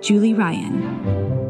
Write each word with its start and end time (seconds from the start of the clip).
Julie 0.00 0.34
Ryan. 0.34 1.45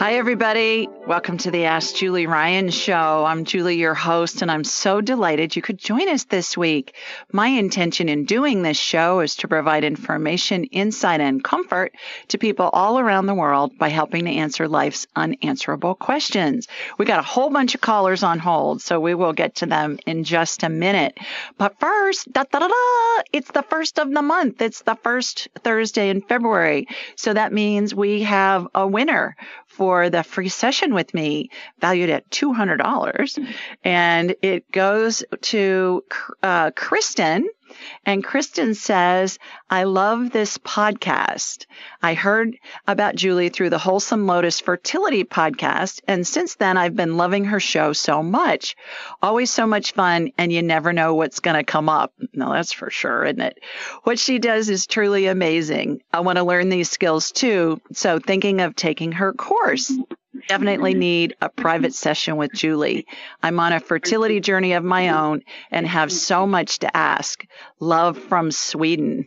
Hi, 0.00 0.14
everybody. 0.14 0.88
Welcome 1.06 1.36
to 1.38 1.50
the 1.50 1.66
Ask 1.66 1.96
Julie 1.96 2.26
Ryan 2.26 2.70
show. 2.70 3.22
I'm 3.26 3.44
Julie, 3.44 3.76
your 3.76 3.92
host, 3.92 4.40
and 4.40 4.50
I'm 4.50 4.64
so 4.64 5.02
delighted 5.02 5.54
you 5.54 5.60
could 5.60 5.76
join 5.76 6.08
us 6.08 6.24
this 6.24 6.56
week. 6.56 6.94
My 7.32 7.48
intention 7.48 8.08
in 8.08 8.24
doing 8.24 8.62
this 8.62 8.78
show 8.78 9.20
is 9.20 9.36
to 9.36 9.48
provide 9.48 9.84
information, 9.84 10.64
insight, 10.64 11.20
and 11.20 11.44
comfort 11.44 11.94
to 12.28 12.38
people 12.38 12.70
all 12.72 12.98
around 12.98 13.26
the 13.26 13.34
world 13.34 13.76
by 13.76 13.90
helping 13.90 14.24
to 14.24 14.30
answer 14.30 14.68
life's 14.68 15.06
unanswerable 15.16 15.96
questions. 15.96 16.66
We 16.96 17.04
got 17.04 17.20
a 17.20 17.22
whole 17.22 17.50
bunch 17.50 17.74
of 17.74 17.82
callers 17.82 18.22
on 18.22 18.38
hold, 18.38 18.80
so 18.80 19.00
we 19.00 19.14
will 19.14 19.34
get 19.34 19.56
to 19.56 19.66
them 19.66 19.98
in 20.06 20.24
just 20.24 20.62
a 20.62 20.70
minute. 20.70 21.18
But 21.58 21.78
first, 21.78 22.32
da, 22.32 22.44
da, 22.50 22.60
da, 22.60 22.68
da, 22.68 23.22
it's 23.34 23.50
the 23.50 23.66
first 23.68 23.98
of 23.98 24.10
the 24.10 24.22
month. 24.22 24.62
It's 24.62 24.80
the 24.80 24.96
first 25.02 25.48
Thursday 25.62 26.08
in 26.08 26.22
February. 26.22 26.88
So 27.16 27.34
that 27.34 27.52
means 27.52 27.94
we 27.94 28.22
have 28.22 28.66
a 28.74 28.86
winner 28.86 29.36
for 29.80 30.10
the 30.10 30.22
free 30.22 30.50
session 30.50 30.92
with 30.92 31.14
me, 31.14 31.48
valued 31.80 32.10
at 32.10 32.28
$200. 32.28 33.54
And 33.82 34.36
it 34.42 34.70
goes 34.70 35.24
to 35.40 36.04
uh, 36.42 36.70
Kristen. 36.72 37.48
And 38.04 38.24
Kristen 38.24 38.74
says, 38.74 39.38
I 39.68 39.84
love 39.84 40.30
this 40.30 40.58
podcast. 40.58 41.66
I 42.02 42.14
heard 42.14 42.56
about 42.86 43.14
Julie 43.14 43.48
through 43.48 43.70
the 43.70 43.78
Wholesome 43.78 44.26
Lotus 44.26 44.60
Fertility 44.60 45.24
podcast. 45.24 46.00
And 46.08 46.26
since 46.26 46.56
then, 46.56 46.76
I've 46.76 46.96
been 46.96 47.16
loving 47.16 47.46
her 47.46 47.60
show 47.60 47.92
so 47.92 48.22
much. 48.22 48.76
Always 49.22 49.50
so 49.50 49.66
much 49.66 49.92
fun. 49.92 50.32
And 50.38 50.52
you 50.52 50.62
never 50.62 50.92
know 50.92 51.14
what's 51.14 51.40
going 51.40 51.56
to 51.56 51.64
come 51.64 51.88
up. 51.88 52.12
No, 52.32 52.52
that's 52.52 52.72
for 52.72 52.90
sure, 52.90 53.24
isn't 53.24 53.40
it? 53.40 53.58
What 54.04 54.18
she 54.18 54.38
does 54.38 54.68
is 54.68 54.86
truly 54.86 55.26
amazing. 55.26 56.00
I 56.12 56.20
want 56.20 56.38
to 56.38 56.44
learn 56.44 56.68
these 56.68 56.90
skills 56.90 57.32
too. 57.32 57.80
So 57.92 58.18
thinking 58.18 58.60
of 58.60 58.76
taking 58.76 59.12
her 59.12 59.32
course 59.32 59.92
definitely 60.48 60.92
mm-hmm. 60.92 61.00
need 61.00 61.36
a 61.40 61.48
private 61.48 61.88
mm-hmm. 61.88 62.08
session 62.08 62.36
with 62.36 62.52
Julie. 62.52 63.06
I'm 63.42 63.60
on 63.60 63.72
a 63.72 63.80
fertility 63.80 64.36
mm-hmm. 64.36 64.44
journey 64.44 64.72
of 64.74 64.84
my 64.84 65.10
own 65.10 65.42
and 65.70 65.86
have 65.86 66.12
so 66.12 66.46
much 66.46 66.80
to 66.80 66.96
ask. 66.96 67.44
Love 67.78 68.18
from 68.18 68.50
Sweden. 68.50 69.26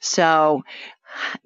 So, 0.00 0.62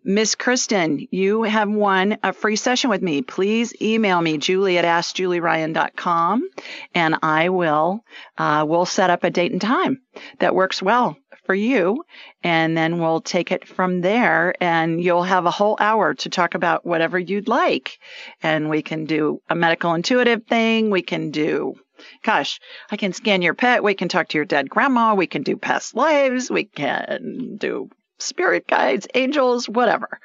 Miss 0.03 0.35
Kristen, 0.35 1.07
you 1.11 1.43
have 1.43 1.69
won 1.69 2.19
a 2.23 2.33
free 2.33 2.57
session 2.57 2.89
with 2.91 3.03
me. 3.03 3.23
Please 3.23 3.75
email 3.83 4.21
me, 4.21 4.39
julie 4.39 4.79
at 4.79 4.85
askjulieryan.com, 4.85 6.49
and 6.95 7.17
I 7.23 7.51
will, 7.51 8.05
uh, 8.39 8.65
we'll 8.67 8.87
set 8.87 9.11
up 9.11 9.25
a 9.25 9.31
date 9.31 9.53
and 9.53 9.61
time 9.61 10.01
that 10.39 10.55
works 10.55 10.83
well 10.83 11.17
for 11.49 11.55
you. 11.55 12.05
And 12.45 12.77
then 12.77 12.99
we'll 12.99 13.23
take 13.23 13.51
it 13.51 13.67
from 13.67 14.03
there 14.03 14.55
and 14.63 15.03
you'll 15.03 15.23
have 15.23 15.47
a 15.47 15.51
whole 15.51 15.79
hour 15.81 16.13
to 16.13 16.29
talk 16.29 16.55
about 16.55 16.85
whatever 16.85 17.19
you'd 17.19 17.49
like. 17.49 17.99
And 18.43 18.69
we 18.69 18.83
can 18.83 19.07
do 19.07 19.41
a 19.49 19.55
medical 19.55 19.95
intuitive 19.95 20.45
thing. 20.45 20.91
We 20.91 21.01
can 21.01 21.31
do 21.31 21.75
Gosh, 22.23 22.61
I 22.93 22.97
can 22.97 23.13
scan 23.13 23.43
your 23.43 23.55
pet. 23.55 23.83
We 23.83 23.95
can 23.95 24.09
talk 24.09 24.29
to 24.29 24.39
your 24.39 24.45
dead 24.45 24.71
grandma. 24.71 25.17
We 25.17 25.27
can 25.27 25.43
do 25.43 25.57
past 25.57 25.97
lives. 25.97 26.49
We 26.49 26.63
can 26.63 27.57
do 27.57 27.91
spirit 28.19 28.67
guides, 28.67 29.07
angels, 29.15 29.69
whatever. 29.69 30.21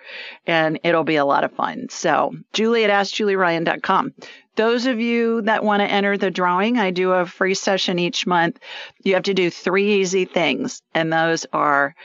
And 0.45 0.79
it'll 0.83 1.03
be 1.03 1.17
a 1.17 1.25
lot 1.25 1.43
of 1.43 1.53
fun. 1.53 1.87
So, 1.89 2.33
Julie 2.53 2.83
at 2.83 2.89
AskJulieRyan.com. 2.89 4.13
Those 4.55 4.85
of 4.85 4.99
you 4.99 5.41
that 5.43 5.63
want 5.63 5.79
to 5.81 5.89
enter 5.89 6.17
the 6.17 6.29
drawing, 6.29 6.77
I 6.77 6.91
do 6.91 7.11
a 7.11 7.25
free 7.25 7.55
session 7.55 7.97
each 7.97 8.27
month. 8.27 8.59
You 9.03 9.15
have 9.15 9.23
to 9.23 9.33
do 9.33 9.49
three 9.49 10.01
easy 10.01 10.25
things, 10.25 10.83
and 10.93 11.11
those 11.11 11.47
are 11.53 11.95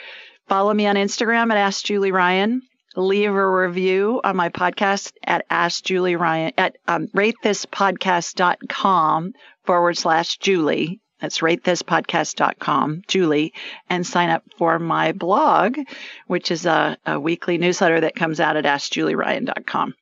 follow 0.48 0.72
me 0.72 0.86
on 0.86 0.96
Instagram 0.96 1.50
at 1.50 1.58
Ask 1.58 1.84
Julie 1.84 2.12
Ryan, 2.12 2.62
leave 2.96 3.34
a 3.34 3.50
review 3.50 4.22
on 4.24 4.36
my 4.36 4.48
podcast 4.48 5.12
at 5.24 5.44
Ask 5.50 5.84
Julie 5.84 6.16
Ryan 6.16 6.52
at 6.56 6.78
um, 6.86 7.08
ratethispodcast.com 7.08 9.32
forward 9.64 9.98
slash 9.98 10.38
Julie. 10.38 11.02
That's 11.20 11.38
ratethispodcast.com, 11.38 13.02
Julie, 13.08 13.52
and 13.90 14.06
sign 14.06 14.30
up 14.30 14.44
for 14.56 14.78
my 14.78 15.12
blog, 15.12 15.78
which 16.26 16.50
is 16.50 16.66
a, 16.66 16.96
a 17.06 17.18
weekly 17.18 17.58
newsletter 17.58 18.00
that 18.00 18.14
comes 18.14 18.40
out 18.40 18.56
at 18.56 18.64
AskJulieRyan.com. 18.64 19.94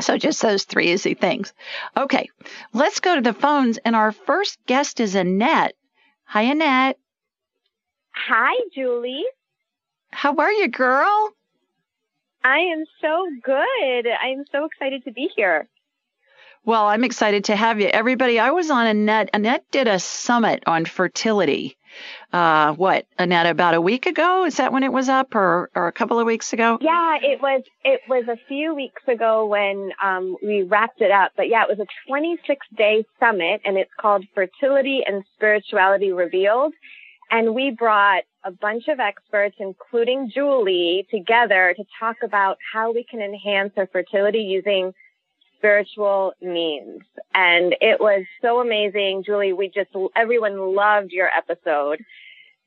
So 0.00 0.18
just 0.18 0.42
those 0.42 0.64
three 0.64 0.92
easy 0.92 1.14
things. 1.14 1.52
Okay, 1.96 2.28
let's 2.72 3.00
go 3.00 3.14
to 3.14 3.20
the 3.20 3.32
phones. 3.32 3.78
And 3.78 3.94
our 3.94 4.12
first 4.12 4.58
guest 4.66 5.00
is 5.00 5.14
Annette. 5.14 5.74
Hi, 6.24 6.42
Annette. 6.42 6.98
Hi, 8.14 8.54
Julie. 8.74 9.24
How 10.10 10.36
are 10.36 10.52
you, 10.52 10.68
girl? 10.68 11.30
I 12.44 12.58
am 12.58 12.84
so 13.00 13.26
good. 13.42 14.06
I'm 14.06 14.44
so 14.50 14.64
excited 14.64 15.04
to 15.04 15.12
be 15.12 15.30
here. 15.34 15.68
Well, 16.64 16.86
I'm 16.86 17.04
excited 17.04 17.44
to 17.44 17.56
have 17.56 17.80
you. 17.80 17.88
Everybody, 17.88 18.38
I 18.38 18.50
was 18.50 18.70
on 18.70 18.86
Annette. 18.86 19.30
Annette 19.34 19.64
did 19.70 19.88
a 19.88 19.98
summit 19.98 20.62
on 20.66 20.84
fertility 20.84 21.76
uh, 22.32 22.72
what, 22.74 23.06
Annette, 23.18 23.46
about 23.46 23.74
a 23.74 23.80
week 23.80 24.06
ago? 24.06 24.44
Is 24.44 24.56
that 24.56 24.72
when 24.72 24.82
it 24.82 24.92
was 24.92 25.08
up 25.08 25.34
or, 25.34 25.70
or 25.74 25.86
a 25.86 25.92
couple 25.92 26.18
of 26.18 26.26
weeks 26.26 26.52
ago? 26.52 26.78
Yeah, 26.80 27.18
it 27.22 27.40
was, 27.42 27.62
it 27.84 28.00
was 28.08 28.24
a 28.28 28.38
few 28.48 28.74
weeks 28.74 29.02
ago 29.06 29.46
when, 29.46 29.90
um, 30.02 30.36
we 30.42 30.62
wrapped 30.62 31.00
it 31.00 31.10
up. 31.10 31.32
But 31.36 31.48
yeah, 31.48 31.62
it 31.62 31.68
was 31.68 31.78
a 31.78 32.08
26 32.08 32.66
day 32.76 33.04
summit 33.20 33.60
and 33.64 33.76
it's 33.76 33.90
called 34.00 34.24
Fertility 34.34 35.02
and 35.06 35.24
Spirituality 35.34 36.12
Revealed. 36.12 36.72
And 37.30 37.54
we 37.54 37.70
brought 37.70 38.24
a 38.44 38.50
bunch 38.50 38.88
of 38.88 39.00
experts, 39.00 39.56
including 39.58 40.30
Julie, 40.34 41.06
together 41.10 41.74
to 41.76 41.84
talk 41.98 42.16
about 42.22 42.58
how 42.72 42.92
we 42.92 43.04
can 43.04 43.20
enhance 43.20 43.72
our 43.76 43.86
fertility 43.86 44.40
using 44.40 44.92
spiritual 45.62 46.32
means. 46.42 47.02
And 47.32 47.76
it 47.80 48.00
was 48.00 48.24
so 48.42 48.60
amazing. 48.60 49.22
Julie, 49.24 49.52
we 49.52 49.68
just, 49.68 49.90
everyone 50.16 50.74
loved 50.74 51.12
your 51.12 51.28
episode. 51.28 52.04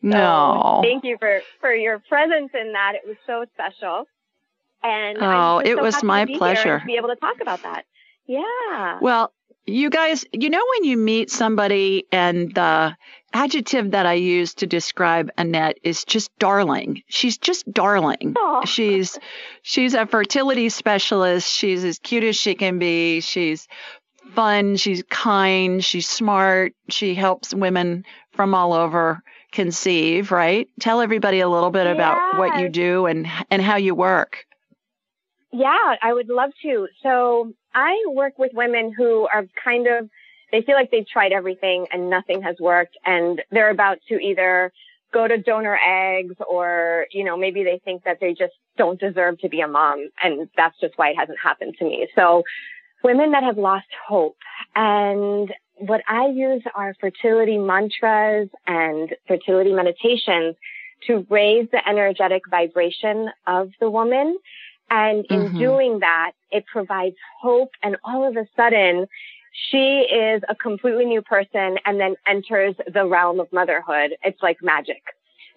no. 0.02 0.82
thank 0.82 1.04
you 1.04 1.18
for, 1.20 1.42
for 1.60 1.74
your 1.74 2.00
presence 2.00 2.52
in 2.60 2.72
that. 2.72 2.94
It 2.96 3.06
was 3.06 3.18
so 3.28 3.46
special. 3.54 4.06
And 4.82 5.18
oh, 5.20 5.60
it 5.60 5.76
so 5.76 5.82
was 5.82 6.04
my 6.04 6.26
pleasure 6.26 6.80
to 6.80 6.86
be 6.86 6.96
able 6.96 7.10
to 7.10 7.16
talk 7.16 7.42
about 7.42 7.64
that. 7.64 7.86
Yeah. 8.28 9.00
Well, 9.02 9.34
you 9.66 9.90
guys, 9.90 10.26
you 10.32 10.50
know, 10.50 10.64
when 10.76 10.84
you 10.84 10.98
meet 10.98 11.32
somebody 11.32 12.06
and 12.12 12.54
the 12.54 12.96
adjective 13.34 13.92
that 13.92 14.06
I 14.06 14.14
use 14.14 14.54
to 14.56 14.68
describe 14.68 15.30
Annette 15.38 15.78
is 15.84 16.06
just 16.06 16.30
darling. 16.40 17.02
She's 17.08 17.38
just 17.38 17.70
darling. 17.72 18.36
Aww. 18.36 18.68
She's, 18.68 19.20
she's 19.62 19.94
a 19.94 20.06
fertility 20.06 20.70
specialist. 20.70 21.52
She's 21.52 21.84
as 21.84 22.00
cute 22.00 22.24
as 22.24 22.36
she 22.36 22.56
can 22.56 22.80
be. 22.80 23.22
She's 23.22 23.68
fun. 24.34 24.76
She's 24.78 25.04
kind. 25.10 25.84
She's 25.84 26.08
smart. 26.08 26.74
She 26.90 27.16
helps 27.16 27.54
women 27.54 28.06
from 28.32 28.54
all 28.54 28.74
over 28.74 29.22
conceive, 29.52 30.32
right? 30.32 30.68
Tell 30.80 31.02
everybody 31.02 31.40
a 31.40 31.50
little 31.50 31.72
bit 31.72 31.88
about 31.88 32.38
what 32.38 32.60
you 32.60 32.70
do 32.70 33.06
and, 33.06 33.28
and 33.50 33.62
how 33.62 33.78
you 33.78 33.96
work. 33.96 34.46
Yeah, 35.58 35.96
I 36.02 36.12
would 36.12 36.28
love 36.28 36.52
to. 36.64 36.88
So 37.02 37.54
I 37.74 38.04
work 38.10 38.38
with 38.38 38.52
women 38.54 38.94
who 38.96 39.26
are 39.34 39.46
kind 39.64 39.88
of, 39.88 40.10
they 40.52 40.62
feel 40.62 40.76
like 40.76 40.92
they've 40.92 41.08
tried 41.08 41.32
everything 41.32 41.88
and 41.94 42.10
nothing 42.10 42.42
has 42.42 42.58
worked 42.60 42.98
and 43.06 43.42
they're 43.52 43.70
about 43.70 44.00
to 44.10 44.16
either 44.16 44.74
go 45.14 45.26
to 45.26 45.38
donor 45.38 45.80
eggs 45.88 46.36
or, 46.46 47.06
you 47.12 47.24
know, 47.24 47.38
maybe 47.38 47.64
they 47.64 47.80
think 47.86 48.04
that 48.04 48.20
they 48.20 48.34
just 48.34 48.52
don't 48.78 49.00
deserve 49.00 49.40
to 49.40 49.50
be 49.50 49.62
a 49.62 49.68
mom 49.68 50.10
and 50.22 50.50
that's 50.58 50.78
just 50.82 50.98
why 50.98 51.12
it 51.12 51.16
hasn't 51.18 51.40
happened 51.42 51.76
to 51.80 51.86
me. 51.86 52.06
So 52.16 52.44
women 53.02 53.32
that 53.32 53.44
have 53.44 53.58
lost 53.58 53.88
hope 54.06 54.36
and 54.76 55.54
what 55.78 56.02
I 56.06 56.28
use 56.28 56.64
are 56.76 56.94
fertility 57.00 57.58
mantras 57.58 58.50
and 58.68 59.16
fertility 59.26 59.72
meditations 59.72 60.56
to 61.08 61.26
raise 61.30 61.70
the 61.72 61.88
energetic 61.88 62.42
vibration 62.50 63.30
of 63.48 63.70
the 63.80 63.90
woman 63.90 64.38
and 64.90 65.26
in 65.30 65.40
mm-hmm. 65.42 65.60
doing 65.60 66.00
that, 66.00 66.32
it 66.52 66.66
provides 66.72 67.16
hope. 67.42 67.72
And 67.82 67.98
all 68.04 68.28
of 68.28 68.36
a 68.36 68.48
sudden, 68.56 69.08
she 69.70 70.06
is 70.12 70.44
a 70.48 70.56
completely 70.56 71.06
new 71.06 71.22
person 71.22 71.78
and 71.86 72.00
then 72.00 72.16
enters 72.28 72.76
the 72.94 73.06
realm 73.06 73.40
of 73.40 73.52
motherhood. 73.52 74.16
It's 74.24 74.42
like 74.42 74.58
magic. 74.62 75.02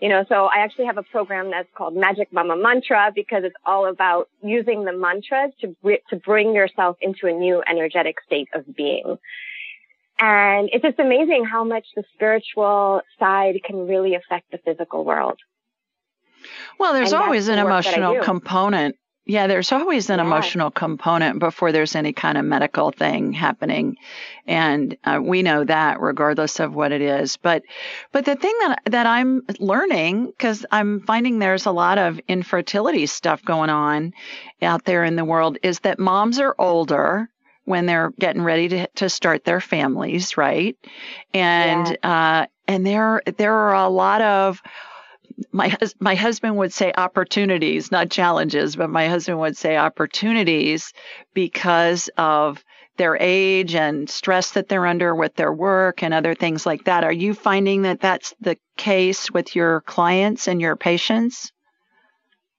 You 0.01 0.09
know, 0.09 0.25
so 0.29 0.45
I 0.45 0.59
actually 0.59 0.87
have 0.87 0.97
a 0.97 1.03
program 1.03 1.51
that's 1.51 1.69
called 1.77 1.97
Magic 1.97 2.33
Mama 2.33 2.57
Mantra 2.57 3.11
because 3.13 3.43
it's 3.43 3.57
all 3.67 3.87
about 3.87 4.29
using 4.43 4.85
the 4.85 4.93
mantras 4.93 5.51
to, 5.61 5.75
to 6.11 6.17
bring 6.17 6.55
yourself 6.55 6.97
into 7.01 7.27
a 7.27 7.33
new 7.33 7.63
energetic 7.69 8.17
state 8.25 8.49
of 8.55 8.77
being. 8.77 9.19
And 10.21 10.69
it's 10.73 10.83
just 10.83 11.01
amazing 11.01 11.45
how 11.45 11.65
much 11.65 11.85
the 11.97 12.05
spiritual 12.15 13.03
side 13.19 13.57
can 13.65 13.89
really 13.89 14.15
affect 14.15 14.53
the 14.53 14.59
physical 14.59 15.05
world. 15.05 15.41
Well, 16.79 16.93
there's 16.93 17.13
and 17.13 17.23
always 17.23 17.49
an 17.49 17.59
emotional 17.59 18.23
component 18.23 18.97
yeah, 19.29 19.47
there's 19.47 19.73
always 19.73 20.09
an 20.09 20.21
yeah. 20.21 20.25
emotional 20.25 20.71
component 20.71 21.39
before 21.39 21.71
there's 21.71 21.95
any 21.95 22.15
kind 22.15 22.39
of 22.39 22.47
medical 22.47 22.91
thing 22.91 23.35
happening, 23.35 23.99
and 24.47 24.97
uh, 25.05 25.21
we 25.23 25.43
know 25.43 25.65
that 25.65 26.01
regardless 26.01 26.61
of 26.61 26.75
what 26.75 26.93
it 26.93 27.03
is. 27.03 27.37
But, 27.37 27.63
but 28.11 28.25
the 28.25 28.37
thing 28.37 28.55
that 28.61 28.81
that 28.87 29.07
I'm 29.07 29.43
learning 29.61 30.27
because 30.27 30.65
I'm 30.71 31.03
finding 31.03 31.39
there's 31.39 31.67
a 31.67 31.71
lot 31.71 31.99
of 31.99 32.19
infertility 32.27 33.05
stuff 33.05 33.45
going 33.45 33.69
on 33.69 34.15
out 34.63 34.87
there 34.87 35.05
in 35.05 35.15
the 35.15 35.27
world 35.27 35.59
is 35.63 35.81
that 35.81 35.99
moms 35.99 36.41
are 36.41 36.55
older 36.59 37.29
when 37.67 37.85
they're 37.85 38.13
getting 38.19 38.43
ready 38.43 38.69
to 38.69 38.87
to 38.95 39.11
start 39.11 39.45
their 39.45 39.61
families, 39.61 40.39
right? 40.39 40.75
And 41.35 41.99
yeah. 42.03 42.41
uh, 42.41 42.47
and 42.67 42.87
there 42.87 43.21
there 43.37 43.53
are 43.53 43.75
a 43.75 43.91
lot 43.91 44.23
of 44.23 44.63
my 45.53 45.77
my 46.01 46.15
husband 46.15 46.57
would 46.57 46.73
say 46.73 46.93
opportunities, 46.97 47.91
not 47.91 48.11
challenges, 48.11 48.77
but 48.77 48.91
my 48.91 49.09
husband 49.09 49.39
would 49.41 49.57
say 49.57 49.77
opportunities 49.77 50.93
because 51.35 52.09
of 52.17 52.65
their 52.97 53.17
age 53.21 53.75
and 53.75 54.11
stress 54.11 54.53
that 54.53 54.69
they're 54.69 54.87
under 54.87 55.15
with 55.15 55.35
their 55.37 55.53
work 55.53 56.03
and 56.03 56.13
other 56.13 56.35
things 56.35 56.67
like 56.67 56.85
that. 56.85 57.05
Are 57.05 57.13
you 57.13 57.33
finding 57.33 57.83
that 57.83 58.01
that's 58.01 58.35
the 58.41 58.57
case 58.77 59.31
with 59.31 59.55
your 59.55 59.83
clients 59.83 60.49
and 60.49 60.61
your 60.61 60.77
patients? 60.77 61.53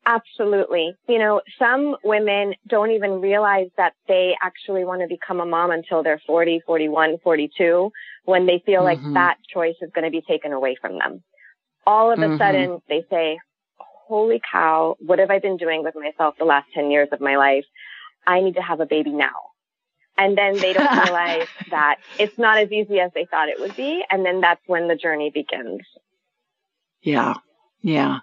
Absolutely. 0.06 0.96
You 1.08 1.20
know, 1.20 1.42
some 1.60 1.98
women 2.04 2.56
don't 2.68 2.92
even 2.92 3.22
realize 3.22 3.68
that 3.78 3.94
they 4.08 4.34
actually 4.42 4.86
want 4.86 5.02
to 5.02 5.08
become 5.08 5.40
a 5.40 5.46
mom 5.46 5.72
until 5.72 6.02
they're 6.02 6.22
40, 6.26 6.62
41, 6.66 7.18
42 7.22 7.92
when 8.24 8.46
they 8.46 8.64
feel 8.66 8.81
mm-hmm. 8.81 9.04
like 9.04 9.14
that 9.14 9.38
choice 9.54 9.76
is 9.81 9.92
going 9.94 10.06
to 10.06 10.12
be 10.12 10.22
taken 10.22 10.54
away 10.54 10.78
from 10.81 10.98
them 10.98 11.22
all 11.89 12.12
of 12.12 12.19
a 12.19 12.21
mm-hmm. 12.21 12.38
sudden 12.38 12.81
they 12.88 13.03
say, 13.09 13.39
holy 13.80 14.39
cow, 14.51 14.95
what 15.00 15.18
have 15.18 15.31
I 15.31 15.39
been 15.39 15.57
doing 15.57 15.83
with 15.83 15.95
myself 15.95 16.36
the 16.38 16.45
last 16.45 16.68
10 16.75 16.91
years 16.91 17.09
of 17.12 17.19
my 17.19 17.36
life? 17.36 17.65
I 18.27 18.41
need 18.41 18.56
to 18.56 18.62
have 18.62 18.80
a 18.80 18.86
baby 18.86 19.12
now. 19.12 19.33
And 20.15 20.38
then 20.38 20.56
they 20.56 20.74
don't 20.74 20.91
realize 21.03 21.47
that 21.71 21.95
it's 22.19 22.38
not 22.38 22.59
as 22.59 22.71
easy 22.71 23.00
as 23.00 23.09
they 23.15 23.25
thought 23.25 23.50
it 23.50 23.59
would 23.59 23.75
be. 23.75 24.03
And 24.07 24.24
then 24.24 24.39
that's 24.39 24.62
when 24.68 24.88
the 24.88 24.95
journey 24.95 25.31
begins. 25.33 25.81
Yeah. 27.01 27.36
Yeah. 27.81 28.19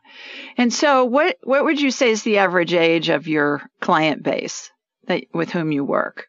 And 0.57 0.73
so 0.73 1.05
what, 1.05 1.37
what 1.43 1.65
would 1.65 1.81
you 1.81 1.91
say 1.91 2.11
is 2.11 2.23
the 2.23 2.39
average 2.39 2.73
age 2.73 3.09
of 3.09 3.27
your 3.27 3.63
client 3.81 4.23
base 4.23 4.71
that, 5.09 5.25
with 5.35 5.51
whom 5.51 5.73
you 5.73 5.85
work? 5.85 6.27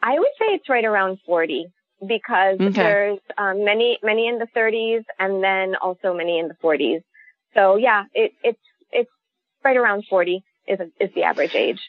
I 0.00 0.18
would 0.18 0.32
say 0.38 0.46
it's 0.54 0.68
right 0.70 0.84
around 0.84 1.18
40 1.26 1.66
because 2.06 2.60
okay. 2.60 2.70
there's 2.70 3.18
um, 3.38 3.64
many 3.64 3.98
many 4.02 4.28
in 4.28 4.38
the 4.38 4.46
30s 4.56 5.04
and 5.18 5.42
then 5.42 5.76
also 5.76 6.14
many 6.14 6.38
in 6.38 6.48
the 6.48 6.54
40s. 6.62 7.02
So 7.54 7.76
yeah, 7.76 8.04
it, 8.14 8.32
it's 8.42 8.60
it's 8.90 9.10
right 9.64 9.76
around 9.76 10.04
40 10.08 10.42
is 10.66 10.80
a, 10.80 10.84
is 11.02 11.10
the 11.14 11.22
average 11.24 11.54
age. 11.54 11.80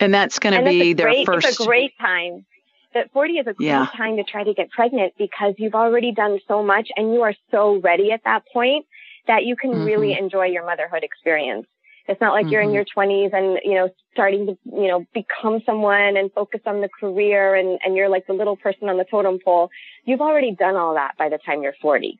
And 0.00 0.12
that's 0.12 0.38
going 0.38 0.54
to 0.54 0.68
be 0.68 0.92
their 0.92 1.06
great, 1.06 1.26
first. 1.26 1.46
It's 1.46 1.60
a 1.60 1.64
great 1.64 1.92
time. 2.00 2.46
That 2.94 3.12
40 3.12 3.32
is 3.34 3.46
a 3.46 3.54
great 3.54 3.66
yeah. 3.66 3.86
time 3.96 4.16
to 4.16 4.24
try 4.24 4.44
to 4.44 4.54
get 4.54 4.70
pregnant 4.70 5.14
because 5.18 5.54
you've 5.58 5.74
already 5.74 6.12
done 6.12 6.38
so 6.46 6.62
much 6.62 6.88
and 6.96 7.12
you 7.12 7.22
are 7.22 7.34
so 7.50 7.80
ready 7.80 8.12
at 8.12 8.22
that 8.24 8.42
point 8.52 8.86
that 9.26 9.44
you 9.44 9.56
can 9.56 9.70
mm-hmm. 9.70 9.84
really 9.84 10.18
enjoy 10.18 10.46
your 10.46 10.66
motherhood 10.66 11.02
experience. 11.02 11.66
It's 12.06 12.20
not 12.20 12.32
like 12.32 12.44
mm-hmm. 12.44 12.52
you're 12.52 12.60
in 12.62 12.68
mm-hmm. 12.68 12.74
your 12.74 13.30
20s 13.30 13.32
and, 13.32 13.58
you 13.64 13.74
know, 13.74 13.88
starting 14.12 14.46
to, 14.46 14.58
you 14.64 14.88
know, 14.88 15.06
become 15.14 15.62
someone 15.64 16.16
and 16.16 16.30
focus 16.32 16.60
on 16.66 16.80
the 16.80 16.88
career 16.88 17.54
and, 17.54 17.78
and 17.84 17.96
you're 17.96 18.10
like 18.10 18.26
the 18.26 18.34
little 18.34 18.56
person 18.56 18.88
on 18.88 18.98
the 18.98 19.04
totem 19.10 19.38
pole. 19.42 19.70
You've 20.04 20.20
already 20.20 20.54
done 20.54 20.76
all 20.76 20.94
that 20.94 21.16
by 21.18 21.30
the 21.30 21.38
time 21.38 21.62
you're 21.62 21.74
40. 21.80 22.18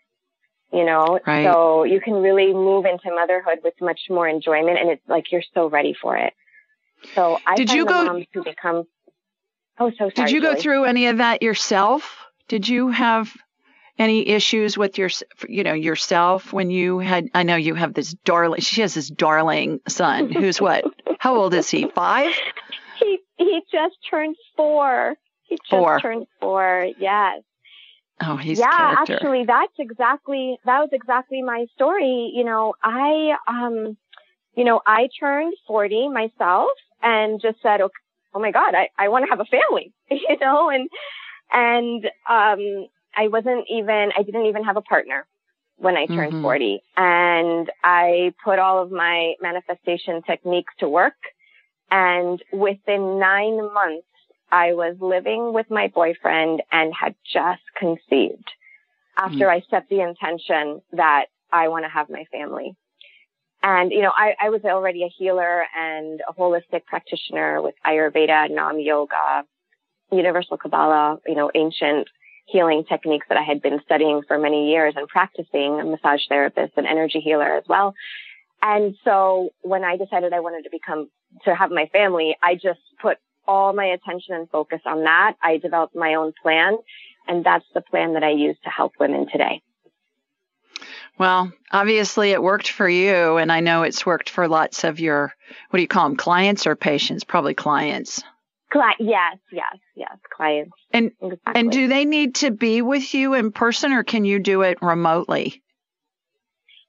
You 0.72 0.84
know, 0.84 1.20
right. 1.24 1.44
so 1.44 1.84
you 1.84 2.00
can 2.00 2.14
really 2.14 2.52
move 2.52 2.84
into 2.84 3.14
motherhood 3.14 3.58
with 3.62 3.74
much 3.80 4.00
more 4.10 4.26
enjoyment 4.26 4.76
and 4.78 4.90
it's 4.90 5.02
like 5.06 5.30
you're 5.30 5.44
so 5.52 5.68
ready 5.68 5.94
for 6.00 6.16
it. 6.16 6.32
So 7.14 7.38
I 7.46 7.54
did 7.54 7.70
you 7.70 7.84
go 7.84 8.04
moms 8.04 8.26
who 8.32 8.42
become 8.42 8.84
Oh, 9.78 9.90
so 9.90 10.10
sorry. 10.10 10.10
Did 10.14 10.30
you 10.30 10.40
Julie. 10.40 10.54
go 10.54 10.60
through 10.60 10.84
any 10.84 11.06
of 11.08 11.18
that 11.18 11.42
yourself? 11.42 12.16
Did 12.48 12.68
you 12.68 12.90
have 12.90 13.34
any 13.98 14.28
issues 14.28 14.76
with 14.76 14.98
your 14.98 15.10
you 15.48 15.62
know 15.62 15.72
yourself 15.72 16.52
when 16.52 16.70
you 16.70 16.98
had 16.98 17.28
i 17.34 17.42
know 17.42 17.56
you 17.56 17.74
have 17.74 17.94
this 17.94 18.12
darling 18.24 18.60
she 18.60 18.80
has 18.80 18.94
this 18.94 19.08
darling 19.08 19.80
son 19.88 20.30
who's 20.30 20.60
what? 20.60 20.84
How 21.18 21.36
old 21.36 21.54
is 21.54 21.70
he? 21.70 21.88
Five? 21.88 22.34
He 22.98 23.18
he 23.36 23.62
just 23.72 23.94
turned 24.10 24.36
four. 24.56 25.14
He 25.44 25.56
just 25.56 25.70
four. 25.70 26.00
turned 26.00 26.26
four 26.40 26.88
yes. 26.98 27.42
Oh 28.20 28.36
he's 28.36 28.58
yeah 28.58 28.94
character. 28.94 29.14
actually 29.14 29.44
that's 29.46 29.72
exactly 29.78 30.58
that 30.64 30.80
was 30.80 30.90
exactly 30.92 31.42
my 31.42 31.66
story. 31.74 32.32
You 32.34 32.44
know 32.44 32.74
i 32.82 33.34
um 33.48 33.96
you 34.54 34.64
know 34.64 34.80
i 34.86 35.08
turned 35.18 35.54
40 35.66 36.08
myself 36.08 36.70
and 37.02 37.40
just 37.40 37.62
said 37.62 37.80
okay, 37.80 37.92
oh 38.34 38.40
my 38.40 38.50
god 38.50 38.74
i 38.74 38.88
i 38.98 39.08
want 39.08 39.24
to 39.24 39.30
have 39.30 39.40
a 39.40 39.44
family 39.44 39.92
you 40.10 40.36
know 40.40 40.68
and 40.70 40.88
and 41.52 42.04
um 42.28 42.86
I 43.16 43.28
wasn't 43.28 43.66
even, 43.70 44.10
I 44.16 44.22
didn't 44.22 44.46
even 44.46 44.64
have 44.64 44.76
a 44.76 44.82
partner 44.82 45.26
when 45.76 45.96
I 45.96 46.06
turned 46.06 46.32
mm-hmm. 46.32 46.42
40 46.42 46.82
and 46.96 47.70
I 47.82 48.32
put 48.44 48.58
all 48.58 48.82
of 48.82 48.90
my 48.90 49.34
manifestation 49.40 50.22
techniques 50.22 50.72
to 50.78 50.88
work. 50.88 51.14
And 51.90 52.42
within 52.52 53.18
nine 53.18 53.56
months, 53.56 54.06
I 54.50 54.72
was 54.72 54.96
living 55.00 55.52
with 55.52 55.70
my 55.70 55.88
boyfriend 55.88 56.62
and 56.70 56.92
had 56.94 57.14
just 57.32 57.62
conceived 57.78 58.48
after 59.16 59.46
mm-hmm. 59.46 59.50
I 59.50 59.62
set 59.70 59.88
the 59.88 60.00
intention 60.00 60.80
that 60.92 61.26
I 61.52 61.68
want 61.68 61.84
to 61.84 61.88
have 61.88 62.08
my 62.08 62.24
family. 62.32 62.76
And, 63.62 63.92
you 63.92 64.02
know, 64.02 64.12
I, 64.14 64.34
I 64.40 64.50
was 64.50 64.60
already 64.64 65.04
a 65.04 65.08
healer 65.08 65.64
and 65.76 66.20
a 66.28 66.34
holistic 66.34 66.84
practitioner 66.84 67.62
with 67.62 67.74
Ayurveda, 67.86 68.50
Naam 68.50 68.84
Yoga, 68.84 69.44
Universal 70.12 70.58
Kabbalah, 70.58 71.18
you 71.26 71.34
know, 71.34 71.50
ancient 71.54 72.06
healing 72.46 72.84
techniques 72.88 73.26
that 73.28 73.38
I 73.38 73.42
had 73.42 73.62
been 73.62 73.80
studying 73.84 74.22
for 74.26 74.38
many 74.38 74.70
years 74.70 74.94
and 74.96 75.08
practicing, 75.08 75.80
a 75.80 75.84
massage 75.84 76.22
therapist 76.28 76.74
and 76.76 76.86
energy 76.86 77.20
healer 77.20 77.56
as 77.56 77.64
well. 77.68 77.94
And 78.62 78.94
so 79.04 79.50
when 79.62 79.84
I 79.84 79.96
decided 79.96 80.32
I 80.32 80.40
wanted 80.40 80.64
to 80.64 80.70
become, 80.70 81.08
to 81.44 81.54
have 81.54 81.70
my 81.70 81.86
family, 81.92 82.36
I 82.42 82.54
just 82.54 82.80
put 83.00 83.18
all 83.46 83.72
my 83.72 83.86
attention 83.86 84.34
and 84.34 84.48
focus 84.48 84.80
on 84.86 85.04
that. 85.04 85.34
I 85.42 85.58
developed 85.58 85.94
my 85.94 86.14
own 86.14 86.32
plan 86.42 86.78
and 87.26 87.44
that's 87.44 87.64
the 87.74 87.80
plan 87.80 88.14
that 88.14 88.22
I 88.22 88.30
use 88.30 88.56
to 88.64 88.70
help 88.70 88.92
women 88.98 89.26
today. 89.30 89.62
Well, 91.16 91.52
obviously 91.70 92.30
it 92.30 92.42
worked 92.42 92.68
for 92.68 92.88
you, 92.88 93.36
and 93.36 93.52
I 93.52 93.60
know 93.60 93.84
it's 93.84 94.04
worked 94.04 94.30
for 94.30 94.48
lots 94.48 94.82
of 94.82 94.98
your, 94.98 95.32
what 95.70 95.76
do 95.76 95.82
you 95.82 95.88
call 95.88 96.08
them, 96.08 96.16
clients 96.16 96.66
or 96.66 96.74
patients? 96.74 97.22
Probably 97.22 97.54
clients. 97.54 98.22
Cli- 98.74 99.06
yes, 99.06 99.36
yes, 99.52 99.76
yes, 99.94 100.16
clients. 100.36 100.72
And 100.92 101.12
exactly. 101.22 101.52
and 101.54 101.70
do 101.70 101.86
they 101.86 102.04
need 102.04 102.34
to 102.36 102.50
be 102.50 102.82
with 102.82 103.14
you 103.14 103.34
in 103.34 103.52
person, 103.52 103.92
or 103.92 104.02
can 104.02 104.24
you 104.24 104.40
do 104.40 104.62
it 104.62 104.78
remotely? 104.82 105.62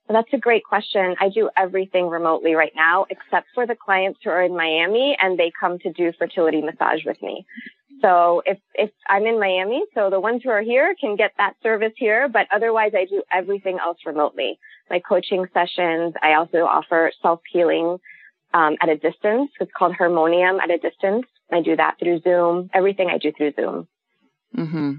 Well, 0.08 0.20
that's 0.20 0.34
a 0.34 0.40
great 0.40 0.64
question. 0.64 1.14
I 1.20 1.28
do 1.28 1.48
everything 1.56 2.08
remotely 2.08 2.54
right 2.54 2.72
now, 2.74 3.06
except 3.08 3.46
for 3.54 3.68
the 3.68 3.76
clients 3.76 4.18
who 4.24 4.30
are 4.30 4.42
in 4.42 4.56
Miami 4.56 5.16
and 5.20 5.38
they 5.38 5.52
come 5.60 5.78
to 5.80 5.92
do 5.92 6.12
fertility 6.18 6.60
massage 6.60 7.04
with 7.06 7.22
me. 7.22 7.46
So 8.02 8.42
if, 8.44 8.58
if 8.74 8.90
I'm 9.08 9.24
in 9.24 9.38
Miami, 9.38 9.84
so 9.94 10.10
the 10.10 10.20
ones 10.20 10.42
who 10.42 10.50
are 10.50 10.62
here 10.62 10.94
can 11.00 11.14
get 11.14 11.32
that 11.38 11.54
service 11.62 11.92
here, 11.96 12.28
but 12.28 12.46
otherwise 12.52 12.92
I 12.96 13.04
do 13.04 13.22
everything 13.32 13.78
else 13.80 13.98
remotely. 14.04 14.58
My 14.90 15.00
coaching 15.00 15.46
sessions, 15.54 16.14
I 16.20 16.34
also 16.34 16.58
offer 16.58 17.12
self-healing, 17.22 17.98
um, 18.54 18.76
at 18.80 18.88
a 18.88 18.96
distance. 18.96 19.50
It's 19.60 19.72
called 19.76 19.94
Harmonium 19.94 20.60
at 20.60 20.70
a 20.70 20.78
distance. 20.78 21.26
I 21.50 21.62
do 21.62 21.76
that 21.76 21.98
through 21.98 22.20
Zoom. 22.20 22.70
Everything 22.74 23.08
I 23.08 23.18
do 23.18 23.32
through 23.32 23.52
Zoom. 23.54 23.88
Mm-hmm. 24.56 24.94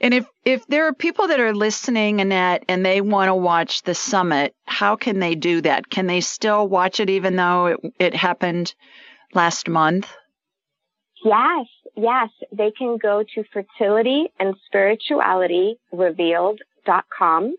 And 0.00 0.14
if 0.14 0.26
if 0.44 0.66
there 0.66 0.86
are 0.86 0.92
people 0.92 1.28
that 1.28 1.40
are 1.40 1.54
listening, 1.54 2.20
Annette, 2.20 2.64
and 2.68 2.84
they 2.84 3.00
want 3.00 3.28
to 3.28 3.34
watch 3.34 3.82
the 3.82 3.94
summit, 3.94 4.54
how 4.64 4.96
can 4.96 5.20
they 5.20 5.34
do 5.34 5.60
that? 5.62 5.88
Can 5.88 6.06
they 6.06 6.20
still 6.20 6.68
watch 6.68 7.00
it 7.00 7.08
even 7.08 7.36
though 7.36 7.66
it, 7.66 7.80
it 7.98 8.14
happened 8.14 8.74
last 9.32 9.68
month? 9.68 10.12
Yes, 11.24 11.66
yes. 11.96 12.28
They 12.52 12.72
can 12.72 12.98
go 12.98 13.22
to 13.34 13.44
fertility 13.52 14.32
and 14.38 14.54
spirituality 14.66 15.76
revealed.com. 15.92 17.54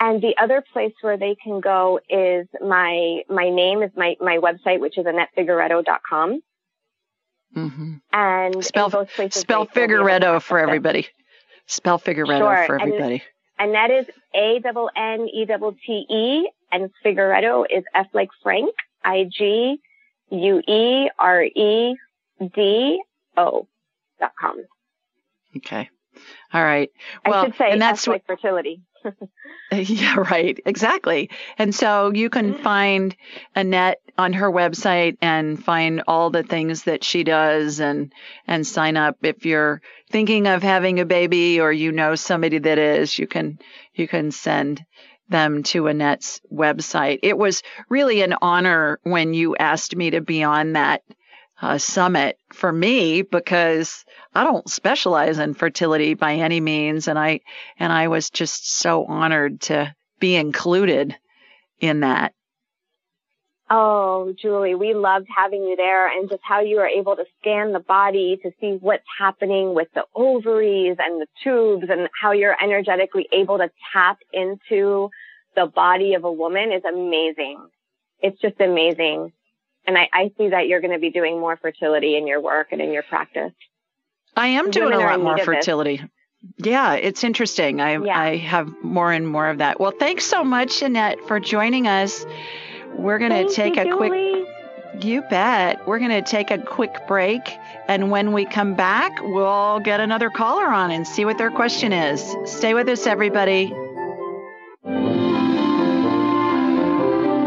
And 0.00 0.20
the 0.20 0.34
other 0.42 0.62
place 0.72 0.92
where 1.00 1.16
they 1.16 1.36
can 1.42 1.60
go 1.60 2.00
is 2.10 2.46
my, 2.60 3.22
my 3.28 3.48
name 3.48 3.82
is 3.82 3.90
my, 3.96 4.16
my 4.20 4.38
website, 4.38 4.80
which 4.80 4.98
is 4.98 5.06
AnnetteFigueredo.com. 5.06 6.42
Mm-hmm. 7.54 7.94
And 8.12 8.64
spell, 8.64 8.90
both 8.90 9.10
places 9.14 9.40
spell 9.40 9.66
Figueredo 9.66 10.42
for 10.42 10.58
everybody. 10.58 11.08
Spell 11.66 11.98
Figueredo 11.98 12.38
sure. 12.38 12.66
for 12.66 12.80
everybody. 12.80 13.22
And, 13.58 13.70
Annette 13.70 13.90
is 13.90 14.06
A 14.34 14.58
double 14.60 14.90
N 14.96 15.28
E 15.32 15.44
double 15.44 15.76
T 15.86 16.06
E 16.10 16.50
and 16.72 16.90
Figueredo 17.04 17.64
is 17.70 17.84
F 17.94 18.06
like 18.12 18.30
Frank, 18.42 18.74
I 19.04 19.26
G 19.30 19.80
U 20.30 20.62
E 20.66 21.10
R 21.18 21.44
E 21.44 21.96
D 22.54 23.02
O 23.36 23.68
dot 24.18 24.32
com. 24.38 24.64
Okay. 25.56 25.88
All 26.52 26.62
right. 26.64 26.90
Well, 27.26 27.42
I 27.42 27.44
should 27.46 27.56
say 27.56 27.70
and 27.70 27.80
that's 27.80 28.02
F 28.02 28.08
like 28.08 28.26
fertility. 28.26 28.82
yeah, 29.72 30.16
right. 30.16 30.58
Exactly. 30.64 31.30
And 31.58 31.74
so 31.74 32.12
you 32.12 32.30
can 32.30 32.54
mm-hmm. 32.54 32.62
find 32.62 33.16
Annette 33.54 34.00
on 34.16 34.32
her 34.34 34.50
website 34.50 35.16
and 35.20 35.62
find 35.62 36.02
all 36.06 36.30
the 36.30 36.42
things 36.42 36.84
that 36.84 37.04
she 37.04 37.24
does 37.24 37.80
and 37.80 38.12
and 38.46 38.66
sign 38.66 38.96
up 38.96 39.18
if 39.22 39.44
you're 39.44 39.82
thinking 40.10 40.46
of 40.46 40.62
having 40.62 41.00
a 41.00 41.04
baby 41.04 41.60
or 41.60 41.72
you 41.72 41.92
know 41.92 42.14
somebody 42.14 42.58
that 42.58 42.78
is, 42.78 43.18
you 43.18 43.26
can 43.26 43.58
you 43.94 44.06
can 44.06 44.30
send 44.30 44.84
them 45.28 45.62
to 45.62 45.88
Annette's 45.88 46.40
website. 46.52 47.20
It 47.22 47.36
was 47.36 47.62
really 47.88 48.22
an 48.22 48.34
honor 48.42 49.00
when 49.02 49.34
you 49.34 49.56
asked 49.56 49.96
me 49.96 50.10
to 50.10 50.20
be 50.20 50.42
on 50.42 50.74
that 50.74 51.02
uh, 51.60 51.78
summit 51.78 52.38
for 52.52 52.70
me 52.70 53.22
because 53.22 54.04
I 54.34 54.44
don't 54.44 54.68
specialize 54.68 55.38
in 55.38 55.54
fertility 55.54 56.14
by 56.14 56.34
any 56.34 56.60
means, 56.60 57.08
and 57.08 57.18
I 57.18 57.40
and 57.78 57.92
I 57.92 58.08
was 58.08 58.30
just 58.30 58.70
so 58.70 59.04
honored 59.04 59.60
to 59.62 59.94
be 60.18 60.36
included 60.36 61.16
in 61.80 62.00
that. 62.00 62.34
Oh, 63.70 64.34
Julie, 64.40 64.74
we 64.74 64.92
loved 64.92 65.26
having 65.34 65.62
you 65.62 65.74
there 65.74 66.06
and 66.06 66.28
just 66.28 66.42
how 66.44 66.60
you 66.60 66.78
are 66.80 66.86
able 66.86 67.16
to 67.16 67.24
scan 67.40 67.72
the 67.72 67.80
body 67.80 68.38
to 68.42 68.50
see 68.60 68.76
what's 68.78 69.04
happening 69.18 69.74
with 69.74 69.88
the 69.94 70.04
ovaries 70.14 70.96
and 70.98 71.20
the 71.20 71.26
tubes 71.42 71.86
and 71.88 72.08
how 72.20 72.32
you're 72.32 72.56
energetically 72.62 73.26
able 73.32 73.56
to 73.58 73.70
tap 73.92 74.18
into 74.34 75.08
the 75.56 75.66
body 75.66 76.12
of 76.12 76.24
a 76.24 76.32
woman 76.32 76.72
is 76.72 76.84
amazing. 76.84 77.66
It's 78.20 78.40
just 78.40 78.60
amazing. 78.60 79.32
And 79.86 79.98
I, 79.98 80.08
I 80.12 80.32
see 80.38 80.48
that 80.50 80.66
you're 80.66 80.80
going 80.80 80.92
to 80.92 80.98
be 80.98 81.10
doing 81.10 81.38
more 81.38 81.56
fertility 81.56 82.16
in 82.16 82.26
your 82.26 82.40
work 82.40 82.68
and 82.72 82.80
in 82.80 82.92
your 82.92 83.02
practice. 83.02 83.52
I 84.36 84.48
am 84.48 84.70
doing 84.70 84.92
a 84.92 84.98
lot 84.98 85.20
more 85.20 85.38
fertility. 85.38 86.02
Yeah, 86.58 86.94
it's 86.94 87.24
interesting. 87.24 87.80
I 87.80 87.98
yeah. 87.98 88.18
I 88.18 88.36
have 88.36 88.70
more 88.82 89.12
and 89.12 89.26
more 89.26 89.48
of 89.48 89.58
that. 89.58 89.80
Well, 89.80 89.92
thanks 89.92 90.26
so 90.26 90.44
much, 90.44 90.82
Annette, 90.82 91.26
for 91.26 91.40
joining 91.40 91.86
us. 91.86 92.26
We're 92.92 93.18
going 93.18 93.46
to 93.46 93.52
take 93.52 93.76
you, 93.76 93.82
a 93.82 93.84
Julie. 93.86 94.44
quick 94.94 95.04
You 95.04 95.22
bet. 95.22 95.86
We're 95.86 95.98
going 95.98 96.10
to 96.10 96.22
take 96.22 96.50
a 96.50 96.58
quick 96.58 97.06
break 97.06 97.40
and 97.86 98.10
when 98.10 98.32
we 98.32 98.46
come 98.46 98.74
back, 98.74 99.12
we'll 99.22 99.80
get 99.80 100.00
another 100.00 100.30
caller 100.30 100.66
on 100.66 100.90
and 100.90 101.06
see 101.06 101.24
what 101.24 101.36
their 101.38 101.50
question 101.50 101.92
is. 101.92 102.34
Stay 102.44 102.74
with 102.74 102.88
us 102.88 103.06
everybody. 103.06 103.72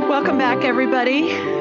Welcome 0.07 0.37
back 0.37 0.63
everybody. 0.63 1.56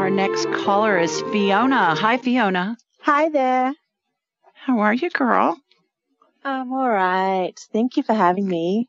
Our 0.00 0.08
next 0.08 0.50
caller 0.52 0.98
is 0.98 1.20
Fiona. 1.30 1.94
Hi 1.94 2.16
Fiona. 2.16 2.78
Hi 3.02 3.28
there. 3.28 3.74
How 4.54 4.78
are 4.78 4.94
you, 4.94 5.10
girl? 5.10 5.60
I'm 6.42 6.72
all 6.72 6.88
right. 6.88 7.52
Thank 7.70 7.98
you 7.98 8.02
for 8.02 8.14
having 8.14 8.48
me. 8.48 8.88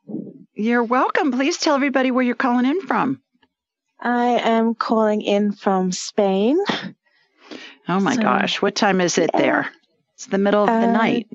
You're 0.53 0.85
welcome. 0.85 1.33
Please 1.33 1.57
tell 1.57 1.75
everybody 1.75 2.11
where 2.11 2.23
you're 2.23 2.35
calling 2.35 2.65
in 2.65 2.79
from. 2.87 3.21
I 3.99 4.39
am 4.39 4.73
calling 4.73 5.21
in 5.21 5.51
from 5.51 5.91
Spain. 5.91 6.57
Oh 7.89 7.99
my 7.99 8.15
so, 8.15 8.21
gosh. 8.21 8.61
What 8.61 8.75
time 8.75 9.01
is 9.01 9.17
it 9.17 9.31
yeah. 9.33 9.39
there? 9.41 9.71
It's 10.13 10.27
the 10.27 10.37
middle 10.37 10.63
of 10.63 10.69
uh, 10.69 10.79
the 10.79 10.93
night. 10.93 11.27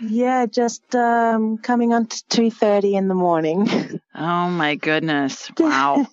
Yeah, 0.00 0.46
just 0.46 0.94
um, 0.94 1.58
coming 1.58 1.92
on 1.92 2.06
to 2.06 2.16
2.30 2.30 2.94
in 2.94 3.08
the 3.08 3.14
morning. 3.14 4.00
Oh 4.14 4.48
my 4.48 4.76
goodness. 4.76 5.50
Wow. 5.58 6.06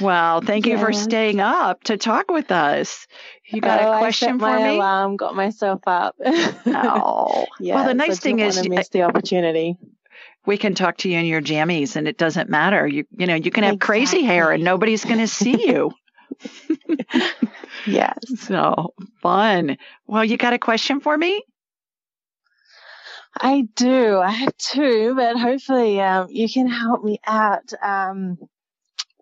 well, 0.00 0.40
thank 0.40 0.66
you 0.66 0.74
yeah. 0.74 0.80
for 0.80 0.92
staying 0.92 1.40
up 1.40 1.84
to 1.84 1.96
talk 1.96 2.30
with 2.30 2.50
us. 2.50 3.06
You 3.48 3.60
got 3.60 3.82
oh, 3.82 3.92
a 3.92 3.98
question 3.98 4.28
I 4.28 4.32
set 4.32 4.40
for 4.40 4.46
my 4.46 4.68
me? 4.68 4.76
alarm, 4.76 5.16
got 5.16 5.34
myself 5.34 5.82
up. 5.86 6.16
oh. 6.24 7.46
Yeah, 7.60 7.74
well, 7.76 7.84
the 7.86 7.94
nice 7.94 8.16
so 8.16 8.22
thing 8.22 8.38
is 8.38 8.60
to 8.60 8.68
miss 8.68 8.88
the 8.88 9.02
opportunity. 9.02 9.76
We 10.46 10.56
can 10.58 10.74
talk 10.74 10.98
to 10.98 11.08
you 11.08 11.18
in 11.18 11.26
your 11.26 11.42
jammies 11.42 11.96
and 11.96 12.06
it 12.06 12.18
doesn't 12.18 12.48
matter. 12.50 12.86
You 12.86 13.04
you 13.16 13.26
know, 13.26 13.34
you 13.34 13.50
can 13.50 13.64
have 13.64 13.74
exactly. 13.74 13.86
crazy 13.86 14.22
hair 14.22 14.52
and 14.52 14.62
nobody's 14.62 15.04
going 15.04 15.18
to 15.18 15.28
see 15.28 15.66
you. 15.66 15.92
yes. 17.86 18.18
So, 18.38 18.94
fun. 19.20 19.76
Well, 20.06 20.24
you 20.24 20.36
got 20.36 20.52
a 20.52 20.58
question 20.58 21.00
for 21.00 21.16
me? 21.16 21.42
I 23.40 23.68
do. 23.74 24.18
I 24.18 24.30
have 24.30 24.56
two, 24.56 25.14
but 25.16 25.38
hopefully 25.38 26.00
um, 26.00 26.28
you 26.30 26.48
can 26.48 26.68
help 26.68 27.02
me 27.02 27.20
out. 27.26 27.72
Um, 27.82 28.38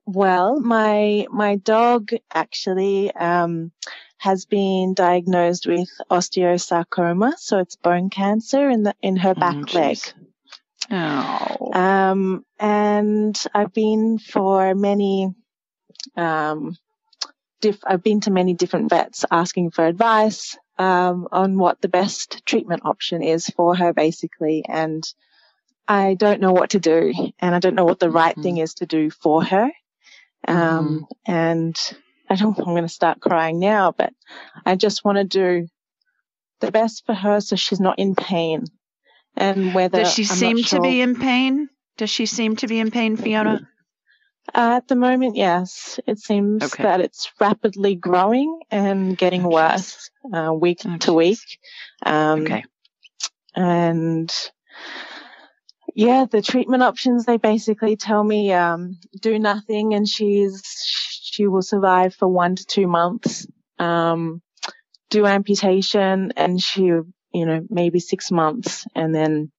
well, 0.04 0.61
my 0.61 1.26
my 1.31 1.57
dog 1.57 2.11
actually 2.33 3.12
um, 3.12 3.73
has 4.19 4.45
been 4.45 4.95
diagnosed 4.95 5.66
with 5.66 5.88
osteosarcoma, 6.11 7.35
so 7.38 7.59
it's 7.59 7.76
bone 7.76 8.11
cancer 8.11 8.69
in 8.69 8.83
the 8.83 8.95
in 9.02 9.16
her 9.16 9.35
back 9.35 9.57
oh, 9.75 9.78
leg. 9.78 9.99
Oh. 10.90 11.71
Um, 11.73 12.45
and 12.59 13.42
I've 13.54 13.73
been 13.73 14.19
for 14.19 14.75
many. 14.75 15.35
Um, 16.16 16.76
diff- 17.61 17.85
I've 17.87 18.02
been 18.02 18.21
to 18.23 18.31
many 18.31 18.54
different 18.54 18.90
vets 18.90 19.25
asking 19.31 19.71
for 19.71 19.87
advice 19.87 20.59
um, 20.79 21.29
on 21.31 21.59
what 21.59 21.81
the 21.81 21.88
best 21.88 22.45
treatment 22.47 22.83
option 22.85 23.23
is 23.23 23.47
for 23.47 23.75
her, 23.75 23.93
basically. 23.93 24.64
And 24.69 25.02
I 25.87 26.14
don't 26.14 26.41
know 26.41 26.52
what 26.52 26.71
to 26.71 26.81
do, 26.81 27.12
and 27.38 27.55
I 27.55 27.59
don't 27.59 27.75
know 27.75 27.85
what 27.85 28.00
the 28.00 28.11
right 28.11 28.33
mm-hmm. 28.33 28.43
thing 28.43 28.57
is 28.59 28.75
to 28.75 28.87
do 28.87 29.11
for 29.11 29.45
her. 29.45 29.71
Um, 30.47 30.57
mm-hmm. 30.57 31.33
and 31.33 31.97
I 32.29 32.37
don't. 32.37 32.59
I'm 32.59 32.64
going 32.64 32.83
to 32.83 32.88
start 32.88 33.21
crying 33.21 33.59
now, 33.59 33.93
but 33.93 34.12
I 34.64 34.76
just 34.76 35.05
want 35.05 35.19
to 35.19 35.25
do 35.25 35.69
the 36.61 36.73
best 36.73 37.05
for 37.05 37.14
her 37.14 37.41
so 37.41 37.57
she's 37.57 37.81
not 37.81 37.99
in 37.99 38.14
pain. 38.14 38.64
And 39.37 39.75
whether 39.75 40.00
does 40.00 40.14
she 40.14 40.23
I'm 40.23 40.29
seem 40.29 40.62
sure, 40.62 40.79
to 40.79 40.83
be 40.83 41.00
in 41.00 41.17
pain? 41.17 41.69
Does 41.97 42.11
she 42.11 42.26
seem 42.26 42.57
to 42.57 42.67
be 42.67 42.79
in 42.79 42.91
pain, 42.91 43.17
Fiona? 43.17 43.69
Uh, 44.54 44.75
at 44.76 44.88
the 44.88 44.97
moment, 44.97 45.37
yes. 45.37 45.99
It 46.06 46.18
seems 46.18 46.62
okay. 46.62 46.82
that 46.82 47.00
it's 47.00 47.32
rapidly 47.40 47.94
growing 47.94 48.61
and 48.71 49.16
getting 49.16 49.44
worse 49.44 50.11
uh, 50.32 50.52
week 50.52 50.80
oh, 50.85 50.99
to 50.99 51.12
week. 51.14 51.59
Um, 52.04 52.42
okay. 52.42 52.64
And 53.54 54.32
yeah, 55.94 56.26
the 56.30 56.42
treatment 56.42 56.82
options, 56.82 57.25
they 57.25 57.38
basically 57.38 57.97
tell 57.97 58.23
me, 58.23 58.52
um, 58.52 58.99
do 59.21 59.38
nothing 59.38 59.94
and 59.94 60.06
she's, 60.06 60.62
she 61.23 61.47
will 61.47 61.62
survive 61.62 62.14
for 62.14 62.28
one 62.28 62.56
to 62.56 62.66
two 62.66 62.87
months. 62.87 63.47
Um, 63.78 64.42
do 65.09 65.26
amputation 65.26 66.32
and 66.37 66.61
she, 66.61 66.82
you 66.85 67.06
know, 67.32 67.66
maybe 67.68 68.00
six 68.00 68.30
months 68.30 68.87
and 68.94 69.14
then 69.14 69.50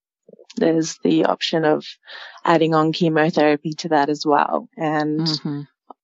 there's 0.55 0.97
the 1.03 1.25
option 1.25 1.65
of 1.65 1.85
adding 2.43 2.73
on 2.73 2.93
chemotherapy 2.93 3.73
to 3.73 3.89
that 3.89 4.09
as 4.09 4.25
well. 4.25 4.69
And 4.77 5.21
mm-hmm. 5.21 5.61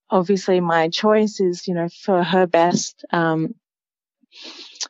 obviously 0.09 0.59
my 0.59 0.89
choice 0.89 1.39
is, 1.39 1.67
you 1.67 1.73
know, 1.73 1.89
for 2.03 2.23
her 2.23 2.47
best, 2.47 3.05
um, 3.11 3.55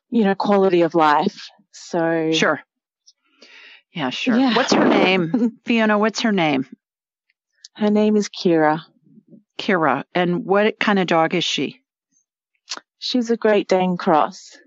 you 0.10 0.24
know, 0.24 0.36
quality 0.36 0.82
of 0.82 0.96
life. 0.96 1.50
So. 1.72 2.32
Sure. 2.32 2.62
Yeah, 3.92 4.12
sure. 4.12 4.38
Yeah. 4.38 4.56
What's 4.56 4.74
her 4.74 4.88
name? 4.88 5.60
Fiona, 5.66 5.98
what's 5.98 6.22
her 6.22 6.32
name? 6.32 6.68
Her 7.76 7.90
name 7.90 8.16
is 8.16 8.30
Kira. 8.30 8.82
Kira. 9.58 10.04
And 10.14 10.46
what 10.46 10.80
kind 10.80 11.00
of 11.00 11.08
dog 11.08 11.34
is 11.34 11.44
she? 11.44 11.82
She's 13.00 13.32
a 13.32 13.38
Great 13.38 13.68
Dane 13.68 13.98
cross. 13.98 14.58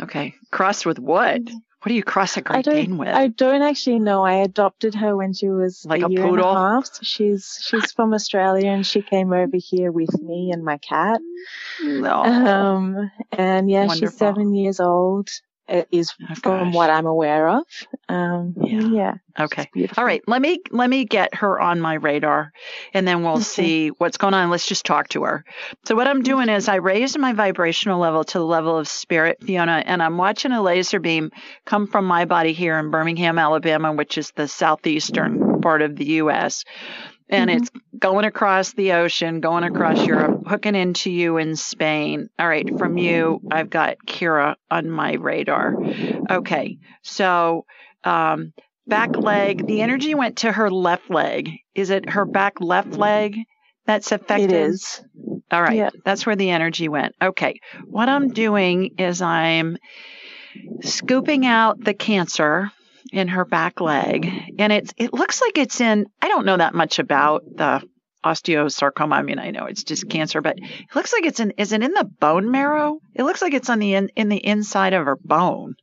Okay. 0.00 0.34
Crossed 0.50 0.86
with 0.86 0.98
what? 0.98 1.42
What 1.82 1.90
do 1.90 1.94
you 1.94 2.02
cross 2.02 2.36
a 2.36 2.40
Great 2.40 2.64
Dane 2.64 2.98
with? 2.98 3.08
I 3.08 3.28
don't 3.28 3.62
actually 3.62 4.00
know. 4.00 4.24
I 4.24 4.34
adopted 4.34 4.96
her 4.96 5.16
when 5.16 5.32
she 5.32 5.48
was 5.48 5.86
like 5.88 6.02
a, 6.02 6.06
a 6.06 6.10
year 6.10 6.22
poodle? 6.26 6.48
and 6.48 6.58
a 6.58 6.60
half. 6.60 6.88
She's 7.02 7.60
she's 7.62 7.92
from 7.96 8.14
Australia 8.14 8.68
and 8.68 8.84
she 8.84 9.00
came 9.00 9.32
over 9.32 9.56
here 9.56 9.92
with 9.92 10.20
me 10.20 10.50
and 10.52 10.64
my 10.64 10.78
cat. 10.78 11.20
No. 11.84 12.24
Um, 12.24 13.10
and 13.30 13.70
yeah, 13.70 13.86
Wonderful. 13.86 14.08
she's 14.08 14.18
seven 14.18 14.54
years 14.54 14.80
old 14.80 15.30
is 15.90 16.14
oh, 16.30 16.34
from 16.34 16.72
what 16.72 16.90
I'm 16.90 17.06
aware 17.06 17.48
of. 17.48 17.64
Um, 18.08 18.54
yeah. 18.62 18.80
yeah. 18.80 19.14
Okay. 19.38 19.68
All 19.96 20.04
right. 20.04 20.22
Let 20.26 20.42
me 20.42 20.60
let 20.70 20.90
me 20.90 21.04
get 21.04 21.34
her 21.36 21.60
on 21.60 21.80
my 21.80 21.94
radar, 21.94 22.52
and 22.92 23.06
then 23.06 23.22
we'll 23.22 23.34
okay. 23.34 23.42
see 23.42 23.88
what's 23.88 24.16
going 24.16 24.34
on. 24.34 24.50
Let's 24.50 24.66
just 24.66 24.84
talk 24.84 25.08
to 25.10 25.24
her. 25.24 25.44
So 25.84 25.94
what 25.94 26.08
I'm 26.08 26.22
doing 26.22 26.48
is 26.48 26.68
I 26.68 26.76
raised 26.76 27.18
my 27.18 27.32
vibrational 27.32 28.00
level 28.00 28.24
to 28.24 28.38
the 28.38 28.44
level 28.44 28.78
of 28.78 28.88
spirit, 28.88 29.38
Fiona, 29.42 29.82
and 29.86 30.02
I'm 30.02 30.16
watching 30.16 30.52
a 30.52 30.62
laser 30.62 31.00
beam 31.00 31.30
come 31.64 31.86
from 31.86 32.04
my 32.06 32.24
body 32.24 32.52
here 32.52 32.78
in 32.78 32.90
Birmingham, 32.90 33.38
Alabama, 33.38 33.92
which 33.92 34.18
is 34.18 34.32
the 34.32 34.48
southeastern 34.48 35.60
part 35.60 35.82
of 35.82 35.96
the 35.96 36.06
U.S 36.06 36.64
and 37.28 37.50
mm-hmm. 37.50 37.62
it's 37.62 37.70
going 37.98 38.24
across 38.24 38.72
the 38.72 38.92
ocean, 38.92 39.40
going 39.40 39.64
across 39.64 40.04
Europe, 40.06 40.42
hooking 40.46 40.74
into 40.74 41.10
you 41.10 41.36
in 41.36 41.56
Spain. 41.56 42.28
All 42.38 42.48
right, 42.48 42.66
from 42.78 42.96
you, 42.96 43.40
I've 43.50 43.70
got 43.70 43.98
Kira 44.06 44.56
on 44.70 44.90
my 44.90 45.14
radar. 45.14 45.74
Okay, 46.30 46.78
so 47.02 47.66
um, 48.04 48.52
back 48.86 49.16
leg, 49.16 49.66
the 49.66 49.82
energy 49.82 50.14
went 50.14 50.38
to 50.38 50.52
her 50.52 50.70
left 50.70 51.10
leg. 51.10 51.50
Is 51.74 51.90
it 51.90 52.08
her 52.10 52.24
back 52.24 52.60
left 52.60 52.92
leg 52.92 53.36
that's 53.86 54.12
affected? 54.12 54.52
It 54.52 54.70
is. 54.70 55.02
All 55.50 55.62
right, 55.62 55.76
yeah. 55.76 55.90
that's 56.04 56.26
where 56.26 56.36
the 56.36 56.50
energy 56.50 56.88
went. 56.88 57.14
Okay, 57.20 57.60
what 57.84 58.08
I'm 58.08 58.28
doing 58.28 58.94
is 58.98 59.22
I'm 59.22 59.78
scooping 60.82 61.46
out 61.46 61.82
the 61.82 61.94
cancer 61.94 62.70
in 63.12 63.28
her 63.28 63.44
back 63.44 63.80
leg. 63.80 64.30
And 64.58 64.72
it's 64.72 64.92
it 64.96 65.12
looks 65.12 65.40
like 65.40 65.58
it's 65.58 65.80
in 65.80 66.06
I 66.20 66.28
don't 66.28 66.46
know 66.46 66.56
that 66.56 66.74
much 66.74 66.98
about 66.98 67.44
the 67.56 67.82
osteosarcoma. 68.24 69.12
I 69.12 69.22
mean, 69.22 69.38
I 69.38 69.50
know 69.50 69.66
it's 69.66 69.84
just 69.84 70.08
cancer, 70.08 70.40
but 70.40 70.58
it 70.58 70.94
looks 70.94 71.12
like 71.12 71.26
it's 71.26 71.40
in 71.40 71.52
is 71.52 71.72
it 71.72 71.82
in 71.82 71.92
the 71.92 72.04
bone 72.04 72.50
marrow? 72.50 72.98
It 73.14 73.24
looks 73.24 73.42
like 73.42 73.54
it's 73.54 73.70
on 73.70 73.78
the 73.78 73.94
in, 73.94 74.10
in 74.16 74.28
the 74.28 74.44
inside 74.44 74.92
of 74.92 75.06
her 75.06 75.16
bone. 75.16 75.74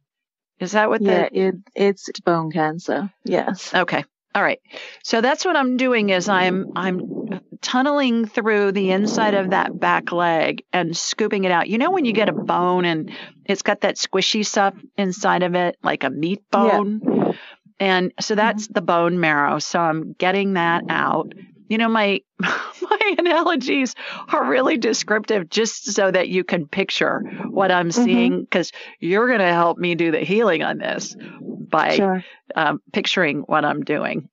Is 0.59 0.73
that 0.73 0.89
what 0.89 1.01
yeah, 1.01 1.29
the 1.29 1.39
it 1.39 1.55
it's 1.75 2.09
bone 2.21 2.51
cancer. 2.51 3.11
Yes. 3.23 3.73
Okay. 3.73 4.03
All 4.33 4.43
right. 4.43 4.59
So 5.03 5.21
that's 5.21 5.45
what 5.45 5.55
I'm 5.55 5.77
doing 5.77 6.09
is 6.09 6.27
I'm 6.27 6.71
I'm 6.75 7.39
tunneling 7.61 8.25
through 8.25 8.73
the 8.73 8.91
inside 8.91 9.33
of 9.33 9.51
that 9.51 9.77
back 9.79 10.11
leg 10.11 10.63
and 10.71 10.95
scooping 10.95 11.45
it 11.45 11.51
out. 11.51 11.69
You 11.69 11.77
know 11.77 11.91
when 11.91 12.05
you 12.05 12.13
get 12.13 12.29
a 12.29 12.33
bone 12.33 12.85
and 12.85 13.11
it's 13.45 13.61
got 13.61 13.81
that 13.81 13.95
squishy 13.95 14.45
stuff 14.45 14.73
inside 14.97 15.43
of 15.43 15.55
it 15.55 15.77
like 15.83 16.03
a 16.03 16.09
meat 16.09 16.43
bone? 16.51 17.01
Yeah. 17.03 17.31
And 17.79 18.13
so 18.19 18.35
that's 18.35 18.65
mm-hmm. 18.65 18.73
the 18.73 18.81
bone 18.81 19.19
marrow. 19.19 19.59
So 19.59 19.79
I'm 19.79 20.13
getting 20.13 20.53
that 20.53 20.83
out. 20.89 21.33
You 21.67 21.79
know 21.79 21.89
my 21.89 22.21
my 22.39 23.15
analogies 23.17 23.95
are 24.31 24.45
really 24.45 24.77
descriptive 24.77 25.49
just 25.49 25.93
so 25.93 26.11
that 26.11 26.29
you 26.29 26.43
can 26.43 26.67
picture 26.67 27.21
what 27.49 27.71
I'm 27.71 27.89
mm-hmm. 27.89 28.03
seeing 28.03 28.41
because 28.41 28.71
you're 28.99 29.27
going 29.27 29.39
to 29.39 29.53
help 29.53 29.77
me 29.77 29.95
do 29.95 30.11
the 30.11 30.19
healing 30.19 30.61
on 30.61 30.77
this 30.77 31.15
by 31.41 31.95
sure. 31.95 32.23
um, 32.55 32.81
picturing 32.93 33.39
what 33.39 33.65
I'm 33.65 33.83
doing. 33.83 34.29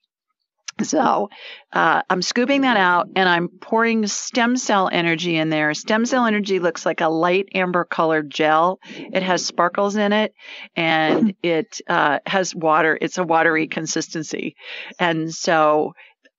So 0.93 1.31
uh, 1.73 2.03
I'm 2.11 2.21
scooping 2.21 2.63
that 2.63 2.77
out 2.77 3.09
and 3.17 3.27
I'm 3.27 3.49
pouring 3.49 4.07
stem 4.07 4.57
cell 4.59 4.91
energy 4.93 5.37
in 5.37 5.49
there. 5.49 5.73
Stem 5.73 6.05
cell 6.05 6.27
energy 6.27 6.59
looks 6.59 6.85
like 6.85 7.01
a 7.01 7.09
light 7.09 7.49
amber 7.55 7.85
colored 7.85 8.29
gel. 8.29 8.79
It 8.95 9.23
has 9.23 9.47
sparkles 9.47 9.97
in 9.97 10.13
it 10.13 10.35
and 10.77 11.35
it 11.43 11.81
uh, 11.89 12.19
has 12.27 12.55
water. 12.55 12.99
It's 13.01 13.17
a 13.17 13.25
watery 13.25 13.69
consistency. 13.69 14.55
And 14.99 15.33
so 15.33 15.95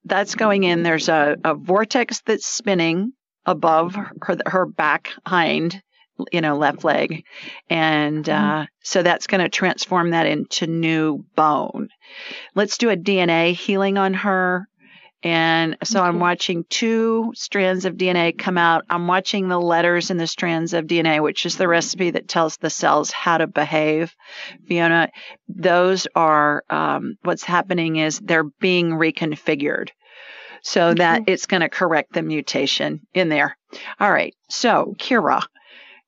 that's 0.06 0.36
going 0.36 0.66
in. 0.66 0.84
There's 0.84 1.10
a, 1.10 1.38
a 1.44 1.56
vortex 1.56 2.22
that's 2.22 2.46
spinning 2.46 3.14
above 3.46 3.96
her, 3.96 4.38
her 4.46 4.66
back 4.68 5.10
hind 5.26 5.82
you 6.32 6.42
know, 6.42 6.58
left 6.58 6.84
leg. 6.84 7.24
And 7.70 8.26
mm-hmm. 8.26 8.62
uh, 8.62 8.66
so 8.82 9.04
that's 9.04 9.28
going 9.28 9.42
to 9.42 9.50
transform 9.50 10.12
that 10.12 10.26
into 10.26 10.68
new 10.68 11.26
bone. 11.36 11.90
Let's 12.56 12.78
do 12.78 12.90
a 12.90 12.98
DNA 12.98 13.54
healing 13.54 13.98
on 13.98 14.14
her. 14.14 14.68
And 15.26 15.78
so 15.86 16.00
okay. 16.00 16.08
I'm 16.08 16.20
watching 16.20 16.66
two 16.70 17.32
strands 17.34 17.86
of 17.86 17.96
DNA 17.96 18.38
come 18.38 18.58
out. 18.58 18.84
I'm 18.90 19.08
watching 19.08 19.48
the 19.48 19.60
letters 19.60 20.12
in 20.12 20.18
the 20.18 20.28
strands 20.28 20.74
of 20.74 20.86
DNA, 20.86 21.24
which 21.24 21.46
is 21.46 21.56
the 21.56 21.68
recipe 21.68 22.12
that 22.12 22.28
tells 22.28 22.58
the 22.58 22.70
cells 22.70 23.10
how 23.12 23.38
to 23.38 23.48
behave. 23.48 24.14
Fiona, 24.68 25.10
those 25.48 26.08
are 26.14 26.66
um, 26.70 27.16
what's 27.22 27.44
happening 27.44 27.96
is 27.96 28.20
they're 28.20 28.44
being 28.44 28.90
reconfigured 28.90 29.92
so 30.64 30.88
okay. 30.88 31.00
that 31.00 31.24
it's 31.28 31.46
going 31.46 31.62
to 31.62 31.70
correct 31.70 32.14
the 32.14 32.22
mutation 32.22 33.02
in 33.14 33.30
there. 33.30 33.58
All 34.00 34.12
right. 34.12 34.34
So, 34.50 34.96
Kira, 34.98 35.42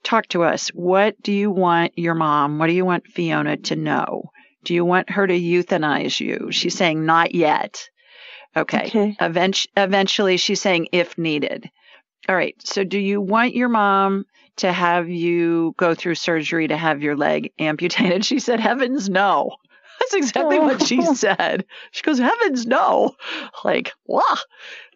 talk 0.05 0.27
to 0.27 0.43
us. 0.43 0.69
What 0.69 1.21
do 1.21 1.33
you 1.33 1.51
want 1.51 1.97
your 1.97 2.15
mom, 2.15 2.59
what 2.59 2.67
do 2.67 2.73
you 2.73 2.85
want 2.85 3.07
Fiona 3.07 3.57
to 3.57 3.75
know? 3.75 4.31
Do 4.63 4.73
you 4.73 4.85
want 4.85 5.09
her 5.09 5.27
to 5.27 5.33
euthanize 5.33 6.19
you? 6.19 6.51
She's 6.51 6.75
saying 6.75 7.05
not 7.05 7.35
yet. 7.35 7.89
Okay. 8.57 8.87
okay. 8.87 9.17
Event- 9.19 9.67
eventually, 9.75 10.37
she's 10.37 10.61
saying 10.61 10.87
if 10.91 11.17
needed. 11.17 11.69
All 12.27 12.35
right. 12.35 12.55
So, 12.63 12.83
do 12.83 12.97
you 12.97 13.21
want 13.21 13.53
your 13.53 13.69
mom 13.69 14.25
to 14.57 14.71
have 14.71 15.09
you 15.09 15.75
go 15.77 15.93
through 15.93 16.15
surgery 16.15 16.67
to 16.69 16.77
have 16.77 17.03
your 17.03 17.15
leg 17.15 17.51
amputated? 17.59 18.25
She 18.25 18.39
said, 18.39 18.59
Heavens, 18.59 19.09
no. 19.09 19.51
That's 19.99 20.13
exactly 20.13 20.59
what 20.59 20.81
she 20.85 20.99
oh. 21.01 21.13
said. 21.13 21.65
She 21.91 22.01
goes, 22.01 22.19
Heavens, 22.19 22.65
no. 22.65 23.15
Like, 23.63 23.91
what? 24.05 24.39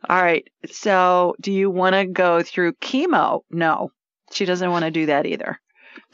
All 0.07 0.21
right. 0.21 0.47
So, 0.71 1.35
do 1.41 1.51
you 1.51 1.69
want 1.69 1.95
to 1.95 2.05
go 2.05 2.41
through 2.41 2.73
chemo? 2.73 3.41
No. 3.51 3.91
She 4.31 4.45
doesn't 4.45 4.69
want 4.69 4.85
to 4.85 4.91
do 4.91 5.07
that 5.07 5.25
either. 5.25 5.59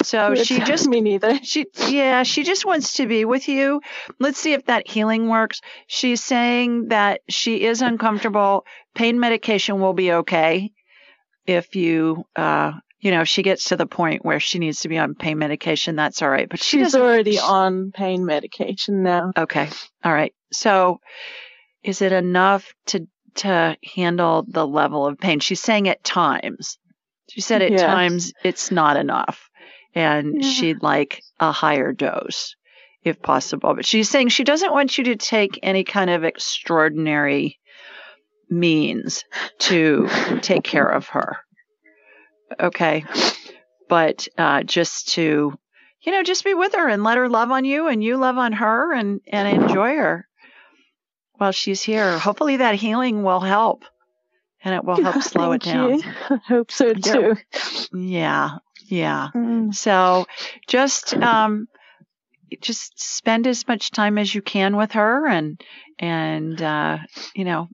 So 0.04 0.36
she 0.36 0.60
just 0.66 0.88
me 0.88 1.02
neither. 1.02 1.40
She 1.44 1.66
yeah, 1.88 2.24
she 2.24 2.44
just 2.44 2.66
wants 2.66 2.94
to 2.98 3.08
be 3.08 3.26
with 3.26 3.48
you. 3.48 3.82
Let's 4.20 4.40
see 4.40 4.54
if 4.54 4.66
that 4.66 4.88
healing 4.88 5.30
works. 5.30 5.62
She's 5.88 6.24
saying 6.24 6.90
that 6.90 7.22
she 7.30 7.66
is 7.66 7.82
uncomfortable. 7.82 8.66
Pain 8.94 9.20
medication 9.20 9.80
will 9.80 9.94
be 9.94 10.12
okay 10.12 10.72
if 11.46 11.76
you 11.76 12.26
uh 12.36 12.74
you 13.00 13.12
know, 13.12 13.22
if 13.22 13.28
she 13.28 13.44
gets 13.44 13.66
to 13.66 13.78
the 13.78 13.86
point 13.86 14.26
where 14.26 14.40
she 14.40 14.58
needs 14.58 14.80
to 14.80 14.90
be 14.90 14.98
on 14.98 15.14
pain 15.14 15.38
medication, 15.38 15.96
that's 15.96 16.24
all 16.24 16.30
right. 16.30 16.50
But 16.50 16.60
she 16.60 16.80
she's 16.80 16.96
already 16.96 17.38
on 17.38 17.92
pain 17.92 18.26
medication 18.26 19.04
now. 19.04 19.32
Okay. 19.38 19.70
All 20.04 20.14
right. 20.14 20.34
So 20.52 21.02
is 21.84 22.02
it 22.02 22.12
enough 22.12 22.74
to 22.88 23.08
to 23.36 23.78
handle 23.96 24.44
the 24.48 24.66
level 24.66 25.06
of 25.06 25.20
pain? 25.20 25.40
She's 25.40 25.62
saying 25.62 25.88
at 25.88 26.04
times. 26.04 26.80
She 27.30 27.42
said 27.42 27.62
at 27.62 27.72
yeah. 27.72 27.88
times 27.88 28.34
it's 28.44 28.72
not 28.72 28.98
enough 28.98 29.50
and 29.94 30.44
yeah. 30.44 30.50
she'd 30.50 30.84
like 30.84 31.24
a 31.40 31.52
higher 31.52 31.92
dose 31.92 32.56
if 33.04 33.22
possible. 33.22 33.74
But 33.74 33.86
she's 33.86 34.10
saying 34.10 34.30
she 34.30 34.44
doesn't 34.44 34.74
want 34.74 34.98
you 34.98 35.06
to 35.06 35.16
take 35.16 35.60
any 35.64 35.84
kind 35.84 36.10
of 36.10 36.24
extraordinary 36.24 37.60
means 38.50 39.24
to 39.60 40.08
take 40.42 40.64
care 40.64 40.88
of 40.88 41.08
her. 41.10 41.38
Okay. 42.60 43.06
But 43.88 44.28
uh, 44.38 44.64
just 44.64 45.10
to, 45.14 45.58
you 46.02 46.12
know, 46.12 46.24
just 46.24 46.44
be 46.44 46.54
with 46.54 46.74
her 46.76 46.88
and 46.88 47.04
let 47.04 47.18
her 47.18 47.30
love 47.30 47.52
on 47.52 47.66
you 47.66 47.88
and 47.88 48.04
you 48.04 48.18
love 48.18 48.38
on 48.38 48.54
her 48.54 48.94
and, 48.94 49.22
and 49.28 49.64
enjoy 49.64 49.96
her 49.96 50.28
while 51.34 51.52
she's 51.52 51.82
here. 51.82 52.18
Hopefully 52.18 52.58
that 52.58 52.76
healing 52.76 53.24
will 53.24 53.40
help 53.40 53.86
and 54.66 54.74
it 54.74 54.84
will 54.84 55.02
help 55.02 55.24
slow 55.24 55.52
it 55.54 55.62
down. 55.62 56.00
You. 56.00 56.04
I 56.30 56.40
hope 56.48 56.72
so 56.72 56.94
too. 56.94 57.36
Yeah, 57.94 58.58
yeah. 58.88 59.30
Mm. 59.34 59.74
So 59.74 60.26
just 60.68 61.14
um, 61.14 61.68
just 62.60 63.00
spend 63.00 63.48
as 63.48 63.68
much 63.68 63.92
time 63.92 64.18
as 64.18 64.34
you 64.34 64.42
can 64.42 64.76
with 64.76 64.94
her, 64.94 65.28
and 65.28 65.62
and 66.00 66.62
uh, 66.62 66.98
you 67.36 67.46
know. 67.46 67.70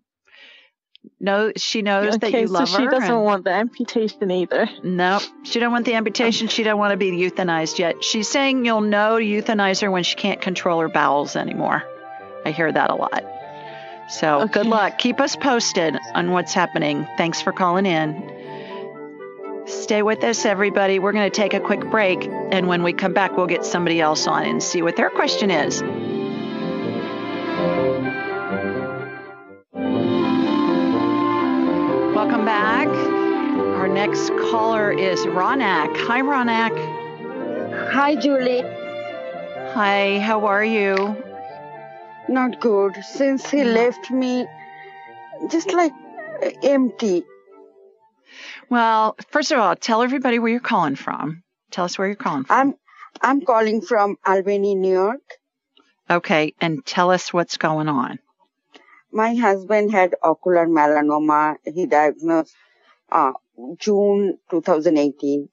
No, 1.19 1.51
she 1.55 1.81
knows 1.81 2.15
okay, 2.15 2.31
that 2.31 2.41
you 2.41 2.47
love 2.47 2.69
so 2.69 2.77
she 2.77 2.83
her. 2.83 2.91
She 2.91 2.95
doesn't 2.95 3.15
and, 3.15 3.23
want 3.23 3.43
the 3.43 3.51
amputation 3.51 4.29
either. 4.29 4.69
No, 4.83 5.19
she 5.43 5.59
don't 5.59 5.71
want 5.71 5.85
the 5.85 5.95
amputation. 5.95 6.47
She 6.47 6.61
don't 6.61 6.77
want 6.77 6.91
to 6.91 6.97
be 6.97 7.11
euthanized 7.11 7.79
yet. 7.79 8.03
She's 8.03 8.27
saying 8.27 8.65
you'll 8.65 8.81
know 8.81 9.17
to 9.17 9.25
euthanize 9.25 9.81
her 9.81 9.89
when 9.89 10.03
she 10.03 10.15
can't 10.15 10.41
control 10.41 10.79
her 10.79 10.89
bowels 10.89 11.35
anymore. 11.35 11.83
I 12.45 12.51
hear 12.51 12.71
that 12.71 12.91
a 12.91 12.95
lot. 12.95 13.23
So 14.11 14.41
Okay. 14.41 14.51
good 14.51 14.65
luck. 14.67 14.97
Keep 14.97 15.21
us 15.21 15.35
posted 15.35 15.97
on 16.13 16.31
what's 16.31 16.53
happening. 16.53 17.07
Thanks 17.17 17.41
for 17.41 17.51
calling 17.51 17.85
in. 17.85 18.29
Stay 19.65 20.01
with 20.01 20.23
us, 20.23 20.45
everybody. 20.45 20.99
We're 20.99 21.13
going 21.13 21.29
to 21.29 21.35
take 21.35 21.53
a 21.53 21.59
quick 21.59 21.79
break. 21.89 22.27
And 22.51 22.67
when 22.67 22.83
we 22.83 22.91
come 22.93 23.13
back, 23.13 23.37
we'll 23.37 23.47
get 23.47 23.63
somebody 23.63 24.01
else 24.01 24.27
on 24.27 24.43
and 24.45 24.61
see 24.61 24.81
what 24.81 24.97
their 24.97 25.09
question 25.09 25.49
is. 25.49 25.81
Welcome 32.15 32.45
back. 32.45 32.87
Our 32.87 33.87
next 33.87 34.29
caller 34.51 34.91
is 34.91 35.19
Ronak. 35.21 35.95
Hi, 36.07 36.21
Ronak. 36.21 36.71
Hi, 37.91 38.15
Julie. 38.15 38.61
Hi, 39.73 40.19
how 40.19 40.45
are 40.45 40.63
you? 40.63 40.95
Not 42.31 42.61
good. 42.61 42.95
Since 43.03 43.49
he 43.49 43.65
left 43.65 44.09
me, 44.09 44.47
just 45.49 45.73
like 45.73 45.91
empty. 46.63 47.25
Well, 48.69 49.17
first 49.27 49.51
of 49.51 49.59
all, 49.59 49.75
tell 49.75 50.01
everybody 50.01 50.39
where 50.39 50.49
you're 50.49 50.61
calling 50.61 50.95
from. 50.95 51.43
Tell 51.71 51.83
us 51.83 51.97
where 51.97 52.07
you're 52.07 52.15
calling 52.15 52.45
from. 52.45 52.57
I'm 52.57 52.73
I'm 53.21 53.41
calling 53.41 53.81
from 53.81 54.15
Albany, 54.25 54.75
New 54.75 54.93
York. 54.93 55.19
Okay, 56.09 56.53
and 56.61 56.85
tell 56.85 57.11
us 57.11 57.33
what's 57.33 57.57
going 57.57 57.89
on. 57.89 58.19
My 59.11 59.35
husband 59.35 59.91
had 59.91 60.15
ocular 60.23 60.67
melanoma. 60.67 61.57
He 61.65 61.85
diagnosed 61.85 62.55
uh, 63.11 63.33
June 63.77 64.37
2018, 64.49 65.49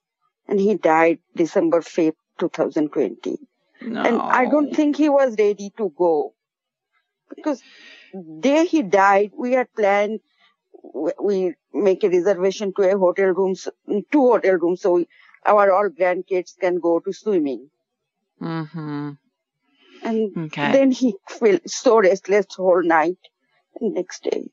and 0.46 0.60
he 0.60 0.76
died 0.76 1.18
December 1.34 1.80
5th, 1.80 2.14
2020. 2.38 3.38
No. 3.80 4.02
And 4.02 4.20
I 4.20 4.46
don't 4.46 4.72
think 4.72 4.96
he 4.96 5.08
was 5.08 5.34
ready 5.36 5.72
to 5.76 5.92
go 5.98 6.34
because 7.34 7.62
day 8.40 8.64
he 8.66 8.82
died, 8.82 9.32
we 9.36 9.52
had 9.52 9.72
planned. 9.74 10.20
we- 11.20 11.54
make 11.74 12.02
a 12.04 12.08
reservation 12.08 12.72
to 12.74 12.82
a 12.82 12.96
hotel 12.98 13.26
room, 13.38 13.50
s- 13.52 13.68
two 14.12 14.20
hotel 14.30 14.54
rooms, 14.54 14.80
so 14.80 14.92
we, 14.92 15.08
our 15.44 15.70
all 15.72 15.88
grandkids 15.88 16.56
can 16.58 16.78
go 16.78 17.00
to 17.00 17.12
swimming. 17.12 17.70
Mm-hmm. 18.40 19.10
And 20.02 20.36
Okay. 20.46 20.72
then 20.72 20.90
he 20.92 21.16
felt 21.28 21.68
so 21.68 22.00
restless 22.00 22.46
whole 22.56 22.82
night. 22.82 23.18
And 23.80 23.94
next 23.94 24.22
day, 24.24 24.50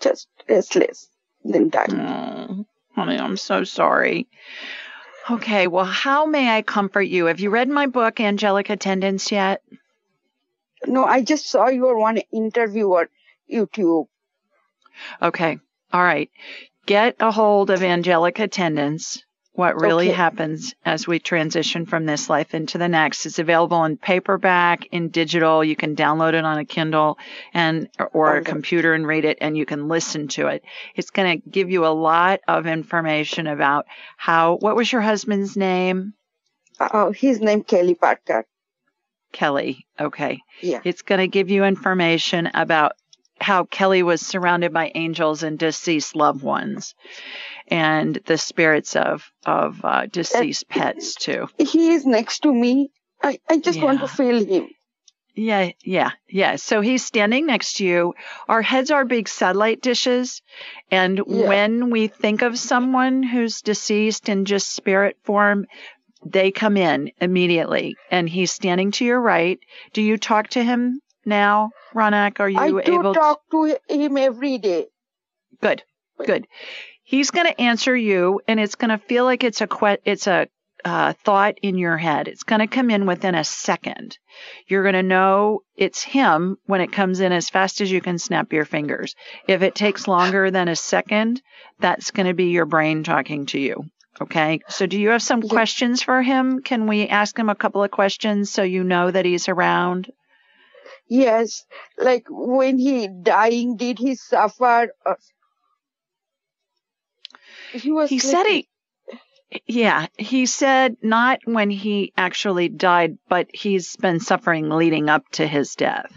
just 0.00 0.28
restless. 0.48 1.08
Then 1.42 1.68
died. 1.70 1.90
Oh, 1.92 2.66
honey, 2.94 3.18
I'm 3.18 3.36
so 3.36 3.64
sorry. 3.64 4.28
Okay, 5.30 5.66
well, 5.66 5.84
how 5.86 6.26
may 6.26 6.50
I 6.56 6.62
comfort 6.62 7.02
you? 7.02 7.26
Have 7.26 7.40
you 7.40 7.50
read 7.50 7.68
my 7.68 7.86
book, 7.86 8.20
Angelic 8.20 8.70
Attendance, 8.70 9.32
yet? 9.32 9.62
No, 10.86 11.04
I 11.04 11.22
just 11.22 11.48
saw 11.48 11.68
your 11.68 11.98
one 11.98 12.18
interview 12.32 12.88
on 12.88 13.06
YouTube. 13.50 14.06
Okay, 15.20 15.58
all 15.92 16.02
right. 16.02 16.30
Get 16.86 17.16
a 17.20 17.30
hold 17.30 17.70
of 17.70 17.82
Angelic 17.82 18.38
Attendance. 18.38 19.24
What 19.52 19.80
really 19.80 20.08
Okay. 20.08 20.16
happens 20.16 20.74
as 20.84 21.06
we 21.06 21.20
transition 21.20 21.86
from 21.86 22.06
this 22.06 22.28
life 22.28 22.54
into 22.54 22.76
the 22.76 22.88
next. 22.88 23.24
It's 23.24 23.38
available 23.38 23.84
in 23.84 23.96
paperback, 23.96 24.86
in 24.86 25.10
digital. 25.10 25.62
You 25.62 25.76
can 25.76 25.94
download 25.94 26.34
it 26.34 26.44
on 26.44 26.58
a 26.58 26.64
Kindle 26.64 27.18
and 27.52 27.88
or 28.12 28.36
a 28.38 28.42
computer 28.42 28.94
and 28.94 29.06
read 29.06 29.24
it, 29.24 29.38
and 29.40 29.56
you 29.56 29.64
can 29.64 29.86
listen 29.86 30.26
to 30.28 30.48
it. 30.48 30.64
It's 30.96 31.10
going 31.10 31.40
to 31.40 31.48
give 31.48 31.70
you 31.70 31.86
a 31.86 31.94
lot 31.94 32.40
of 32.48 32.66
information 32.66 33.46
about 33.46 33.86
how. 34.16 34.56
What 34.56 34.74
was 34.74 34.90
your 34.90 35.02
husband's 35.02 35.56
name? 35.56 36.14
Uh, 36.80 37.12
his 37.12 37.40
name 37.40 37.62
Kelly 37.62 37.94
Parker. 37.94 38.46
Kelly. 39.34 39.86
Okay. 40.00 40.40
Yeah. 40.62 40.80
It's 40.84 41.02
going 41.02 41.18
to 41.20 41.28
give 41.28 41.50
you 41.50 41.64
information 41.64 42.48
about 42.54 42.92
how 43.40 43.64
Kelly 43.64 44.02
was 44.02 44.22
surrounded 44.22 44.72
by 44.72 44.92
angels 44.94 45.42
and 45.42 45.58
deceased 45.58 46.16
loved 46.16 46.42
ones 46.42 46.94
and 47.68 48.18
the 48.26 48.38
spirits 48.38 48.96
of, 48.96 49.24
of 49.44 49.84
uh, 49.84 50.06
deceased 50.06 50.68
pets, 50.68 51.14
too. 51.16 51.48
He 51.58 51.90
is 51.92 52.06
next 52.06 52.40
to 52.44 52.52
me. 52.52 52.90
I, 53.22 53.38
I 53.50 53.58
just 53.58 53.82
want 53.82 54.00
to 54.00 54.08
feel 54.08 54.44
him. 54.44 54.68
Yeah, 55.34 55.72
yeah, 55.84 56.10
yeah. 56.28 56.56
So 56.56 56.80
he's 56.80 57.04
standing 57.04 57.46
next 57.46 57.78
to 57.78 57.84
you. 57.84 58.14
Our 58.48 58.62
heads 58.62 58.92
are 58.92 59.04
big 59.04 59.28
satellite 59.28 59.82
dishes. 59.82 60.40
And 60.92 61.20
Yeah. 61.26 61.48
when 61.48 61.90
we 61.90 62.06
think 62.06 62.42
of 62.42 62.56
someone 62.56 63.24
who's 63.24 63.60
deceased 63.60 64.28
in 64.28 64.44
just 64.44 64.72
spirit 64.72 65.16
form, 65.24 65.66
they 66.24 66.50
come 66.50 66.76
in 66.76 67.10
immediately. 67.20 67.96
And 68.10 68.28
he's 68.28 68.52
standing 68.52 68.90
to 68.92 69.04
your 69.04 69.20
right. 69.20 69.58
Do 69.92 70.02
you 70.02 70.16
talk 70.16 70.48
to 70.50 70.64
him 70.64 71.00
now, 71.24 71.70
Ronak? 71.94 72.40
Are 72.40 72.48
you 72.48 72.58
I 72.58 72.70
do 72.70 72.92
able 72.94 73.14
to? 73.14 73.20
talk 73.20 73.40
to 73.50 73.78
him 73.88 74.16
every 74.16 74.58
day. 74.58 74.86
Good, 75.60 75.82
good. 76.24 76.46
He's 77.02 77.30
going 77.30 77.46
to 77.46 77.60
answer 77.60 77.94
you, 77.94 78.40
and 78.48 78.58
it's 78.58 78.76
going 78.76 78.90
to 78.90 78.98
feel 78.98 79.24
like 79.24 79.44
it's 79.44 79.60
a 79.60 79.66
que- 79.66 79.98
it's 80.04 80.26
a 80.26 80.48
uh, 80.84 81.14
thought 81.24 81.58
in 81.62 81.78
your 81.78 81.96
head. 81.96 82.28
It's 82.28 82.42
going 82.42 82.60
to 82.60 82.66
come 82.66 82.90
in 82.90 83.06
within 83.06 83.34
a 83.34 83.44
second. 83.44 84.18
You're 84.66 84.82
going 84.82 84.94
to 84.94 85.02
know 85.02 85.62
it's 85.76 86.02
him 86.02 86.58
when 86.66 86.80
it 86.80 86.92
comes 86.92 87.20
in 87.20 87.32
as 87.32 87.48
fast 87.48 87.80
as 87.80 87.90
you 87.90 88.00
can 88.00 88.18
snap 88.18 88.52
your 88.52 88.64
fingers. 88.64 89.14
If 89.48 89.62
it 89.62 89.74
takes 89.74 90.08
longer 90.08 90.50
than 90.50 90.68
a 90.68 90.76
second, 90.76 91.40
that's 91.80 92.10
going 92.10 92.26
to 92.26 92.34
be 92.34 92.46
your 92.46 92.66
brain 92.66 93.02
talking 93.02 93.46
to 93.46 93.58
you. 93.58 93.84
Okay. 94.20 94.60
So, 94.68 94.86
do 94.86 94.98
you 94.98 95.10
have 95.10 95.22
some 95.22 95.42
Yeah. 95.42 95.48
questions 95.48 96.02
for 96.02 96.22
him? 96.22 96.62
Can 96.62 96.86
we 96.86 97.08
ask 97.08 97.36
him 97.38 97.48
a 97.48 97.54
couple 97.54 97.82
of 97.82 97.90
questions 97.90 98.50
so 98.50 98.62
you 98.62 98.84
know 98.84 99.10
that 99.10 99.24
he's 99.24 99.48
around? 99.48 100.12
Yes, 101.08 101.64
like 101.98 102.26
when 102.30 102.78
he 102.78 103.08
dying, 103.08 103.76
did 103.76 103.98
he 103.98 104.14
suffer? 104.14 104.88
Or... 105.04 105.18
He 107.72 107.92
was. 107.92 108.08
He 108.08 108.18
said 108.18 108.44
he, 108.44 108.68
yeah, 109.66 110.06
he 110.16 110.46
said 110.46 110.96
not 111.02 111.40
when 111.44 111.70
he 111.70 112.12
actually 112.16 112.68
died, 112.68 113.18
but 113.28 113.48
he's 113.52 113.96
been 113.96 114.20
suffering 114.20 114.70
leading 114.70 115.10
up 115.10 115.28
to 115.32 115.46
his 115.46 115.74
death. 115.74 116.12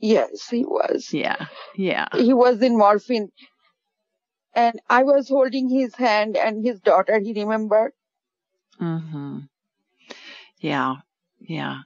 Yes, 0.00 0.48
he 0.48 0.64
was. 0.64 1.12
Yeah, 1.12 1.46
yeah. 1.76 2.08
He 2.14 2.34
was 2.34 2.60
in 2.60 2.76
morphine, 2.76 3.30
and 4.54 4.80
I 4.88 5.02
was 5.02 5.28
holding 5.28 5.68
his 5.68 5.94
hand 5.94 6.36
and 6.36 6.64
his 6.64 6.80
daughter. 6.80 7.18
He 7.18 7.32
remembered. 7.32 7.92
hmm 8.78 9.40
Yeah, 10.58 10.96
yeah. 11.40 11.78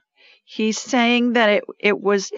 He's 0.45 0.79
saying 0.79 1.33
that 1.33 1.49
it 1.49 1.63
it 1.79 1.99
was. 1.99 2.31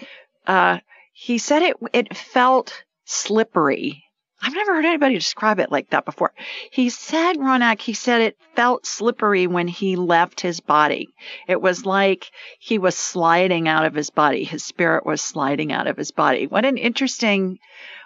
Uh, 0.46 0.78
he 1.12 1.38
said 1.38 1.62
it 1.62 1.76
it 1.92 2.16
felt 2.16 2.84
slippery. 3.04 4.04
I've 4.44 4.54
never 4.54 4.74
heard 4.74 4.84
anybody 4.84 5.14
describe 5.14 5.60
it 5.60 5.70
like 5.70 5.90
that 5.90 6.04
before. 6.04 6.32
He 6.72 6.90
said, 6.90 7.36
Ronak, 7.36 7.80
he 7.80 7.92
said 7.92 8.20
it 8.22 8.36
felt 8.56 8.86
slippery 8.86 9.46
when 9.46 9.68
he 9.68 9.94
left 9.94 10.40
his 10.40 10.58
body. 10.58 11.10
It 11.46 11.62
was 11.62 11.86
like 11.86 12.28
he 12.58 12.76
was 12.78 12.96
sliding 12.96 13.68
out 13.68 13.84
of 13.84 13.94
his 13.94 14.10
body. 14.10 14.42
His 14.42 14.64
spirit 14.64 15.06
was 15.06 15.22
sliding 15.22 15.70
out 15.72 15.86
of 15.86 15.96
his 15.96 16.10
body. 16.10 16.48
What 16.48 16.64
an 16.64 16.76
interesting 16.76 17.60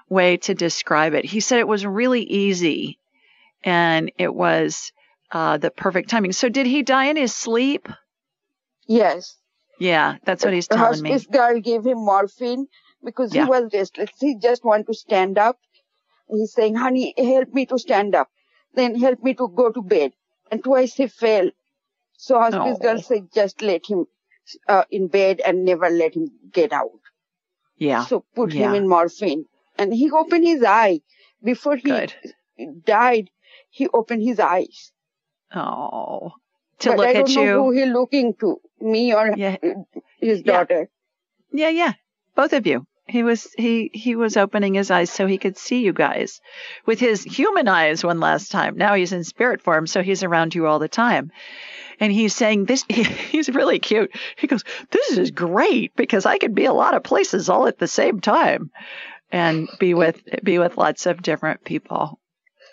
way 0.08 0.36
to 0.38 0.54
describe 0.54 1.14
it. 1.14 1.24
He 1.24 1.40
said 1.40 1.58
it 1.58 1.68
was 1.68 1.84
really 1.84 2.22
easy 2.22 2.98
and 3.64 4.12
it 4.18 4.34
was 4.34 4.92
uh, 5.32 5.58
the 5.58 5.70
perfect 5.70 6.08
timing. 6.10 6.32
So, 6.32 6.48
did 6.48 6.66
he 6.66 6.82
die 6.82 7.06
in 7.06 7.16
his 7.16 7.34
sleep? 7.34 7.88
Yes. 8.86 9.36
Yeah, 9.78 10.16
that's 10.24 10.44
what 10.44 10.54
he's 10.54 10.68
telling 10.68 11.02
me. 11.02 11.10
hospice 11.10 11.26
girl 11.26 11.60
gave 11.60 11.84
him 11.84 11.98
morphine 11.98 12.66
because 13.04 13.34
Yeah. 13.34 13.44
he 13.44 13.50
was 13.50 13.70
restless. 13.72 14.10
He 14.18 14.36
just 14.38 14.64
want 14.64 14.86
to 14.86 14.94
stand 14.94 15.38
up. 15.38 15.58
He's 16.28 16.52
saying, 16.52 16.76
honey, 16.76 17.14
help 17.16 17.52
me 17.52 17.66
to 17.66 17.78
stand 17.78 18.14
up. 18.14 18.28
Then 18.74 18.98
help 18.98 19.22
me 19.22 19.34
to 19.34 19.48
go 19.48 19.70
to 19.70 19.82
bed. 19.82 20.12
And 20.50 20.62
twice 20.62 20.94
he 20.94 21.08
fell. 21.08 21.50
So 22.16 22.38
hospice 22.38 22.78
Oh. 22.78 22.82
girl 22.82 23.00
said, 23.02 23.28
just 23.34 23.60
let 23.62 23.86
him 23.86 24.06
uh, 24.68 24.84
in 24.90 25.08
bed 25.08 25.40
and 25.44 25.64
never 25.64 25.90
let 25.90 26.14
him 26.14 26.30
get 26.52 26.72
out. 26.72 27.00
Yeah, 27.76 28.06
So 28.06 28.24
put 28.34 28.52
him 28.52 28.74
in 28.74 28.88
morphine. 28.88 29.44
And 29.78 29.92
he 29.92 30.10
opened 30.10 30.46
his 30.46 30.62
eye. 30.64 31.00
Before 31.42 31.76
he 31.76 31.82
good. 31.82 32.14
died, 32.84 33.30
he 33.70 33.88
opened 33.88 34.22
his 34.22 34.40
eyes. 34.40 34.92
Oh, 35.54 36.32
to 36.80 36.88
but 36.90 36.98
look 36.98 37.06
I 37.08 37.12
don't 37.12 37.30
at 37.30 37.34
know 37.36 37.42
you. 37.42 37.52
who 37.62 37.70
he 37.72 37.84
looking 37.86 38.34
to, 38.40 38.60
me 38.80 39.14
or 39.14 39.32
Yeah. 39.36 39.56
his 40.18 40.42
daughter. 40.42 40.88
Yeah, 41.52 41.68
yeah. 41.68 41.92
Both 42.34 42.52
of 42.52 42.66
you. 42.66 42.86
He 43.08 43.22
was 43.22 43.46
he 43.56 43.88
he 43.94 44.16
was 44.16 44.36
opening 44.36 44.74
his 44.74 44.90
eyes 44.90 45.10
so 45.10 45.28
he 45.28 45.38
could 45.38 45.56
see 45.56 45.84
you 45.84 45.92
guys 45.92 46.40
with 46.86 46.98
his 46.98 47.22
human 47.22 47.68
eyes 47.68 48.02
one 48.02 48.18
last 48.18 48.50
time. 48.50 48.76
Now 48.76 48.94
he's 48.94 49.12
in 49.12 49.22
spirit 49.22 49.62
form, 49.62 49.86
so 49.86 50.02
he's 50.02 50.24
around 50.24 50.56
you 50.56 50.66
all 50.66 50.80
the 50.80 50.88
time. 50.88 51.30
And 52.00 52.12
he's 52.12 52.34
saying 52.34 52.64
this 52.64 52.84
he's 52.88 53.48
really 53.48 53.78
cute. 53.78 54.10
He 54.36 54.48
goes, 54.48 54.64
"This 54.90 55.16
is 55.18 55.30
great 55.30 55.94
because 55.94 56.26
I 56.26 56.38
could 56.38 56.54
be 56.54 56.64
a 56.64 56.72
lot 56.72 56.94
of 56.96 57.04
places 57.04 57.48
all 57.48 57.68
at 57.68 57.78
the 57.78 57.86
same 57.86 58.20
time 58.20 58.72
and 59.30 59.68
be 59.78 59.94
with 59.94 60.22
be 60.42 60.58
with 60.58 60.76
lots 60.76 61.06
of 61.06 61.22
different 61.22 61.64
people." 61.64 62.20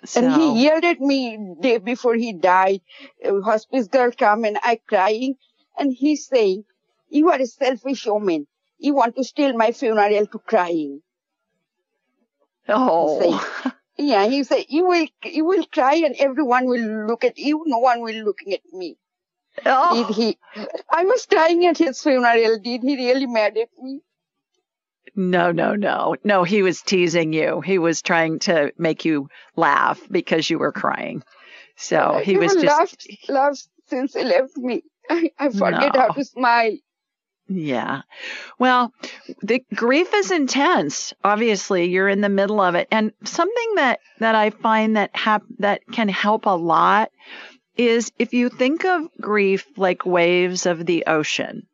So, 0.05 0.21
And 0.21 0.33
he 0.41 0.63
yelled 0.63 0.83
at 0.83 0.99
me 0.99 1.55
day 1.61 1.77
before 1.77 2.15
he 2.15 2.33
died. 2.33 2.81
A 3.23 3.41
hospice 3.41 3.87
girl 3.87 4.11
come 4.11 4.43
and 4.43 4.57
I 4.61 4.79
crying, 4.87 5.35
and 5.77 5.93
he's 5.93 6.27
saying, 6.27 6.65
"You 7.09 7.29
are 7.29 7.39
a 7.39 7.47
selfish 7.47 8.05
woman. 8.05 8.47
you 8.83 8.93
want 8.93 9.15
to 9.15 9.23
steal 9.23 9.53
my 9.53 9.71
funeral 9.71 10.25
to 10.27 10.39
crying. 10.39 11.01
Oh. 12.67 13.73
yeah, 13.97 14.27
he 14.27 14.43
said, 14.43 14.65
you 14.67 14.85
will, 14.85 15.07
you 15.23 15.45
will 15.45 15.65
cry 15.67 15.95
and 15.95 16.15
everyone 16.19 16.65
will 16.65 17.07
look 17.07 17.23
at 17.23 17.37
you. 17.37 17.63
No 17.65 17.77
one 17.77 18.01
will 18.01 18.23
looking 18.23 18.53
at 18.53 18.61
me. 18.73 18.97
Oh. 19.65 19.95
Did 19.95 20.15
he? 20.15 20.37
I 20.89 21.05
was 21.05 21.25
crying 21.25 21.65
at 21.65 21.77
his 21.77 22.01
funeral. 22.01 22.59
Did 22.59 22.83
he 22.83 22.95
really 22.97 23.27
mad 23.27 23.57
at 23.57 23.69
me? 23.81 24.01
No, 25.15 25.51
no, 25.51 25.75
no. 25.75 26.15
No, 26.23 26.43
he 26.43 26.63
was 26.63 26.81
teasing 26.81 27.33
you. 27.33 27.61
He 27.61 27.77
was 27.77 28.01
trying 28.01 28.39
to 28.39 28.71
make 28.77 29.05
you 29.05 29.29
laugh 29.55 30.01
because 30.09 30.49
you 30.49 30.57
were 30.57 30.71
crying. 30.71 31.23
So 31.75 31.97
uh, 31.97 32.19
he 32.19 32.37
was 32.37 32.53
just 32.53 32.65
laughed, 32.65 33.07
laughed 33.29 33.67
since 33.87 34.13
he 34.13 34.23
left 34.23 34.57
me. 34.57 34.83
I, 35.09 35.31
I 35.37 35.49
forget 35.49 35.93
No. 35.93 35.99
how 36.01 36.07
to 36.09 36.25
smile. 36.25 36.71
Yeah. 37.49 38.03
Well, 38.57 38.93
the 39.41 39.63
grief 39.75 40.13
is 40.13 40.31
intense. 40.31 41.13
Obviously, 41.23 41.85
you're 41.89 42.07
in 42.07 42.21
the 42.21 42.29
middle 42.29 42.61
of 42.61 42.75
it. 42.75 42.87
And 42.89 43.11
something 43.25 43.75
that 43.75 43.99
that 44.19 44.33
I 44.33 44.49
find 44.49 44.95
that 44.95 45.15
hap- 45.15 45.43
that 45.59 45.81
can 45.91 46.07
help 46.07 46.45
a 46.45 46.55
lot 46.55 47.11
is 47.75 48.11
if 48.17 48.33
you 48.33 48.49
think 48.49 48.85
of 48.85 49.09
grief 49.19 49.65
like 49.77 50.05
waves 50.05 50.65
of 50.65 50.85
the 50.85 51.05
ocean. 51.07 51.67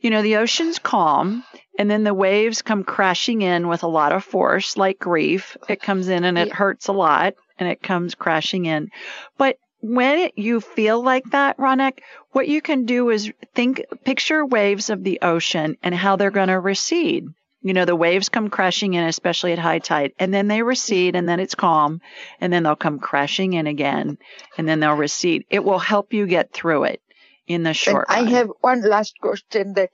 You 0.00 0.10
know, 0.10 0.22
the 0.22 0.36
ocean's 0.36 0.78
calm 0.78 1.44
and 1.78 1.90
then 1.90 2.04
the 2.04 2.14
waves 2.14 2.62
come 2.62 2.84
crashing 2.84 3.42
in 3.42 3.68
with 3.68 3.82
a 3.82 3.88
lot 3.88 4.12
of 4.12 4.24
force 4.24 4.76
like 4.76 4.98
grief. 4.98 5.56
It 5.68 5.82
comes 5.82 6.08
in 6.08 6.24
and 6.24 6.38
it 6.38 6.52
hurts 6.52 6.88
a 6.88 6.92
lot 6.92 7.34
and 7.58 7.68
it 7.68 7.82
comes 7.82 8.14
crashing 8.14 8.66
in. 8.66 8.90
But 9.38 9.56
when 9.80 10.18
it, 10.18 10.32
you 10.36 10.60
feel 10.60 11.02
like 11.02 11.24
that, 11.30 11.58
Ronak, 11.58 12.00
what 12.32 12.48
you 12.48 12.60
can 12.60 12.86
do 12.86 13.10
is 13.10 13.30
think, 13.54 13.82
picture 14.04 14.44
waves 14.44 14.90
of 14.90 15.04
the 15.04 15.20
ocean 15.22 15.76
and 15.82 15.94
how 15.94 16.16
they're 16.16 16.30
going 16.30 16.48
to 16.48 16.58
recede. 16.58 17.26
You 17.62 17.72
know, 17.72 17.84
the 17.84 17.96
waves 17.96 18.28
come 18.28 18.48
crashing 18.48 18.94
in, 18.94 19.04
especially 19.04 19.52
at 19.52 19.58
high 19.58 19.80
tide, 19.80 20.12
and 20.18 20.32
then 20.32 20.46
they 20.46 20.62
recede, 20.62 21.16
and 21.16 21.28
then 21.28 21.40
it's 21.40 21.56
calm, 21.56 22.00
and 22.40 22.52
then 22.52 22.62
they'll 22.62 22.76
come 22.76 23.00
crashing 23.00 23.54
in 23.54 23.66
again, 23.66 24.18
and 24.56 24.68
then 24.68 24.78
they'll 24.78 24.94
recede. 24.94 25.44
It 25.50 25.64
will 25.64 25.80
help 25.80 26.12
you 26.12 26.26
get 26.26 26.52
through 26.52 26.84
it 26.84 27.00
in 27.46 27.62
the 27.62 27.74
And 27.86 28.02
short 28.02 28.06
I 28.08 28.24
have 28.24 28.50
one 28.60 28.82
last 28.82 29.18
question 29.20 29.74
that 29.74 29.90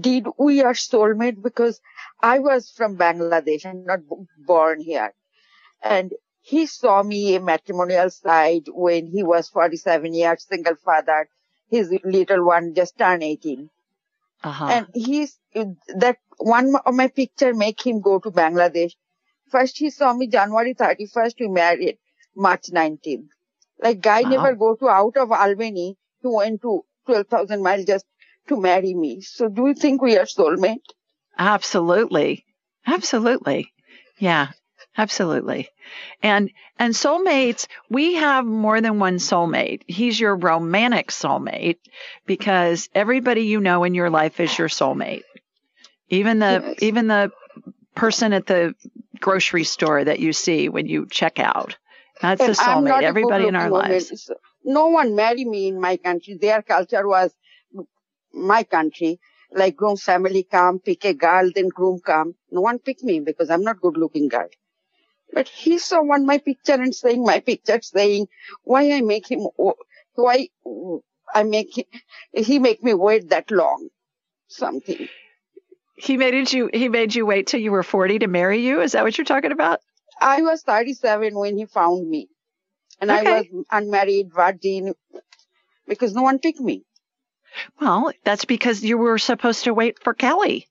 did 0.00 0.26
we 0.38 0.62
are 0.62 0.74
soulmate 0.74 1.42
because 1.42 1.80
I 2.20 2.38
was 2.38 2.70
from 2.70 2.96
Bangladesh. 2.96 3.64
I'm 3.66 3.84
not 3.84 4.00
born 4.38 4.80
here. 4.80 5.12
And 5.82 6.12
he 6.40 6.66
saw 6.66 7.02
me 7.02 7.34
a 7.36 7.40
matrimonial 7.40 8.10
side 8.10 8.64
when 8.68 9.06
he 9.06 9.22
was 9.22 9.48
47 9.48 10.14
years, 10.14 10.44
single 10.46 10.76
father. 10.76 11.28
His 11.68 11.92
little 12.04 12.44
one 12.44 12.74
just 12.74 12.98
turned 12.98 13.22
18. 13.22 13.70
uh-huh. 14.42 14.64
And 14.66 14.88
he's, 14.94 15.38
that 15.54 16.18
one 16.38 16.74
of 16.84 16.94
my 16.94 17.08
picture 17.08 17.54
make 17.54 17.84
him 17.86 18.00
go 18.00 18.18
to 18.20 18.30
Bangladesh. 18.30 18.92
First 19.50 19.78
he 19.78 19.90
saw 19.90 20.12
me 20.14 20.26
January 20.28 20.74
31st, 20.74 21.40
we 21.40 21.48
married 21.48 21.98
March 22.36 22.70
19th. 22.72 23.28
Like 23.80 24.00
guy 24.00 24.24
Wow. 24.24 24.30
never 24.30 24.54
go 24.54 24.76
to 24.76 24.88
out 24.88 25.16
of 25.16 25.32
Albany. 25.32 25.96
He 26.22 26.28
went 26.28 26.62
to 26.62 26.84
12,000 27.06 27.62
miles 27.62 27.84
just 27.84 28.06
to 28.48 28.60
marry 28.60 28.94
me. 28.94 29.20
So 29.20 29.48
do 29.48 29.66
you 29.68 29.74
think 29.74 30.00
we 30.02 30.16
are 30.18 30.24
soulmate? 30.24 30.82
Absolutely. 31.38 32.44
Absolutely. 32.86 33.72
Yeah. 34.18 34.48
Absolutely. 34.96 35.68
And 36.22 36.50
and 36.78 36.92
soulmates, 36.92 37.66
we 37.88 38.14
have 38.14 38.44
more 38.44 38.80
than 38.80 38.98
one 38.98 39.16
soulmate. 39.16 39.82
He's 39.86 40.20
your 40.20 40.36
romantic 40.36 41.08
soulmate 41.08 41.78
because 42.26 42.90
everybody 42.94 43.42
you 43.42 43.60
know 43.60 43.84
in 43.84 43.94
your 43.94 44.10
life 44.10 44.38
is 44.38 44.56
your 44.58 44.68
soulmate. 44.68 45.22
Even 46.10 46.40
the 46.40 46.62
Yes. 46.66 46.82
even 46.82 47.06
the 47.06 47.32
person 47.94 48.32
at 48.34 48.46
the 48.46 48.74
grocery 49.20 49.64
store 49.64 50.04
that 50.04 50.18
you 50.20 50.32
see 50.32 50.68
when 50.68 50.86
you 50.86 51.06
check 51.10 51.38
out. 51.38 51.76
That's 52.20 52.42
a 52.42 52.46
And 52.48 52.56
soulmate. 52.56 53.02
Everybody 53.02 53.46
in 53.46 53.54
our 53.54 53.70
good-looking 53.70 53.70
woman. 53.70 53.90
lives. 53.92 54.22
So 54.24 54.34
no 54.64 54.88
one 54.88 55.14
marry 55.14 55.44
me 55.44 55.68
in 55.68 55.80
my 55.80 55.96
country. 55.96 56.38
Their 56.40 56.62
culture 56.62 57.06
was 57.06 57.34
my 58.32 58.62
country. 58.62 59.20
Like 59.54 59.76
groom 59.76 59.96
family 59.96 60.44
come, 60.44 60.78
pick 60.78 61.04
a 61.04 61.12
girl, 61.12 61.50
then 61.54 61.68
groom 61.68 62.00
come. 62.00 62.34
No 62.50 62.62
one 62.62 62.78
pick 62.78 63.02
me 63.02 63.20
because 63.20 63.50
I'm 63.50 63.62
not 63.62 63.80
good 63.80 63.98
looking 63.98 64.28
girl. 64.28 64.48
But 65.32 65.48
he 65.48 65.78
saw 65.78 66.02
one 66.02 66.26
my 66.26 66.38
picture 66.38 66.74
and 66.74 66.94
saying 66.94 67.24
my 67.24 67.40
picture 67.40 67.80
saying 67.82 68.28
why 68.64 68.90
I 68.92 69.00
make 69.02 69.30
him, 69.30 69.46
why 70.14 70.48
I 71.34 71.42
make 71.42 71.76
him, 71.76 71.84
he 72.32 72.58
make 72.58 72.82
me 72.82 72.94
wait 72.94 73.28
that 73.30 73.50
long. 73.50 73.88
Something. 74.48 75.08
He 75.96 76.16
made 76.16 76.52
you 76.52 76.70
he 76.72 76.88
made 76.88 77.14
you 77.14 77.24
wait 77.26 77.46
till 77.46 77.60
you 77.60 77.72
were 77.72 77.82
40 77.82 78.20
to 78.20 78.26
marry 78.26 78.60
you? 78.60 78.80
Is 78.80 78.92
that 78.92 79.04
what 79.04 79.16
you're 79.16 79.24
talking 79.24 79.52
about? 79.52 79.80
I 80.20 80.42
was 80.42 80.62
37 80.62 81.34
when 81.38 81.56
he 81.56 81.66
found 81.66 82.08
me. 82.08 82.28
And 83.02 83.10
I 83.12 83.22
was 83.22 83.46
unmarried, 83.70 84.32
virgin, 84.32 84.94
because 85.88 86.14
no 86.14 86.22
one 86.22 86.38
picked 86.38 86.60
me. 86.60 86.84
Well, 87.80 88.12
that's 88.24 88.44
because 88.44 88.82
you 88.82 88.96
were 88.96 89.18
supposed 89.18 89.64
to 89.64 89.74
wait 89.74 89.98
for 90.02 90.14
Kelly. 90.14 90.68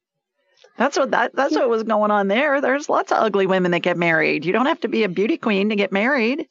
That's 0.77 0.97
what 0.97 1.11
that 1.11 1.35
that's 1.35 1.53
what 1.53 1.69
was 1.69 1.83
going 1.83 2.09
on 2.09 2.27
there. 2.29 2.61
There's 2.61 2.87
lots 2.89 3.11
of 3.11 3.17
ugly 3.19 3.45
women 3.45 3.71
that 3.71 3.81
get 3.81 3.97
married. 3.97 4.45
You 4.45 4.53
don't 4.53 4.65
have 4.65 4.79
to 4.81 4.87
be 4.87 5.03
a 5.03 5.09
beauty 5.09 5.37
queen 5.37 5.69
to 5.69 5.75
get 5.75 5.91
married. 5.91 6.47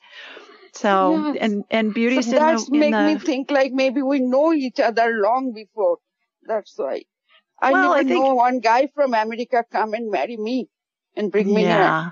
So 0.74 1.16
Yes. 1.34 1.36
and 1.40 1.64
and 1.70 1.94
beauty 1.94 2.22
so 2.22 2.32
that's 2.32 2.68
the 2.68 2.78
make 2.78 2.92
me 2.94 3.16
think 3.18 3.50
like 3.50 3.72
maybe 3.72 4.02
we 4.02 4.20
know 4.20 4.52
each 4.52 4.78
other 4.78 5.18
long 5.20 5.52
before. 5.52 5.96
That's 6.46 6.74
why. 6.76 7.04
I 7.60 7.72
Well, 7.72 7.82
never 7.82 7.94
I 7.94 8.04
think- 8.04 8.10
know 8.24 8.34
one 8.34 8.60
guy 8.60 8.88
from 8.94 9.14
America 9.14 9.64
come 9.72 9.94
and 9.94 10.10
marry 10.10 10.36
me 10.36 10.68
and 11.16 11.32
bring 11.32 11.48
me 11.52 11.62
here. 11.62 11.70
yeah 11.70 12.10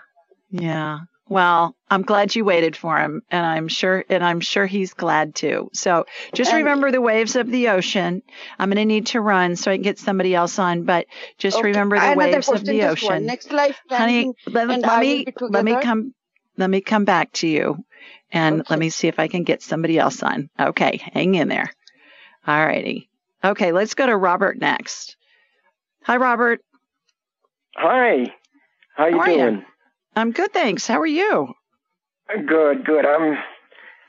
yeah. 0.51 0.99
Well, 1.29 1.77
I'm 1.91 2.03
glad 2.03 2.35
you 2.35 2.45
waited 2.45 2.75
for 2.77 2.99
him, 2.99 3.23
and 3.31 3.45
I'm 3.45 3.69
sure 3.69 4.05
and 4.09 4.25
I'm 4.25 4.41
sure 4.41 4.67
he's 4.67 4.95
glad 4.95 5.35
too. 5.35 5.71
So 5.75 6.07
just 6.33 6.51
And- 6.51 6.59
remember 6.59 6.91
the 6.91 7.01
waves 7.01 7.37
of 7.37 7.51
the 7.51 7.69
ocean. 7.69 8.23
I'm 8.59 8.69
going 8.71 8.77
to 8.77 8.85
need 8.85 9.07
to 9.09 9.21
run 9.21 9.57
so 9.57 9.71
I 9.71 9.77
can 9.77 9.83
get 9.83 9.99
somebody 9.99 10.35
else 10.35 10.59
on, 10.59 10.85
but 10.85 11.07
just 11.37 11.59
Okay, 11.59 11.69
remember 11.69 11.97
the 11.99 12.07
Another 12.13 12.17
waves 12.19 12.49
of 12.49 12.65
the 12.65 12.79
just 12.79 13.03
one. 13.05 13.13
ocean. 13.17 13.27
Next 13.27 13.53
life 13.53 13.79
honey 13.91 14.33
let, 14.47 14.71
and 14.71 14.83
let 14.83 14.91
I 14.91 14.95
will 14.97 15.01
me 15.01 15.25
be 15.25 15.33
let 15.41 15.65
me 15.65 15.77
come 15.77 16.15
let 16.57 16.71
me 16.71 16.81
come 16.81 17.05
back 17.05 17.33
to 17.33 17.47
you 17.49 17.85
and 18.33 18.61
Okay. 18.61 18.67
let 18.71 18.79
me 18.79 18.91
see 18.91 19.09
if 19.09 19.19
i 19.19 19.27
can 19.29 19.43
get 19.45 19.63
somebody 19.63 19.99
else 19.99 20.23
on 20.23 20.51
okay 20.61 21.01
hang 21.15 21.35
in 21.35 21.49
there 21.49 21.71
all 22.47 22.67
righty 22.67 23.09
okay 23.43 23.73
let's 23.73 23.95
go 23.95 24.05
to 24.07 24.15
robert 24.17 24.59
next 24.59 25.17
hi 26.03 26.17
robert 26.17 26.61
Hi. 27.77 28.25
How 28.97 29.07
you 29.07 29.13
How 29.15 29.21
are 29.21 29.31
ya? 29.31 29.45
doing? 29.51 29.65
I'm 30.17 30.31
good 30.33 30.53
thanks 30.53 30.87
how 30.87 31.01
are 31.01 31.07
you 31.07 31.49
Good, 32.47 32.85
good. 32.85 33.07
I'm, 33.07 33.39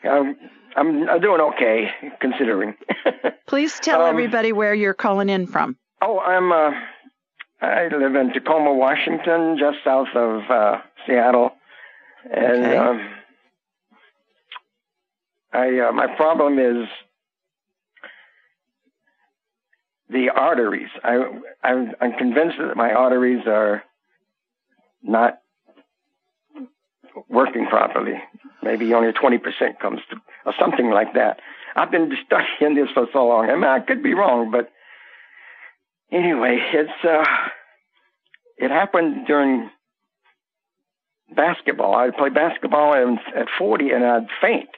I'm, 0.03 0.35
I'm, 0.75 1.09
I'm 1.09 1.21
doing 1.21 1.39
okay 1.39 1.89
considering. 2.19 2.75
please 3.47 3.79
tell 3.79 4.01
Um, 4.01 4.09
everybody 4.09 4.51
where 4.51 4.73
you're 4.73 4.93
calling 4.93 5.29
in 5.29 5.47
from 5.47 5.77
oh, 6.01 6.19
I'm. 6.19 6.51
Uh, 6.51 6.71
I 7.61 7.87
live 7.87 8.15
in 8.15 8.33
Tacoma, 8.33 8.73
Washington, 8.73 9.57
just 9.57 9.77
south 9.85 10.09
of 10.15 10.41
uh, 10.51 10.81
Seattle, 11.07 11.51
and 12.29 12.65
Okay. 12.65 12.77
um, 12.77 13.09
I. 15.53 15.79
Uh, 15.79 15.91
my 15.93 16.07
problem 16.17 16.59
is 16.59 16.89
the 20.09 20.29
arteries. 20.29 20.89
I, 21.05 21.25
I'm, 21.63 21.93
I'm 22.01 22.13
convinced 22.17 22.57
that 22.59 22.75
my 22.75 22.91
arteries 22.91 23.47
are 23.47 23.81
not 25.01 25.39
working 27.29 27.65
properly. 27.67 28.13
Maybe 28.61 28.93
only 28.93 29.11
20% 29.11 29.79
comes 29.79 29.99
to, 30.09 30.17
or 30.45 30.53
something 30.59 30.89
like 30.89 31.13
that. 31.13 31.39
I've 31.75 31.91
been 31.91 32.11
studying 32.25 32.75
this 32.75 32.89
for 32.93 33.07
so 33.13 33.27
long. 33.27 33.49
I 33.49 33.55
mean, 33.55 33.65
I 33.65 33.79
could 33.79 34.03
be 34.03 34.13
wrong, 34.13 34.51
but 34.51 34.69
anyway, 36.11 36.59
it's, 36.73 37.05
uh, 37.05 37.25
it 38.57 38.71
happened 38.71 39.27
during 39.27 39.69
basketball. 41.35 41.95
I'd 41.95 42.17
play 42.17 42.29
basketball 42.29 42.93
and, 42.93 43.19
at 43.35 43.47
40 43.57 43.91
and 43.91 44.03
I'd 44.05 44.27
faint. 44.41 44.69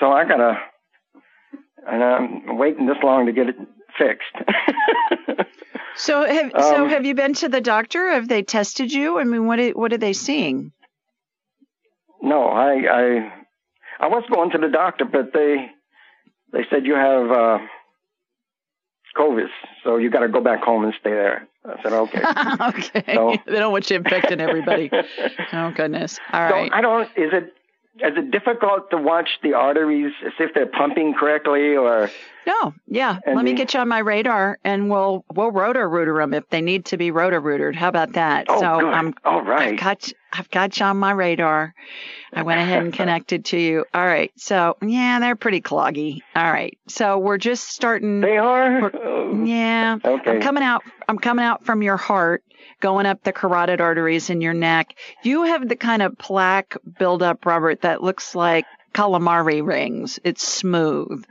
So 0.00 0.10
I 0.10 0.24
gotta, 0.24 0.58
and 1.86 2.02
I'm 2.02 2.58
waiting 2.58 2.86
this 2.86 2.96
long 3.02 3.26
to 3.26 3.32
get 3.32 3.48
it 3.48 3.56
fixed. 3.98 5.46
so 5.96 6.26
have 6.26 6.52
so 6.58 6.84
Um, 6.84 6.88
have 6.88 7.04
you 7.04 7.14
been 7.14 7.34
to 7.34 7.48
the 7.48 7.60
doctor 7.60 8.10
have 8.12 8.28
they 8.28 8.42
tested 8.42 8.92
you 8.92 9.18
i 9.18 9.24
mean 9.24 9.46
what 9.46 9.60
what 9.76 9.92
are 9.92 9.98
they 9.98 10.12
seeing 10.12 10.72
No, 12.22 12.44
I 12.48 12.72
I 12.90 13.32
I 14.00 14.06
was 14.08 14.24
going 14.32 14.50
to 14.52 14.58
the 14.58 14.68
doctor, 14.68 15.04
but 15.04 15.32
they 15.34 15.66
they 16.52 16.64
said 16.70 16.86
you 16.86 16.94
have 16.94 17.30
uh, 17.30 17.58
COVID, 19.16 19.46
so 19.84 19.96
you 19.98 20.10
got 20.10 20.20
to 20.20 20.28
go 20.28 20.40
back 20.40 20.62
home 20.62 20.84
and 20.84 20.94
stay 21.00 21.10
there. 21.10 21.46
I 21.64 21.82
said 21.82 21.92
okay. 21.92 22.22
okay 23.02 23.14
So- 23.14 23.36
they 23.46 23.58
don't 23.58 23.72
want 23.72 23.88
you 23.90 23.96
infecting 23.96 24.40
everybody 24.40 24.90
oh 25.52 25.70
goodness 25.76 26.18
all 26.32 26.48
So 26.48 26.54
right 26.56 26.70
I 26.72 26.80
don't. 26.80 27.04
Is 27.16 27.30
it 27.32 27.54
is 27.96 28.14
it 28.16 28.30
difficult 28.30 28.90
to 28.90 28.96
watch 28.96 29.28
the 29.42 29.52
arteries 29.52 30.12
as 30.26 30.32
if 30.40 30.54
they're 30.54 30.66
pumping 30.66 31.12
correctly 31.14 31.76
or? 31.76 32.10
No, 32.46 32.74
yeah. 32.88 33.18
Let 33.26 33.44
me 33.44 33.52
get 33.52 33.74
you 33.74 33.80
on 33.80 33.86
my 33.88 33.98
radar, 33.98 34.58
and 34.64 34.90
we'll 34.90 35.24
we'll 35.32 35.50
rotor 35.52 35.88
rooter 35.88 36.16
them 36.18 36.32
if 36.34 36.48
they 36.48 36.62
need 36.62 36.86
to 36.86 36.96
be 36.96 37.10
rotor 37.10 37.38
rooted. 37.38 37.76
How 37.76 37.88
about 37.88 38.14
that? 38.14 38.46
Oh, 38.48 38.58
so 38.60 38.80
good. 38.80 38.92
I'm 38.94 39.14
All 39.24 39.42
right. 39.42 39.74
I've 39.74 39.78
got 39.78 40.10
I've 40.32 40.50
got 40.50 40.78
you 40.78 40.86
on 40.86 40.96
my 40.96 41.12
radar. 41.12 41.74
I 42.32 42.42
went 42.42 42.60
ahead 42.60 42.82
and 42.82 42.92
connected 42.92 43.44
to 43.46 43.58
you. 43.58 43.84
All 43.92 44.04
right. 44.04 44.32
So 44.36 44.76
yeah, 44.82 45.20
they're 45.20 45.36
pretty 45.36 45.60
cloggy. 45.60 46.20
All 46.34 46.50
right. 46.50 46.78
So 46.88 47.18
we're 47.18 47.38
just 47.38 47.68
starting. 47.68 48.20
They 48.20 48.38
are. 48.38 48.90
Oh. 48.94 49.44
Yeah. 49.44 49.98
Okay. 50.02 50.30
I'm 50.30 50.40
coming 50.40 50.62
out. 50.62 50.82
I'm 51.08 51.18
coming 51.18 51.44
out 51.44 51.64
from 51.64 51.82
your 51.82 51.96
heart, 51.96 52.42
going 52.80 53.06
up 53.06 53.22
the 53.22 53.32
carotid 53.32 53.80
arteries 53.80 54.30
in 54.30 54.40
your 54.40 54.54
neck. 54.54 54.94
You 55.22 55.44
have 55.44 55.68
the 55.68 55.76
kind 55.76 56.02
of 56.02 56.16
plaque 56.16 56.76
buildup, 56.98 57.44
Robert, 57.44 57.82
that 57.82 58.02
looks 58.02 58.34
like 58.34 58.64
calamari 58.94 59.64
rings. 59.64 60.18
It's 60.24 60.46
smooth. 60.46 61.24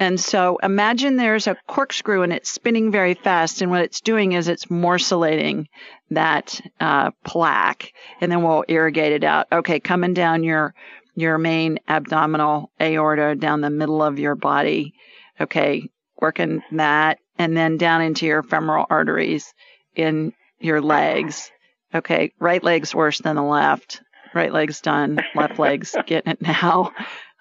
And 0.00 0.18
so 0.18 0.58
imagine 0.62 1.16
there's 1.16 1.46
a 1.46 1.58
corkscrew 1.68 2.22
and 2.22 2.32
it's 2.32 2.50
spinning 2.50 2.90
very 2.90 3.12
fast. 3.12 3.60
And 3.60 3.70
what 3.70 3.82
it's 3.82 4.00
doing 4.00 4.32
is 4.32 4.48
it's 4.48 4.64
morcellating 4.64 5.66
that 6.10 6.58
uh, 6.80 7.10
plaque, 7.22 7.92
and 8.20 8.32
then 8.32 8.42
we'll 8.42 8.64
irrigate 8.66 9.12
it 9.12 9.24
out. 9.24 9.46
Okay, 9.52 9.78
coming 9.78 10.14
down 10.14 10.42
your 10.42 10.74
your 11.14 11.36
main 11.36 11.78
abdominal 11.86 12.70
aorta 12.80 13.34
down 13.34 13.60
the 13.60 13.68
middle 13.68 14.02
of 14.02 14.18
your 14.18 14.34
body. 14.34 14.94
Okay, 15.38 15.90
working 16.18 16.62
that, 16.72 17.18
and 17.38 17.54
then 17.54 17.76
down 17.76 18.00
into 18.00 18.24
your 18.24 18.42
femoral 18.42 18.86
arteries 18.88 19.52
in 19.94 20.32
your 20.58 20.80
legs. 20.80 21.50
Okay, 21.94 22.32
right 22.40 22.64
leg's 22.64 22.94
worse 22.94 23.18
than 23.18 23.36
the 23.36 23.42
left. 23.42 24.00
Right 24.34 24.52
leg's 24.52 24.80
done. 24.80 25.20
Left 25.34 25.58
leg's 25.58 25.94
getting 26.06 26.32
it 26.32 26.40
now. 26.40 26.92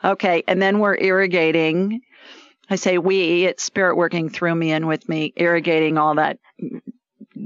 Okay, 0.04 0.44
and 0.48 0.62
then 0.62 0.80
we're 0.80 0.98
irrigating. 0.98 2.02
I 2.70 2.76
say 2.76 2.98
we, 2.98 3.46
it's 3.46 3.64
spirit 3.64 3.96
working 3.98 4.30
through 4.30 4.56
me 4.56 4.72
and 4.72 4.88
with 4.88 5.08
me, 5.10 5.34
irrigating 5.36 5.98
all 5.98 6.16
that 6.16 6.38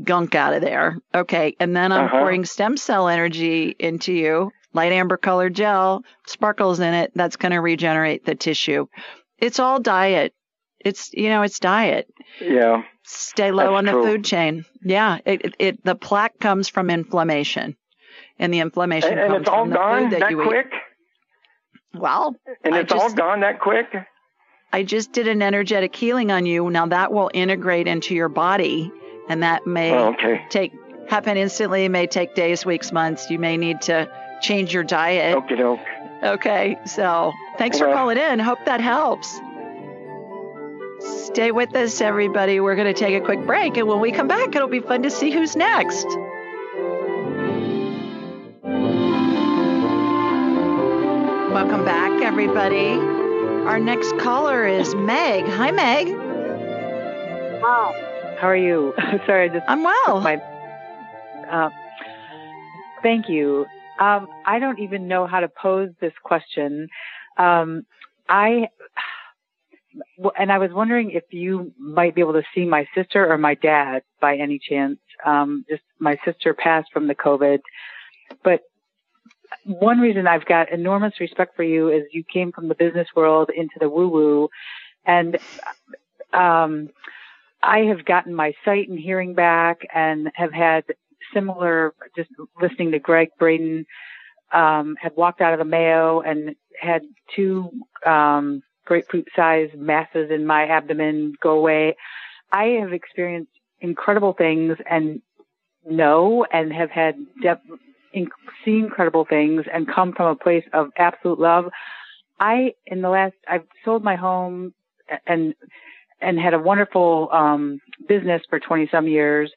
gunk 0.03 0.35
out 0.35 0.53
of 0.53 0.61
there. 0.61 0.97
Okay, 1.13 1.55
and 1.59 1.75
then 1.75 1.91
I'm 1.91 2.05
Uh-huh. 2.05 2.19
pouring 2.19 2.45
stem 2.45 2.77
cell 2.77 3.07
energy 3.07 3.75
into 3.79 4.11
you, 4.13 4.51
light 4.73 4.91
amber 4.91 5.17
colored 5.17 5.53
gel, 5.53 6.03
sparkles 6.27 6.79
in 6.79 6.93
it. 6.93 7.11
That's 7.15 7.35
going 7.37 7.51
to 7.53 7.59
regenerate 7.61 8.25
the 8.25 8.35
tissue. 8.35 8.87
It's 9.37 9.59
all 9.59 9.79
diet. 9.79 10.33
It's 10.79 11.13
you 11.13 11.29
know, 11.29 11.43
it's 11.43 11.59
diet. 11.59 12.07
Yeah. 12.41 12.83
Stay 13.03 13.51
low 13.51 13.65
That's 13.65 13.77
on 13.77 13.85
the 13.85 13.91
true. 13.91 14.03
food 14.03 14.25
chain. 14.25 14.65
Yeah, 14.83 15.19
it, 15.25 15.45
it, 15.45 15.55
it 15.59 15.83
the 15.85 15.95
plaque 15.95 16.39
comes 16.39 16.67
from 16.69 16.89
inflammation, 16.89 17.77
and 18.39 18.53
the 18.53 18.59
inflammation 18.59 19.11
And, 19.11 19.19
and 19.19 19.33
it's 19.35 19.49
all 19.49 19.65
gone 19.67 20.03
food 20.03 20.11
that, 20.11 20.19
that 20.21 20.31
you 20.31 20.43
quick. 20.43 20.67
eat. 20.73 21.99
Well, 21.99 22.35
And 22.63 22.75
it's 22.75 22.91
all 22.91 23.13
gone 23.13 23.41
that 23.41 23.59
quick. 23.59 23.85
I 24.75 24.81
just 24.83 25.11
did 25.11 25.27
an 25.27 25.41
energetic 25.43 25.95
healing 25.95 26.31
on 26.31 26.45
you. 26.47 26.67
Now 26.69 26.87
that 26.87 27.13
will 27.13 27.29
integrate 27.33 27.87
into 27.87 28.15
your 28.15 28.27
body, 28.29 28.91
and 29.29 29.43
that 29.43 29.67
may 29.67 29.91
Oh, 29.93 30.09
okay. 30.13 30.41
take 30.49 30.73
happen 31.07 31.37
instantly. 31.37 31.85
It 31.85 31.89
may 31.89 32.07
take 32.07 32.33
days, 32.33 32.65
weeks, 32.65 32.91
months. 32.91 33.29
You 33.29 33.37
may 33.37 33.55
need 33.55 33.81
to 33.83 34.09
change 34.41 34.73
your 34.73 34.83
diet. 34.83 35.35
Okay, 35.37 35.55
doke. 35.55 35.79
Okay, 36.23 36.75
so 36.87 37.31
thanks 37.57 37.77
for 37.77 37.85
calling 37.85 38.17
in. 38.17 38.39
Hope 38.39 38.59
that 38.65 38.81
helps. 38.81 39.39
Stay 41.25 41.51
with 41.51 41.75
us, 41.75 42.01
everybody. 42.01 42.59
We're 42.59 42.75
going 42.75 42.91
to 42.91 42.99
take 42.99 43.13
a 43.21 43.23
quick 43.23 43.45
break, 43.45 43.77
and 43.77 43.87
when 43.87 43.99
we 43.99 44.11
come 44.11 44.27
back, 44.27 44.55
it'll 44.55 44.67
be 44.69 44.79
fun 44.79 45.03
to 45.03 45.11
see 45.11 45.29
who's 45.31 45.55
next. 45.55 46.07
Welcome 51.51 51.85
back, 51.85 52.21
everybody. 52.23 52.97
Our 53.65 53.79
next 53.79 54.17
caller 54.19 54.67
is 54.67 54.93
Meg. 54.93 55.45
Hi, 55.45 55.71
Meg. 55.71 56.09
Wow. 57.61 57.93
How 58.37 58.49
are 58.49 58.57
you? 58.57 58.93
Sorry, 59.25 59.49
I 59.49 59.53
just 59.53 59.63
I'm 59.69 59.85
well. 59.85 60.19
my. 60.19 60.35
Uh, 61.49 61.69
thank 63.01 63.29
you. 63.29 63.65
Um, 64.01 64.27
I 64.45 64.59
don't 64.59 64.79
even 64.79 65.07
know 65.07 65.27
how 65.27 65.39
to 65.39 65.47
pose 65.47 65.91
this 66.01 66.11
question. 66.23 66.89
Um, 67.37 67.85
I 68.27 68.67
and 70.37 70.51
I 70.51 70.57
was 70.57 70.71
wondering 70.73 71.11
if 71.11 71.23
you 71.31 71.71
might 71.79 72.15
be 72.15 72.19
able 72.19 72.33
to 72.33 72.43
see 72.53 72.65
my 72.65 72.85
sister 72.93 73.31
or 73.31 73.37
my 73.37 73.55
dad 73.55 74.03
by 74.19 74.35
any 74.35 74.59
chance. 74.59 74.99
Um, 75.25 75.63
just 75.69 75.83
my 75.99 76.17
sister 76.25 76.53
passed 76.53 76.89
from 76.91 77.07
the 77.07 77.15
COVID, 77.15 77.59
but 78.43 78.59
one 79.65 79.99
reason 79.99 80.27
I've 80.27 80.45
got 80.45 80.71
enormous 80.71 81.19
respect 81.19 81.55
for 81.55 81.63
you 81.63 81.89
is 81.89 82.03
you 82.11 82.23
came 82.23 82.51
from 82.51 82.67
the 82.67 82.75
business 82.75 83.07
world 83.15 83.49
into 83.55 83.75
the 83.79 83.89
woo 83.89 84.07
woo, 84.07 84.49
and 85.05 85.37
um, 86.33 86.89
I 87.61 87.79
have 87.79 88.05
gotten 88.05 88.33
my 88.33 88.53
sight 88.65 88.89
and 88.89 88.99
hearing 88.99 89.33
back 89.33 89.81
and 89.93 90.29
have 90.35 90.51
had 90.51 90.83
similar, 91.33 91.93
just 92.15 92.29
listening 92.61 92.91
to 92.91 92.99
Gregg 92.99 93.29
Braden, 93.39 93.85
um, 94.51 94.95
had 95.01 95.15
walked 95.15 95.41
out 95.41 95.53
of 95.53 95.59
the 95.59 95.65
Mayo 95.65 96.21
and 96.21 96.55
had 96.79 97.03
two, 97.35 97.69
um, 98.05 98.61
grapefruit 98.85 99.27
sized 99.35 99.75
masses 99.75 100.29
in 100.29 100.45
my 100.45 100.65
abdomen 100.65 101.33
go 101.41 101.51
away. 101.51 101.95
I 102.51 102.65
have 102.81 102.93
experienced 102.93 103.51
incredible 103.79 104.33
things 104.33 104.77
and 104.89 105.21
know 105.85 106.45
and 106.51 106.71
have 106.73 106.89
had 106.89 107.15
depth, 107.41 107.65
in, 108.13 108.27
see 108.63 108.77
incredible 108.77 109.25
things 109.27 109.65
and 109.71 109.87
come 109.87 110.13
from 110.13 110.27
a 110.27 110.35
place 110.35 110.63
of 110.73 110.89
absolute 110.97 111.39
love. 111.39 111.65
I, 112.39 112.73
in 112.85 113.01
the 113.01 113.09
last, 113.09 113.35
I've 113.47 113.65
sold 113.83 114.03
my 114.03 114.15
home 114.15 114.73
and 115.27 115.53
and 116.21 116.39
had 116.39 116.53
a 116.53 116.59
wonderful 116.59 117.29
um, 117.31 117.79
business 118.07 118.41
for 118.49 118.59
20 118.59 118.87
some 118.89 119.07
years 119.07 119.51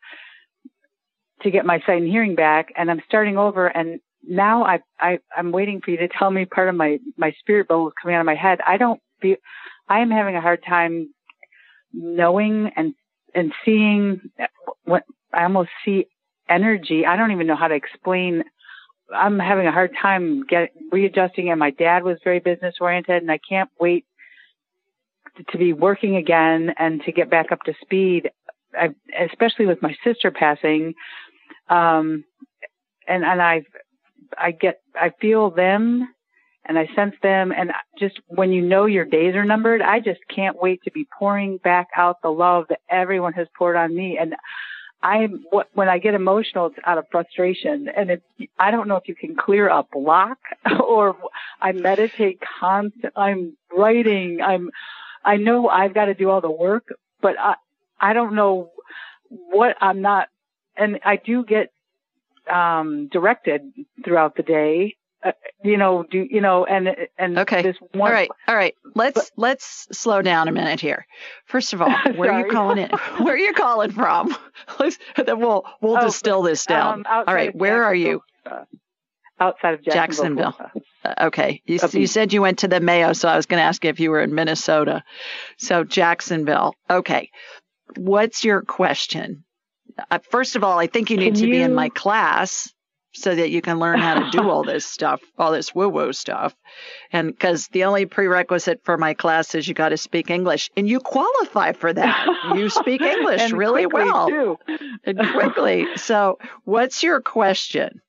to 1.42 1.50
get 1.50 1.64
my 1.64 1.78
sight 1.86 2.02
and 2.02 2.08
hearing 2.08 2.34
back. 2.34 2.68
And 2.76 2.90
I'm 2.90 3.02
starting 3.06 3.38
over. 3.38 3.68
And 3.68 4.00
now 4.26 4.64
I, 4.64 4.80
I, 4.98 5.18
I'm 5.36 5.52
waiting 5.52 5.80
for 5.80 5.92
you 5.92 5.98
to 5.98 6.08
tell 6.08 6.30
me 6.30 6.44
part 6.44 6.68
of 6.68 6.74
my, 6.74 6.98
my 7.16 7.32
spirit 7.38 7.68
bubble 7.68 7.92
coming 8.02 8.16
out 8.16 8.20
of 8.20 8.26
my 8.26 8.34
head. 8.34 8.58
I 8.66 8.78
don't 8.78 9.00
feel, 9.20 9.36
I 9.88 10.00
am 10.00 10.10
having 10.10 10.34
a 10.34 10.40
hard 10.40 10.64
time 10.68 11.14
knowing 11.92 12.70
and, 12.74 12.94
and 13.34 13.52
seeing 13.64 14.20
what 14.84 15.04
I 15.32 15.44
almost 15.44 15.70
see 15.84 16.06
energy. 16.48 17.04
I 17.06 17.16
don't 17.16 17.32
even 17.32 17.46
know 17.46 17.56
how 17.56 17.68
to 17.68 17.74
explain. 17.74 18.44
I'm 19.14 19.38
having 19.38 19.66
a 19.66 19.72
hard 19.72 19.92
time 20.00 20.44
get 20.46 20.70
readjusting 20.90 21.50
and 21.50 21.58
my 21.58 21.70
dad 21.70 22.02
was 22.02 22.18
very 22.24 22.40
business 22.40 22.74
oriented 22.80 23.22
and 23.22 23.30
I 23.30 23.38
can't 23.48 23.70
wait 23.80 24.04
to 25.50 25.58
be 25.58 25.72
working 25.72 26.16
again 26.16 26.74
and 26.78 27.02
to 27.04 27.12
get 27.12 27.30
back 27.30 27.52
up 27.52 27.62
to 27.66 27.74
speed, 27.82 28.30
I, 28.74 28.88
especially 29.30 29.66
with 29.66 29.82
my 29.82 29.94
sister 30.02 30.30
passing. 30.30 30.94
Um, 31.68 32.24
and, 33.06 33.24
and 33.24 33.40
I, 33.40 33.62
I 34.38 34.50
get, 34.50 34.80
I 34.94 35.12
feel 35.20 35.50
them 35.50 36.08
and 36.64 36.78
I 36.78 36.88
sense 36.94 37.14
them. 37.22 37.52
And 37.56 37.70
just 37.98 38.18
when 38.28 38.52
you 38.52 38.62
know 38.62 38.86
your 38.86 39.04
days 39.04 39.34
are 39.34 39.44
numbered, 39.44 39.82
I 39.82 40.00
just 40.00 40.20
can't 40.34 40.60
wait 40.60 40.82
to 40.84 40.90
be 40.90 41.06
pouring 41.16 41.58
back 41.58 41.88
out 41.96 42.16
the 42.22 42.30
love 42.30 42.66
that 42.70 42.80
everyone 42.90 43.32
has 43.34 43.46
poured 43.56 43.76
on 43.76 43.94
me. 43.94 44.18
And 44.20 44.34
I'm, 45.02 45.44
when 45.74 45.88
I 45.88 45.98
get 45.98 46.14
emotional, 46.14 46.66
it's 46.66 46.76
out 46.84 46.98
of 46.98 47.06
frustration. 47.10 47.88
And 47.94 48.10
if, 48.10 48.20
I 48.58 48.70
don't 48.70 48.88
know 48.88 48.96
if 48.96 49.08
you 49.08 49.14
can 49.14 49.36
clear 49.36 49.68
a 49.68 49.84
block 49.92 50.38
or 50.80 51.16
I 51.60 51.72
meditate 51.72 52.40
constant, 52.60 53.12
I'm 53.16 53.56
writing, 53.76 54.40
I'm, 54.42 54.70
I 55.24 55.36
know 55.36 55.68
I've 55.68 55.94
got 55.94 56.06
to 56.06 56.14
do 56.14 56.30
all 56.30 56.40
the 56.40 56.50
work, 56.50 56.88
but 57.20 57.38
I, 57.38 57.54
I 58.00 58.12
don't 58.12 58.34
know 58.34 58.70
what 59.28 59.76
I'm 59.80 60.00
not, 60.00 60.28
and 60.76 61.00
I 61.04 61.16
do 61.16 61.44
get, 61.44 61.72
um, 62.52 63.08
directed 63.08 63.72
throughout 64.04 64.36
the 64.36 64.42
day, 64.42 64.96
uh, 65.26 65.32
you 65.64 65.76
know, 65.76 66.04
do, 66.10 66.26
you 66.30 66.40
know, 66.40 66.64
and, 66.64 66.88
and 67.18 67.38
Okay. 67.38 67.62
this 67.62 67.76
one, 67.92 68.08
All 68.08 68.14
right, 68.14 68.30
all 68.48 68.54
right. 68.56 68.74
Let's 68.94 69.30
let's 69.36 69.88
slow 69.92 70.22
down 70.22 70.48
a 70.48 70.52
minute 70.52 70.80
here. 70.80 71.06
First 71.46 71.72
of 71.72 71.82
all, 71.82 71.90
where 72.14 72.32
are 72.32 72.46
you 72.46 72.52
calling 72.52 72.78
in? 72.78 72.90
Where 73.18 73.34
are 73.34 73.38
you 73.38 73.52
calling 73.52 73.90
from? 73.92 74.34
Let's, 74.78 74.98
then 75.16 75.38
we'll 75.40 75.64
we'll 75.80 75.98
Oh, 75.98 76.06
distill 76.06 76.42
this 76.42 76.64
down. 76.66 77.00
um, 77.00 77.24
all 77.26 77.34
right, 77.34 77.54
where 77.54 77.84
are 77.84 77.94
you? 77.94 78.22
Uh, 78.44 78.64
outside 79.40 79.74
of 79.74 79.82
Jacksonville. 79.82 80.52
Jacksonville. 80.58 80.82
Uh, 81.04 81.26
okay, 81.26 81.62
you, 81.66 81.78
you 81.92 82.06
said 82.06 82.32
you 82.32 82.40
went 82.42 82.60
to 82.60 82.68
the 82.68 82.80
Mayo, 82.80 83.12
so 83.12 83.28
I 83.28 83.36
was 83.36 83.46
going 83.46 83.58
to 83.60 83.64
ask 83.64 83.84
you 83.84 83.90
if 83.90 84.00
you 84.00 84.10
were 84.10 84.20
in 84.22 84.34
Minnesota. 84.34 85.02
So 85.58 85.84
Jacksonville. 85.84 86.74
Okay, 86.88 87.30
what's 87.96 88.44
your 88.44 88.62
question? 88.62 89.44
Uh, 90.10 90.18
first 90.30 90.56
of 90.56 90.64
all, 90.64 90.78
I 90.78 90.86
think 90.88 91.10
you 91.10 91.16
need 91.16 91.34
Can 91.34 91.42
to 91.42 91.50
be 91.50 91.62
in 91.62 91.74
my 91.74 91.88
class 91.90 92.72
so 93.16 93.34
that 93.34 93.50
you 93.50 93.62
can 93.62 93.78
learn 93.78 93.98
how 93.98 94.20
to 94.20 94.30
do 94.30 94.48
all 94.50 94.62
this 94.62 94.86
stuff, 94.96 95.20
all 95.38 95.52
this 95.52 95.74
woo 95.74 95.88
woo 95.88 96.12
stuff. 96.12 96.54
And 97.12 97.28
because 97.32 97.68
the 97.68 97.84
only 97.84 98.06
prerequisite 98.06 98.80
for 98.84 98.96
my 98.96 99.14
class 99.14 99.54
is 99.54 99.66
you 99.66 99.74
got 99.74 99.90
to 99.90 99.96
speak 99.96 100.30
English, 100.30 100.70
and 100.76 100.88
you 100.88 101.00
qualify 101.00 101.72
for 101.72 101.92
that. 101.92 102.26
You 102.54 102.68
speak 102.70 103.00
English 103.16 103.42
And 103.42 103.52
really 103.54 103.86
quickly, 103.86 104.10
well 104.10 104.28
too. 104.28 104.58
and 105.04 105.18
quickly. 105.32 105.86
So, 105.96 106.38
what's 106.64 107.02
your 107.02 107.20
question? 107.20 108.00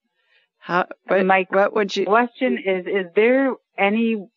How, 0.60 0.86
what, 1.08 1.26
My 1.26 1.45
what 1.49 1.74
would 1.74 1.95
you? 1.95 2.05
question 2.05 2.58
is: 2.58 2.86
Is 2.86 3.05
there 3.16 3.53
any 3.78 4.28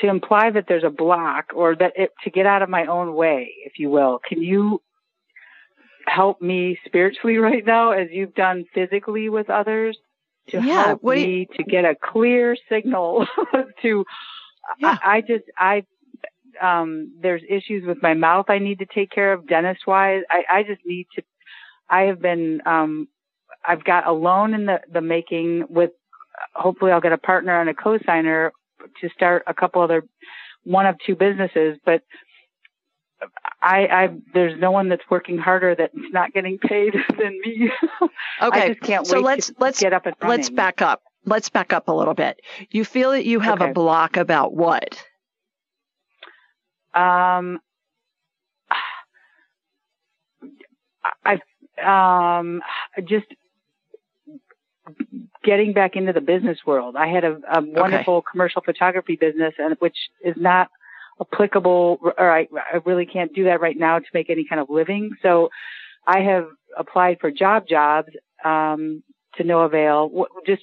to 0.00 0.08
imply 0.08 0.50
that 0.50 0.66
there's 0.68 0.84
a 0.84 0.90
block 0.90 1.46
or 1.54 1.74
that 1.76 1.92
it, 1.96 2.10
to 2.24 2.30
get 2.30 2.44
out 2.46 2.62
of 2.62 2.68
my 2.68 2.86
own 2.86 3.14
way, 3.14 3.54
if 3.64 3.78
you 3.78 3.88
will? 3.90 4.20
Can 4.28 4.42
you 4.42 4.82
help 6.06 6.40
me 6.42 6.78
spiritually 6.86 7.36
right 7.50 7.64
now, 7.64 7.92
as 7.92 8.08
you've 8.10 8.34
done 8.34 8.64
physically 8.74 9.28
with 9.28 9.50
others, 9.50 9.96
to 10.48 10.58
Yeah, 10.60 10.84
help 10.86 11.02
do 11.02 11.08
you- 11.08 11.26
me 11.26 11.48
to 11.56 11.62
get 11.64 11.84
a 11.84 11.94
clear 11.94 12.56
signal 12.68 13.26
to? 13.82 14.04
Yeah. 14.78 14.96
I, 15.02 15.16
I 15.16 15.20
just 15.20 15.44
I 15.58 15.84
um 16.60 17.12
there's 17.20 17.42
issues 17.48 17.84
with 17.86 18.02
my 18.02 18.14
mouth 18.14 18.46
I 18.48 18.58
need 18.58 18.78
to 18.80 18.86
take 18.86 19.10
care 19.10 19.32
of 19.32 19.46
dentist 19.46 19.86
wise. 19.86 20.22
I, 20.30 20.42
I 20.58 20.62
just 20.62 20.80
need 20.84 21.06
to 21.16 21.22
I 21.88 22.02
have 22.02 22.20
been 22.20 22.60
um 22.66 23.08
I've 23.66 23.84
got 23.84 24.06
a 24.06 24.12
loan 24.12 24.54
in 24.54 24.66
the, 24.66 24.80
the 24.92 25.00
making 25.00 25.64
with 25.68 25.90
hopefully 26.54 26.92
I'll 26.92 27.00
get 27.00 27.12
a 27.12 27.18
partner 27.18 27.60
and 27.60 27.68
a 27.70 27.74
co-signer 27.74 28.52
to 29.00 29.08
start 29.10 29.42
a 29.46 29.54
couple 29.54 29.82
other 29.82 30.04
one 30.64 30.86
of 30.86 30.96
two 31.06 31.14
businesses, 31.14 31.78
but 31.84 32.02
I, 33.62 33.86
I 33.86 34.08
there's 34.34 34.58
no 34.60 34.70
one 34.70 34.88
that's 34.88 35.02
working 35.10 35.38
harder 35.38 35.74
that's 35.74 35.94
not 36.12 36.32
getting 36.32 36.58
paid 36.58 36.94
than 37.18 37.40
me. 37.44 37.70
I 38.40 38.46
Okay, 38.48 38.68
just 38.68 38.80
can't 38.82 39.06
so 39.06 39.20
let's 39.20 39.52
let's 39.58 39.80
get 39.80 39.92
up 39.92 40.06
and 40.06 40.14
running. 40.20 40.38
let's 40.38 40.50
back 40.50 40.82
up. 40.82 41.02
Let's 41.24 41.48
back 41.48 41.72
up 41.72 41.88
a 41.88 41.92
little 41.92 42.14
bit. 42.14 42.40
You 42.70 42.84
feel 42.84 43.10
that 43.12 43.24
you 43.24 43.40
have 43.40 43.60
a 43.60 43.72
block 43.72 44.16
about 44.16 44.54
what? 44.54 45.02
Um, 46.94 47.60
I, 51.24 51.40
um, 52.38 52.62
just 53.08 53.26
getting 55.44 55.72
back 55.72 55.96
into 55.96 56.12
the 56.12 56.20
business 56.20 56.58
world. 56.66 56.96
I 56.96 57.08
had 57.08 57.24
a, 57.24 57.38
a 57.52 57.60
wonderful 57.62 58.22
commercial 58.22 58.62
photography 58.62 59.16
business, 59.16 59.54
and 59.58 59.76
which 59.78 59.96
is 60.24 60.36
not 60.36 60.68
applicable, 61.20 61.98
or 62.02 62.30
I, 62.30 62.48
I 62.72 62.78
really 62.84 63.06
can't 63.06 63.32
do 63.34 63.44
that 63.44 63.60
right 63.60 63.76
now 63.76 63.98
to 63.98 64.04
make 64.14 64.30
any 64.30 64.44
kind 64.48 64.60
of 64.60 64.68
living. 64.70 65.10
So, 65.22 65.48
I 66.08 66.20
have 66.20 66.46
applied 66.78 67.18
for 67.20 67.32
job 67.32 67.64
jobs 67.68 68.10
um, 68.44 69.02
to 69.36 69.42
no 69.44 69.62
avail. 69.62 70.26
Just 70.46 70.62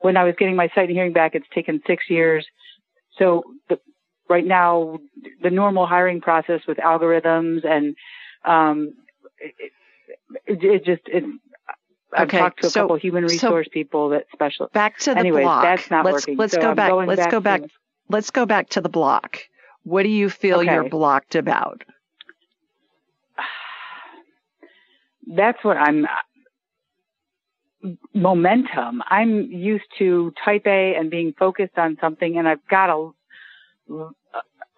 when 0.00 0.16
I 0.16 0.24
was 0.24 0.34
getting 0.38 0.56
my 0.56 0.68
sight 0.74 0.88
and 0.88 0.90
hearing 0.90 1.12
back, 1.12 1.36
it's 1.36 1.46
taken 1.54 1.80
six 1.86 2.04
years. 2.10 2.44
So 3.16 3.44
the, 3.68 3.78
right 4.28 4.44
now, 4.44 4.98
the 5.42 5.50
normal 5.50 5.86
hiring 5.86 6.20
process 6.20 6.62
with 6.66 6.78
algorithms 6.78 7.64
and 7.64 7.94
um, 8.44 8.94
it, 9.38 9.54
it, 10.46 10.64
it 10.64 10.84
just 10.84 11.02
it, 11.06 11.22
I've 12.12 12.26
Okay, 12.26 12.38
talked 12.38 12.62
to 12.62 12.66
a 12.66 12.70
so- 12.70 12.80
couple 12.82 12.96
human 12.96 13.28
so- 13.28 13.32
resource 13.32 13.68
people 13.72 14.08
that 14.08 14.24
special. 14.32 14.68
Back 14.72 14.98
to 15.00 15.12
the 15.14 15.20
Anyways, 15.20 15.44
block. 15.44 15.62
that's 15.62 15.90
not 15.92 16.04
let's 16.04 16.26
working. 16.26 16.36
let's 16.38 16.54
So 16.54 16.60
go 16.60 16.70
I'm 16.70 16.74
back. 16.76 16.92
Let's 16.92 17.20
back 17.20 17.30
go 17.30 17.40
back. 17.40 17.62
to- 17.62 17.68
Let's 18.10 18.30
go 18.30 18.44
back 18.44 18.68
to 18.70 18.80
the 18.80 18.88
block. 18.88 19.38
What 19.84 20.02
do 20.02 20.08
you 20.08 20.28
feel 20.28 20.62
you're 20.62 20.88
blocked 20.88 21.36
about? 21.36 21.84
That's 25.36 25.62
what 25.62 25.76
I'm. 25.76 26.04
Uh, 26.04 26.08
momentum. 28.14 29.02
I'm 29.08 29.42
used 29.50 29.86
to 29.98 30.34
type 30.44 30.66
A 30.66 30.94
and 30.96 31.10
being 31.10 31.32
focused 31.38 31.78
on 31.78 31.96
something, 32.00 32.36
and 32.36 32.46
I've 32.48 32.66
got 32.68 32.90
a. 32.90 33.10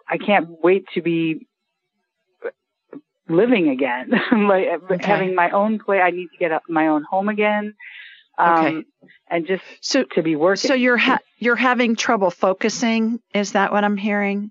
I 0.09 0.18
can't 0.18 0.62
wait 0.62 0.85
to 0.95 1.03
be 1.03 1.49
living 3.28 3.70
again, 3.70 4.11
like 4.49 4.66
Okay. 4.91 5.07
having 5.07 5.35
my 5.35 5.51
own 5.51 5.78
place. 5.78 6.03
I 6.05 6.11
need 6.11 6.28
to 6.28 6.37
get 6.39 6.53
up 6.53 6.64
my 6.68 6.89
own 6.89 7.03
home 7.11 7.28
again, 7.28 7.74
um, 8.43 8.66
Okay. 8.66 8.84
and 9.30 9.47
just 9.47 9.62
So 9.80 10.05
to 10.14 10.22
be 10.22 10.36
working. 10.36 10.68
so 10.68 10.74
you're 10.74 10.97
ha- 10.97 11.18
you're 11.38 11.57
having 11.57 11.97
trouble 11.97 12.30
focusing. 12.30 13.20
Is 13.34 13.53
that 13.53 13.72
what 13.72 13.84
I'm 13.84 13.97
hearing? 13.97 14.51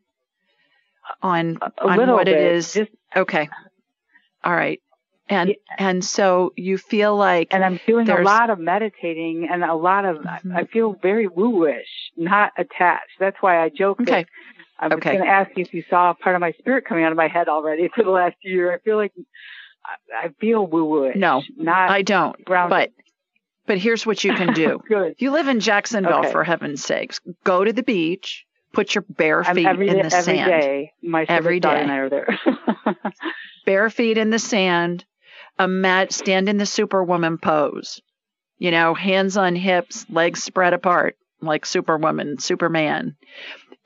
On 1.22 1.58
a 1.62 1.72
on 1.88 2.10
what 2.14 2.26
bit, 2.26 2.38
it 2.38 2.42
is. 2.56 2.74
just 2.74 2.92
Okay. 3.16 3.50
All 4.44 4.54
right. 4.54 4.82
And 5.30 5.50
Yeah. 5.50 5.56
and 5.78 6.04
so 6.04 6.54
you 6.56 6.78
feel 6.78 7.16
like 7.16 7.50
and 7.54 7.64
I'm 7.64 7.80
doing 7.86 8.10
a 8.10 8.22
lot 8.22 8.50
of 8.50 8.60
meditating 8.60 9.48
and 9.52 9.64
a 9.64 9.76
lot 9.76 10.06
of 10.06 10.18
Mhm. 10.18 10.56
I 10.56 10.64
feel 10.66 10.94
very 10.94 11.28
woo-ish, 11.28 12.12
not 12.18 12.52
attached. 12.58 13.12
That's 13.20 13.38
why 13.42 13.62
I 13.64 13.70
joke 13.70 14.00
that 14.00 14.08
okay. 14.10 14.26
I'm 14.80 14.94
Okay. 14.94 15.12
going 15.14 15.24
to 15.24 15.30
ask 15.30 15.52
you 15.56 15.62
if 15.64 15.74
you 15.74 15.84
saw 15.90 16.14
part 16.14 16.36
of 16.36 16.40
my 16.42 16.54
spirit 16.54 16.86
coming 16.86 17.04
out 17.04 17.12
of 17.12 17.18
my 17.18 17.28
head 17.28 17.48
already 17.50 17.88
for 17.96 18.04
the 18.04 18.10
last 18.10 18.36
year. 18.44 18.74
I 18.74 18.80
feel 18.80 18.98
like 18.98 19.14
I, 20.14 20.30
feel 20.40 20.66
woo-ish. 20.66 21.16
No, 21.16 21.44
not 21.58 21.90
I 21.90 22.02
don't. 22.02 22.44
grounded. 22.46 22.92
But 23.68 23.78
here's 23.78 24.06
what 24.06 24.24
you 24.24 24.34
can 24.34 24.54
do. 24.54 24.80
Good. 24.88 25.16
You 25.18 25.32
live 25.32 25.48
in 25.48 25.60
Jacksonville, 25.60 26.20
Okay. 26.20 26.32
for 26.32 26.44
heaven's 26.44 26.84
sakes. 26.84 27.20
Go 27.44 27.64
to 27.64 27.72
the 27.74 27.84
beach, 27.84 28.46
put 28.74 28.96
your 28.96 29.04
bare 29.08 29.44
feet 29.44 29.68
every 29.68 29.88
in 29.88 29.98
day, 29.98 30.02
the 30.02 30.16
every 30.16 30.38
sand. 30.38 30.52
day. 30.62 30.92
My 31.04 31.26
Every 31.28 31.60
service 31.62 31.82
and 31.82 31.92
I 31.92 31.98
are 31.98 32.10
there. 32.10 32.40
Bare 33.66 33.90
feet 33.90 34.18
in 34.18 34.30
the 34.32 34.40
sand. 34.40 35.06
A 35.60 35.68
mat, 35.68 36.12
stand 36.12 36.50
in 36.50 36.58
the 36.58 36.66
superwoman 36.66 37.38
pose. 37.38 38.02
You 38.58 38.72
know, 38.72 38.94
hands 38.94 39.38
on 39.38 39.56
hips, 39.56 40.06
legs 40.10 40.44
spread 40.44 40.74
apart, 40.74 41.16
like 41.42 41.66
Superwoman, 41.66 42.40
Superman. 42.40 43.16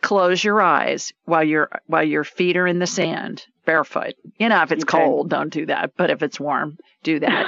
Close 0.01 0.43
your 0.43 0.61
eyes 0.61 1.11
while 1.26 1.43
your 1.43 1.69
while 1.88 2.03
your 2.03 2.23
feet 2.23 2.55
are 2.57 2.67
in 2.67 2.80
the 2.80 2.88
sand, 2.88 3.43
barefoot. 3.65 4.13
You 4.38 4.49
know, 4.49 4.61
if 4.61 4.71
it's 4.71 4.84
Okay. 4.84 4.97
cold, 4.97 5.30
don't 5.30 5.51
do 5.51 5.65
that. 5.65 5.91
But 5.97 6.09
if 6.11 6.21
it's 6.23 6.39
warm, 6.39 6.78
do 7.03 7.19
that. 7.19 7.47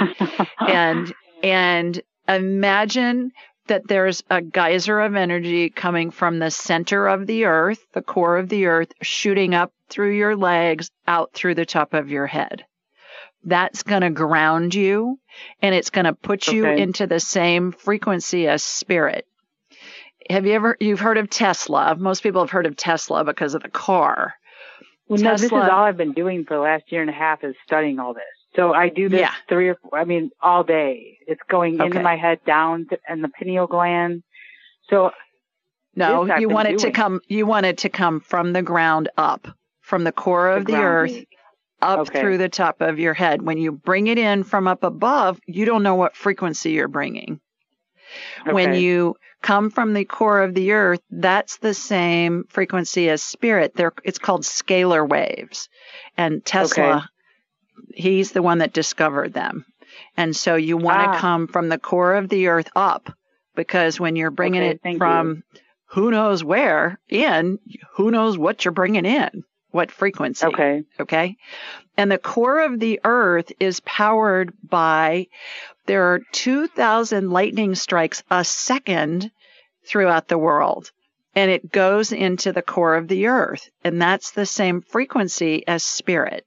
and 0.60 1.14
and 1.44 2.02
imagine 2.28 3.32
that 3.68 3.88
there's 3.88 4.24
a 4.30 4.42
geyser 4.42 5.00
of 5.02 5.16
energy 5.16 5.70
coming 5.70 6.12
from 6.12 6.40
the 6.40 6.52
center 6.52 7.08
of 7.08 7.28
the 7.28 7.46
earth, 7.46 7.86
the 7.94 8.02
core 8.02 8.38
of 8.38 8.50
the 8.50 8.68
earth, 8.68 8.94
shooting 9.02 9.54
up 9.54 9.74
through 9.90 10.16
your 10.16 10.36
legs, 10.36 10.90
out 11.08 11.34
through 11.34 11.56
the 11.56 11.66
top 11.66 11.94
of 11.94 12.10
your 12.10 12.28
head. 12.28 12.66
That's 13.44 13.84
going 13.84 14.02
to 14.02 14.10
ground 14.10 14.74
you 14.74 15.20
and 15.62 15.74
it's 15.76 15.90
going 15.90 16.06
to 16.06 16.14
put 16.14 16.48
you 16.48 16.66
Okay. 16.66 16.82
into 16.82 17.08
the 17.08 17.20
same 17.20 17.72
frequency 17.72 18.48
as 18.48 18.64
spirit. 18.64 19.26
Have 20.30 20.46
you 20.46 20.54
ever, 20.54 20.76
you've 20.80 21.00
heard 21.00 21.18
of 21.18 21.30
Tesla? 21.30 21.96
Most 21.96 22.24
people 22.24 22.42
have 22.42 22.52
heard 22.52 22.66
of 22.66 22.76
Tesla 22.76 23.24
because 23.24 23.54
of 23.54 23.64
the 23.64 23.70
car. 23.70 24.34
Well, 25.08 25.22
no, 25.22 25.32
this 25.34 25.44
is 25.44 25.52
all 25.52 25.62
I've 25.62 25.96
been 25.96 26.12
doing 26.14 26.44
for 26.46 26.56
the 26.56 26.62
last 26.62 26.92
year 26.92 27.02
and 27.02 27.10
a 27.10 27.14
half 27.14 27.44
is 27.44 27.56
studying 27.66 28.00
all 28.00 28.14
this. 28.14 28.24
So 28.58 28.74
I 28.74 28.90
do 28.90 29.08
this 29.08 29.22
Yeah. 29.22 29.34
three 29.48 29.70
or 29.70 29.76
four, 29.76 29.98
I 29.98 30.04
mean, 30.04 30.32
all 30.42 30.64
day. 30.64 31.20
It's 31.28 31.42
going 31.50 31.76
Okay. 31.76 31.86
into 31.86 32.02
my 32.02 32.18
head, 32.18 32.40
down 32.46 32.88
to, 32.90 32.98
and 33.08 33.24
the 33.24 33.30
pineal 33.30 33.68
gland. 33.68 34.24
So 34.90 35.12
No, 35.96 36.26
you 36.40 36.50
want 36.50 36.68
it 36.68 36.80
to 36.80 36.92
come, 36.92 37.22
you 37.28 37.46
want 37.46 37.66
it 37.68 37.78
to 37.80 37.90
come 37.90 38.20
from 38.20 38.54
the 38.54 38.62
ground 38.64 39.10
up, 39.18 39.48
from 39.82 40.04
the 40.04 40.12
core 40.12 40.50
of 40.50 40.66
the 40.66 40.72
ground 40.72 40.86
earth 40.86 41.26
up 41.82 42.00
Okay. 42.00 42.20
through 42.20 42.38
the 42.40 42.50
top 42.50 42.82
of 42.82 43.00
your 43.00 43.14
head. 43.14 43.42
When 43.44 43.58
you 43.60 43.72
bring 43.72 44.08
it 44.08 44.18
in 44.18 44.44
from 44.44 44.68
up 44.68 44.84
above, 44.84 45.40
you 45.46 45.66
don't 45.66 45.84
know 45.84 45.96
what 45.96 46.16
frequency 46.16 46.72
you're 46.72 46.88
bringing. 46.88 47.40
When 48.52 48.74
you 48.74 49.16
come 49.42 49.70
from 49.70 49.94
the 49.94 50.06
core 50.06 50.42
of 50.42 50.54
the 50.56 50.72
earth, 50.72 51.02
that's 51.12 51.58
the 51.58 51.74
same 51.74 52.46
frequency 52.50 53.10
as 53.10 53.22
spirit. 53.22 53.74
They're, 53.76 53.94
it's 54.04 54.20
called 54.20 54.42
scalar 54.44 55.08
waves. 55.08 55.70
And 56.18 56.44
Tesla, 56.44 57.08
he's 57.94 58.32
the 58.32 58.42
one 58.42 58.60
that 58.60 58.74
discovered 58.74 59.34
them. 59.34 59.66
And 60.16 60.36
so 60.36 60.56
you 60.56 60.78
want 60.78 61.00
to 61.00 61.18
Ah. 61.18 61.20
come 61.20 61.48
from 61.48 61.70
the 61.70 61.80
core 61.80 62.16
of 62.16 62.30
the 62.30 62.48
earth 62.48 62.70
up 62.76 63.12
because 63.56 64.00
when 64.00 64.16
you're 64.16 64.32
bringing 64.32 64.64
Okay, 64.64 64.80
it 64.84 64.98
from 64.98 65.44
who 65.92 66.12
knows 66.12 66.44
where 66.44 67.00
in, 67.10 67.60
who 67.94 68.12
knows 68.12 68.38
what 68.38 68.66
you're 68.66 68.72
bringing 68.72 69.06
in, 69.06 69.44
what 69.72 69.92
frequency. 69.92 70.46
Okay. 70.46 70.84
Okay. 71.00 71.38
And 71.96 72.12
the 72.12 72.18
core 72.18 72.60
of 72.62 72.80
the 72.80 73.00
earth 73.04 73.52
is 73.60 73.80
powered 73.82 74.54
by, 74.64 75.28
there 75.86 76.14
are 76.14 76.22
2,000 76.32 77.30
lightning 77.32 77.76
strikes 77.76 78.24
a 78.30 78.44
second 78.44 79.32
throughout 79.86 80.28
the 80.28 80.38
world. 80.38 80.92
And 81.36 81.52
it 81.52 81.72
goes 81.72 82.12
into 82.12 82.52
the 82.52 82.64
core 82.64 82.96
of 82.96 83.08
the 83.08 83.28
earth. 83.28 83.70
And 83.84 84.02
that's 84.02 84.32
the 84.32 84.46
same 84.48 84.82
frequency 84.82 85.66
as 85.68 85.84
spirit. 85.84 86.47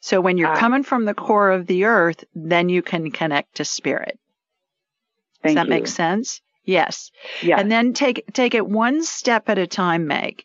So 0.00 0.20
when 0.20 0.38
you're 0.38 0.48
Ah. 0.52 0.56
coming 0.56 0.82
from 0.82 1.04
the 1.04 1.14
core 1.14 1.50
of 1.50 1.66
the 1.66 1.84
earth, 1.84 2.24
then 2.34 2.68
you 2.68 2.82
can 2.82 3.10
connect 3.10 3.56
to 3.56 3.64
spirit. 3.64 4.18
Does 5.44 5.54
that 5.54 5.66
you. 5.66 5.70
make 5.70 5.86
sense? 5.86 6.40
Yes. 6.64 7.10
Yeah. 7.40 7.58
And 7.58 7.72
then 7.72 7.94
take 7.94 8.24
take 8.34 8.54
it 8.54 8.66
one 8.66 9.02
step 9.02 9.48
at 9.48 9.56
a 9.56 9.66
time, 9.66 10.06
Meg. 10.06 10.42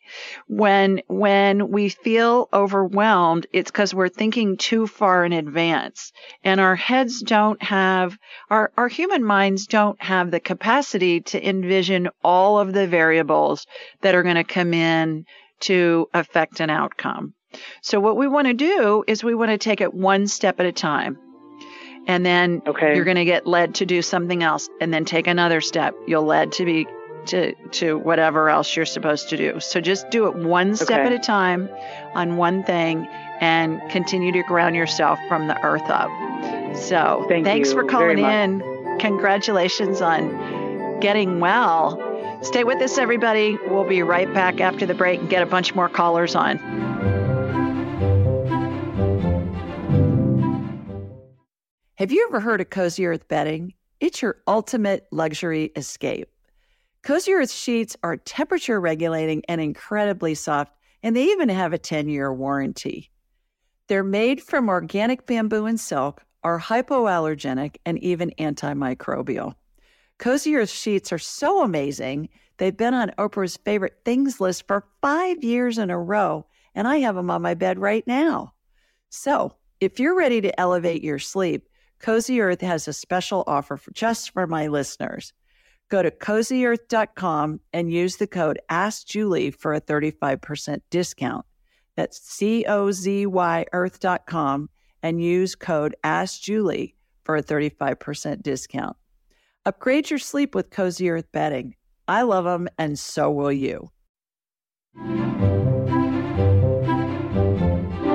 When 0.48 1.02
when 1.08 1.70
we 1.70 1.90
feel 1.90 2.48
overwhelmed, 2.54 3.46
it's 3.52 3.70
because 3.70 3.94
we're 3.94 4.08
thinking 4.08 4.56
too 4.56 4.88
far 4.88 5.26
in 5.26 5.34
advance. 5.34 6.14
And 6.42 6.62
our 6.62 6.78
heads 6.78 7.20
don't 7.22 7.62
have 7.62 8.18
our, 8.50 8.72
our 8.78 8.88
human 8.88 9.26
minds 9.26 9.68
don't 9.68 10.02
have 10.02 10.32
the 10.32 10.40
capacity 10.40 11.20
to 11.22 11.46
envision 11.46 12.08
all 12.24 12.58
of 12.58 12.72
the 12.72 12.88
variables 12.88 13.68
that 14.00 14.16
are 14.16 14.24
going 14.24 14.36
to 14.36 14.46
come 14.46 14.74
in 14.74 15.26
to 15.62 16.08
affect 16.14 16.62
an 16.62 16.70
outcome. 16.70 17.34
So 17.82 18.00
what 18.00 18.18
we 18.18 18.28
want 18.28 18.48
to 18.48 18.54
do 18.54 19.04
is 19.08 19.24
we 19.24 19.36
want 19.36 19.52
to 19.52 19.58
take 19.58 19.82
it 19.82 19.94
one 19.94 20.28
step 20.28 20.60
at 20.60 20.66
a 20.66 20.72
time. 20.72 21.18
And 22.08 22.26
then 22.26 22.62
Okay. 22.68 22.96
you're 22.96 23.06
going 23.06 23.18
to 23.18 23.26
get 23.26 23.48
led 23.48 23.76
to 23.76 23.86
do 23.86 24.02
something 24.02 24.44
else 24.44 24.70
and 24.82 24.94
then 24.94 25.06
take 25.06 25.28
another 25.28 25.62
step. 25.62 25.96
You'll 26.08 26.26
led 26.26 26.52
to 26.54 26.66
be 26.66 26.88
to 27.28 27.54
to 27.72 27.98
whatever 27.98 28.50
else 28.50 28.76
you're 28.76 28.86
supposed 28.86 29.30
to 29.30 29.38
do. 29.38 29.60
So 29.62 29.80
just 29.80 30.10
do 30.10 30.28
it 30.28 30.36
one 30.36 30.76
step 30.76 31.00
Okay. 31.00 31.06
at 31.06 31.12
a 31.14 31.20
time 31.20 31.70
on 32.16 32.36
one 32.36 32.64
thing 32.64 33.08
and 33.40 33.82
continue 33.90 34.34
to 34.34 34.44
ground 34.44 34.76
yourself 34.76 35.18
from 35.30 35.48
the 35.48 35.58
earth 35.64 35.90
up. 35.90 36.10
So, 36.76 37.26
Thank 37.30 37.46
thanks 37.46 37.72
for 37.72 37.86
calling 37.86 38.18
in. 38.20 38.98
Congratulations 39.00 40.02
on 40.02 41.00
getting 41.00 41.40
well. 41.40 41.98
Stay 42.42 42.66
with 42.66 42.82
us 42.82 42.98
everybody. 42.98 43.58
We'll 43.68 43.88
be 43.88 44.02
right 44.04 44.32
back 44.34 44.60
after 44.60 44.86
the 44.86 44.94
break 44.94 45.22
and 45.22 45.30
get 45.30 45.42
a 45.42 45.46
bunch 45.46 45.74
more 45.76 45.88
callers 45.88 46.36
on. 46.36 47.23
Have 51.98 52.12
you 52.12 52.26
ever 52.28 52.40
heard 52.40 52.60
of 52.60 52.72
Cozy 52.72 53.06
Earth 53.06 53.28
bedding? 53.28 53.76
It's 54.00 54.20
your 54.24 54.38
ultimate 54.48 55.06
luxury 55.12 55.72
escape. 55.76 56.28
Cozy 57.04 57.34
Earth 57.34 57.52
sheets 57.52 57.96
are 58.02 58.18
temperature 58.18 58.82
regulating 58.82 59.44
and 59.48 59.62
incredibly 59.62 60.34
soft, 60.34 60.74
and 61.04 61.16
they 61.16 61.26
even 61.26 61.50
have 61.50 61.72
a 61.72 61.78
10 61.78 62.10
year 62.10 62.34
warranty. 62.34 63.12
They're 63.90 64.04
made 64.04 64.42
from 64.42 64.70
organic 64.70 65.28
bamboo 65.28 65.68
and 65.68 65.80
silk, 65.80 66.24
are 66.44 66.60
hypoallergenic, 66.60 67.76
and 67.86 68.00
even 68.00 68.32
antimicrobial. 68.40 69.54
Cozy 70.18 70.56
Earth 70.56 70.72
sheets 70.72 71.14
are 71.14 71.20
so 71.20 71.62
amazing, 71.62 72.30
they've 72.58 72.76
been 72.76 72.96
on 72.96 73.12
Oprah's 73.20 73.58
favorite 73.58 74.00
things 74.04 74.42
list 74.42 74.66
for 74.66 74.88
five 75.00 75.44
years 75.44 75.78
in 75.78 75.92
a 75.92 76.00
row, 76.00 76.48
and 76.74 76.88
I 76.88 76.98
have 77.02 77.14
them 77.14 77.30
on 77.30 77.44
my 77.44 77.54
bed 77.54 77.78
right 77.78 78.06
now. 78.08 78.56
So, 79.10 79.58
if 79.80 80.00
you're 80.00 80.18
ready 80.18 80.42
to 80.42 80.60
elevate 80.60 81.04
your 81.04 81.20
sleep, 81.20 81.70
Cozy 82.04 82.42
Earth 82.42 82.60
has 82.60 82.88
a 82.90 82.94
special 82.94 83.46
offer 83.48 83.78
for 83.78 83.92
just 83.92 84.32
for 84.32 84.46
my 84.46 84.68
listeners. 84.68 85.32
Go 85.90 86.04
to 86.04 86.12
cozyearth.com 86.12 87.62
and 87.72 87.94
use 87.94 88.18
the 88.18 88.28
code 88.28 88.60
AskJulie 88.70 89.56
for 89.56 89.74
a 89.74 89.80
35% 89.80 90.82
discount. 90.90 91.46
That's 91.96 92.20
C 92.20 92.66
O 92.68 92.92
Z 92.92 93.26
Y 93.26 93.66
earth.com 93.72 94.70
and 95.02 95.24
use 95.24 95.56
code 95.56 95.96
AskJulie 96.04 96.94
for 97.24 97.38
a 97.38 97.44
35% 97.44 98.44
discount. 98.44 98.98
Upgrade 99.66 100.10
your 100.10 100.20
sleep 100.20 100.54
with 100.54 100.72
Cozy 100.72 101.10
Earth 101.10 101.32
bedding. 101.32 101.76
I 102.06 102.24
love 102.24 102.44
them, 102.44 102.68
and 102.78 103.00
so 103.00 103.32
will 103.32 103.50
you. 103.50 103.92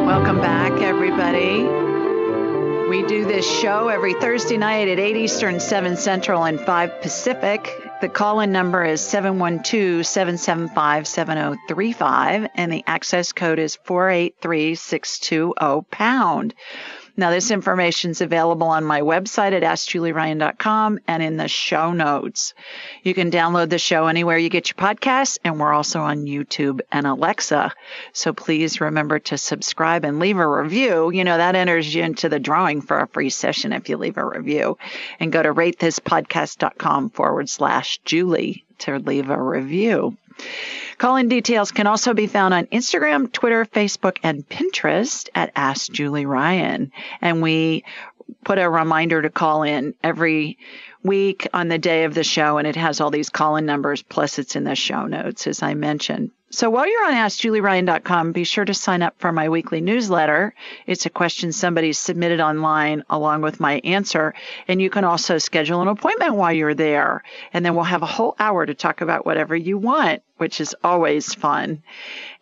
Welcome 0.05 0.43
back, 0.43 0.73
everybody. 0.83 1.88
We 2.89 3.03
do 3.03 3.27
this 3.27 3.47
show 3.61 3.89
every 3.89 4.15
Thursday 4.15 4.57
night 4.57 4.89
at 4.89 4.99
8 4.99 5.15
Eastern, 5.15 5.61
7 5.61 5.99
Central, 5.99 6.45
and 6.45 6.59
5 6.59 7.03
Pacific. 7.03 7.71
The 8.01 8.09
call 8.09 8.41
in 8.41 8.51
number 8.51 8.83
is 8.83 9.03
712 9.03 10.07
775 10.07 11.07
7035, 11.07 12.49
and 12.55 12.73
the 12.73 12.85
access 12.87 13.33
code 13.33 13.59
is 13.59 13.77
483 13.85 14.75
620 14.75 15.87
pound. 15.91 16.55
Now, 17.19 17.31
this 17.31 17.51
information 17.51 18.13
is 18.13 18.21
available 18.21 18.69
on 18.69 18.85
my 18.85 19.01
website 19.01 19.51
at 19.51 19.65
AskJulieRyan.com 19.65 21.01
and 21.09 21.21
in 21.21 21.37
the 21.37 21.49
show 21.49 21.93
notes. 21.93 22.55
You 23.03 23.13
can 23.13 23.33
download 23.33 23.71
the 23.71 23.79
show 23.81 24.07
anywhere 24.07 24.39
you 24.39 24.49
get 24.49 24.71
your 24.71 24.77
podcasts, 24.77 25.37
and 25.43 25.59
we're 25.59 25.73
also 25.73 25.99
on 26.01 26.27
YouTube 26.27 26.81
and 26.93 27.09
Alexa. 27.09 27.73
So 28.13 28.33
please 28.33 28.81
remember 28.81 29.19
to 29.19 29.37
subscribe 29.37 30.05
and 30.05 30.21
leave 30.21 30.39
a 30.39 30.47
review. 30.47 31.11
You 31.11 31.25
know, 31.25 31.37
that 31.37 31.57
enters 31.57 31.93
you 31.93 32.05
into 32.05 32.29
the 32.29 32.39
drawing 32.39 32.83
for 32.83 33.01
a 33.01 33.09
free 33.09 33.31
session 33.31 33.73
if 33.73 33.89
you 33.89 33.97
leave 33.97 34.17
a 34.17 34.25
review. 34.25 34.79
And 35.19 35.33
go 35.33 35.43
to 35.43 35.53
ratethispodcast.com 35.53 37.11
forward 37.11 37.49
slash 37.49 37.99
Julie 38.05 38.65
to 38.79 39.01
leave 39.01 39.29
a 39.29 39.43
review. 39.43 40.17
Call 40.99 41.17
in 41.17 41.29
details 41.29 41.71
can 41.71 41.87
also 41.87 42.13
be 42.13 42.27
found 42.27 42.55
on 42.55 42.67
Instagram, 42.67 43.31
Twitter, 43.33 43.65
Facebook, 43.65 44.19
and 44.23 44.49
Pinterest 44.49 45.29
at 45.35 45.53
Ask 45.55 45.93
Julie 45.93 46.27
Ryan. 46.27 46.91
And 47.21 47.41
we 47.41 47.85
put 48.45 48.59
a 48.59 48.69
reminder 48.69 49.23
to 49.23 49.31
call 49.31 49.63
in 49.63 49.95
every 50.03 50.59
week 51.03 51.49
on 51.53 51.69
the 51.69 51.79
day 51.79 52.05
of 52.05 52.15
the 52.15 52.25
show, 52.25 52.59
and 52.59 52.67
it 52.67 52.77
has 52.77 53.01
all 53.01 53.11
these 53.11 53.31
call 53.31 53.57
in 53.57 53.67
numbers, 53.67 54.03
plus 54.03 54.39
it's 54.39 54.57
in 54.57 54.65
the 54.65 54.75
show 54.75 55.07
notes, 55.07 55.47
as 55.47 55.63
I 55.63 55.75
mentioned. 55.75 56.31
So 56.51 56.71
while 56.71 56.91
you're 56.91 57.07
on 57.07 57.13
AskJulieRyan.com, 57.13 58.33
be 58.33 58.45
sure 58.45 58.65
to 58.65 58.73
sign 58.73 59.03
up 59.03 59.15
for 59.19 59.31
my 59.33 59.51
weekly 59.51 59.83
newsletter. 59.83 60.55
It's 60.87 61.05
a 61.05 61.11
question 61.11 61.53
somebody 61.53 61.93
submitted 61.93 62.41
online 62.41 63.05
along 63.11 63.43
with 63.43 63.61
my 63.61 63.83
answer. 63.85 64.33
And 64.67 64.81
you 64.81 64.89
can 64.89 65.05
also 65.05 65.37
schedule 65.37 65.83
an 65.83 65.89
appointment 65.89 66.37
while 66.37 66.53
you're 66.53 66.73
there. 66.73 67.23
And 67.53 67.67
then 67.67 67.75
we'll 67.75 67.85
have 67.85 68.03
a 68.03 68.07
whole 68.07 68.35
hour 68.39 68.65
to 68.65 68.75
talk 68.75 69.03
about 69.03 69.27
whatever 69.27 69.55
you 69.55 69.77
want, 69.77 70.23
which 70.39 70.59
is 70.59 70.75
always 70.83 71.35
fun. 71.35 71.83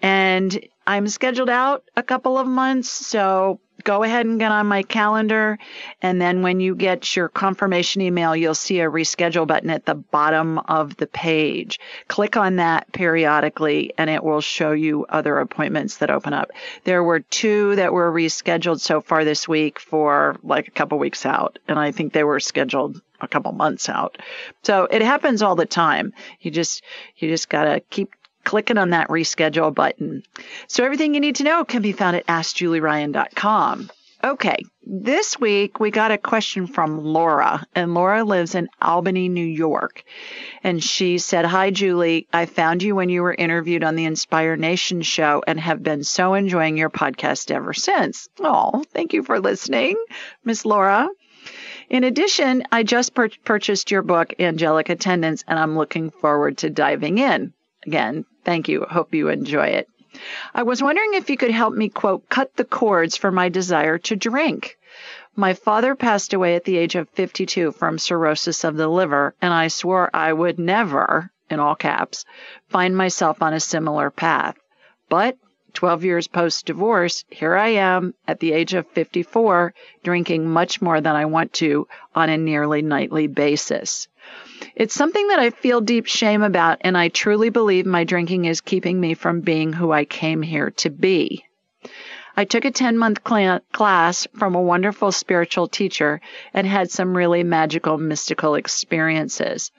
And 0.00 0.56
I'm 0.86 1.08
scheduled 1.08 1.50
out 1.50 1.82
a 1.96 2.02
couple 2.04 2.38
of 2.38 2.46
months, 2.46 2.88
so 2.88 3.58
go 3.86 4.02
ahead 4.02 4.26
and 4.26 4.40
get 4.40 4.50
on 4.50 4.66
my 4.66 4.82
calendar. 4.82 5.56
And 6.02 6.20
then 6.20 6.42
when 6.42 6.58
you 6.58 6.74
get 6.74 7.14
your 7.14 7.28
confirmation 7.28 8.02
email, 8.02 8.34
you'll 8.34 8.56
see 8.56 8.80
a 8.80 8.90
reschedule 8.90 9.46
button 9.46 9.70
at 9.70 9.86
the 9.86 9.94
bottom 9.94 10.58
of 10.58 10.96
the 10.96 11.06
page. 11.06 11.78
Click 12.08 12.36
on 12.36 12.56
that 12.56 12.92
periodically 12.92 13.94
and 13.96 14.10
it 14.10 14.24
will 14.24 14.40
show 14.40 14.72
you 14.72 15.06
other 15.06 15.38
appointments 15.38 15.98
that 15.98 16.10
open 16.10 16.32
up. 16.32 16.50
There 16.82 17.04
were 17.04 17.20
two 17.20 17.76
that 17.76 17.92
were 17.92 18.12
rescheduled 18.12 18.80
so 18.80 19.00
far 19.00 19.24
this 19.24 19.46
week 19.46 19.78
for 19.78 20.36
like 20.42 20.66
a 20.66 20.72
couple 20.72 20.98
weeks 20.98 21.24
out. 21.24 21.60
And 21.68 21.78
I 21.78 21.92
think 21.92 22.12
they 22.12 22.24
were 22.24 22.40
scheduled 22.40 23.00
a 23.20 23.28
couple 23.28 23.52
months 23.52 23.88
out. 23.88 24.18
So 24.64 24.88
it 24.90 25.00
happens 25.00 25.42
all 25.42 25.54
the 25.54 25.64
time. 25.64 26.12
You 26.40 26.50
just, 26.50 26.82
you 27.18 27.28
just 27.28 27.48
gotta 27.48 27.80
keep 27.88 28.10
clicking 28.46 28.78
on 28.78 28.90
that 28.90 29.08
reschedule 29.08 29.74
button. 29.74 30.22
So 30.68 30.84
everything 30.84 31.12
you 31.12 31.20
need 31.20 31.36
to 31.36 31.44
know 31.44 31.64
can 31.64 31.82
be 31.82 31.92
found 31.92 32.16
at 32.16 32.26
AskJulieRyan.com. 32.26 33.90
Okay, 34.24 34.56
this 34.82 35.38
week 35.38 35.78
we 35.78 35.90
got 35.90 36.10
a 36.10 36.18
question 36.18 36.66
from 36.66 37.04
Laura, 37.04 37.66
and 37.74 37.92
Laura 37.92 38.24
lives 38.24 38.54
in 38.54 38.68
Albany, 38.80 39.28
New 39.28 39.44
York. 39.44 40.02
And 40.64 40.82
she 40.82 41.18
said, 41.18 41.44
Hi, 41.44 41.70
Julie. 41.70 42.26
I 42.32 42.46
found 42.46 42.82
you 42.82 42.94
when 42.94 43.10
you 43.10 43.22
were 43.22 43.34
interviewed 43.34 43.84
on 43.84 43.94
the 43.94 44.06
Inspire 44.06 44.56
Nation 44.56 45.02
show 45.02 45.42
and 45.46 45.60
have 45.60 45.82
been 45.82 46.02
so 46.02 46.32
enjoying 46.34 46.78
your 46.78 46.90
podcast 46.90 47.50
ever 47.50 47.74
since. 47.74 48.28
Oh, 48.40 48.82
thank 48.92 49.12
you 49.12 49.22
for 49.22 49.38
listening, 49.38 49.96
Miss 50.44 50.64
Laura. 50.64 51.08
In 51.88 52.02
addition, 52.02 52.64
I 52.72 52.82
just 52.82 53.14
pur- 53.14 53.28
purchased 53.44 53.90
your 53.90 54.02
book, 54.02 54.32
Angelic 54.40 54.88
Attendants, 54.88 55.44
and 55.46 55.58
I'm 55.58 55.76
looking 55.76 56.10
forward 56.10 56.58
to 56.58 56.70
diving 56.70 57.18
in. 57.18 57.52
Again, 57.86 58.24
thank 58.46 58.68
you. 58.68 58.86
Hope 58.88 59.12
you 59.12 59.28
enjoy 59.28 59.66
it. 59.66 59.88
I 60.54 60.62
was 60.62 60.82
wondering 60.82 61.12
if 61.12 61.28
you 61.28 61.36
could 61.36 61.50
help 61.50 61.74
me, 61.74 61.90
quote, 61.90 62.26
cut 62.30 62.56
the 62.56 62.64
cords 62.64 63.16
for 63.16 63.30
my 63.30 63.50
desire 63.50 63.98
to 63.98 64.16
drink. 64.16 64.78
My 65.34 65.52
father 65.52 65.94
passed 65.94 66.32
away 66.32 66.54
at 66.54 66.64
the 66.64 66.78
age 66.78 66.94
of 66.94 67.10
52 67.10 67.72
from 67.72 67.98
cirrhosis 67.98 68.64
of 68.64 68.76
the 68.76 68.88
liver, 68.88 69.34
and 69.42 69.52
I 69.52 69.68
swore 69.68 70.08
I 70.14 70.32
would 70.32 70.58
never, 70.58 71.30
in 71.50 71.60
all 71.60 71.74
caps, 71.74 72.24
find 72.70 72.96
myself 72.96 73.42
on 73.42 73.52
a 73.52 73.60
similar 73.60 74.10
path. 74.10 74.56
But 75.10 75.36
12 75.76 76.04
years 76.04 76.26
post 76.26 76.64
divorce, 76.64 77.24
here 77.28 77.54
I 77.54 77.68
am 77.68 78.14
at 78.26 78.40
the 78.40 78.52
age 78.52 78.72
of 78.72 78.86
54, 78.88 79.74
drinking 80.02 80.48
much 80.48 80.80
more 80.80 81.02
than 81.02 81.14
I 81.14 81.26
want 81.26 81.52
to 81.54 81.86
on 82.14 82.30
a 82.30 82.38
nearly 82.38 82.80
nightly 82.80 83.26
basis. 83.26 84.08
It's 84.74 84.94
something 84.94 85.28
that 85.28 85.38
I 85.38 85.50
feel 85.50 85.82
deep 85.82 86.06
shame 86.06 86.42
about, 86.42 86.78
and 86.80 86.96
I 86.96 87.08
truly 87.08 87.50
believe 87.50 87.84
my 87.84 88.04
drinking 88.04 88.46
is 88.46 88.62
keeping 88.62 88.98
me 88.98 89.12
from 89.12 89.42
being 89.42 89.74
who 89.74 89.92
I 89.92 90.06
came 90.06 90.40
here 90.40 90.70
to 90.78 90.88
be. 90.88 91.44
I 92.38 92.44
took 92.44 92.64
a 92.64 92.70
10 92.70 92.96
month 92.96 93.20
cl- 93.26 93.60
class 93.72 94.26
from 94.34 94.54
a 94.54 94.62
wonderful 94.62 95.12
spiritual 95.12 95.68
teacher 95.68 96.22
and 96.54 96.66
had 96.66 96.90
some 96.90 97.14
really 97.14 97.44
magical, 97.44 97.98
mystical 97.98 98.54
experiences. 98.54 99.70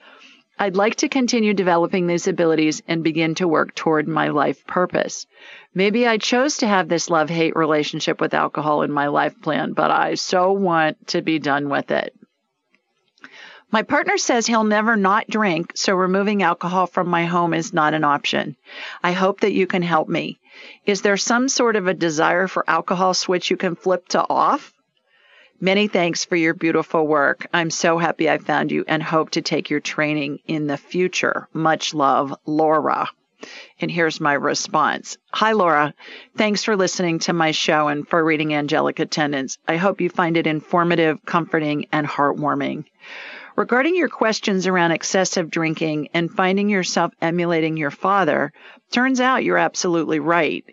I'd 0.60 0.74
like 0.74 0.96
to 0.96 1.08
continue 1.08 1.54
developing 1.54 2.06
these 2.06 2.26
abilities 2.26 2.82
and 2.88 3.04
begin 3.04 3.36
to 3.36 3.46
work 3.46 3.76
toward 3.76 4.08
my 4.08 4.28
life 4.28 4.66
purpose. 4.66 5.26
Maybe 5.72 6.06
I 6.06 6.18
chose 6.18 6.56
to 6.58 6.66
have 6.66 6.88
this 6.88 7.08
love 7.08 7.30
hate 7.30 7.54
relationship 7.54 8.20
with 8.20 8.34
alcohol 8.34 8.82
in 8.82 8.90
my 8.90 9.06
life 9.06 9.40
plan, 9.40 9.72
but 9.72 9.92
I 9.92 10.14
so 10.14 10.52
want 10.52 11.08
to 11.08 11.22
be 11.22 11.38
done 11.38 11.68
with 11.68 11.92
it. 11.92 12.12
My 13.70 13.82
partner 13.82 14.18
says 14.18 14.46
he'll 14.46 14.64
never 14.64 14.96
not 14.96 15.28
drink, 15.28 15.72
so 15.76 15.94
removing 15.94 16.42
alcohol 16.42 16.86
from 16.86 17.06
my 17.06 17.26
home 17.26 17.54
is 17.54 17.72
not 17.72 17.94
an 17.94 18.02
option. 18.02 18.56
I 19.02 19.12
hope 19.12 19.40
that 19.40 19.52
you 19.52 19.66
can 19.66 19.82
help 19.82 20.08
me. 20.08 20.40
Is 20.86 21.02
there 21.02 21.16
some 21.16 21.48
sort 21.48 21.76
of 21.76 21.86
a 21.86 21.94
desire 21.94 22.48
for 22.48 22.68
alcohol 22.68 23.14
switch 23.14 23.50
you 23.50 23.56
can 23.56 23.76
flip 23.76 24.08
to 24.08 24.26
off? 24.28 24.72
Many 25.60 25.88
thanks 25.88 26.24
for 26.24 26.36
your 26.36 26.54
beautiful 26.54 27.04
work. 27.04 27.48
I'm 27.52 27.70
so 27.70 27.98
happy 27.98 28.30
I 28.30 28.38
found 28.38 28.70
you 28.70 28.84
and 28.86 29.02
hope 29.02 29.30
to 29.30 29.42
take 29.42 29.70
your 29.70 29.80
training 29.80 30.38
in 30.46 30.68
the 30.68 30.76
future. 30.76 31.48
Much 31.52 31.94
love, 31.94 32.32
Laura. 32.46 33.08
And 33.80 33.90
here's 33.90 34.20
my 34.20 34.34
response 34.34 35.16
Hi, 35.32 35.52
Laura. 35.52 35.94
Thanks 36.36 36.62
for 36.62 36.76
listening 36.76 37.18
to 37.20 37.32
my 37.32 37.50
show 37.50 37.88
and 37.88 38.06
for 38.06 38.24
reading 38.24 38.54
Angelic 38.54 39.00
Attendants. 39.00 39.58
I 39.66 39.78
hope 39.78 40.00
you 40.00 40.08
find 40.08 40.36
it 40.36 40.46
informative, 40.46 41.24
comforting, 41.24 41.86
and 41.90 42.06
heartwarming. 42.06 42.84
Regarding 43.56 43.96
your 43.96 44.08
questions 44.08 44.68
around 44.68 44.92
excessive 44.92 45.50
drinking 45.50 46.10
and 46.14 46.30
finding 46.30 46.68
yourself 46.68 47.12
emulating 47.20 47.76
your 47.76 47.90
father, 47.90 48.52
turns 48.92 49.20
out 49.20 49.42
you're 49.42 49.58
absolutely 49.58 50.20
right. 50.20 50.64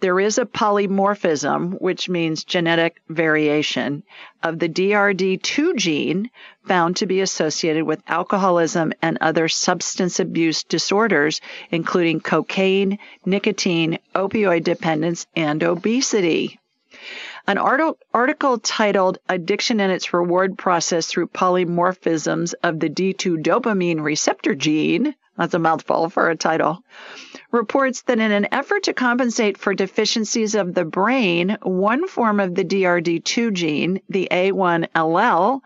There 0.00 0.18
is 0.18 0.38
a 0.38 0.46
polymorphism, 0.46 1.78
which 1.78 2.08
means 2.08 2.44
genetic 2.44 3.02
variation, 3.10 4.02
of 4.42 4.58
the 4.58 4.68
DRD2 4.68 5.76
gene 5.76 6.30
found 6.64 6.96
to 6.96 7.06
be 7.06 7.20
associated 7.20 7.84
with 7.84 8.02
alcoholism 8.08 8.94
and 9.02 9.18
other 9.20 9.46
substance 9.46 10.18
abuse 10.18 10.64
disorders, 10.64 11.42
including 11.70 12.20
cocaine, 12.20 12.98
nicotine, 13.26 13.98
opioid 14.14 14.64
dependence, 14.64 15.26
and 15.36 15.62
obesity. 15.62 16.58
An 17.46 17.58
article 17.58 18.58
titled 18.58 19.18
Addiction 19.28 19.80
and 19.80 19.92
its 19.92 20.14
Reward 20.14 20.56
Process 20.56 21.08
Through 21.08 21.28
Polymorphisms 21.28 22.54
of 22.62 22.80
the 22.80 22.88
D2 22.88 23.42
Dopamine 23.42 24.00
Receptor 24.02 24.54
Gene, 24.54 25.14
that's 25.36 25.54
a 25.54 25.58
mouthful 25.58 26.08
for 26.10 26.30
a 26.30 26.36
title, 26.36 26.84
reports 27.50 28.02
that 28.02 28.18
in 28.18 28.32
an 28.32 28.48
effort 28.52 28.84
to 28.84 28.92
compensate 28.92 29.58
for 29.58 29.74
deficiencies 29.74 30.54
of 30.54 30.74
the 30.74 30.84
brain, 30.84 31.56
one 31.62 32.06
form 32.08 32.40
of 32.40 32.54
the 32.54 32.64
DRD2 32.64 33.52
gene, 33.52 34.00
the 34.08 34.28
A1LL, 34.30 35.60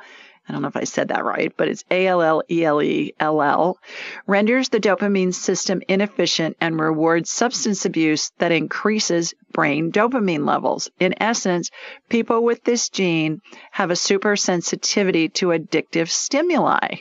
I 0.46 0.52
don't 0.52 0.60
know 0.60 0.68
if 0.68 0.76
I 0.76 0.84
said 0.84 1.08
that 1.08 1.24
right, 1.24 1.54
but 1.56 1.68
it's 1.68 1.84
A 1.90 2.06
L 2.06 2.20
L 2.20 2.42
E 2.50 2.64
L 2.64 2.82
E 2.82 3.14
L 3.18 3.40
L, 3.40 3.78
renders 4.26 4.68
the 4.68 4.78
dopamine 4.78 5.32
system 5.32 5.80
inefficient 5.88 6.58
and 6.60 6.78
rewards 6.78 7.30
substance 7.30 7.86
abuse 7.86 8.30
that 8.38 8.52
increases 8.52 9.32
brain 9.52 9.90
dopamine 9.90 10.46
levels. 10.46 10.90
In 11.00 11.14
essence, 11.18 11.70
people 12.10 12.44
with 12.44 12.62
this 12.62 12.90
gene 12.90 13.40
have 13.70 13.90
a 13.90 13.94
supersensitivity 13.94 15.32
to 15.34 15.46
addictive 15.46 16.10
stimuli. 16.10 16.96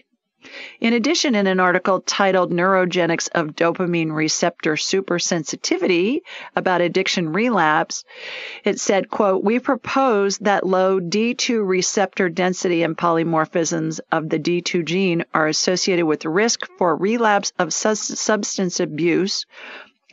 In 0.80 0.93
addition, 0.93 1.36
in 1.36 1.47
an 1.47 1.60
article 1.60 2.01
titled 2.01 2.51
Neurogenics 2.51 3.30
of 3.34 3.56
Dopamine 3.56 4.12
Receptor 4.12 4.74
Supersensitivity 4.74 6.22
about 6.56 6.82
addiction 6.82 7.34
relapse, 7.34 8.04
it 8.64 8.80
said, 8.80 9.10
quote, 9.10 9.43
we 9.43 9.60
propose 9.60 10.38
that 10.39 10.66
low 10.66 10.99
D2 10.99 11.68
receptor 11.68 12.30
density 12.30 12.84
and 12.84 12.97
polymorphisms 12.97 13.99
of 14.12 14.30
the 14.30 14.39
D2 14.39 14.86
gene 14.86 15.26
are 15.34 15.47
associated 15.47 16.06
with 16.06 16.26
risk 16.26 16.68
for 16.78 16.95
relapse 16.95 17.51
of 17.58 17.74
substance 17.74 18.80
abuse, 18.80 19.45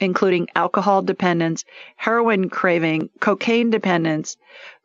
including 0.01 0.49
alcohol 0.55 1.03
dependence, 1.03 1.65
heroin 1.97 2.49
craving, 2.49 3.11
cocaine 3.21 3.71
dependence, 3.71 4.37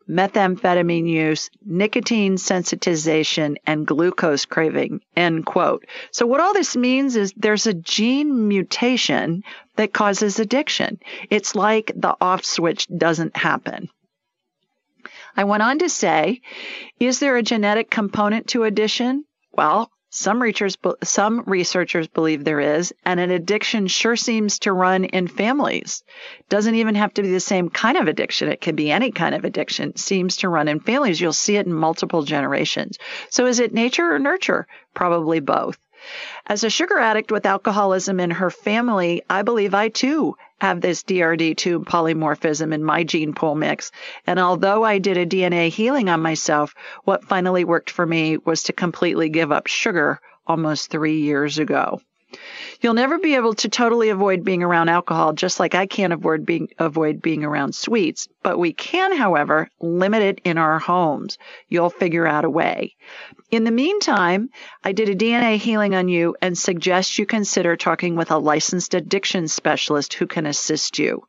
methamphetamine 0.08 1.08
use, 1.08 1.50
nicotine 1.64 2.36
sensitization, 2.36 3.56
and 3.66 3.86
glucose 3.86 4.44
craving, 4.44 5.00
end 5.16 5.46
quote. 5.46 5.86
So 6.10 6.26
what 6.26 6.40
all 6.40 6.52
this 6.52 6.76
means 6.76 7.16
is 7.16 7.32
there's 7.36 7.66
a 7.66 7.74
gene 7.74 8.48
mutation 8.48 9.42
that 9.76 9.92
causes 9.92 10.38
addiction. 10.38 10.98
It's 11.30 11.54
like 11.54 11.92
the 11.94 12.16
off 12.20 12.44
switch 12.44 12.86
doesn't 12.88 13.36
happen. 13.36 13.88
I 15.36 15.44
went 15.44 15.62
on 15.62 15.78
to 15.80 15.88
say, 15.88 16.40
is 16.98 17.20
there 17.20 17.36
a 17.36 17.42
genetic 17.42 17.90
component 17.90 18.48
to 18.48 18.64
addiction? 18.64 19.24
Well, 19.52 19.90
some 20.10 20.40
researchers, 20.40 20.76
some 21.02 21.42
researchers 21.46 22.06
believe 22.06 22.44
there 22.44 22.60
is, 22.60 22.94
and 23.04 23.18
an 23.18 23.30
addiction 23.30 23.86
sure 23.86 24.16
seems 24.16 24.60
to 24.60 24.72
run 24.72 25.04
in 25.04 25.26
families. 25.26 26.04
Doesn't 26.48 26.76
even 26.76 26.94
have 26.94 27.12
to 27.14 27.22
be 27.22 27.30
the 27.30 27.40
same 27.40 27.68
kind 27.68 27.96
of 27.96 28.08
addiction. 28.08 28.48
It 28.48 28.60
can 28.60 28.76
be 28.76 28.90
any 28.90 29.10
kind 29.10 29.34
of 29.34 29.44
addiction. 29.44 29.96
Seems 29.96 30.38
to 30.38 30.48
run 30.48 30.68
in 30.68 30.80
families. 30.80 31.20
You'll 31.20 31.32
see 31.32 31.56
it 31.56 31.66
in 31.66 31.72
multiple 31.72 32.22
generations. 32.22 32.98
So 33.30 33.46
is 33.46 33.58
it 33.58 33.74
nature 33.74 34.14
or 34.14 34.18
nurture? 34.18 34.66
Probably 34.94 35.40
both. 35.40 35.78
As 36.46 36.62
a 36.62 36.70
sugar 36.70 36.98
addict 36.98 37.32
with 37.32 37.46
alcoholism 37.46 38.20
in 38.20 38.30
her 38.30 38.50
family, 38.50 39.22
I 39.28 39.42
believe 39.42 39.74
I 39.74 39.88
too 39.88 40.36
have 40.58 40.80
this 40.80 41.02
DRD2 41.02 41.84
polymorphism 41.84 42.72
in 42.72 42.82
my 42.82 43.04
gene 43.04 43.34
pool 43.34 43.54
mix. 43.54 43.90
And 44.26 44.38
although 44.38 44.84
I 44.84 44.98
did 44.98 45.16
a 45.16 45.26
DNA 45.26 45.68
healing 45.68 46.08
on 46.08 46.20
myself, 46.20 46.74
what 47.04 47.24
finally 47.24 47.64
worked 47.64 47.90
for 47.90 48.06
me 48.06 48.38
was 48.38 48.64
to 48.64 48.72
completely 48.72 49.28
give 49.28 49.52
up 49.52 49.66
sugar 49.66 50.20
almost 50.46 50.90
three 50.90 51.20
years 51.20 51.58
ago. 51.58 52.00
You'll 52.80 52.94
never 52.94 53.18
be 53.18 53.36
able 53.36 53.54
to 53.54 53.68
totally 53.68 54.10
avoid 54.10 54.44
being 54.44 54.62
around 54.62 54.88
alcohol, 54.88 55.32
just 55.32 55.58
like 55.58 55.74
I 55.74 55.86
can't 55.86 56.12
avoid 56.12 56.44
being, 56.44 56.68
avoid 56.78 57.22
being 57.22 57.44
around 57.44 57.74
sweets. 57.74 58.28
But 58.42 58.58
we 58.58 58.72
can, 58.72 59.16
however, 59.16 59.70
limit 59.80 60.22
it 60.22 60.40
in 60.44 60.58
our 60.58 60.78
homes. 60.78 61.38
You'll 61.68 61.90
figure 61.90 62.26
out 62.26 62.44
a 62.44 62.50
way. 62.50 62.96
In 63.50 63.64
the 63.64 63.70
meantime, 63.70 64.50
I 64.84 64.92
did 64.92 65.08
a 65.08 65.14
DNA 65.14 65.56
healing 65.56 65.94
on 65.94 66.08
you 66.08 66.36
and 66.42 66.58
suggest 66.58 67.18
you 67.18 67.26
consider 67.26 67.76
talking 67.76 68.16
with 68.16 68.30
a 68.30 68.38
licensed 68.38 68.94
addiction 68.94 69.48
specialist 69.48 70.14
who 70.14 70.26
can 70.26 70.46
assist 70.46 70.98
you. 70.98 71.26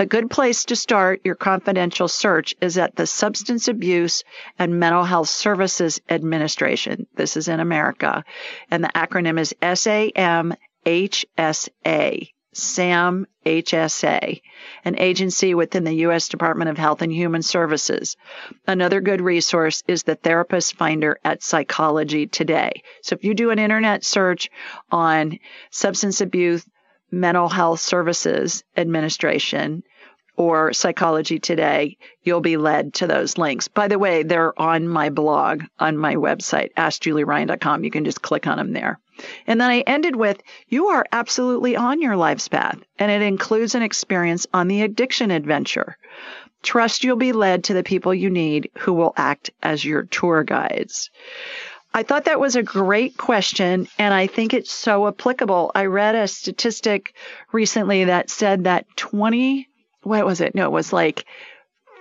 A 0.00 0.06
good 0.06 0.30
place 0.30 0.64
to 0.66 0.76
start 0.76 1.22
your 1.24 1.34
confidential 1.34 2.06
search 2.06 2.54
is 2.60 2.78
at 2.78 2.94
the 2.94 3.04
Substance 3.04 3.66
Abuse 3.66 4.22
and 4.56 4.78
Mental 4.78 5.02
Health 5.02 5.28
Services 5.28 6.00
Administration. 6.08 7.08
This 7.16 7.36
is 7.36 7.48
in 7.48 7.58
America. 7.58 8.24
And 8.70 8.84
the 8.84 8.92
acronym 8.94 9.40
is 9.40 9.52
SAMHSA. 9.60 10.54
SAM 12.54 13.26
HSA, 13.46 14.40
an 14.84 14.98
agency 14.98 15.54
within 15.54 15.84
the 15.84 15.94
U.S. 15.96 16.28
Department 16.28 16.70
of 16.70 16.78
Health 16.78 17.02
and 17.02 17.12
Human 17.12 17.42
Services. 17.42 18.16
Another 18.66 19.00
good 19.00 19.20
resource 19.20 19.82
is 19.86 20.02
the 20.02 20.16
Therapist 20.16 20.74
Finder 20.76 21.20
at 21.24 21.42
Psychology 21.42 22.26
Today. 22.26 22.82
So 23.02 23.14
if 23.14 23.22
you 23.22 23.34
do 23.34 23.50
an 23.50 23.58
internet 23.58 24.04
search 24.04 24.50
on 24.90 25.38
substance 25.70 26.20
abuse, 26.20 26.64
Mental 27.10 27.48
Health 27.48 27.80
Services 27.80 28.64
Administration 28.76 29.82
or 30.36 30.72
Psychology 30.72 31.40
Today, 31.40 31.98
you'll 32.22 32.40
be 32.40 32.56
led 32.56 32.94
to 32.94 33.08
those 33.08 33.36
links. 33.36 33.66
By 33.66 33.88
the 33.88 33.98
way, 33.98 34.22
they're 34.22 34.58
on 34.58 34.88
my 34.88 35.10
blog 35.10 35.64
on 35.80 35.96
my 35.96 36.14
website, 36.14 36.72
askjulieryan.com. 36.74 37.82
You 37.82 37.90
can 37.90 38.04
just 38.04 38.22
click 38.22 38.46
on 38.46 38.56
them 38.56 38.72
there. 38.72 39.00
And 39.48 39.60
then 39.60 39.68
I 39.68 39.80
ended 39.80 40.14
with, 40.14 40.40
you 40.68 40.88
are 40.88 41.04
absolutely 41.10 41.74
on 41.74 42.00
your 42.00 42.14
life's 42.14 42.46
path, 42.46 42.78
and 43.00 43.10
it 43.10 43.20
includes 43.20 43.74
an 43.74 43.82
experience 43.82 44.46
on 44.54 44.68
the 44.68 44.82
addiction 44.82 45.32
adventure. 45.32 45.96
Trust 46.62 47.02
you'll 47.02 47.16
be 47.16 47.32
led 47.32 47.64
to 47.64 47.74
the 47.74 47.82
people 47.82 48.14
you 48.14 48.30
need 48.30 48.70
who 48.78 48.92
will 48.92 49.14
act 49.16 49.50
as 49.62 49.84
your 49.84 50.04
tour 50.04 50.44
guides. 50.44 51.10
I 51.94 52.02
thought 52.02 52.26
that 52.26 52.40
was 52.40 52.54
a 52.54 52.62
great 52.62 53.16
question, 53.16 53.88
and 53.98 54.14
I 54.14 54.26
think 54.26 54.54
it's 54.54 54.70
so 54.70 55.08
applicable. 55.08 55.72
I 55.74 55.86
read 55.86 56.14
a 56.14 56.28
statistic 56.28 57.14
recently 57.52 58.04
that 58.04 58.30
said 58.30 58.64
that 58.64 58.86
20, 58.96 59.68
what 60.02 60.26
was 60.26 60.40
it? 60.40 60.54
No, 60.54 60.66
it 60.66 60.72
was 60.72 60.92
like 60.92 61.24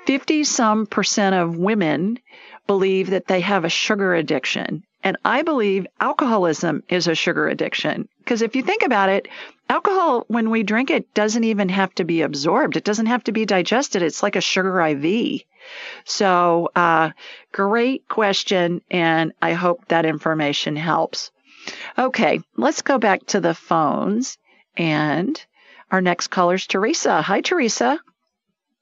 50 0.05 0.43
some 0.43 0.85
percent 0.85 1.35
of 1.35 1.57
women 1.57 2.19
believe 2.67 3.09
that 3.09 3.27
they 3.27 3.41
have 3.41 3.65
a 3.65 3.69
sugar 3.69 4.13
addiction. 4.13 4.83
And 5.03 5.17
I 5.23 5.41
believe 5.41 5.87
alcoholism 5.99 6.83
is 6.89 7.07
a 7.07 7.15
sugar 7.15 7.47
addiction. 7.47 8.09
Because 8.19 8.41
if 8.41 8.55
you 8.55 8.63
think 8.63 8.83
about 8.83 9.09
it, 9.09 9.27
alcohol, 9.69 10.25
when 10.27 10.49
we 10.49 10.63
drink 10.63 10.89
it, 10.89 11.13
doesn't 11.13 11.43
even 11.43 11.69
have 11.69 11.93
to 11.95 12.03
be 12.03 12.21
absorbed. 12.21 12.75
It 12.75 12.83
doesn't 12.83 13.05
have 13.05 13.23
to 13.25 13.31
be 13.31 13.45
digested. 13.45 14.01
It's 14.01 14.23
like 14.23 14.35
a 14.35 14.41
sugar 14.41 14.81
IV. 14.81 15.43
So, 16.05 16.69
uh, 16.75 17.11
great 17.51 18.07
question, 18.07 18.81
and 18.89 19.33
I 19.41 19.53
hope 19.53 19.87
that 19.87 20.05
information 20.05 20.75
helps. 20.75 21.31
Okay, 21.97 22.39
let's 22.55 22.81
go 22.81 22.97
back 22.97 23.25
to 23.27 23.39
the 23.39 23.53
phones. 23.53 24.37
And 24.75 25.43
our 25.91 26.01
next 26.01 26.27
caller 26.27 26.55
is 26.55 26.67
Teresa. 26.67 27.21
Hi, 27.21 27.41
Teresa. 27.41 27.99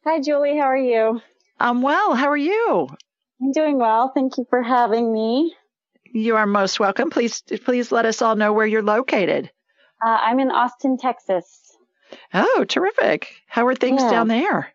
Hi, 0.04 0.20
Julie. 0.20 0.58
How 0.58 0.66
are 0.66 0.78
you? 0.78 1.22
I'm 1.60 1.82
well. 1.82 2.14
How 2.14 2.28
are 2.28 2.38
you? 2.38 2.90
I'm 3.42 3.52
doing 3.52 3.80
well. 3.80 4.12
Thank 4.14 4.38
you 4.38 4.46
for 4.50 4.62
having 4.62 5.12
me. 5.12 5.56
You 6.12 6.36
are 6.38 6.46
most 6.46 6.80
welcome. 6.80 7.10
Please, 7.10 7.42
please 7.42 7.92
let 7.92 8.06
us 8.06 8.22
all 8.22 8.36
know 8.36 8.54
where 8.54 8.66
you're 8.66 8.84
located. 8.84 9.52
Uh, 10.06 10.18
I'm 10.22 10.40
in 10.40 10.52
Austin, 10.52 10.98
Texas. 10.98 11.76
Oh, 12.34 12.66
terrific. 12.68 13.30
How 13.48 13.66
are 13.68 13.76
things 13.76 14.02
yeah. 14.02 14.12
down 14.12 14.28
there? 14.28 14.72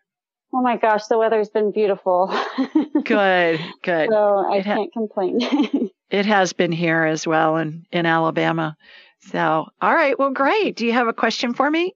Oh 0.53 0.61
my 0.61 0.77
gosh, 0.77 1.05
the 1.05 1.17
weather's 1.17 1.49
been 1.49 1.71
beautiful. 1.71 2.27
good, 3.05 3.59
good. 3.83 4.09
So 4.09 4.45
I 4.51 4.61
can't 4.61 4.91
complain. 4.91 5.39
it 6.09 6.25
has 6.25 6.53
been 6.53 6.71
here 6.71 7.05
as 7.05 7.25
well 7.25 7.57
in, 7.57 7.85
in 7.91 8.05
Alabama. 8.05 8.75
So, 9.21 9.67
all 9.81 9.93
right. 9.93 10.17
Well, 10.19 10.31
great. 10.31 10.75
Do 10.75 10.85
you 10.85 10.93
have 10.93 11.07
a 11.07 11.13
question 11.13 11.53
for 11.53 11.69
me? 11.69 11.93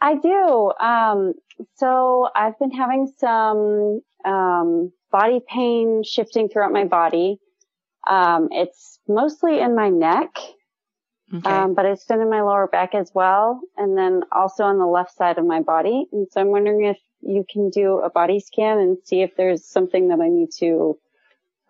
I 0.00 0.14
do. 0.14 0.72
Um, 0.80 1.34
so 1.74 2.28
I've 2.36 2.58
been 2.58 2.70
having 2.70 3.12
some, 3.18 4.00
um, 4.24 4.92
body 5.10 5.40
pain 5.48 6.02
shifting 6.04 6.48
throughout 6.48 6.72
my 6.72 6.84
body. 6.84 7.38
Um, 8.08 8.48
it's 8.52 9.00
mostly 9.08 9.60
in 9.60 9.74
my 9.74 9.88
neck. 9.88 10.30
Okay. 11.34 11.50
Um, 11.50 11.74
but 11.74 11.84
it's 11.84 12.04
been 12.06 12.20
in 12.20 12.30
my 12.30 12.40
lower 12.40 12.68
back 12.68 12.94
as 12.94 13.10
well, 13.14 13.60
and 13.76 13.98
then 13.98 14.22
also 14.32 14.64
on 14.64 14.78
the 14.78 14.86
left 14.86 15.14
side 15.14 15.36
of 15.36 15.44
my 15.44 15.60
body. 15.60 16.06
And 16.10 16.26
so 16.30 16.40
I'm 16.40 16.48
wondering 16.48 16.84
if 16.84 16.96
you 17.20 17.44
can 17.50 17.70
do 17.70 17.98
a 17.98 18.10
body 18.10 18.40
scan 18.40 18.78
and 18.78 18.98
see 19.04 19.22
if 19.22 19.36
there's 19.36 19.64
something 19.64 20.08
that 20.08 20.20
I 20.20 20.28
need 20.28 20.50
to 20.58 20.98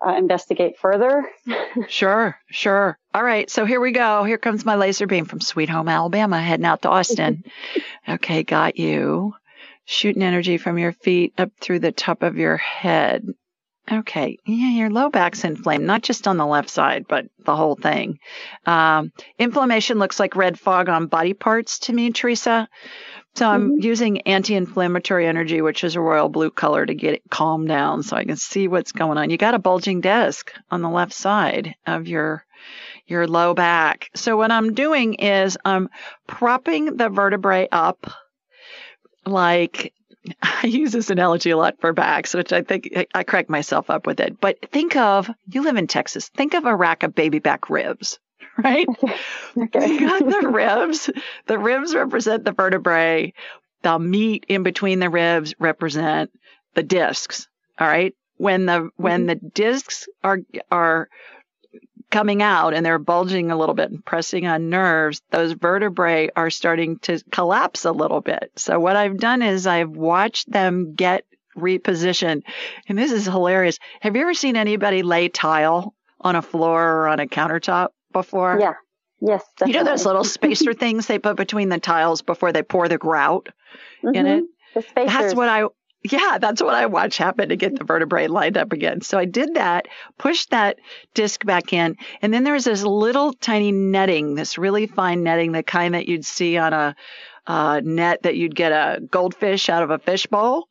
uh, 0.06 0.14
investigate 0.16 0.78
further. 0.78 1.28
sure, 1.88 2.38
sure. 2.50 2.98
All 3.14 3.22
right, 3.22 3.50
so 3.50 3.64
here 3.64 3.80
we 3.80 3.92
go. 3.92 4.24
Here 4.24 4.38
comes 4.38 4.64
my 4.64 4.76
laser 4.76 5.06
beam 5.06 5.24
from 5.24 5.40
Sweet 5.40 5.68
Home, 5.68 5.88
Alabama, 5.88 6.40
heading 6.40 6.66
out 6.66 6.82
to 6.82 6.88
Austin. 6.88 7.44
okay, 8.08 8.42
got 8.42 8.78
you. 8.78 9.34
Shooting 9.84 10.22
energy 10.22 10.58
from 10.58 10.78
your 10.78 10.92
feet 10.92 11.34
up 11.38 11.50
through 11.60 11.80
the 11.80 11.92
top 11.92 12.22
of 12.22 12.36
your 12.36 12.58
head. 12.58 13.26
Okay. 13.90 14.38
Yeah, 14.44 14.70
your 14.70 14.90
low 14.90 15.08
back's 15.08 15.44
inflamed, 15.44 15.84
not 15.84 16.02
just 16.02 16.28
on 16.28 16.36
the 16.36 16.46
left 16.46 16.68
side, 16.68 17.06
but 17.08 17.26
the 17.38 17.56
whole 17.56 17.74
thing. 17.74 18.18
Um, 18.66 19.12
inflammation 19.38 19.98
looks 19.98 20.20
like 20.20 20.36
red 20.36 20.58
fog 20.58 20.90
on 20.90 21.06
body 21.06 21.32
parts 21.32 21.78
to 21.80 21.94
me, 21.94 22.12
Teresa. 22.12 22.68
So 23.38 23.48
I'm 23.48 23.70
mm-hmm. 23.70 23.86
using 23.86 24.20
anti-inflammatory 24.22 25.24
energy, 25.24 25.62
which 25.62 25.84
is 25.84 25.94
a 25.94 26.00
royal 26.00 26.28
blue 26.28 26.50
color 26.50 26.84
to 26.84 26.92
get 26.92 27.14
it 27.14 27.22
calmed 27.30 27.68
down 27.68 28.02
so 28.02 28.16
I 28.16 28.24
can 28.24 28.34
see 28.34 28.66
what's 28.66 28.90
going 28.90 29.16
on. 29.16 29.30
You 29.30 29.36
got 29.36 29.54
a 29.54 29.60
bulging 29.60 30.00
disc 30.00 30.52
on 30.72 30.82
the 30.82 30.88
left 30.88 31.12
side 31.12 31.76
of 31.86 32.08
your 32.08 32.44
your 33.06 33.28
low 33.28 33.54
back. 33.54 34.10
So 34.16 34.36
what 34.36 34.50
I'm 34.50 34.74
doing 34.74 35.14
is 35.14 35.56
I'm 35.64 35.88
propping 36.26 36.96
the 36.96 37.08
vertebrae 37.10 37.68
up 37.70 38.10
like 39.24 39.94
I 40.42 40.66
use 40.66 40.90
this 40.90 41.10
analogy 41.10 41.50
a 41.50 41.56
lot 41.56 41.80
for 41.80 41.92
backs, 41.92 42.34
which 42.34 42.52
I 42.52 42.62
think 42.62 42.90
I 43.14 43.22
crack 43.22 43.48
myself 43.48 43.88
up 43.88 44.04
with 44.04 44.18
it. 44.18 44.40
But 44.40 44.68
think 44.72 44.96
of 44.96 45.30
you 45.46 45.62
live 45.62 45.76
in 45.76 45.86
Texas. 45.86 46.28
Think 46.28 46.54
of 46.54 46.64
a 46.64 46.74
rack 46.74 47.04
of 47.04 47.14
baby 47.14 47.38
back 47.38 47.70
ribs, 47.70 48.18
right? 48.64 48.86
Okay. 49.56 49.88
You 49.88 50.00
got 50.00 50.42
the 50.42 50.48
ribs. 50.48 51.10
The 51.46 51.58
ribs 51.58 51.92
represent 51.92 52.44
the 52.44 52.52
vertebrae. 52.52 53.32
The 53.82 53.98
meat 53.98 54.44
in 54.48 54.62
between 54.62 55.00
the 55.00 55.10
ribs 55.10 55.52
represent 55.58 56.30
the 56.74 56.84
discs. 56.84 57.48
All 57.80 57.88
right. 57.88 58.14
When 58.36 58.66
the 58.66 58.90
when 58.96 59.26
mm-hmm. 59.26 59.26
the 59.26 59.34
discs 59.34 60.06
are 60.22 60.38
are 60.70 61.08
coming 62.10 62.40
out 62.40 62.72
and 62.72 62.86
they're 62.86 63.00
bulging 63.00 63.50
a 63.50 63.56
little 63.56 63.74
bit 63.74 63.90
and 63.90 64.04
pressing 64.04 64.46
on 64.46 64.70
nerves, 64.70 65.22
those 65.30 65.52
vertebrae 65.52 66.30
are 66.36 66.50
starting 66.50 66.98
to 67.00 67.20
collapse 67.32 67.84
a 67.84 67.92
little 67.92 68.20
bit. 68.20 68.52
So 68.54 68.78
what 68.78 68.94
I've 68.94 69.18
done 69.18 69.42
is 69.42 69.66
I've 69.66 69.90
watched 69.90 70.50
them 70.50 70.94
get 70.94 71.24
repositioned. 71.56 72.42
And 72.88 72.96
this 72.96 73.10
is 73.10 73.24
hilarious. 73.24 73.78
Have 74.00 74.14
you 74.14 74.22
ever 74.22 74.34
seen 74.34 74.56
anybody 74.56 75.02
lay 75.02 75.28
tile 75.28 75.94
on 76.20 76.36
a 76.36 76.42
floor 76.42 76.80
or 76.80 77.08
on 77.08 77.18
a 77.18 77.26
countertop 77.26 77.88
before? 78.12 78.58
Yeah. 78.60 78.74
Yes. 79.20 79.44
Definitely. 79.56 79.78
You 79.78 79.84
know 79.84 79.90
those 79.90 80.06
little 80.06 80.24
spacer 80.38 80.74
things 80.74 81.06
they 81.06 81.18
put 81.18 81.36
between 81.36 81.68
the 81.68 81.80
tiles 81.80 82.22
before 82.22 82.52
they 82.52 82.62
pour 82.62 82.88
the 82.88 82.98
grout 82.98 83.48
mm-hmm. 84.02 84.14
in 84.14 84.26
it? 84.26 84.44
The 84.74 84.82
spacers. 84.82 85.12
That's 85.12 85.34
what 85.34 85.48
I 85.48 85.64
yeah, 86.04 86.38
that's 86.38 86.62
what 86.62 86.74
I 86.74 86.86
watch 86.86 87.18
happen 87.18 87.48
to 87.48 87.56
get 87.56 87.76
the 87.76 87.84
vertebrae 87.84 88.28
lined 88.28 88.56
up 88.56 88.72
again. 88.72 89.00
So 89.00 89.18
I 89.18 89.24
did 89.24 89.54
that, 89.54 89.88
pushed 90.16 90.50
that 90.50 90.78
disc 91.12 91.44
back 91.44 91.72
in, 91.72 91.96
and 92.22 92.32
then 92.32 92.44
there 92.44 92.54
was 92.54 92.64
this 92.64 92.84
little 92.84 93.32
tiny 93.32 93.72
netting, 93.72 94.36
this 94.36 94.58
really 94.58 94.86
fine 94.86 95.24
netting, 95.24 95.50
the 95.50 95.64
kind 95.64 95.94
that 95.94 96.06
you'd 96.08 96.24
see 96.24 96.56
on 96.56 96.72
a 96.72 96.94
uh, 97.48 97.80
net 97.82 98.22
that 98.22 98.36
you'd 98.36 98.54
get 98.54 98.70
a 98.70 99.00
goldfish 99.00 99.68
out 99.68 99.82
of 99.82 99.90
a 99.90 99.98
fishbowl. 99.98 100.68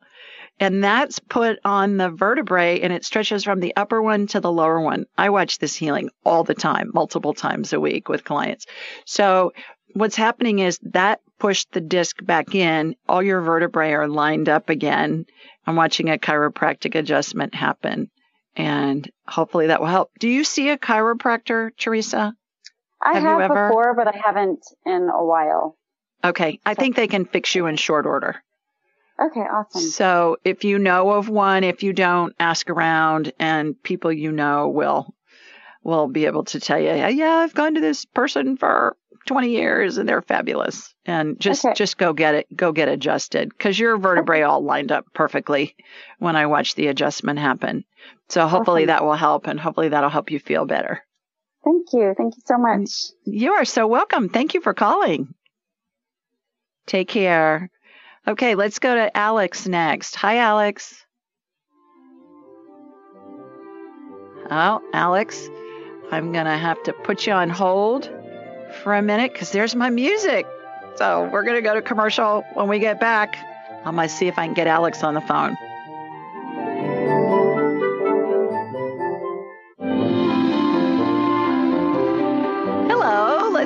And 0.60 0.84
that's 0.84 1.20
put 1.20 1.60
on 1.64 1.98
the 1.98 2.10
vertebrae 2.10 2.82
and 2.82 2.92
it 2.92 3.06
stretches 3.06 3.44
from 3.44 3.60
the 3.60 3.76
upper 3.76 4.02
one 4.02 4.28
to 4.28 4.40
the 4.40 4.52
lower 4.52 4.82
one. 4.82 5.06
I 5.18 5.30
watch 5.30 5.60
this 5.60 5.76
healing 5.76 6.10
all 6.26 6.44
the 6.44 6.56
time, 6.56 6.92
multiple 6.94 7.34
times 7.34 7.74
a 7.74 7.80
week 7.80 8.10
with 8.10 8.24
clients. 8.24 8.66
So 9.06 9.54
what's 9.94 10.16
happening 10.16 10.60
is 10.60 10.80
that 10.82 11.22
pushed 11.40 11.72
the 11.72 11.82
disc 11.82 12.18
back 12.26 12.56
in. 12.56 12.96
All 13.08 13.22
your 13.22 13.42
vertebrae 13.42 13.94
are 13.94 14.08
lined 14.08 14.50
up 14.50 14.70
again. 14.70 15.26
I'm 15.68 15.76
watching 15.76 16.10
a 16.10 16.18
chiropractic 16.18 16.96
adjustment 16.96 17.54
happen 17.54 18.10
and 18.56 19.10
hopefully 19.28 19.68
that 19.68 19.80
will 19.80 19.88
help. 19.88 20.12
Do 20.20 20.28
you 20.28 20.44
see 20.44 20.70
a 20.70 20.78
chiropractor, 20.78 21.70
Teresa? 21.78 22.34
I 23.02 23.20
have, 23.20 23.40
have 23.40 23.50
before, 23.50 23.94
but 23.96 24.08
I 24.08 24.20
haven't 24.26 24.66
in 24.86 25.10
a 25.14 25.24
while. 25.24 25.78
Okay. 26.24 26.60
I 26.66 26.74
think 26.74 26.96
they 26.96 27.08
can 27.08 27.26
fix 27.26 27.54
you 27.54 27.68
in 27.68 27.76
short 27.76 28.08
order. 28.08 28.42
Okay, 29.20 29.40
awesome. 29.40 29.82
So 29.82 30.38
if 30.44 30.64
you 30.64 30.78
know 30.78 31.12
of 31.12 31.28
one, 31.28 31.64
if 31.64 31.82
you 31.82 31.92
don't, 31.92 32.36
ask 32.40 32.70
around 32.70 33.34
and 33.40 33.82
people 33.82 34.12
you 34.12 34.32
know 34.32 34.70
will 34.70 35.14
will 35.84 36.08
be 36.08 36.26
able 36.26 36.44
to 36.44 36.60
tell 36.60 36.80
you, 36.80 36.90
yeah, 36.90 37.38
I've 37.38 37.54
gone 37.54 37.76
to 37.76 37.82
this 37.82 38.06
person 38.06 38.58
for 38.58 38.98
20 39.28 39.50
years 39.50 39.98
and 39.98 40.08
they're 40.08 40.22
fabulous. 40.22 40.94
And 41.06 41.40
just 41.40 41.64
okay. 41.64 41.74
just 41.74 41.98
go 41.98 42.14
get 42.14 42.36
it, 42.36 42.56
go 42.56 42.72
get 42.72 42.90
adjusted 42.90 43.50
because 43.50 43.80
your 43.80 43.98
vertebrae 43.98 44.42
all 44.42 44.64
lined 44.64 44.92
up 44.92 45.06
perfectly 45.14 45.76
when 46.20 46.36
I 46.36 46.48
watch 46.48 46.76
the 46.76 46.88
adjustment 46.88 47.40
happen. 47.40 47.86
So 48.30 48.48
hopefully 48.48 48.84
awesome. 48.84 48.88
that 48.88 49.04
will 49.04 49.14
help 49.14 49.48
and 49.48 49.60
hopefully 49.60 49.90
that'll 49.90 50.10
help 50.10 50.30
you 50.30 50.40
feel 50.40 50.66
better. 50.66 51.02
Thank 51.64 51.88
you. 51.94 52.14
Thank 52.18 52.36
you 52.36 52.44
so 52.46 52.58
much. 52.58 52.90
You 53.26 53.54
are 53.54 53.66
so 53.66 53.88
welcome. 53.88 54.30
Thank 54.30 54.54
you 54.54 54.62
for 54.62 54.74
calling. 54.74 55.34
Take 56.86 57.10
care. 57.10 57.70
Okay, 58.28 58.56
let's 58.56 58.80
go 58.80 58.94
to 58.94 59.16
Alex 59.16 59.68
next. 59.68 60.16
Hi, 60.16 60.40
Alex. 60.40 61.06
Oh, 64.52 64.82
Alex, 64.94 65.48
I'm 66.12 66.34
going 66.34 66.46
to 66.46 66.58
have 66.58 66.82
to 66.84 66.94
put 66.94 67.26
you 67.26 67.32
on 67.32 67.50
hold 67.50 68.12
for 68.84 68.94
a 68.94 69.02
minute 69.02 69.32
because 69.32 69.52
there's 69.52 69.76
my 69.76 69.90
music. 69.90 70.46
So 70.96 71.30
we're 71.32 71.44
going 71.44 71.56
to 71.56 71.62
go 71.62 71.74
to 71.74 71.82
commercial. 71.82 72.44
When 72.54 72.68
we 72.68 72.80
get 72.80 73.00
back, 73.00 73.38
I'm 73.86 73.96
going 73.96 74.10
to 74.10 74.14
see 74.14 74.28
if 74.28 74.38
I 74.38 74.46
can 74.46 74.54
get 74.54 74.68
Alex 74.68 75.04
on 75.04 75.14
the 75.14 75.22
phone. 75.22 75.56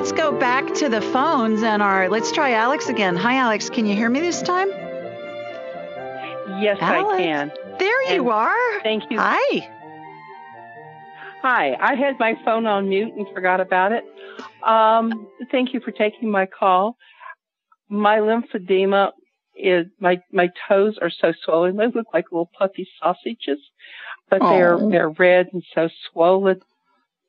Let's 0.02 0.10
go 0.10 0.36
back 0.36 0.74
to 0.74 0.88
the 0.88 1.00
phones 1.00 1.62
and 1.62 1.80
our 1.80 2.08
let's 2.08 2.32
try 2.32 2.50
Alex 2.54 2.88
again. 2.88 3.14
Hi 3.14 3.36
Alex, 3.36 3.70
can 3.70 3.86
you 3.86 3.94
hear 3.94 4.08
me 4.08 4.18
this 4.18 4.42
time? 4.42 4.68
Yes, 6.60 6.76
Alex. 6.80 7.14
I 7.14 7.18
can. 7.18 7.52
There 7.78 8.02
and 8.08 8.14
you 8.16 8.30
are. 8.30 8.82
Thank 8.82 9.04
you. 9.12 9.18
Hi. 9.20 9.68
Hi, 11.42 11.76
I 11.80 11.94
had 11.94 12.18
my 12.18 12.36
phone 12.44 12.66
on 12.66 12.88
mute 12.88 13.14
and 13.14 13.28
forgot 13.32 13.60
about 13.60 13.92
it. 13.92 14.02
Um, 14.66 15.28
thank 15.52 15.72
you 15.72 15.78
for 15.78 15.92
taking 15.92 16.32
my 16.32 16.46
call. 16.46 16.96
My 17.88 18.18
lymphedema 18.18 19.12
is 19.54 19.86
my 20.00 20.20
my 20.32 20.48
toes 20.68 20.98
are 21.00 21.10
so 21.10 21.32
swollen. 21.44 21.76
They 21.76 21.86
look 21.86 22.08
like 22.12 22.24
little 22.32 22.50
puffy 22.58 22.88
sausages, 23.00 23.60
but 24.28 24.40
Aww. 24.40 24.50
they're 24.50 24.90
they're 24.90 25.10
red 25.10 25.50
and 25.52 25.62
so 25.72 25.88
swollen, 26.10 26.60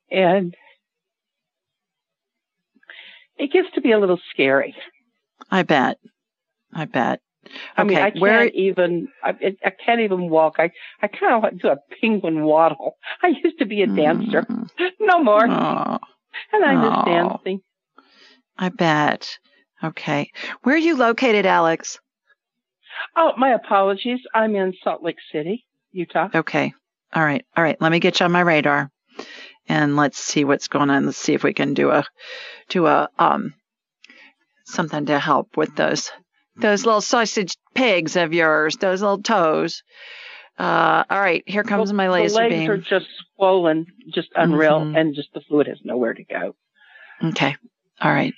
and 0.10 0.56
it 3.38 3.52
gets 3.52 3.68
to 3.76 3.82
be 3.82 3.92
a 3.92 4.00
little 4.00 4.20
scary. 4.32 4.76
I 5.50 5.64
bet. 5.64 5.98
I 6.74 6.86
bet. 6.86 7.20
I 7.76 7.84
mean, 7.84 7.98
I 7.98 8.12
can't 8.12 8.22
where... 8.22 8.48
even, 8.48 9.10
I, 9.22 9.56
I 9.66 9.72
can't 9.86 10.02
even 10.02 10.30
walk. 10.30 10.56
I, 10.60 10.72
I 11.02 11.08
kind 11.08 11.44
of 11.46 11.60
do 11.60 11.68
a 11.68 11.78
penguin 12.00 12.44
waddle. 12.44 12.98
I 13.24 13.34
used 13.44 13.60
to 13.60 13.66
be 13.66 13.82
a 13.82 13.88
dancer. 13.88 14.44
Mm. 14.44 14.70
No 15.00 15.22
more. 15.22 15.46
Oh. 15.46 16.00
And 16.52 16.66
I 16.66 16.76
miss 16.76 16.92
oh. 16.94 17.06
dancing. 17.06 17.60
I 18.58 18.70
bet. 18.70 19.38
Okay. 19.84 20.32
Where 20.62 20.76
are 20.76 20.80
you 20.80 20.96
located, 20.96 21.46
Alex? 21.46 22.00
Oh, 23.18 23.34
my 23.38 23.54
apologies. 23.54 24.20
I'm 24.34 24.56
in 24.56 24.74
Salt 24.84 25.04
Lake 25.04 25.18
City, 25.32 25.66
Utah. 25.92 26.30
Okay. 26.34 26.74
All 27.14 27.24
right. 27.24 27.46
All 27.58 27.64
right. 27.64 27.80
Let 27.82 27.92
me 27.92 28.00
get 28.00 28.20
you 28.20 28.26
on 28.26 28.32
my 28.32 28.42
radar 28.42 28.90
and 29.68 29.96
let's 29.96 30.18
see 30.18 30.44
what's 30.44 30.68
going 30.68 30.90
on. 30.90 31.06
Let's 31.06 31.18
see 31.18 31.34
if 31.34 31.44
we 31.44 31.54
can 31.54 31.74
do 31.74 31.92
a, 31.92 32.06
do 32.70 32.86
a, 32.86 33.10
um, 33.18 33.54
something 34.66 35.06
to 35.08 35.20
help 35.20 35.58
with 35.58 35.76
those 35.76 36.12
those 36.56 36.86
little 36.86 37.02
sausage 37.02 37.58
pigs 37.74 38.16
of 38.16 38.34
yours, 38.34 38.78
those 38.78 39.02
little 39.02 39.22
toes. 39.22 39.82
Uh, 40.58 41.04
all 41.10 41.20
right, 41.20 41.44
here 41.48 41.64
comes 41.64 41.90
well, 41.90 41.96
my 41.96 42.10
laser 42.10 42.42
beam. 42.42 42.50
The 42.50 42.56
legs 42.56 42.62
beam. 42.62 42.72
are 42.72 42.78
just 42.78 43.08
swollen, 43.36 43.88
just 44.14 44.30
unreal, 44.36 44.82
mm-hmm. 44.82 44.96
and 44.96 45.16
just 45.16 45.34
the 45.34 45.42
fluid 45.42 45.68
has 45.68 45.80
nowhere 45.84 46.14
to 46.14 46.24
go. 46.24 46.56
Okay, 47.24 47.56
all 48.00 48.12
right. 48.12 48.34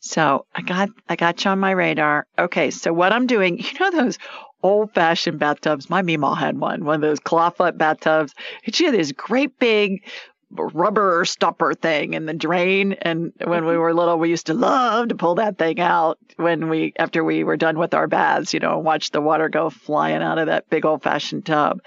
So 0.00 0.44
I 0.54 0.60
got 0.60 0.90
I 1.08 1.16
got 1.16 1.42
you 1.44 1.50
on 1.50 1.58
my 1.58 1.70
radar. 1.70 2.26
Okay, 2.38 2.70
so 2.70 2.92
what 2.92 3.14
I'm 3.14 3.26
doing, 3.26 3.58
you 3.62 3.78
know 3.80 3.90
those 3.90 4.18
old 4.62 4.92
fashioned 4.92 5.38
bathtubs. 5.38 5.88
My 5.88 6.02
Mima 6.02 6.34
had 6.34 6.58
one, 6.58 6.84
one 6.84 6.96
of 6.96 7.00
those 7.00 7.20
clawfoot 7.20 7.78
bathtubs. 7.78 8.34
And 8.64 8.74
she 8.74 8.84
had 8.84 8.94
this 8.94 9.12
great 9.12 9.58
big 9.58 10.04
rubber 10.50 11.24
stopper 11.24 11.74
thing 11.74 12.14
in 12.14 12.26
the 12.26 12.34
drain. 12.34 12.94
And 12.94 13.32
when 13.44 13.66
we 13.66 13.76
were 13.76 13.94
little, 13.94 14.18
we 14.18 14.30
used 14.30 14.46
to 14.46 14.54
love 14.54 15.08
to 15.08 15.14
pull 15.14 15.36
that 15.36 15.58
thing 15.58 15.80
out 15.80 16.18
when 16.36 16.68
we, 16.68 16.92
after 16.98 17.22
we 17.22 17.44
were 17.44 17.56
done 17.56 17.78
with 17.78 17.94
our 17.94 18.06
baths, 18.06 18.54
you 18.54 18.60
know, 18.60 18.76
and 18.76 18.84
watch 18.84 19.10
the 19.10 19.20
water 19.20 19.48
go 19.48 19.70
flying 19.70 20.22
out 20.22 20.38
of 20.38 20.46
that 20.46 20.70
big 20.70 20.86
old 20.86 21.02
fashioned 21.02 21.46
tub. 21.46 21.80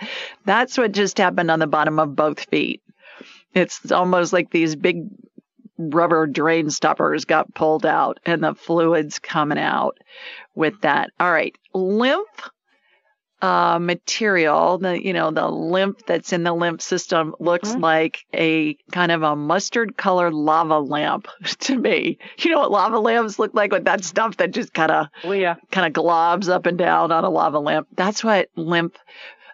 That's 0.45 0.78
what 0.78 0.91
just 0.91 1.18
happened 1.18 1.49
on 1.49 1.59
the 1.59 1.68
bottom 1.68 1.99
of 1.99 2.16
both 2.16 2.41
feet. 2.49 2.82
It's 3.53 3.91
almost 3.91 4.32
like 4.34 4.51
these 4.51 4.76
big 4.76 5.07
rubber 5.78 6.28
drain 6.28 6.70
stoppers 6.70 7.26
got 7.26 7.53
pulled 7.53 7.86
out 7.86 8.20
and 8.26 8.43
the 8.43 8.53
fluids 8.53 9.20
coming 9.20 9.57
out 9.57 9.97
with 10.53 10.80
that. 10.82 11.09
All 11.20 11.32
right. 11.32 11.55
Lymph 11.74 12.49
uh, 13.42 13.80
material, 13.80 14.78
the 14.78 15.04
you 15.04 15.14
know 15.14 15.32
the 15.32 15.50
lymph 15.50 16.06
that's 16.06 16.32
in 16.32 16.44
the 16.44 16.54
lymph 16.54 16.82
system 16.82 17.34
looks 17.39 17.70
mm-hmm. 17.70 17.82
like 17.82 18.26
a 18.34 18.76
kind 18.92 19.12
of 19.12 19.24
a 19.24 19.36
mustard 19.36 19.98
colored 19.98 20.34
lava 20.34 20.80
lamp 20.80 21.28
to 21.60 21.78
me. 21.78 22.20
You 22.38 22.52
know 22.52 22.60
what 22.60 22.72
lava 22.72 23.00
lamps 23.00 23.39
look 23.39 23.54
like 23.54 23.72
with 23.72 23.86
that 23.86 24.04
stuff 24.04 24.38
that 24.38 24.52
just 24.52 24.74
kind 24.74 24.92
of 24.92 25.08
oh, 25.24 25.32
yeah. 25.32 25.56
kind 25.72 25.88
of 25.88 26.04
globs 26.04 26.50
up 26.50 26.68
and 26.68 26.78
down 26.78 27.12
on 27.12 27.24
a 27.24 27.30
lava 27.30 27.60
lamp. 27.60 27.88
That's 27.96 28.24
what 28.24 28.50
lymph 28.56 28.96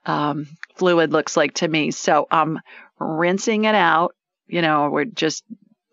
um, 0.06 0.48
fluid 0.76 1.14
looks 1.14 1.38
like 1.38 1.54
to 1.56 1.68
me. 1.68 1.92
So 1.92 2.28
I'm 2.30 2.60
rinsing 3.00 3.66
it 3.66 3.76
out. 3.76 4.16
You 4.48 4.62
know, 4.62 4.90
we're 4.90 5.06
just 5.06 5.46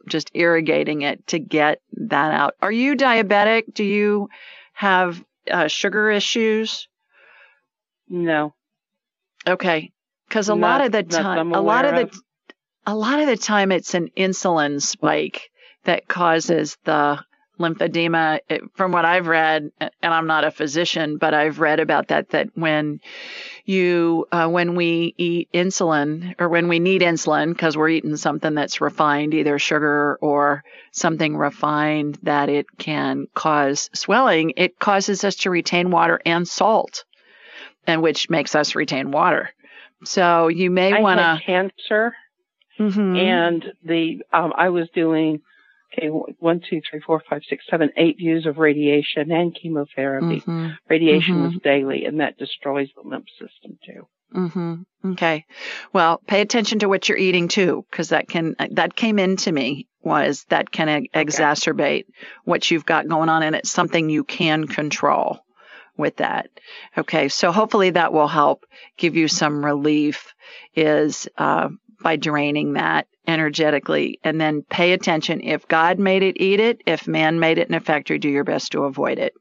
just 0.09 0.31
irrigating 0.35 1.03
it 1.03 1.27
to 1.29 1.39
get 1.39 1.81
that 1.93 2.33
out. 2.33 2.55
Are 2.61 2.73
you 2.73 2.97
diabetic? 2.97 3.73
Do 3.73 3.85
you 3.85 4.29
have 4.73 5.23
uh, 5.51 5.69
sugar 5.69 6.11
issues? 6.11 6.89
No. 8.09 8.55
Okay. 9.47 9.93
Because 10.29 10.49
a 10.49 10.55
lot 10.55 10.81
of 10.81 10.93
the 10.93 11.03
time, 11.03 11.53
a 11.53 11.61
lot 11.61 11.85
of, 11.85 11.95
of 11.95 12.11
the, 12.11 12.21
a 12.87 12.95
lot 12.95 13.21
of 13.21 13.27
the 13.27 13.37
time, 13.37 13.71
it's 13.73 13.95
an 13.95 14.09
insulin 14.17 14.81
spike 14.83 15.51
that 15.85 16.09
causes 16.09 16.77
the 16.85 17.21
lymphedema. 17.61 18.41
It, 18.49 18.63
from 18.75 18.91
what 18.91 19.05
I've 19.05 19.27
read, 19.27 19.71
and 19.79 19.91
I'm 20.03 20.27
not 20.27 20.45
a 20.45 20.51
physician, 20.51 21.19
but 21.19 21.35
I've 21.35 21.61
read 21.61 21.79
about 21.79 22.09
that. 22.09 22.31
That 22.31 22.49
when 22.55 23.01
you, 23.65 24.27
uh, 24.33 24.49
when 24.49 24.75
we 24.75 25.15
eat 25.17 25.51
insulin, 25.55 26.35
or 26.41 26.49
when 26.49 26.69
we 26.69 26.81
need 26.81 27.03
insulin, 27.03 27.51
because 27.51 27.77
we're 27.77 27.91
eating 27.91 28.17
something 28.17 28.55
that's 28.55 28.81
refined, 28.81 29.35
either 29.35 29.59
sugar 29.59 30.19
or 30.21 30.65
something 30.91 31.37
refined, 31.37 32.19
that 32.23 32.49
it 32.49 32.67
can 32.79 33.27
cause 33.35 33.89
swelling. 33.95 34.55
It 34.57 34.79
causes 34.79 35.23
us 35.23 35.37
to 35.37 35.51
retain 35.51 35.91
water 35.91 36.21
and 36.25 36.49
salt 36.49 37.05
and 37.87 38.03
which 38.03 38.31
makes 38.31 38.55
us 38.55 38.75
retain 38.75 39.11
water. 39.11 39.51
So 40.05 40.49
you 40.49 40.71
may 40.71 41.01
want 41.01 41.19
to 41.19 41.41
cancer, 41.45 42.15
mm-hmm. 42.79 43.17
and 43.17 43.65
the 43.85 44.23
um, 44.33 44.53
I 44.57 44.69
was 44.69 44.89
doing 44.95 45.41
okay 45.93 46.09
one 46.09 46.61
two 46.69 46.81
three 46.89 47.01
four 47.01 47.23
five 47.29 47.43
six 47.49 47.65
seven 47.71 47.91
eight 47.97 48.17
views 48.19 48.47
of 48.47 48.59
radiation 48.59 49.31
and 49.31 49.55
chemotherapy. 49.55 50.41
Mm-hmm. 50.41 50.69
Radiation 50.89 51.35
mm-hmm. 51.37 51.45
was 51.45 51.63
daily, 51.63 52.05
and 52.05 52.21
that 52.21 52.39
destroys 52.39 52.89
the 52.95 53.09
lymph 53.09 53.29
system 53.39 53.79
too. 53.85 54.07
Mm-hmm. 54.35 55.13
Okay. 55.13 55.47
Well, 55.93 56.21
pay 56.27 56.41
attention 56.41 56.81
to 56.81 56.89
what 56.89 57.09
you're 57.09 57.19
eating 57.19 57.49
too, 57.49 57.87
because 57.91 58.09
that 58.09 58.29
can 58.29 58.57
that 58.73 58.97
came 58.97 59.19
into 59.19 59.53
me 59.53 59.87
was 60.03 60.45
that 60.49 60.71
can 60.71 60.89
okay. 60.89 61.09
exacerbate 61.15 62.05
what 62.45 62.71
you've 62.71 62.85
got 62.85 63.09
going 63.09 63.29
on, 63.29 63.43
and 63.43 63.55
it's 63.55 63.71
something 63.71 64.11
you 64.11 64.25
can 64.25 64.67
control 64.67 65.44
with 65.97 66.17
that. 66.17 66.49
Okay, 66.97 67.29
so 67.29 67.53
hopefully 67.53 67.91
that 67.91 68.13
will 68.13 68.29
help 68.29 68.65
give 68.97 69.17
you 69.17 69.29
some 69.29 69.65
relief 69.65 70.35
is 70.75 71.29
uh, 71.39 71.69
by 72.03 72.17
draining 72.17 72.75
that 72.75 73.07
energetically 73.27 74.19
and 74.23 74.41
then 74.41 74.63
pay 74.63 74.93
attention. 74.93 75.41
If 75.41 75.67
God 75.69 75.99
made 75.99 76.23
it, 76.23 76.41
eat 76.41 76.61
it. 76.61 76.83
If 76.87 77.07
man 77.09 77.41
made 77.41 77.59
it 77.59 77.69
in 77.69 77.75
a 77.75 77.81
factory, 77.81 78.19
do 78.19 78.29
your 78.29 78.45
best 78.45 78.73
to 78.73 78.85
avoid 78.85 79.19
it 79.19 79.35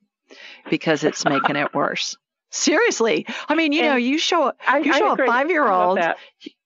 because 0.69 1.03
it's 1.03 1.25
making 1.25 1.55
it 1.55 1.73
worse. 1.73 2.15
Seriously. 2.49 3.25
I 3.49 3.55
mean, 3.55 3.71
you 3.71 3.81
and 3.81 3.89
know, 3.89 3.95
you 3.95 4.17
show 4.17 4.51
you 4.81 4.93
show 4.93 5.13
a 5.13 5.25
five 5.25 5.49
year 5.49 5.67
old 5.67 5.99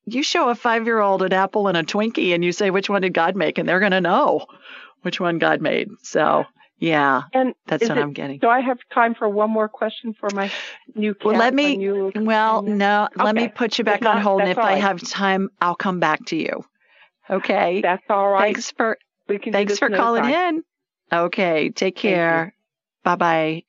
you 0.06 0.24
show 0.24 0.50
a 0.50 0.56
five 0.56 0.86
year 0.86 1.00
old 1.00 1.22
an 1.22 1.34
apple 1.34 1.68
and 1.68 1.78
a 1.78 1.84
Twinkie 1.84 2.34
and 2.34 2.44
you 2.44 2.52
say 2.52 2.70
which 2.70 2.90
one 2.90 3.02
did 3.02 3.14
God 3.14 3.36
make 3.36 3.58
and 3.58 3.68
they're 3.68 3.80
gonna 3.80 4.02
know 4.02 4.46
which 5.02 5.20
one 5.20 5.38
God 5.38 5.62
made. 5.62 5.88
So 6.04 6.46
yeah, 6.80 7.24
and 7.34 7.56
that's 7.66 7.88
what 7.90 7.98
it, 7.98 8.02
I'm 8.02 8.14
getting. 8.14 8.40
Do 8.40 8.50
I 8.50 8.62
have 8.62 8.78
time 8.94 9.16
for 9.16 9.28
one 9.28 9.50
more 9.50 9.68
question 9.68 10.14
for 10.14 10.30
my 10.34 10.52
new 10.96 11.16
cat? 11.16 11.26
Well, 11.26 11.38
let 11.38 11.54
me. 11.54 11.90
Well, 12.16 12.62
no, 12.62 13.08
okay. 13.16 13.24
let 13.24 13.36
me 13.36 13.48
put 13.48 13.78
you 13.78 13.84
back 13.84 14.06
on 14.06 14.22
hold, 14.22 14.42
and 14.42 14.50
if 14.52 14.58
I 14.58 14.76
have 14.76 15.02
time, 15.02 15.50
I'll 15.60 15.76
come 15.76 16.00
back 16.00 16.26
to 16.28 16.36
you. 16.36 16.64
Okay. 17.30 17.82
That's 17.82 18.04
all 18.10 18.30
right. 18.30 18.54
Thanks 18.54 18.72
for 18.72 18.98
thanks 19.28 19.80
for 19.80 19.90
calling 19.90 20.24
time. 20.24 20.64
in. 21.12 21.18
Okay, 21.18 21.70
take 21.70 21.96
care. 21.96 22.54
Bye 23.04 23.16
bye. 23.16 23.64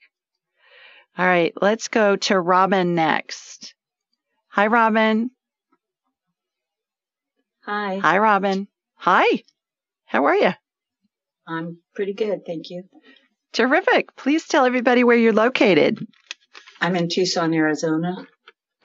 All 1.17 1.27
right, 1.27 1.53
let's 1.61 1.89
go 1.89 2.17
to 2.17 2.39
Robin 2.39 2.95
next. 2.95 3.75
Hi, 4.49 4.67
Robin. 4.67 5.31
Hi. 7.63 7.99
Hi, 7.99 8.19
Robin. 8.19 8.69
Hi. 8.97 9.43
How 10.05 10.27
are 10.27 10.37
you? 10.37 10.53
I'm 11.47 11.79
pretty 11.99 12.15
good, 12.15 12.47
thank 12.47 12.71
you. 12.71 12.85
Terrific. 13.53 14.15
Please 14.15 14.47
tell 14.47 14.65
everybody 14.65 15.03
where 15.03 15.17
you're 15.17 15.33
located. 15.33 15.99
I'm 16.81 16.95
in 16.95 17.09
Tucson, 17.09 17.53
Arizona. 17.53 18.25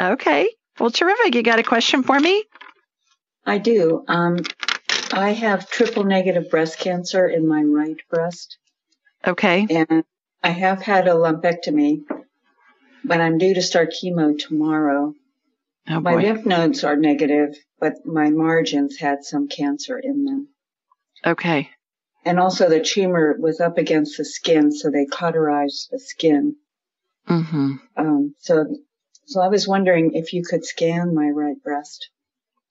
Okay. 0.01 0.49
Well, 0.79 0.89
terrific. 0.89 1.35
You 1.35 1.43
got 1.43 1.59
a 1.59 1.63
question 1.63 2.01
for 2.01 2.19
me? 2.19 2.43
I 3.45 3.59
do. 3.59 4.03
Um, 4.07 4.39
I 5.11 5.33
have 5.33 5.69
triple 5.69 6.05
negative 6.05 6.49
breast 6.49 6.79
cancer 6.79 7.27
in 7.27 7.47
my 7.47 7.61
right 7.61 7.97
breast. 8.09 8.57
Okay. 9.27 9.67
And 9.69 10.03
I 10.41 10.49
have 10.49 10.81
had 10.81 11.07
a 11.07 11.11
lumpectomy, 11.11 11.99
but 13.05 13.21
I'm 13.21 13.37
due 13.37 13.53
to 13.53 13.61
start 13.61 13.93
chemo 13.93 14.35
tomorrow. 14.35 15.13
Oh, 15.87 15.99
my 15.99 16.15
lymph 16.15 16.47
nodes 16.47 16.83
are 16.83 16.95
negative, 16.95 17.55
but 17.79 18.07
my 18.07 18.31
margins 18.31 18.97
had 18.97 19.23
some 19.23 19.47
cancer 19.47 19.99
in 19.99 20.25
them. 20.25 20.47
Okay 21.23 21.69
and 22.25 22.39
also 22.39 22.69
the 22.69 22.81
tumor 22.81 23.35
was 23.39 23.59
up 23.59 23.77
against 23.77 24.17
the 24.17 24.25
skin, 24.25 24.71
so 24.71 24.89
they 24.89 25.05
cauterized 25.05 25.89
the 25.91 25.99
skin. 25.99 26.55
Mm-hmm. 27.27 27.73
Um, 27.97 28.35
so, 28.39 28.65
so 29.25 29.41
I 29.41 29.47
was 29.47 29.67
wondering 29.67 30.13
if 30.13 30.33
you 30.33 30.43
could 30.43 30.65
scan 30.65 31.15
my 31.15 31.27
right 31.29 31.61
breast. 31.63 32.09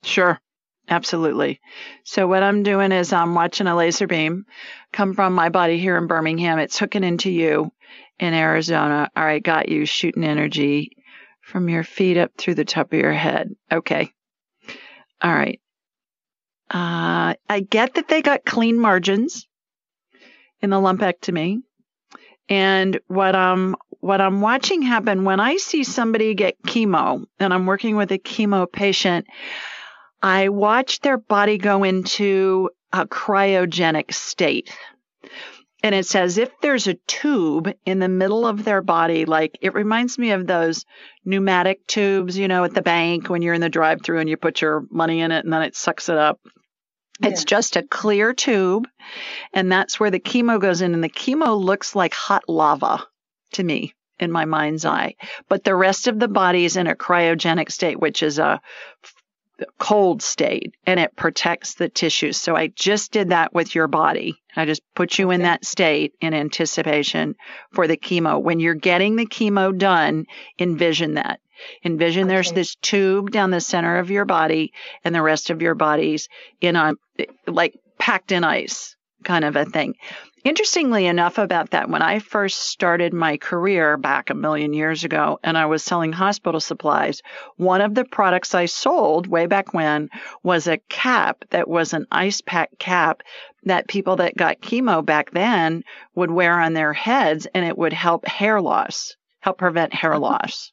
Sure. 0.03 0.41
Absolutely. 0.89 1.61
So 2.05 2.27
what 2.27 2.43
I'm 2.43 2.65
doing 2.65 2.93
is 2.93 3.13
I'm 3.13 3.35
watching 3.35 3.67
a 3.67 3.77
laser 3.77 4.07
beam 4.07 4.47
come 4.93 5.15
from 5.15 5.33
my 5.33 5.49
body 5.49 5.79
here 5.79 5.97
in 5.97 6.07
Birmingham. 6.07 6.59
It's 6.59 6.79
hooking 6.79 7.05
into 7.05 7.31
you 7.31 7.73
in 8.19 8.35
Arizona. 8.35 9.09
All 9.17 9.25
right, 9.25 9.43
got 9.43 9.69
you 9.69 9.87
shooting 9.87 10.25
energy 10.25 10.97
from 11.41 11.69
your 11.69 11.85
feet 11.85 12.19
up 12.19 12.33
through 12.37 12.57
the 12.57 12.65
top 12.65 12.93
of 12.93 12.99
your 12.99 13.13
head. 13.13 13.55
Okay. 13.71 14.13
All 15.23 15.33
right. 15.33 15.61
Uh, 16.73 17.35
I 17.51 17.61
get 17.61 17.95
that 17.95 18.09
they 18.09 18.23
got 18.23 18.47
clean 18.47 18.79
margins 18.79 19.47
in 20.63 20.71
the 20.71 20.77
lumpectomy. 20.77 21.59
And 22.49 22.99
what 23.09 23.37
I'm 23.37 23.77
what 24.01 24.21
I'm 24.21 24.41
watching 24.41 24.83
happen 24.83 25.25
when 25.25 25.39
I 25.39 25.57
see 25.59 25.85
somebody 25.85 26.35
get 26.35 26.61
chemo 26.63 27.25
and 27.39 27.55
I'm 27.55 27.67
working 27.67 27.97
with 27.97 28.11
a 28.11 28.19
chemo 28.19 28.71
patient, 28.71 29.27
I 30.23 30.49
watch 30.49 31.01
their 31.01 31.19
body 31.19 31.59
go 31.59 31.85
into 31.85 32.71
a 32.93 33.07
cryogenic 33.07 34.13
state. 34.13 34.71
And 35.85 35.95
it's 35.95 36.15
as 36.15 36.39
if 36.39 36.51
there's 36.63 36.87
a 36.87 36.95
tube 37.07 37.73
in 37.85 37.99
the 37.99 38.09
middle 38.09 38.47
of 38.47 38.65
their 38.65 38.83
body. 38.83 39.25
Like 39.25 39.59
it 39.61 39.75
reminds 39.75 40.19
me 40.19 40.31
of 40.31 40.47
those 40.47 40.85
pneumatic 41.25 41.87
tubes, 41.87 42.39
you 42.39 42.49
know, 42.49 42.65
at 42.65 42.75
the 42.75 42.83
bank 42.83 43.29
when 43.29 43.43
you're 43.43 43.55
in 43.55 43.61
the 43.61 43.69
drive 43.69 44.03
through 44.03 44.21
and 44.21 44.29
you 44.29 44.37
put 44.37 44.61
your 44.61 44.85
money 44.91 45.21
in 45.21 45.33
it 45.33 45.45
and 45.45 45.53
then 45.53 45.63
it 45.63 45.77
sucks 45.77 46.09
it 46.09 46.17
up. 46.17 46.41
It's 47.23 47.45
just 47.45 47.77
a 47.77 47.83
clear 47.83 48.33
tube, 48.33 48.89
and 49.53 49.71
that's 49.71 49.99
where 50.01 50.11
the 50.11 50.21
chemo 50.21 50.61
goes 50.61 50.81
in. 50.81 50.95
And 50.95 51.05
the 51.05 51.09
chemo 51.09 51.59
looks 51.61 51.95
like 51.95 52.15
hot 52.15 52.49
lava 52.49 53.07
to 53.53 53.63
me 53.63 53.95
in 54.19 54.31
my 54.33 54.45
mind's 54.45 54.85
eye. 54.85 55.17
But 55.49 55.65
the 55.65 55.75
rest 55.75 56.07
of 56.07 56.19
the 56.19 56.29
body 56.29 56.65
is 56.65 56.77
in 56.77 56.87
a 56.87 56.95
cryogenic 56.95 57.71
state, 57.71 57.99
which 57.99 58.23
is 58.23 58.39
a 58.39 58.61
cold 59.79 60.23
state, 60.23 60.75
and 60.87 60.99
it 60.99 61.17
protects 61.17 61.75
the 61.75 61.89
tissues. 61.89 62.37
So 62.37 62.57
I 62.57 62.69
just 62.69 63.13
did 63.13 63.31
that 63.31 63.55
with 63.55 63.75
your 63.75 63.87
body. 63.87 64.41
I 64.57 64.65
just 64.65 64.83
put 64.95 65.19
you 65.19 65.29
okay. 65.29 65.37
in 65.37 65.43
that 65.43 65.65
state 65.65 66.15
in 66.21 66.35
anticipation 66.35 67.37
for 67.73 67.87
the 67.87 67.97
chemo. 67.97 68.41
When 68.41 68.61
you're 68.61 68.75
getting 68.75 69.17
the 69.17 69.27
chemo 69.27 69.77
done, 69.77 70.27
envision 70.59 71.15
that. 71.15 71.41
Envision 71.85 72.25
okay. 72.25 72.35
there's 72.35 72.53
this 72.53 72.75
tube 72.77 73.31
down 73.31 73.51
the 73.51 73.61
center 73.61 73.99
of 73.99 74.11
your 74.11 74.25
body 74.25 74.73
and 75.05 75.15
the 75.15 75.23
rest 75.23 75.51
of 75.51 75.63
your 75.63 75.75
body's 75.75 76.29
in 76.61 76.77
a 76.77 76.95
like 77.47 77.75
packed 77.99 78.33
in 78.33 78.43
ice 78.43 78.97
kind 79.23 79.45
of 79.45 79.57
a 79.57 79.65
thing. 79.65 79.95
Interestingly 80.45 81.07
enough, 81.07 81.39
about 81.39 81.71
that, 81.71 81.89
when 81.89 82.03
I 82.03 82.19
first 82.19 82.59
started 82.59 83.15
my 83.15 83.37
career 83.37 83.97
back 83.97 84.29
a 84.29 84.35
million 84.35 84.73
years 84.73 85.05
ago 85.05 85.39
and 85.45 85.57
I 85.57 85.67
was 85.67 85.85
selling 85.85 86.13
hospital 86.13 86.59
supplies, 86.59 87.23
one 87.57 87.81
of 87.81 87.95
the 87.95 88.05
products 88.05 88.53
I 88.53 88.65
sold 88.65 89.29
way 89.29 89.47
back 89.47 89.73
when 89.73 90.11
was 90.43 90.67
a 90.67 90.79
cap 90.89 91.45
that 91.51 91.69
was 91.69 91.93
an 91.93 92.07
ice 92.11 92.41
pack 92.41 92.71
cap 92.81 93.23
that 93.63 93.87
people 93.87 94.17
that 94.17 94.37
got 94.37 94.61
chemo 94.61 95.05
back 95.05 95.31
then 95.31 95.85
would 96.17 96.33
wear 96.33 96.59
on 96.59 96.73
their 96.73 96.93
heads 96.93 97.47
and 97.55 97.65
it 97.65 97.79
would 97.79 97.93
help 97.93 98.27
hair 98.27 98.61
loss, 98.61 99.15
help 99.39 99.59
prevent 99.59 99.95
hair 99.95 100.11
mm-hmm. 100.11 100.23
loss. 100.23 100.73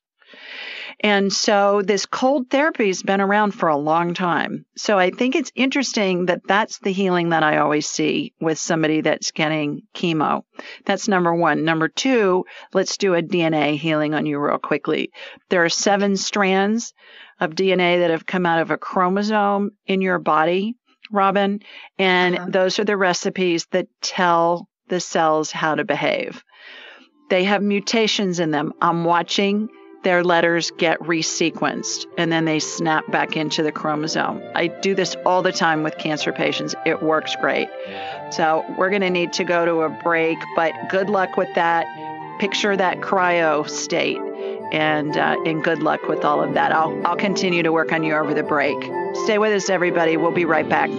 And 1.01 1.31
so 1.31 1.81
this 1.81 2.05
cold 2.05 2.49
therapy 2.49 2.87
has 2.87 3.03
been 3.03 3.21
around 3.21 3.51
for 3.51 3.69
a 3.69 3.77
long 3.77 4.13
time. 4.13 4.65
So 4.75 4.99
I 4.99 5.11
think 5.11 5.35
it's 5.35 5.51
interesting 5.55 6.25
that 6.25 6.41
that's 6.45 6.79
the 6.79 6.91
healing 6.91 7.29
that 7.29 7.43
I 7.43 7.57
always 7.57 7.87
see 7.87 8.33
with 8.41 8.57
somebody 8.57 9.01
that's 9.01 9.31
getting 9.31 9.83
chemo. 9.95 10.43
That's 10.85 11.07
number 11.07 11.33
one. 11.33 11.63
Number 11.63 11.87
two, 11.87 12.45
let's 12.73 12.97
do 12.97 13.15
a 13.15 13.21
DNA 13.21 13.77
healing 13.77 14.13
on 14.13 14.25
you 14.25 14.39
real 14.39 14.57
quickly. 14.57 15.11
There 15.49 15.63
are 15.63 15.69
seven 15.69 16.17
strands 16.17 16.93
of 17.39 17.51
DNA 17.51 17.99
that 17.99 18.09
have 18.09 18.25
come 18.25 18.45
out 18.45 18.61
of 18.61 18.71
a 18.71 18.77
chromosome 18.77 19.71
in 19.87 20.01
your 20.01 20.19
body, 20.19 20.75
Robin, 21.11 21.61
and 21.97 22.37
uh-huh. 22.37 22.47
those 22.49 22.79
are 22.79 22.85
the 22.85 22.97
recipes 22.97 23.65
that 23.71 23.87
tell 24.01 24.67
the 24.89 24.99
cells 24.99 25.51
how 25.51 25.75
to 25.75 25.85
behave. 25.85 26.43
They 27.29 27.45
have 27.45 27.61
mutations 27.61 28.39
in 28.39 28.51
them. 28.51 28.73
I'm 28.81 29.05
watching 29.05 29.69
their 30.03 30.23
letters 30.23 30.71
get 30.71 30.99
resequenced 30.99 32.05
and 32.17 32.31
then 32.31 32.45
they 32.45 32.59
snap 32.59 33.09
back 33.11 33.35
into 33.35 33.63
the 33.63 33.71
chromosome. 33.71 34.41
I 34.55 34.67
do 34.67 34.95
this 34.95 35.15
all 35.25 35.41
the 35.41 35.51
time 35.51 35.83
with 35.83 35.97
cancer 35.97 36.31
patients. 36.31 36.73
It 36.85 37.01
works 37.01 37.35
great. 37.41 37.67
So 38.31 38.63
we're 38.77 38.89
going 38.89 39.01
to 39.01 39.09
need 39.09 39.33
to 39.33 39.43
go 39.43 39.65
to 39.65 39.81
a 39.81 39.89
break, 39.89 40.37
but 40.55 40.73
good 40.89 41.09
luck 41.09 41.35
with 41.35 41.53
that. 41.55 41.85
Picture 42.39 42.77
that 42.77 42.99
cryo 42.99 43.69
state 43.69 44.17
and 44.71 45.17
uh, 45.17 45.35
and 45.45 45.61
good 45.61 45.83
luck 45.83 46.07
with 46.07 46.23
all 46.23 46.41
of 46.41 46.53
that. 46.53 46.71
I'll 46.71 47.05
I'll 47.05 47.17
continue 47.17 47.63
to 47.63 47.73
work 47.73 47.91
on 47.91 48.03
you 48.03 48.13
over 48.13 48.33
the 48.33 48.43
break. 48.43 48.77
Stay 49.25 49.37
with 49.37 49.51
us, 49.51 49.69
everybody. 49.69 50.15
We'll 50.15 50.31
be 50.31 50.45
right 50.45 50.69
back. 50.69 50.89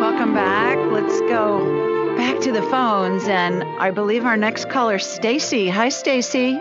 Welcome 0.00 0.34
back. 0.34 0.78
Let's 0.92 1.18
go 1.22 2.01
back 2.22 2.40
to 2.40 2.52
the 2.52 2.62
phones, 2.62 3.26
and 3.26 3.64
I 3.64 3.90
believe 3.90 4.24
our 4.24 4.36
next 4.36 4.70
caller, 4.70 5.00
Stacy. 5.00 5.68
Hi, 5.68 5.88
Stacy. 5.88 6.56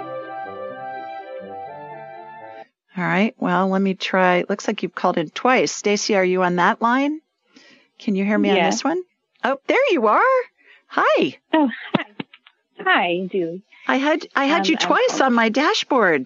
All 2.98 3.04
right. 3.04 3.36
Well, 3.38 3.68
let 3.68 3.80
me 3.80 3.94
try. 3.94 4.44
Looks 4.50 4.66
like 4.68 4.82
you've 4.82 4.96
called 4.96 5.20
in 5.20 5.30
twice. 5.30 5.72
Stacy, 5.72 6.16
are 6.16 6.26
you 6.26 6.42
on 6.42 6.56
that 6.56 6.82
line? 6.82 7.22
Can 8.00 8.16
you 8.16 8.26
hear 8.26 8.40
me 8.40 8.50
yeah. 8.50 8.56
on 8.56 8.72
this 8.72 8.84
one? 8.84 9.04
Oh, 9.44 9.60
there 9.68 9.92
you 9.92 10.08
are. 10.08 10.42
Hi. 10.88 11.38
Oh, 11.54 11.70
hi. 11.94 12.06
Hi, 12.80 13.28
Julie. 13.32 13.62
I 13.88 13.98
had 13.98 14.28
I 14.36 14.46
had 14.46 14.62
um, 14.62 14.66
you 14.66 14.78
twice 14.78 15.22
on 15.22 15.32
my 15.32 15.50
dashboard. 15.50 16.26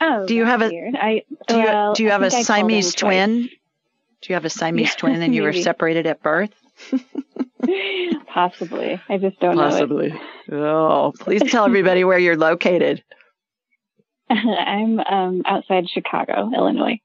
Oh, 0.00 0.26
do 0.26 0.34
you 0.34 0.46
have 0.46 0.62
a 0.62 0.70
I, 0.98 1.24
do 1.46 1.58
you, 1.58 1.64
well, 1.64 1.92
do 1.92 2.04
you 2.04 2.10
have 2.10 2.22
a 2.22 2.30
Siamese 2.30 2.94
twin? 2.94 3.42
Do 3.42 4.28
you 4.28 4.34
have 4.34 4.46
a 4.46 4.50
Siamese 4.50 4.94
twin 4.96 5.20
and 5.20 5.34
you 5.34 5.42
were 5.42 5.52
separated 5.52 6.06
at 6.06 6.22
birth? 6.22 6.54
Possibly. 8.26 9.00
I 9.08 9.18
just 9.18 9.38
don't 9.40 9.56
Possibly. 9.56 10.08
know. 10.08 10.18
Possibly. 10.18 10.58
Oh, 10.58 11.12
please 11.18 11.42
tell 11.50 11.64
everybody 11.64 12.04
where 12.04 12.18
you're 12.18 12.36
located. 12.36 13.02
I'm 14.30 14.98
um, 15.00 15.42
outside 15.44 15.88
Chicago, 15.88 16.50
Illinois. 16.54 16.98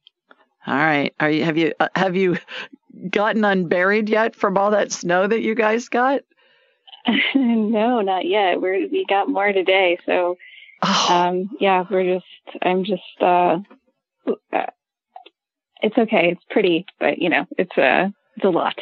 All 0.66 0.76
right. 0.76 1.14
Are 1.20 1.30
you 1.30 1.44
have 1.44 1.58
you 1.58 1.74
uh, 1.80 1.90
have 1.96 2.16
you 2.16 2.38
gotten 3.10 3.46
unburied 3.46 4.10
yet 4.10 4.36
from 4.36 4.58
all 4.58 4.72
that 4.72 4.92
snow 4.92 5.28
that 5.28 5.42
you 5.42 5.56
guys 5.56 5.90
got? 5.90 6.22
no, 7.36 8.02
not 8.02 8.26
yet. 8.26 8.60
We're 8.60 8.88
we 8.88 9.06
got 9.08 9.30
more 9.30 9.52
today, 9.54 9.98
so 10.06 10.36
oh. 10.84 11.08
um, 11.10 11.50
yeah, 11.60 11.86
we're 11.90 12.16
just 12.16 12.26
I'm 12.62 12.84
just 12.84 13.02
uh, 13.22 13.60
uh, 14.52 14.66
it's 15.82 15.98
okay. 15.98 16.32
It's 16.32 16.44
pretty, 16.50 16.86
but 17.00 17.20
you 17.20 17.30
know, 17.30 17.46
it's 17.58 17.78
uh 17.78 18.10
it's 18.36 18.46
a 18.46 18.50
lot. 18.50 18.76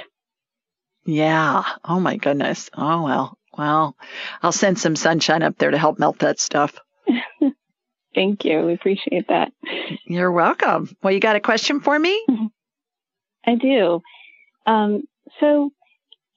Yeah. 1.05 1.63
Oh 1.83 1.99
my 1.99 2.17
goodness. 2.17 2.69
Oh 2.75 3.03
well. 3.03 3.37
Well, 3.57 3.95
I'll 4.41 4.51
send 4.51 4.77
some 4.79 4.95
sunshine 4.95 5.41
up 5.41 5.57
there 5.57 5.71
to 5.71 5.77
help 5.77 5.97
melt 5.97 6.19
that 6.19 6.39
stuff. 6.39 6.77
Thank 8.15 8.45
you. 8.45 8.61
We 8.61 8.73
appreciate 8.73 9.27
that. 9.29 9.51
You're 10.05 10.31
welcome. 10.31 10.95
Well, 11.01 11.13
you 11.13 11.19
got 11.19 11.35
a 11.35 11.41
question 11.41 11.79
for 11.81 11.97
me? 11.97 12.25
I 13.45 13.55
do. 13.55 14.01
Um, 14.65 15.03
so 15.39 15.71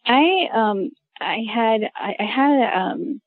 I 0.07 0.49
um, 0.53 0.91
I 1.21 1.39
had 1.53 1.83
I, 1.95 2.15
I 2.19 2.25
had 2.25 2.61
a, 2.61 2.79
um, 2.79 3.21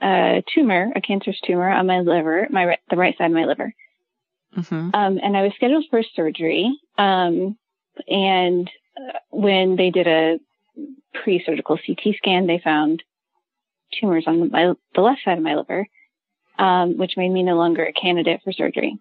a 0.00 0.42
tumor, 0.54 0.92
a 0.94 1.00
cancerous 1.00 1.40
tumor 1.44 1.68
on 1.68 1.86
my 1.86 2.00
liver, 2.00 2.46
my 2.50 2.78
the 2.88 2.96
right 2.96 3.16
side 3.18 3.26
of 3.26 3.32
my 3.32 3.44
liver, 3.44 3.72
mm-hmm. 4.56 4.90
um, 4.94 5.18
and 5.22 5.36
I 5.36 5.42
was 5.42 5.52
scheduled 5.56 5.84
for 5.90 6.02
surgery. 6.14 6.70
Um, 6.96 7.56
and 8.08 8.70
uh, 8.96 9.18
when 9.30 9.76
they 9.76 9.90
did 9.90 10.06
a 10.06 10.38
pre-surgical 11.14 11.78
CT 11.78 12.16
scan, 12.16 12.46
they 12.46 12.60
found 12.62 13.02
tumors 13.98 14.24
on 14.26 14.40
the, 14.40 14.46
my, 14.46 14.72
the 14.94 15.00
left 15.00 15.20
side 15.24 15.38
of 15.38 15.44
my 15.44 15.54
liver, 15.54 15.86
um, 16.58 16.96
which 16.96 17.16
made 17.16 17.30
me 17.30 17.42
no 17.42 17.56
longer 17.56 17.84
a 17.84 17.92
candidate 17.92 18.40
for 18.44 18.52
surgery. 18.52 18.98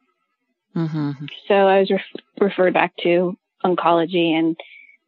Mm-hmm. 0.76 1.26
So 1.47 1.53
I 1.53 1.80
was 1.80 1.91
ref- 1.91 2.24
referred 2.39 2.74
back 2.74 2.93
to 3.03 3.38
oncology, 3.63 4.32
and 4.32 4.55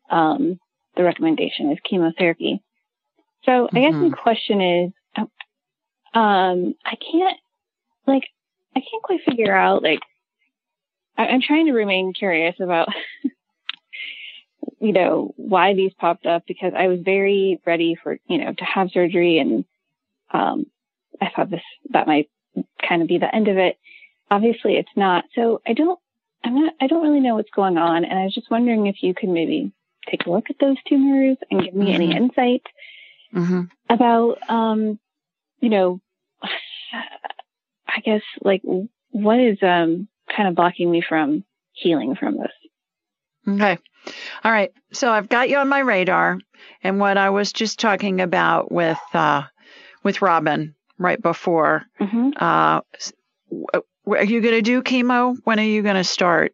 um, 0.10 0.60
the 0.96 1.04
recommendation 1.04 1.72
is 1.72 1.78
chemotherapy. 1.84 2.62
So. 3.46 3.70
I 3.74 3.80
guess 3.80 3.94
my 3.94 4.10
mm-hmm. 4.10 4.14
question 4.14 4.62
is, 4.62 4.92
um, 6.14 6.76
I 6.86 6.96
can't, 6.96 7.38
like, 8.06 8.24
I 8.76 8.80
can't 8.80 9.04
quite 9.04 9.22
figure 9.28 9.56
out, 9.56 9.82
like, 9.82 10.02
I- 11.18 11.28
I'm 11.28 11.42
trying 11.42 11.68
to 11.68 11.74
remain 11.74 12.14
curious 12.14 12.56
about 12.60 12.90
you 14.82 14.94
know, 14.94 15.34
why 15.38 15.76
these 15.76 15.94
popped 15.94 16.26
up 16.26 16.44
because 16.48 16.74
I 16.76 16.88
was 16.88 17.00
very 17.02 17.62
ready 17.66 17.96
for, 18.02 18.18
you 18.28 18.40
know, 18.40 18.52
to 18.52 18.66
have 18.66 18.90
surgery 18.92 19.38
and, 19.38 19.64
um, 20.32 20.66
I 21.22 21.30
thought 21.36 21.52
this, 21.52 21.62
that 21.92 22.08
might 22.08 22.30
kind 22.88 23.04
of 23.04 23.08
be 23.08 23.20
the 23.20 23.34
end 23.34 23.48
of 23.48 23.58
it. 23.58 23.78
Obviously 24.32 24.74
it's 24.74 24.90
not. 24.96 25.26
So 25.36 25.62
I 25.68 25.74
don't, 25.74 26.00
I'm 26.44 26.56
not, 26.56 26.74
I 26.82 26.88
don't 26.88 27.04
really 27.04 27.20
know 27.20 27.36
what's 27.36 27.52
going 27.52 27.78
on. 27.78 28.04
And 28.04 28.20
I 28.20 28.24
was 28.24 28.34
just 28.34 28.50
wondering 28.50 28.88
if 28.88 29.04
you 29.04 29.14
could 29.14 29.30
maybe 29.30 29.72
take 30.10 30.26
a 30.26 30.32
look 30.32 30.50
at 30.50 30.58
those 30.60 30.78
tumors 30.90 31.38
and 31.52 31.64
give 31.64 31.76
me 31.76 31.86
mm-hmm. 31.86 31.96
any 32.02 32.16
insight 32.16 32.64
mm-hmm. 33.34 33.62
about, 33.88 34.38
um, 34.50 34.98
you 35.60 35.70
know, 35.70 36.02
I 36.42 38.00
guess 38.04 38.22
like 38.42 38.64
what 39.12 39.40
is, 39.40 39.60
um, 39.62 40.08
kind 40.36 40.50
of 40.50 40.56
blocking 40.56 40.90
me 40.90 41.04
from 41.08 41.44
healing 41.74 42.16
from 42.16 42.38
this? 42.38 42.52
Okay. 43.48 43.78
All 44.44 44.52
right. 44.52 44.72
So 44.94 45.12
I've 45.12 45.30
got 45.30 45.50
you 45.50 45.58
on 45.58 45.70
my 45.70 45.80
radar. 45.80 46.40
And 46.84 47.00
what 47.00 47.18
I 47.18 47.30
was 47.30 47.52
just 47.52 47.80
talking 47.80 48.22
about 48.22 48.72
with 48.72 49.00
uh, 49.14 49.44
with 50.04 50.22
Robin 50.22 50.76
right 50.98 51.22
before, 51.22 51.84
mm-hmm. 52.00 52.30
uh, 52.36 52.82
are 54.08 54.24
you 54.24 54.42
going 54.42 54.56
to 54.56 54.62
do 54.62 54.82
chemo? 54.82 55.38
When 55.44 55.60
are 55.60 55.64
you 55.64 55.84
going 55.84 55.96
to 55.96 56.04
start? 56.04 56.54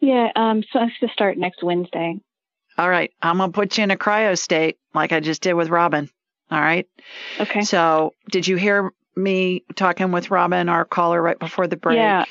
Yeah, 0.00 0.28
um, 0.36 0.62
so 0.72 0.78
I 0.78 0.84
have 0.84 0.98
to 1.00 1.08
start 1.12 1.38
next 1.38 1.62
Wednesday. 1.62 2.20
All 2.76 2.88
right. 2.88 3.12
I'm 3.20 3.38
going 3.38 3.50
to 3.50 3.54
put 3.54 3.76
you 3.76 3.84
in 3.84 3.90
a 3.90 3.96
cryo 3.96 4.38
state 4.38 4.78
like 4.94 5.12
I 5.12 5.20
just 5.20 5.42
did 5.42 5.54
with 5.54 5.68
Robin. 5.68 6.08
All 6.50 6.60
right. 6.60 6.88
Okay. 7.40 7.62
So 7.62 8.14
did 8.30 8.46
you 8.46 8.56
hear 8.56 8.92
me 9.16 9.64
talking 9.74 10.12
with 10.12 10.30
Robin, 10.30 10.68
our 10.68 10.84
caller, 10.84 11.20
right 11.20 11.38
before 11.38 11.66
the 11.66 11.76
break? 11.76 11.96
Yeah. 11.96 12.24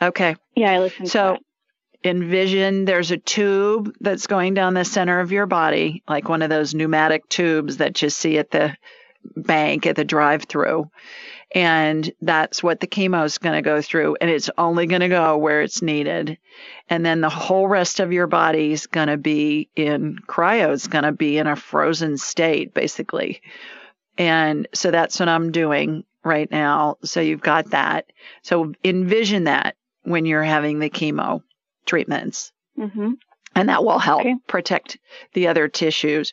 Okay. 0.00 0.36
Yeah, 0.54 0.72
I 0.72 0.78
listened 0.78 1.10
so, 1.10 1.38
envision 2.04 2.84
there's 2.84 3.10
a 3.10 3.16
tube 3.16 3.92
that's 4.00 4.26
going 4.26 4.54
down 4.54 4.74
the 4.74 4.84
center 4.84 5.20
of 5.20 5.32
your 5.32 5.46
body, 5.46 6.02
like 6.08 6.28
one 6.28 6.42
of 6.42 6.50
those 6.50 6.74
pneumatic 6.74 7.28
tubes 7.28 7.78
that 7.78 8.00
you 8.02 8.10
see 8.10 8.38
at 8.38 8.50
the 8.50 8.76
bank 9.36 9.86
at 9.86 9.96
the 9.96 10.04
drive 10.04 10.44
through. 10.44 10.90
And 11.54 12.10
that's 12.20 12.62
what 12.62 12.80
the 12.80 12.86
chemo 12.86 13.24
is 13.24 13.38
going 13.38 13.54
to 13.54 13.62
go 13.62 13.80
through. 13.80 14.18
And 14.20 14.28
it's 14.28 14.50
only 14.58 14.86
going 14.86 15.00
to 15.00 15.08
go 15.08 15.38
where 15.38 15.62
it's 15.62 15.80
needed. 15.80 16.38
And 16.90 17.04
then 17.04 17.20
the 17.20 17.30
whole 17.30 17.66
rest 17.66 18.00
of 18.00 18.12
your 18.12 18.26
body 18.26 18.72
is 18.72 18.86
going 18.86 19.08
to 19.08 19.16
be 19.16 19.70
in 19.74 20.18
cryo. 20.26 20.74
It's 20.74 20.88
going 20.88 21.04
to 21.04 21.12
be 21.12 21.38
in 21.38 21.46
a 21.46 21.56
frozen 21.56 22.18
state, 22.18 22.74
basically. 22.74 23.40
And 24.18 24.68
so 24.74 24.90
that's 24.90 25.18
what 25.18 25.28
I'm 25.28 25.50
doing 25.50 26.04
right 26.22 26.50
now. 26.50 26.98
So 27.02 27.20
you've 27.20 27.40
got 27.40 27.70
that. 27.70 28.12
So 28.42 28.74
envision 28.84 29.44
that 29.44 29.76
when 30.02 30.26
you're 30.26 30.42
having 30.42 30.80
the 30.80 30.90
chemo 30.90 31.42
treatments. 31.88 32.52
Mm-hmm. 32.78 33.14
And 33.56 33.68
that 33.68 33.84
will 33.84 33.98
help 33.98 34.20
okay. 34.20 34.36
protect 34.46 34.98
the 35.32 35.48
other 35.48 35.66
tissues. 35.66 36.32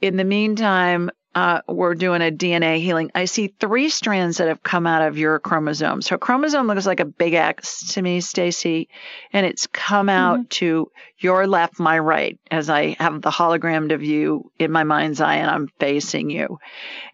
In 0.00 0.16
the 0.16 0.24
meantime, 0.24 1.10
uh, 1.34 1.62
we're 1.66 1.94
doing 1.94 2.20
a 2.20 2.30
DNA 2.30 2.80
healing. 2.80 3.10
I 3.14 3.24
see 3.24 3.54
three 3.58 3.88
strands 3.88 4.38
that 4.38 4.48
have 4.48 4.62
come 4.62 4.86
out 4.86 5.02
of 5.02 5.16
your 5.16 5.38
chromosome. 5.38 6.02
So 6.02 6.18
chromosome 6.18 6.66
looks 6.66 6.86
like 6.86 7.00
a 7.00 7.06
big 7.06 7.34
X 7.34 7.94
to 7.94 8.02
me, 8.02 8.20
Stacy, 8.20 8.88
and 9.32 9.46
it's 9.46 9.66
come 9.66 10.08
out 10.08 10.40
mm-hmm. 10.40 10.48
to 10.48 10.90
your 11.18 11.46
left, 11.46 11.78
my 11.78 11.98
right, 11.98 12.38
as 12.50 12.68
I 12.68 12.96
have 12.98 13.22
the 13.22 13.30
hologram 13.30 13.92
of 13.92 14.02
you 14.02 14.50
in 14.58 14.72
my 14.72 14.84
mind's 14.84 15.20
eye 15.20 15.36
and 15.36 15.50
I'm 15.50 15.68
facing 15.78 16.28
you. 16.28 16.58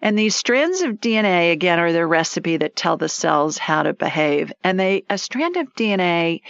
And 0.02 0.18
these 0.18 0.34
strands 0.34 0.80
of 0.80 0.94
DNA, 0.94 1.52
again, 1.52 1.78
are 1.78 1.92
the 1.92 2.06
recipe 2.06 2.56
that 2.56 2.74
tell 2.74 2.96
the 2.96 3.08
cells 3.08 3.58
how 3.58 3.84
to 3.84 3.92
behave. 3.92 4.52
And 4.64 4.80
they, 4.80 5.04
a 5.08 5.18
strand 5.18 5.56
of 5.56 5.74
DNA 5.74 6.40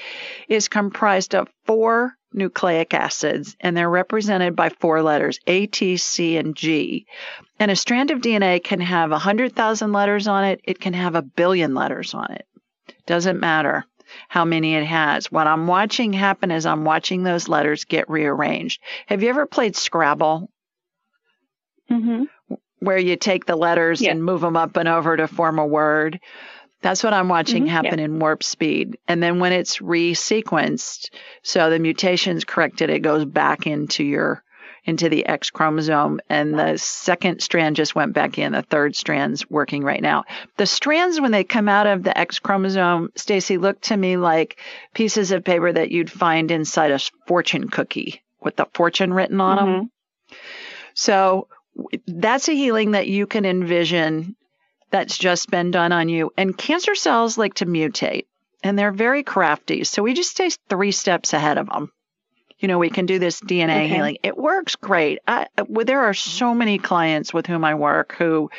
is 0.48 0.68
comprised 0.68 1.34
of 1.34 1.48
four 1.68 2.14
nucleic 2.32 2.92
acids 2.94 3.56
and 3.60 3.76
they're 3.76 3.88
represented 3.88 4.56
by 4.56 4.70
four 4.70 5.02
letters 5.02 5.38
A, 5.46 5.66
T, 5.66 5.96
C, 5.98 6.36
and 6.36 6.56
G. 6.56 7.06
And 7.60 7.70
a 7.70 7.76
strand 7.76 8.10
of 8.10 8.20
DNA 8.20 8.62
can 8.64 8.80
have 8.80 9.10
100,000 9.12 9.92
letters 9.92 10.26
on 10.26 10.44
it, 10.44 10.60
it 10.64 10.80
can 10.80 10.94
have 10.94 11.14
a 11.14 11.22
billion 11.22 11.74
letters 11.74 12.14
on 12.14 12.32
it. 12.32 12.46
Doesn't 13.06 13.38
matter 13.40 13.84
how 14.28 14.44
many 14.44 14.74
it 14.74 14.84
has. 14.86 15.30
What 15.30 15.46
I'm 15.46 15.66
watching 15.66 16.12
happen 16.14 16.50
is 16.50 16.66
I'm 16.66 16.84
watching 16.84 17.22
those 17.22 17.48
letters 17.48 17.84
get 17.84 18.08
rearranged. 18.10 18.80
Have 19.06 19.22
you 19.22 19.28
ever 19.28 19.46
played 19.46 19.76
Scrabble? 19.76 20.50
Mm-hmm. 21.90 22.24
Where 22.80 22.98
you 22.98 23.16
take 23.16 23.44
the 23.44 23.56
letters 23.56 24.00
Yeah. 24.00 24.12
and 24.12 24.24
move 24.24 24.40
them 24.40 24.56
up 24.56 24.76
and 24.76 24.88
over 24.88 25.16
to 25.16 25.26
form 25.28 25.58
a 25.58 25.66
word. 25.66 26.20
That's 26.80 27.02
what 27.02 27.12
I'm 27.12 27.28
watching 27.28 27.64
Mhm, 27.64 27.68
happen 27.68 27.98
yeah. 27.98 28.04
in 28.04 28.18
warp 28.20 28.42
speed. 28.42 28.98
And 29.08 29.22
then 29.22 29.40
when 29.40 29.52
it's 29.52 29.78
resequenced, 29.78 31.10
so 31.42 31.70
the 31.70 31.78
mutation's 31.78 32.44
corrected, 32.44 32.90
it 32.90 33.00
goes 33.00 33.24
back 33.24 33.66
into 33.66 34.04
your 34.04 34.42
into 34.84 35.10
the 35.10 35.26
X 35.26 35.50
chromosome 35.50 36.18
and 36.30 36.58
the 36.58 36.78
second 36.78 37.42
strand 37.42 37.76
just 37.76 37.94
went 37.94 38.14
back 38.14 38.38
in. 38.38 38.52
The 38.52 38.62
third 38.62 38.96
strand's 38.96 39.50
working 39.50 39.84
right 39.84 40.00
now. 40.00 40.24
The 40.56 40.64
strands 40.64 41.20
when 41.20 41.30
they 41.30 41.44
come 41.44 41.68
out 41.68 41.86
of 41.86 42.04
the 42.04 42.16
X 42.16 42.38
chromosome, 42.38 43.10
Stacy, 43.14 43.58
look 43.58 43.78
to 43.82 43.96
me 43.96 44.16
like 44.16 44.58
pieces 44.94 45.30
of 45.30 45.44
paper 45.44 45.70
that 45.70 45.90
you'd 45.90 46.10
find 46.10 46.50
inside 46.50 46.90
a 46.92 47.00
fortune 47.26 47.68
cookie 47.68 48.22
with 48.40 48.56
the 48.56 48.66
fortune 48.72 49.12
written 49.12 49.40
on 49.42 49.56
them. 49.56 49.90
So 50.94 51.48
that's 52.06 52.48
a 52.48 52.54
healing 52.54 52.92
that 52.92 53.08
you 53.08 53.26
can 53.26 53.44
envision 53.44 54.36
that's 54.90 55.18
just 55.18 55.50
been 55.50 55.70
done 55.70 55.92
on 55.92 56.08
you. 56.08 56.32
And 56.36 56.56
cancer 56.56 56.94
cells 56.94 57.38
like 57.38 57.54
to 57.54 57.66
mutate 57.66 58.26
and 58.62 58.78
they're 58.78 58.92
very 58.92 59.22
crafty. 59.22 59.84
So 59.84 60.02
we 60.02 60.14
just 60.14 60.30
stay 60.30 60.50
three 60.68 60.92
steps 60.92 61.32
ahead 61.32 61.58
of 61.58 61.68
them. 61.68 61.92
You 62.58 62.66
know, 62.66 62.78
we 62.78 62.90
can 62.90 63.06
do 63.06 63.20
this 63.20 63.40
DNA 63.40 63.84
Okay. 63.84 63.88
healing. 63.88 64.18
It 64.24 64.36
works 64.36 64.74
great. 64.74 65.20
I, 65.28 65.46
well, 65.68 65.84
there 65.84 66.00
are 66.06 66.14
so 66.14 66.54
many 66.54 66.78
clients 66.78 67.32
with 67.32 67.46
whom 67.46 67.64
I 67.64 67.76
work 67.76 68.16
who 68.18 68.50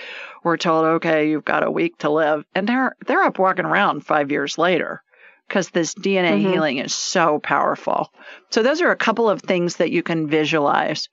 were 0.42 0.56
told, 0.58 0.86
okay, 0.86 1.30
you've 1.30 1.44
got 1.44 1.66
a 1.66 1.72
week 1.72 1.98
to 2.00 2.10
live. 2.10 2.46
And 2.56 2.68
they're, 2.68 2.96
they're 3.06 3.24
up 3.24 3.40
walking 3.40 3.66
around 3.66 4.06
five 4.06 4.32
years 4.32 4.58
later 4.58 5.04
because 5.50 5.70
this 5.72 5.94
DNA 5.96 6.38
Mhm. 6.38 6.52
healing 6.52 6.78
is 6.78 6.96
so 6.96 7.40
powerful. 7.40 8.14
So 8.52 8.64
those 8.64 8.82
are 8.82 8.92
a 8.92 8.96
couple 8.96 9.30
of 9.30 9.42
things 9.42 9.78
that 9.78 9.92
you 9.92 10.02
can 10.02 10.28
visualize 10.28 11.10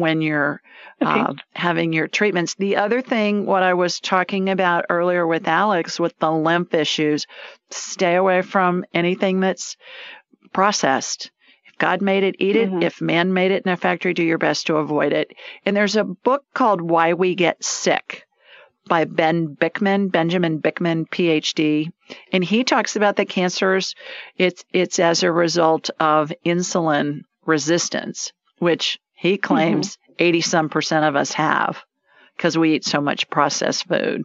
when 0.00 0.20
you're 0.22 0.60
Okay. 1.02 1.20
uh, 1.20 1.32
having 1.54 1.92
your 1.92 2.08
treatments. 2.08 2.54
The 2.54 2.76
other 2.76 3.02
thing, 3.02 3.44
what 3.44 3.62
I 3.62 3.74
was 3.74 4.00
talking 4.00 4.48
about 4.48 4.86
earlier 4.88 5.26
with 5.26 5.46
Alex 5.46 6.00
with 6.00 6.18
the 6.18 6.30
lymph 6.32 6.72
issues, 6.72 7.26
stay 7.70 8.14
away 8.14 8.40
from 8.42 8.84
anything 8.94 9.40
that's 9.40 9.76
processed. 10.52 11.30
If 11.66 11.76
God 11.78 12.00
made 12.00 12.24
it, 12.24 12.36
eat 12.38 12.56
it. 12.56 12.70
Mhm. 12.70 12.82
If 12.82 13.00
man 13.02 13.32
made 13.34 13.50
it 13.50 13.64
in 13.66 13.72
a 13.72 13.76
factory, 13.76 14.14
do 14.14 14.22
your 14.22 14.38
best 14.38 14.66
to 14.68 14.76
avoid 14.76 15.12
it. 15.12 15.32
And 15.64 15.76
there's 15.76 15.96
a 15.96 16.04
book 16.04 16.44
called 16.54 16.80
Why 16.80 17.12
We 17.12 17.34
Get 17.34 17.62
Sick 17.62 18.24
by 18.88 19.04
Ben 19.04 19.56
Bikman, 19.60 20.10
Benjamin 20.10 20.60
Bikman, 20.60 21.06
PhD, 21.10 21.88
and 22.32 22.44
he 22.44 22.64
talks 22.64 22.96
about 22.96 23.16
the 23.16 23.24
cancers. 23.26 23.94
It's 24.36 24.64
it's 24.72 24.98
as 24.98 25.22
a 25.22 25.32
result 25.32 25.90
of 26.00 26.32
insulin 26.44 27.22
resistance, 27.44 28.32
which 28.58 28.98
he 29.16 29.38
claims 29.38 29.98
80 30.18 30.40
some 30.42 30.68
percent 30.68 31.04
of 31.04 31.16
us 31.16 31.32
have 31.32 31.82
because 32.36 32.56
we 32.56 32.74
eat 32.74 32.84
so 32.84 33.00
much 33.00 33.28
processed 33.30 33.88
food. 33.88 34.22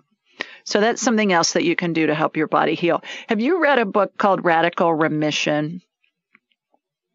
So 0.64 0.80
that's 0.80 1.02
something 1.02 1.32
else 1.32 1.54
that 1.54 1.64
you 1.64 1.76
can 1.76 1.94
do 1.94 2.08
to 2.08 2.16
help 2.16 2.38
your 2.38 2.48
body 2.48 2.76
heal. 2.76 3.04
Have 3.28 3.39
you 3.39 3.62
read 3.62 3.80
a 3.80 3.86
book 3.86 4.18
called 4.18 4.44
Radical 4.44 4.94
Remission? 4.94 5.82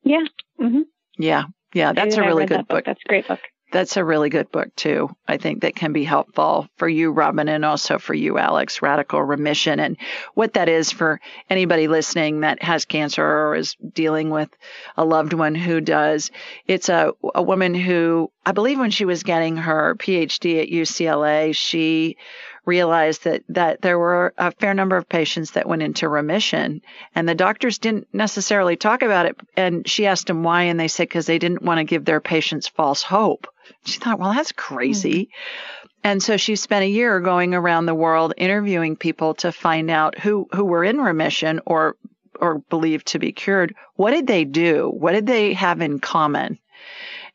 Yeah. 0.03 0.25
Mm-hmm. 0.61 0.83
Yeah. 1.19 1.45
Yeah, 1.75 1.93
that's 1.93 2.17
a 2.17 2.23
really 2.23 2.47
good 2.47 2.67
book. 2.67 2.85
That's 2.87 3.01
a 3.05 3.09
great 3.09 3.29
book. 3.29 3.41
That's 3.73 3.97
a 3.97 4.05
really 4.05 4.31
good 4.31 4.53
book 4.53 4.75
too. 4.77 5.15
I 5.27 5.39
think 5.39 5.63
that 5.63 5.75
can 5.75 5.93
be 5.93 6.05
helpful 6.05 6.69
for 6.77 6.89
you, 6.89 7.11
Robin, 7.11 7.49
and 7.49 7.65
also 7.65 7.99
for 7.99 8.15
you, 8.15 8.39
Alex. 8.39 8.81
Radical 8.81 9.23
remission, 9.23 9.81
and 9.81 9.97
what 10.35 10.55
that 10.55 10.69
is 10.69 10.93
for 10.93 11.21
anybody 11.51 11.89
listening 11.89 12.41
that 12.41 12.63
has 12.63 12.85
cancer 12.85 13.25
or 13.25 13.57
is 13.57 13.77
dealing 13.93 14.31
with 14.31 14.51
a 14.97 15.05
loved 15.05 15.33
one 15.33 15.57
who 15.57 15.81
does. 15.81 16.31
It's 16.67 16.89
a 16.89 17.13
a 17.35 17.43
woman 17.43 17.75
who 17.75 18.31
I 18.45 18.53
believe 18.53 18.79
when 18.79 18.93
she 18.93 19.05
was 19.05 19.25
getting 19.25 19.57
her 19.57 19.97
PhD 19.97 20.63
at 20.63 20.69
UCLA, 20.69 21.55
she 21.55 22.17
realized 22.67 23.25
that 23.25 23.43
that 23.49 23.81
there 23.83 23.99
were 23.99 24.33
a 24.39 24.53
fair 24.53 24.75
number 24.75 24.97
of 24.97 25.09
patients 25.09 25.53
that 25.53 25.69
went 25.69 25.83
into 25.83 26.09
remission 26.09 26.83
and 27.15 27.29
the 27.29 27.35
doctors 27.35 27.79
didn't 27.79 28.09
necessarily 28.13 28.77
talk 28.77 29.03
about 29.03 29.27
it 29.27 29.37
and 29.57 29.89
she 29.89 30.07
asked 30.07 30.27
them 30.27 30.43
why 30.43 30.65
and 30.65 30.79
they 30.79 30.89
said 30.89 31.05
because 31.05 31.27
they 31.27 31.39
didn't 31.39 31.63
want 31.63 31.79
to 31.79 31.85
give 31.85 32.05
their 32.05 32.21
patients 32.21 32.67
false 32.67 33.05
hope 33.05 33.47
she 33.85 33.99
thought 33.99 34.19
well 34.19 34.33
that's 34.33 34.53
crazy 34.53 35.31
and 36.05 36.23
so 36.23 36.37
she 36.37 36.57
spent 36.57 36.85
a 36.85 36.89
year 36.89 37.21
going 37.21 37.55
around 37.55 37.87
the 37.87 37.95
world 37.95 38.35
interviewing 38.37 38.97
people 38.97 39.35
to 39.35 39.53
find 39.53 39.91
out 39.91 40.19
who 40.19 40.47
who 40.53 40.65
were 40.65 40.85
in 40.85 40.99
remission 40.99 41.61
or 41.67 41.97
or 42.41 42.59
believed 42.71 43.07
to 43.07 43.19
be 43.19 43.33
cured 43.33 43.75
what 43.95 44.11
did 44.11 44.27
they 44.27 44.45
do 44.45 44.91
what 44.91 45.13
did 45.13 45.27
they 45.27 45.53
have 45.53 45.81
in 45.81 45.99
common 45.99 46.59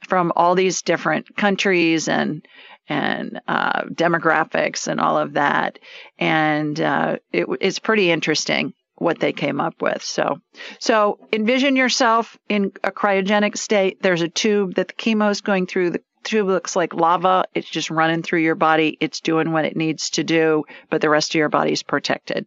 from 0.08 0.32
all 0.36 0.56
these 0.56 0.82
different 0.82 1.36
countries 1.36 2.08
and 2.08 2.46
and 2.92 3.40
uh, 3.48 3.84
demographics 3.84 4.88
and 4.88 5.00
all 5.00 5.18
of 5.18 5.34
that. 5.34 5.80
And 6.20 6.80
uh, 6.80 7.18
it, 7.32 7.48
it's 7.62 7.80
pretty 7.80 8.12
interesting 8.12 8.74
what 8.96 9.20
they 9.20 9.32
came 9.32 9.62
up 9.62 9.82
with. 9.82 10.04
So, 10.04 10.40
so 10.80 11.18
envision 11.32 11.76
yourself 11.76 12.38
in 12.50 12.74
a 12.84 12.92
cryogenic 12.92 13.58
state. 13.58 14.02
There's 14.02 14.22
a 14.22 14.28
tube 14.28 14.76
that 14.76 14.90
the 14.90 14.94
chemo 14.94 15.32
is 15.32 15.42
going 15.42 15.68
through. 15.68 15.92
The 15.92 16.02
tube 16.24 16.48
looks 16.48 16.76
like 16.76 16.94
lava. 16.94 17.46
It's 17.54 17.70
just 17.70 17.90
running 17.90 18.24
through 18.24 18.42
your 18.42 18.56
body. 18.56 18.98
It's 19.00 19.22
doing 19.22 19.52
what 19.52 19.66
it 19.66 19.76
needs 19.76 20.12
to 20.12 20.24
do, 20.24 20.66
but 20.90 21.02
the 21.02 21.10
rest 21.10 21.32
of 21.32 21.40
your 21.40 21.50
body's 21.50 21.84
protected. 21.84 22.46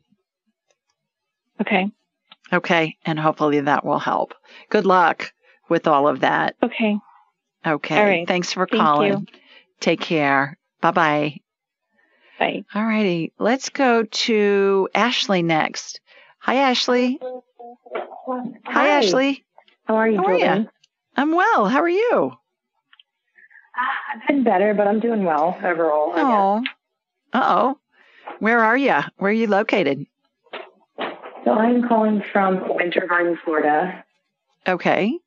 Okay. 1.61 1.91
Okay. 2.53 2.97
And 3.05 3.19
hopefully 3.19 3.61
that 3.61 3.85
will 3.85 3.99
help. 3.99 4.35
Good 4.71 4.87
luck 4.87 5.33
with 5.69 5.87
all 5.87 6.09
of 6.09 6.21
that. 6.21 6.57
Okay. 6.63 6.97
Okay. 7.67 7.99
All 7.99 8.05
right. 8.05 8.29
Thanks 8.29 8.53
for 8.53 8.67
Thank 8.67 8.83
calling. 8.83 9.13
you. 9.13 9.27
Take 9.81 10.01
care. 10.01 10.59
Bye 10.81 10.91
bye. 10.91 11.41
Bye. 12.39 12.65
All 12.75 12.85
righty. 12.85 13.33
Let's 13.39 13.71
go 13.71 14.03
to 14.03 14.89
Ashley 14.95 15.43
next. 15.43 16.01
Hi, 16.39 16.57
Ashley. 16.57 17.19
Hi, 18.67 18.89
Ashley. 18.89 19.45
How 19.85 19.97
are 19.97 20.09
you 20.09 20.19
How 20.19 20.27
are 20.27 20.37
you? 20.37 20.69
I'm 21.17 21.33
well. 21.33 21.67
How 21.67 21.81
are 21.81 21.89
you? 21.89 22.33
I've 23.77 24.27
been 24.29 24.45
better, 24.45 24.75
but 24.75 24.87
I'm 24.87 25.01
doing 25.01 25.25
well 25.25 25.59
overall. 25.63 26.13
Oh. 26.15 26.65
Uh 27.33 27.43
oh. 27.45 27.79
Where 28.39 28.61
are 28.61 28.77
you? 28.77 28.99
Where 29.17 29.31
are 29.31 29.33
you 29.33 29.47
located? 29.47 30.07
So 31.45 31.51
I'm 31.53 31.87
calling 31.87 32.23
from 32.33 32.75
Winter 32.77 33.07
Garden, 33.07 33.39
Florida. 33.45 34.05
Okay. 34.67 35.19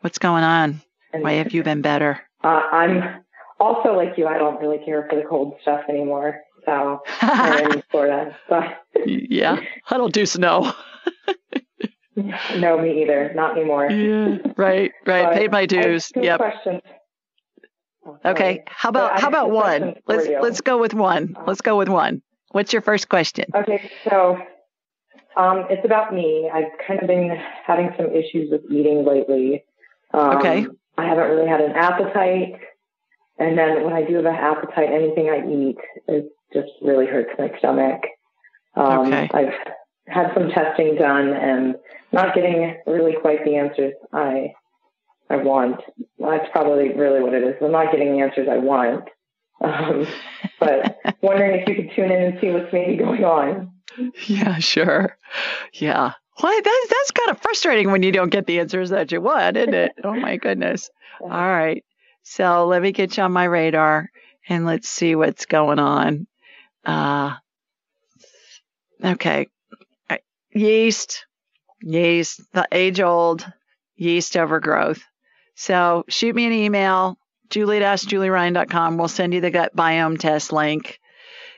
What's 0.00 0.18
going 0.18 0.44
on? 0.44 0.82
And, 1.12 1.22
Why 1.22 1.34
have 1.34 1.52
you 1.52 1.62
been 1.62 1.80
better? 1.80 2.20
Uh, 2.42 2.62
I'm 2.70 3.24
also 3.58 3.94
like 3.94 4.18
you. 4.18 4.26
I 4.26 4.36
don't 4.36 4.60
really 4.60 4.84
care 4.84 5.06
for 5.08 5.16
the 5.16 5.26
cold 5.26 5.54
stuff 5.62 5.82
anymore. 5.88 6.40
So 6.66 7.00
I'm 7.22 7.72
in 7.72 7.82
Florida. 7.90 8.36
But 8.48 8.64
yeah. 9.06 9.60
I 9.88 9.96
don't 9.96 10.12
do 10.12 10.26
snow. 10.26 10.72
no, 12.16 12.78
me 12.78 13.02
either. 13.02 13.32
Not 13.34 13.56
anymore. 13.56 13.90
Yeah. 13.90 14.38
Right. 14.56 14.92
Right. 15.06 15.34
Paid 15.34 15.50
my 15.50 15.66
dues. 15.66 16.12
Yep. 16.14 16.38
questions. 16.38 16.82
Okay. 18.24 18.62
How 18.66 18.88
about 18.90 19.20
how 19.20 19.28
about 19.28 19.50
one? 19.50 19.96
Let's 20.06 20.28
let's 20.42 20.60
go 20.60 20.78
with 20.78 20.94
one. 20.94 21.36
Let's 21.46 21.60
go 21.60 21.76
with 21.78 21.88
one. 21.88 22.22
What's 22.50 22.72
your 22.72 22.82
first 22.82 23.08
question? 23.08 23.46
Okay, 23.52 23.90
so 24.08 24.38
um, 25.36 25.66
it's 25.70 25.84
about 25.84 26.14
me. 26.14 26.48
I've 26.52 26.70
kind 26.86 27.00
of 27.00 27.08
been 27.08 27.36
having 27.66 27.90
some 27.96 28.06
issues 28.12 28.50
with 28.52 28.62
eating 28.70 29.04
lately. 29.04 29.64
Um, 30.12 30.36
Okay. 30.36 30.66
I 30.96 31.04
haven't 31.04 31.28
really 31.30 31.48
had 31.48 31.60
an 31.60 31.72
appetite. 31.72 32.54
And 33.38 33.58
then 33.58 33.82
when 33.82 33.92
I 33.92 34.02
do 34.04 34.14
have 34.14 34.26
an 34.26 34.34
appetite, 34.36 34.90
anything 34.92 35.28
I 35.28 35.38
eat, 35.50 35.76
it 36.06 36.30
just 36.52 36.70
really 36.80 37.06
hurts 37.06 37.30
my 37.36 37.50
stomach. 37.58 38.00
Um, 38.76 39.08
Okay. 39.08 39.28
I've 39.34 39.54
had 40.06 40.32
some 40.34 40.50
testing 40.50 40.94
done 40.94 41.30
and 41.32 41.74
not 42.12 42.34
getting 42.34 42.76
really 42.86 43.14
quite 43.20 43.44
the 43.44 43.56
answers 43.56 43.94
I 44.12 44.52
I 45.30 45.36
want. 45.36 45.80
That's 46.18 46.48
probably 46.52 46.90
really 46.94 47.20
what 47.20 47.34
it 47.34 47.42
is. 47.42 47.54
I'm 47.60 47.72
not 47.72 47.90
getting 47.90 48.12
the 48.12 48.20
answers 48.20 48.48
I 48.50 48.58
want. 48.58 49.08
Um, 49.60 50.06
but 50.60 50.98
wondering 51.22 51.60
if 51.60 51.68
you 51.68 51.74
could 51.76 51.94
tune 51.94 52.10
in 52.10 52.22
and 52.22 52.38
see 52.40 52.50
what's 52.50 52.72
maybe 52.72 52.96
going 52.96 53.24
on. 53.24 53.72
Yeah, 54.26 54.58
sure. 54.58 55.16
Yeah. 55.72 56.12
Well, 56.42 56.60
that's 56.64 56.88
that's 56.88 57.10
kind 57.12 57.30
of 57.30 57.40
frustrating 57.40 57.92
when 57.92 58.02
you 58.02 58.10
don't 58.10 58.30
get 58.30 58.46
the 58.46 58.58
answers 58.58 58.90
that 58.90 59.12
you 59.12 59.20
want, 59.20 59.56
isn't 59.56 59.74
it? 59.74 59.92
Oh 60.02 60.14
my 60.14 60.36
goodness. 60.36 60.90
All 61.20 61.28
right. 61.28 61.84
So 62.22 62.66
let 62.66 62.82
me 62.82 62.92
get 62.92 63.16
you 63.16 63.22
on 63.22 63.32
my 63.32 63.44
radar 63.44 64.10
and 64.48 64.66
let's 64.66 64.88
see 64.88 65.14
what's 65.14 65.46
going 65.46 65.78
on. 65.78 66.26
Uh, 66.84 67.34
okay. 69.02 69.46
Uh, 70.10 70.16
Yeast, 70.52 71.26
yeast, 71.82 72.40
the 72.52 72.66
age 72.72 73.00
old 73.00 73.46
yeast 73.96 74.36
overgrowth. 74.36 75.02
So 75.54 76.04
shoot 76.08 76.34
me 76.34 76.46
an 76.46 76.52
email, 76.52 77.18
julie 77.50 77.78
at 77.78 77.82
askjulieryan.com. 77.82 78.98
We'll 78.98 79.08
send 79.08 79.34
you 79.34 79.40
the 79.40 79.50
gut 79.50 79.74
biome 79.76 80.18
test 80.18 80.52
link. 80.52 81.00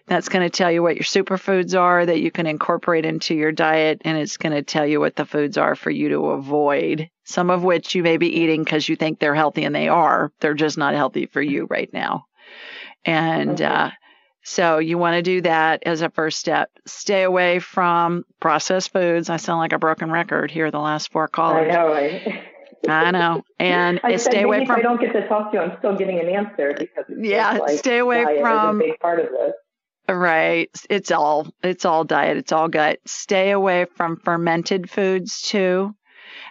That's 0.07 0.29
going 0.29 0.49
to 0.49 0.57
tell 0.57 0.71
you 0.71 0.83
what 0.83 0.95
your 0.95 1.05
superfoods 1.05 1.79
are 1.79 2.07
that 2.07 2.21
you 2.21 2.31
can 2.31 2.47
incorporate 2.47 3.05
into 3.05 3.35
your 3.35 3.51
diet, 3.51 4.03
and 4.05 4.17
it's 4.17 4.37
going 4.37 4.53
to 4.53 4.63
tell 4.63 4.87
you 4.87 5.01
what 5.01 5.17
the 5.17 5.25
foods 5.25 5.59
are 5.59 5.75
for 5.75 5.91
you 5.91 6.11
to 6.11 6.27
avoid. 6.27 7.11
Some 7.25 7.51
of 7.51 7.65
which 7.65 7.97
you 7.97 8.05
may 8.05 8.17
be 8.17 8.29
eating 8.29 8.63
because 8.63 8.89
you 8.89 8.95
think 8.95 9.19
they're 9.19 9.35
healthy, 9.35 9.65
and 9.65 9.75
they 9.75 9.89
are. 9.89 10.31
They're 10.39 10.55
just 10.55 10.79
not 10.79 10.95
healthy 10.95 11.27
for 11.27 11.43
you 11.43 11.67
right 11.69 11.93
now. 11.93 12.27
And 13.05 13.61
uh, 13.61 13.91
so 14.45 14.79
you 14.79 14.97
want 14.97 15.17
to 15.17 15.23
do 15.23 15.41
that 15.41 15.83
as 15.87 16.03
a 16.03 16.11
first 16.11 16.39
step. 16.39 16.71
Stay 16.87 17.25
away 17.25 17.59
from 17.59 18.25
processed 18.39 18.93
foods. 18.93 19.29
I 19.29 19.39
sound 19.39 19.59
like 19.59 19.73
a 19.73 19.79
broken 19.79 20.13
record 20.13 20.53
here. 20.53 20.71
The 20.71 20.79
last 20.79 21.11
four 21.11 21.27
callers. 21.27 21.69
I 21.69 21.75
know. 21.75 21.89
Right? 21.89 22.45
I 22.89 23.11
know. 23.11 23.43
And 23.59 24.01
I 24.03 24.17
stay 24.17 24.43
away 24.43 24.67
from. 24.67 24.79
if. 24.79 24.85
I 24.87 24.89
don't 24.89 25.01
get 25.01 25.13
to 25.13 25.27
talk 25.29 25.53
to 25.53 25.59
you, 25.59 25.63
I'm 25.63 25.79
still 25.79 25.97
getting 25.97 26.21
an 26.21 26.29
answer 26.29 26.75
because 26.79 27.05
yeah, 27.09 27.53
like 27.53 27.79
stay 27.79 27.99
away 27.99 28.41
from. 28.41 28.79
Big 28.79 28.99
part 29.01 29.21
of 29.21 29.27
this. 29.31 29.53
Right. 30.09 30.71
It's 30.89 31.11
all 31.11 31.49
it's 31.63 31.85
all 31.85 32.05
diet. 32.05 32.37
It's 32.37 32.53
all 32.53 32.69
gut. 32.69 33.01
Stay 33.07 33.51
away 33.51 33.87
from 33.97 34.19
fermented 34.19 34.89
foods 34.89 35.43
too, 35.43 35.95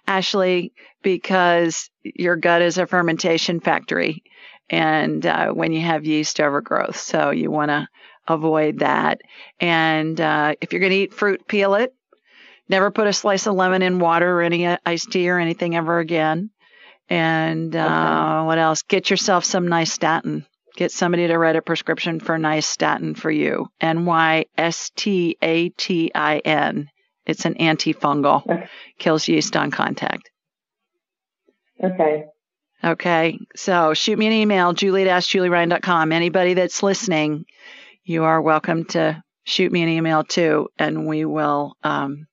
Ashley, 0.08 0.74
because 1.02 1.90
your 2.04 2.36
gut 2.36 2.62
is 2.62 2.78
a 2.78 2.86
fermentation 2.86 3.62
factory, 3.62 4.24
and 4.70 5.26
uh, 5.26 5.52
when 5.52 5.72
you 5.72 5.82
have 5.82 6.06
yeast 6.06 6.42
overgrowth, 6.42 6.98
so 6.98 7.32
you 7.32 7.50
want 7.50 7.70
to 7.70 7.88
avoid 8.28 8.80
that. 8.80 9.22
And 9.60 10.20
uh, 10.20 10.56
if 10.60 10.74
you're 10.74 10.82
going 10.82 10.92
to 10.92 10.98
eat 10.98 11.14
fruit, 11.14 11.48
peel 11.48 11.76
it. 11.76 11.94
Never 12.68 12.92
put 12.92 13.08
a 13.08 13.14
slice 13.14 13.48
of 13.48 13.56
lemon 13.56 13.82
in 13.82 14.00
water 14.00 14.40
or 14.40 14.42
any 14.42 14.66
uh, 14.66 14.78
iced 14.86 15.12
tea 15.12 15.30
or 15.30 15.40
anything 15.40 15.76
ever 15.76 16.00
again. 16.00 16.50
And 17.10 17.76
uh, 17.76 18.44
what 18.44 18.58
else? 18.58 18.82
Get 18.82 19.10
yourself 19.10 19.46
some 19.46 19.68
nystatin 19.68 20.46
get 20.76 20.92
somebody 20.92 21.28
to 21.28 21.38
write 21.38 21.56
a 21.56 21.62
prescription 21.62 22.20
for 22.20 22.38
nystatin 22.38 23.18
for 23.18 23.32
you. 23.32 23.68
N 23.80 24.06
Y 24.06 24.46
S 24.58 24.92
T 24.96 25.38
A 25.42 25.70
T 25.70 26.12
I 26.14 26.40
N. 26.40 26.90
It's 27.26 27.46
an 27.46 27.56
antifungal, 27.56 28.44
Okay. 28.46 28.68
kills 29.00 29.28
yeast 29.28 29.56
on 29.56 29.72
contact. 29.72 30.30
Okay. 31.84 32.26
Okay, 32.84 33.40
so 33.56 33.96
shoot 33.96 34.20
me 34.20 34.28
an 34.28 34.34
email, 34.34 34.74
julie 34.74 35.10
at 35.10 35.24
askjulieryan.com. 35.24 36.12
Anybody 36.12 36.54
that's 36.54 36.84
listening, 36.84 37.46
you 38.04 38.26
are 38.26 38.40
welcome 38.40 38.86
to 38.86 39.24
shoot 39.44 39.72
me 39.72 39.82
an 39.82 39.90
email 39.90 40.24
too, 40.24 40.68
and 40.78 41.08
we 41.08 41.26
will 41.26 41.76
um, 41.84 42.28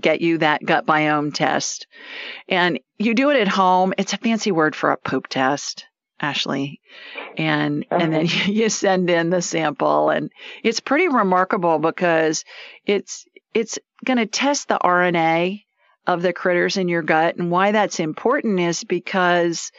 get 0.00 0.20
you 0.20 0.38
that 0.38 0.64
gut 0.64 0.86
biome 0.86 1.32
test. 1.32 1.86
And 2.48 2.80
you 2.98 3.14
do 3.14 3.30
it 3.30 3.40
at 3.40 3.48
home. 3.48 3.94
It's 3.98 4.12
a 4.12 4.18
fancy 4.18 4.52
word 4.52 4.74
for 4.74 4.90
a 4.90 4.96
poop 4.96 5.28
test. 5.28 5.86
Ashley, 6.22 6.80
and 7.36 7.84
and 7.90 8.12
then 8.12 8.26
you 8.46 8.68
send 8.68 9.10
in 9.10 9.30
the 9.30 9.42
sample, 9.42 10.08
and 10.08 10.30
it's 10.62 10.78
pretty 10.78 11.08
remarkable 11.08 11.80
because 11.80 12.44
it's 12.86 13.26
it's 13.52 13.78
going 14.04 14.18
to 14.18 14.26
test 14.26 14.68
the 14.68 14.78
RNA 14.78 15.64
of 16.06 16.22
the 16.22 16.32
critters 16.32 16.76
in 16.76 16.88
your 16.88 17.02
gut, 17.02 17.36
and 17.36 17.50
why 17.50 17.72
that's 17.72 17.98
important 17.98 18.60
is 18.60 18.84
because 18.84 19.72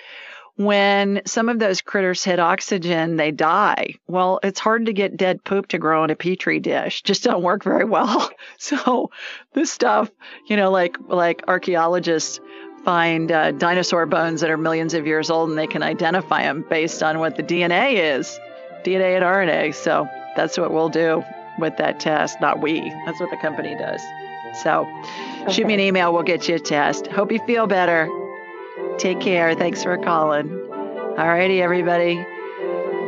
when 0.56 1.22
some 1.26 1.50
of 1.50 1.60
those 1.60 1.82
critters 1.82 2.24
hit 2.24 2.40
oxygen, 2.40 3.16
they 3.16 3.32
die. 3.32 3.96
Well, 4.08 4.40
it's 4.44 4.60
hard 4.60 4.86
to 4.86 4.94
get 4.94 5.18
dead 5.18 5.44
poop 5.44 5.68
to 5.70 5.78
grow 5.78 6.04
in 6.04 6.10
a 6.10 6.16
petri 6.16 6.60
dish. 6.60 7.02
Just 7.02 7.24
don't 7.24 7.44
work 7.44 7.64
very 7.64 7.86
well. 7.86 8.30
So 8.58 9.10
this 9.54 9.72
stuff, 9.72 10.10
you 10.48 10.56
know, 10.56 10.72
like 10.72 10.96
like 11.08 11.44
archaeologists 11.48 12.40
find 12.86 13.32
uh, 13.32 13.52
dinosaur 13.52 14.06
bones 14.06 14.42
that 14.42 14.50
are 14.50 14.58
millions 14.58 14.94
of 14.94 15.06
years 15.06 15.30
old 15.30 15.50
and 15.50 15.58
they 15.58 15.68
can 15.68 15.84
identify 15.84 16.44
them 16.44 16.66
based 16.70 17.04
on 17.04 17.20
what 17.20 17.36
the 17.36 17.44
DNA 17.44 18.18
is 18.18 18.40
DNA 18.84 19.16
and 19.16 19.24
RNA. 19.24 19.76
So 19.76 20.08
that's 20.36 20.58
what 20.58 20.72
we'll 20.72 20.90
do 20.90 21.24
with 21.60 21.78
that 21.78 22.00
test. 22.00 22.40
Not 22.42 22.62
we, 22.62 22.82
that's 23.06 23.20
what 23.20 23.32
the 23.32 23.38
company 23.38 23.76
does. 23.76 24.02
So 24.62 24.88
shoot 25.50 25.66
me 25.66 25.74
an 25.74 25.80
email, 25.80 26.14
we'll 26.14 26.24
get 26.24 26.48
you 26.48 26.56
a 26.56 26.60
test. 26.60 27.08
Hope 27.08 27.32
you 27.32 27.40
feel 27.46 27.66
better. 27.66 28.08
Take 28.98 29.20
care. 29.20 29.56
Thanks 29.56 29.84
for 29.84 29.98
calling. 29.98 30.52
All 30.72 31.28
righty, 31.28 31.62
everybody. 31.62 32.16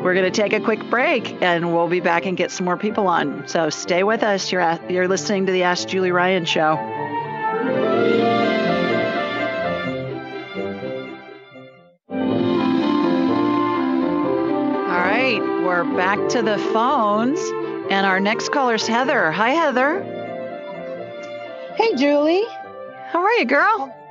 We're 0.03 0.13
going 0.13 0.31
to 0.31 0.41
take 0.41 0.53
a 0.53 0.59
quick 0.59 0.87
break 0.91 1.41
and 1.41 1.73
we'll 1.73 1.87
be 1.87 1.99
back 1.99 2.27
and 2.27 2.37
get 2.37 2.51
some 2.51 2.65
more 2.65 2.77
people 2.77 3.07
on. 3.07 3.47
So 3.47 3.71
stay 3.71 4.03
with 4.03 4.21
us. 4.21 4.51
You're, 4.51 4.61
at, 4.61 4.91
you're 4.91 5.07
listening 5.07 5.47
to 5.47 5.51
the 5.51 5.63
Ask 5.63 5.87
Julie 5.87 6.11
Ryan 6.11 6.45
show. 6.45 6.77
All 14.87 15.01
right, 15.01 15.39
we're 15.41 15.83
back 15.95 16.29
to 16.29 16.43
the 16.43 16.59
phones, 16.71 17.39
and 17.89 18.05
our 18.05 18.19
next 18.19 18.51
caller's 18.51 18.85
Heather. 18.85 19.31
Hi, 19.31 19.49
Heather. 19.49 20.03
Hey, 21.75 21.95
Julie. 21.95 22.45
How 23.07 23.23
are 23.23 23.33
you, 23.33 23.45
girl? 23.45 23.91
Oh. 23.91 24.04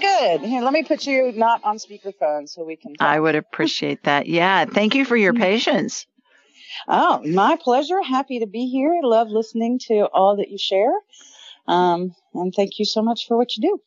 Good. 0.00 0.40
Here, 0.40 0.62
let 0.62 0.72
me 0.72 0.82
put 0.84 1.06
you 1.06 1.32
not 1.32 1.62
on 1.64 1.76
speakerphone 1.76 2.48
so 2.48 2.64
we 2.64 2.76
can. 2.76 2.94
Talk. 2.94 3.08
I 3.08 3.20
would 3.20 3.34
appreciate 3.34 4.04
that. 4.04 4.26
Yeah, 4.26 4.64
thank 4.64 4.94
you 4.94 5.04
for 5.04 5.16
your 5.16 5.34
patience. 5.48 6.06
Oh, 6.88 7.22
my 7.24 7.56
pleasure. 7.56 8.02
Happy 8.02 8.40
to 8.40 8.46
be 8.46 8.66
here. 8.66 8.92
I 8.92 9.06
love 9.06 9.28
listening 9.28 9.78
to 9.88 10.06
all 10.12 10.36
that 10.36 10.50
you 10.50 10.58
share. 10.58 10.92
Um, 11.66 12.14
and 12.34 12.52
thank 12.54 12.78
you 12.78 12.84
so 12.84 13.02
much 13.02 13.26
for 13.28 13.36
what 13.36 13.56
you 13.56 13.62
do. 13.62 13.80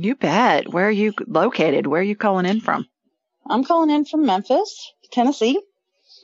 You 0.00 0.16
bet. 0.16 0.72
Where 0.72 0.88
are 0.88 0.90
you 0.90 1.12
located? 1.26 1.86
Where 1.86 2.00
are 2.00 2.04
you 2.04 2.16
calling 2.16 2.46
in 2.46 2.60
from? 2.60 2.86
I'm 3.48 3.64
calling 3.64 3.90
in 3.90 4.04
from 4.04 4.26
Memphis, 4.26 4.92
Tennessee. 5.12 5.60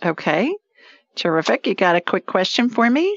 Okay. 0.05 0.55
Terrific. 1.15 1.67
You 1.67 1.75
got 1.75 1.97
a 1.97 2.01
quick 2.01 2.27
question 2.27 2.69
for 2.69 2.89
me? 2.89 3.17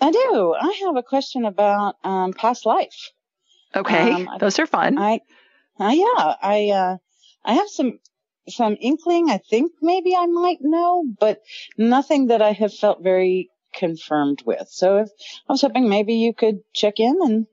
I 0.00 0.10
do. 0.10 0.54
I 0.58 0.80
have 0.84 0.96
a 0.96 1.02
question 1.02 1.44
about 1.44 1.96
um, 2.04 2.32
past 2.32 2.66
life. 2.66 3.10
Okay. 3.74 4.12
Um, 4.12 4.28
Those 4.40 4.58
are 4.58 4.66
fun. 4.66 4.98
I, 4.98 5.20
uh, 5.78 5.92
yeah, 5.94 6.34
I, 6.42 6.70
uh, 6.70 6.96
I 7.44 7.54
have 7.54 7.68
some, 7.68 7.98
some 8.48 8.76
inkling. 8.80 9.30
I 9.30 9.38
think 9.38 9.72
maybe 9.82 10.14
I 10.16 10.26
might 10.26 10.58
know, 10.60 11.04
but 11.18 11.40
nothing 11.76 12.28
that 12.28 12.42
I 12.42 12.52
have 12.52 12.74
felt 12.74 13.02
very 13.02 13.50
confirmed 13.74 14.42
with. 14.46 14.68
So 14.68 14.98
if 14.98 15.08
I 15.48 15.52
was 15.52 15.62
hoping 15.62 15.88
maybe 15.88 16.14
you 16.14 16.32
could 16.32 16.60
check 16.72 17.00
in 17.00 17.18
and 17.22 17.46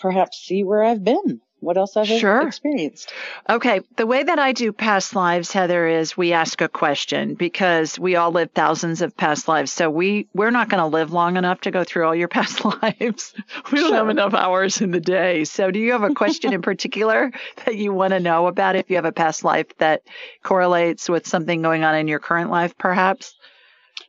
perhaps 0.00 0.38
see 0.38 0.64
where 0.64 0.82
I've 0.82 1.04
been, 1.04 1.40
what 1.62 1.76
else 1.76 1.96
I've 1.96 2.06
Sure. 2.06 2.46
experienced. 2.46 3.12
Okay. 3.48 3.80
The 3.96 4.06
way 4.06 4.22
that 4.22 4.38
I 4.38 4.52
do 4.52 4.72
past 4.72 5.14
lives, 5.14 5.52
Heather, 5.52 5.86
is 5.86 6.16
we 6.16 6.32
ask 6.32 6.60
a 6.60 6.68
question 6.68 7.34
because 7.34 7.98
we 7.98 8.16
all 8.16 8.32
live 8.32 8.50
thousands 8.50 9.00
of 9.00 9.16
past 9.16 9.46
lives. 9.48 9.72
So 9.72 9.88
we, 9.88 10.28
we're 10.34 10.50
not 10.50 10.68
going 10.68 10.80
to 10.82 10.86
live 10.86 11.12
long 11.12 11.36
enough 11.36 11.60
to 11.62 11.70
go 11.70 11.84
through 11.84 12.06
all 12.06 12.14
your 12.14 12.28
past 12.36 12.64
lives. 12.64 13.32
We 13.70 13.78
don't 13.78 13.92
have 13.94 14.08
enough 14.08 14.34
hours 14.34 14.80
in 14.80 14.90
the 14.90 15.00
day. 15.00 15.44
So 15.44 15.70
do 15.70 15.78
you 15.78 15.92
have 15.92 16.02
a 16.02 16.14
question 16.14 16.52
in 16.52 16.62
particular 16.62 17.30
that 17.64 17.76
you 17.76 17.92
want 17.92 18.12
to 18.12 18.20
know 18.20 18.48
about 18.48 18.76
if 18.76 18.90
you 18.90 18.96
have 18.96 19.04
a 19.04 19.12
past 19.12 19.44
life 19.44 19.66
that 19.78 20.02
correlates 20.42 21.08
with 21.08 21.26
something 21.26 21.62
going 21.62 21.84
on 21.84 21.94
in 21.94 22.08
your 22.08 22.18
current 22.18 22.50
life, 22.50 22.76
perhaps? 22.76 23.36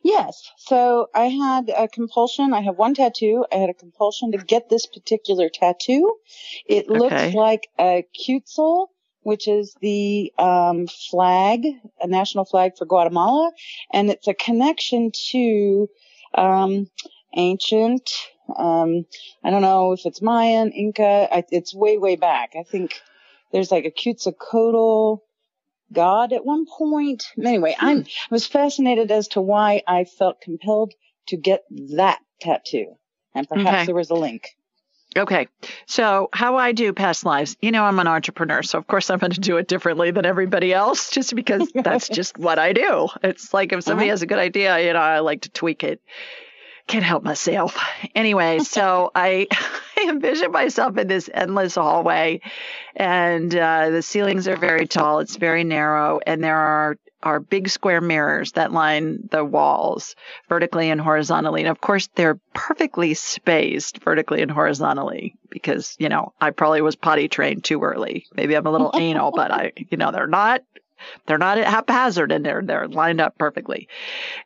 Yes. 0.02 0.50
So 0.58 1.08
I 1.14 1.26
had 1.26 1.70
a 1.70 1.88
compulsion. 1.88 2.52
I 2.52 2.60
have 2.60 2.76
one 2.76 2.94
tattoo. 2.94 3.46
I 3.50 3.56
had 3.56 3.70
a 3.70 3.74
compulsion 3.74 4.32
to 4.32 4.38
get 4.38 4.68
this 4.68 4.86
particular 4.86 5.48
tattoo. 5.48 6.16
It 6.66 6.88
looks 6.88 7.34
like 7.34 7.68
a 7.78 8.06
Quetzal, 8.14 8.90
which 9.22 9.48
is 9.48 9.74
the 9.80 10.32
um, 10.38 10.86
flag, 10.86 11.66
a 12.00 12.06
national 12.06 12.44
flag 12.44 12.72
for 12.76 12.84
Guatemala, 12.84 13.50
and 13.92 14.10
it's 14.10 14.28
a 14.28 14.34
connection 14.34 15.10
to 15.30 15.88
um, 16.34 16.90
ancient. 17.34 18.10
Um, 18.56 19.06
I 19.42 19.50
don't 19.50 19.62
know 19.62 19.92
if 19.92 20.04
it's 20.04 20.20
Mayan, 20.20 20.70
Inca. 20.70 21.28
I, 21.32 21.44
it's 21.50 21.74
way, 21.74 21.96
way 21.96 22.16
back. 22.16 22.52
I 22.58 22.62
think 22.62 23.00
there's 23.52 23.70
like 23.70 23.86
a 23.86 23.90
Quetzalcoatl 23.90 25.23
God 25.94 26.32
at 26.32 26.44
one 26.44 26.66
point. 26.66 27.24
Anyway, 27.42 27.74
I'm, 27.78 28.00
I 28.00 28.06
was 28.30 28.46
fascinated 28.46 29.10
as 29.10 29.28
to 29.28 29.40
why 29.40 29.82
I 29.86 30.04
felt 30.04 30.40
compelled 30.42 30.92
to 31.28 31.36
get 31.38 31.62
that 31.96 32.18
tattoo. 32.40 32.96
And 33.34 33.48
perhaps 33.48 33.68
Okay. 33.68 33.86
there 33.86 33.94
was 33.94 34.10
a 34.10 34.14
link. 34.14 34.48
Okay. 35.16 35.46
So, 35.86 36.28
how 36.32 36.56
I 36.56 36.72
do 36.72 36.92
past 36.92 37.24
lives, 37.24 37.56
you 37.62 37.70
know, 37.70 37.84
I'm 37.84 38.00
an 38.00 38.08
entrepreneur. 38.08 38.62
So, 38.64 38.78
of 38.78 38.86
course, 38.88 39.10
I'm 39.10 39.20
going 39.20 39.30
to 39.32 39.40
do 39.40 39.58
it 39.58 39.68
differently 39.68 40.10
than 40.10 40.26
everybody 40.26 40.72
else 40.74 41.10
just 41.12 41.34
because 41.36 41.70
that's 41.72 42.08
just 42.20 42.36
what 42.36 42.58
I 42.58 42.72
do. 42.72 43.08
It's 43.22 43.54
like 43.54 43.72
if 43.72 43.84
somebody 43.84 44.08
Uh-huh. 44.08 44.12
has 44.12 44.22
a 44.22 44.26
good 44.26 44.40
idea, 44.40 44.78
you 44.84 44.92
know, 44.92 44.98
I 44.98 45.20
like 45.20 45.42
to 45.42 45.50
tweak 45.50 45.84
it. 45.84 46.00
Can't 46.86 47.04
help 47.04 47.22
myself. 47.22 47.76
Anyway, 48.14 48.60
so 48.60 49.10
I, 49.14 49.48
I 49.96 50.08
envision 50.08 50.52
myself 50.52 50.96
in 50.98 51.08
this 51.08 51.28
endless 51.34 51.74
hallway, 51.74 52.40
and 52.94 53.52
uh, 53.54 53.90
the 53.90 54.02
ceilings 54.02 54.46
are 54.46 54.56
very 54.56 54.86
tall, 54.86 55.18
it's 55.18 55.34
very 55.34 55.64
narrow, 55.64 56.20
and 56.24 56.42
there 56.42 56.56
are 56.56 56.96
are 57.24 57.40
big 57.40 57.68
square 57.68 58.00
mirrors 58.00 58.52
that 58.52 58.70
line 58.70 59.26
the 59.30 59.44
walls 59.44 60.14
vertically 60.48 60.90
and 60.90 61.00
horizontally. 61.00 61.62
And 61.62 61.70
of 61.70 61.80
course, 61.80 62.08
they're 62.14 62.38
perfectly 62.52 63.14
spaced 63.14 63.98
vertically 64.04 64.42
and 64.42 64.50
horizontally 64.50 65.34
because, 65.48 65.96
you 65.98 66.10
know, 66.10 66.34
I 66.40 66.50
probably 66.50 66.82
was 66.82 66.96
potty 66.96 67.28
trained 67.28 67.64
too 67.64 67.82
early. 67.82 68.26
Maybe 68.34 68.54
I'm 68.54 68.66
a 68.66 68.70
little 68.70 68.92
anal, 68.94 69.32
but 69.34 69.50
I, 69.50 69.72
you 69.90 69.96
know, 69.96 70.12
they're 70.12 70.26
not, 70.26 70.60
they're 71.26 71.38
not 71.38 71.58
at 71.58 71.66
haphazard 71.66 72.30
and 72.30 72.44
they're, 72.44 72.62
they're 72.62 72.88
lined 72.88 73.22
up 73.22 73.38
perfectly. 73.38 73.88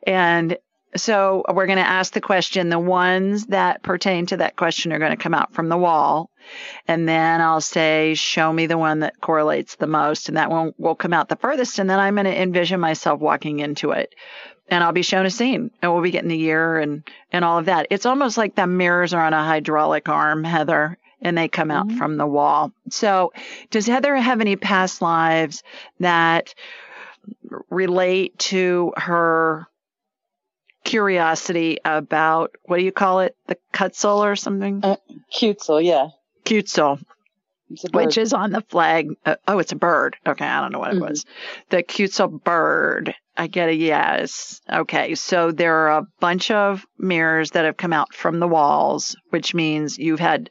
And 0.03 0.57
so 0.95 1.43
we're 1.53 1.67
going 1.67 1.77
to 1.77 1.87
ask 1.87 2.13
the 2.13 2.21
question. 2.21 2.69
The 2.69 2.79
ones 2.79 3.47
that 3.47 3.83
pertain 3.83 4.25
to 4.27 4.37
that 4.37 4.55
question 4.55 4.91
are 4.91 4.99
going 4.99 5.11
to 5.11 5.17
come 5.17 5.33
out 5.33 5.53
from 5.53 5.69
the 5.69 5.77
wall. 5.77 6.31
And 6.87 7.07
then 7.07 7.41
I'll 7.41 7.61
say, 7.61 8.15
show 8.15 8.51
me 8.51 8.65
the 8.65 8.77
one 8.77 8.99
that 8.99 9.21
correlates 9.21 9.75
the 9.75 9.87
most. 9.87 10.29
And 10.29 10.37
that 10.37 10.49
one 10.49 10.73
will 10.77 10.95
come 10.95 11.13
out 11.13 11.29
the 11.29 11.35
furthest. 11.35 11.77
And 11.79 11.89
then 11.89 11.99
I'm 11.99 12.15
going 12.15 12.25
to 12.25 12.41
envision 12.41 12.79
myself 12.79 13.19
walking 13.19 13.59
into 13.59 13.91
it. 13.91 14.15
And 14.67 14.83
I'll 14.83 14.91
be 14.91 15.01
shown 15.01 15.25
a 15.25 15.31
scene 15.31 15.71
and 15.81 15.91
we'll 15.91 16.03
be 16.03 16.11
getting 16.11 16.29
the 16.29 16.37
year 16.37 16.77
and, 16.77 17.03
and 17.31 17.43
all 17.43 17.57
of 17.57 17.65
that. 17.65 17.87
It's 17.89 18.05
almost 18.05 18.37
like 18.37 18.55
the 18.55 18.67
mirrors 18.67 19.13
are 19.13 19.25
on 19.25 19.33
a 19.33 19.43
hydraulic 19.43 20.07
arm, 20.09 20.43
Heather, 20.43 20.97
and 21.21 21.37
they 21.37 21.47
come 21.47 21.71
out 21.71 21.87
mm-hmm. 21.87 21.97
from 21.97 22.17
the 22.17 22.27
wall. 22.27 22.71
So 22.89 23.33
does 23.71 23.87
Heather 23.87 24.15
have 24.15 24.41
any 24.41 24.55
past 24.55 25.01
lives 25.01 25.63
that 25.99 26.53
relate 27.69 28.37
to 28.39 28.93
her 28.97 29.67
curiosity 30.89 31.77
about 31.85 32.55
what 32.65 32.77
do 32.77 32.83
you 32.83 32.91
call 32.91 33.19
it? 33.19 33.35
The 33.45 33.57
Quetzal 33.71 34.23
or 34.23 34.35
something? 34.35 34.83
Uh, 34.83 34.95
yeah. 35.79 36.07
Quetzal. 36.47 36.99
Which 37.93 38.17
is 38.17 38.33
on 38.33 38.49
the 38.49 38.61
flag. 38.61 39.09
Uh, 39.23 39.35
oh, 39.47 39.59
it's 39.59 39.71
a 39.71 39.75
bird. 39.75 40.15
Okay, 40.25 40.45
I 40.45 40.61
don't 40.61 40.71
know 40.71 40.79
what 40.79 40.93
mm-hmm. 40.93 41.03
it 41.03 41.09
was. 41.09 41.25
The 41.69 41.83
Quetzal 41.83 42.29
bird. 42.29 43.13
I 43.37 43.45
get 43.45 43.69
a 43.69 43.75
yes. 43.75 44.61
Okay, 44.67 45.13
so 45.13 45.51
there 45.51 45.75
are 45.75 45.99
a 45.99 46.07
bunch 46.19 46.49
of 46.49 46.83
mirrors 46.97 47.51
that 47.51 47.65
have 47.65 47.77
come 47.77 47.93
out 47.93 48.15
from 48.15 48.39
the 48.39 48.47
walls, 48.47 49.15
which 49.29 49.53
means 49.53 49.99
you've 49.99 50.19
had 50.19 50.49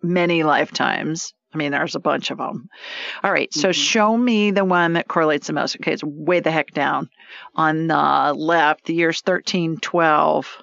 many 0.00 0.44
lifetimes 0.44 1.34
I 1.52 1.56
mean, 1.56 1.72
there's 1.72 1.94
a 1.94 2.00
bunch 2.00 2.30
of 2.30 2.38
them. 2.38 2.68
All 3.22 3.32
right, 3.32 3.52
so 3.52 3.68
mm-hmm. 3.68 3.80
show 3.80 4.16
me 4.16 4.50
the 4.50 4.64
one 4.64 4.94
that 4.94 5.08
correlates 5.08 5.46
the 5.46 5.54
most. 5.54 5.76
Okay, 5.76 5.92
it's 5.92 6.04
way 6.04 6.40
the 6.40 6.50
heck 6.50 6.72
down. 6.72 7.08
On 7.54 7.86
the 7.86 8.34
left, 8.36 8.84
the 8.84 8.94
year's 8.94 9.22
1312. 9.24 10.62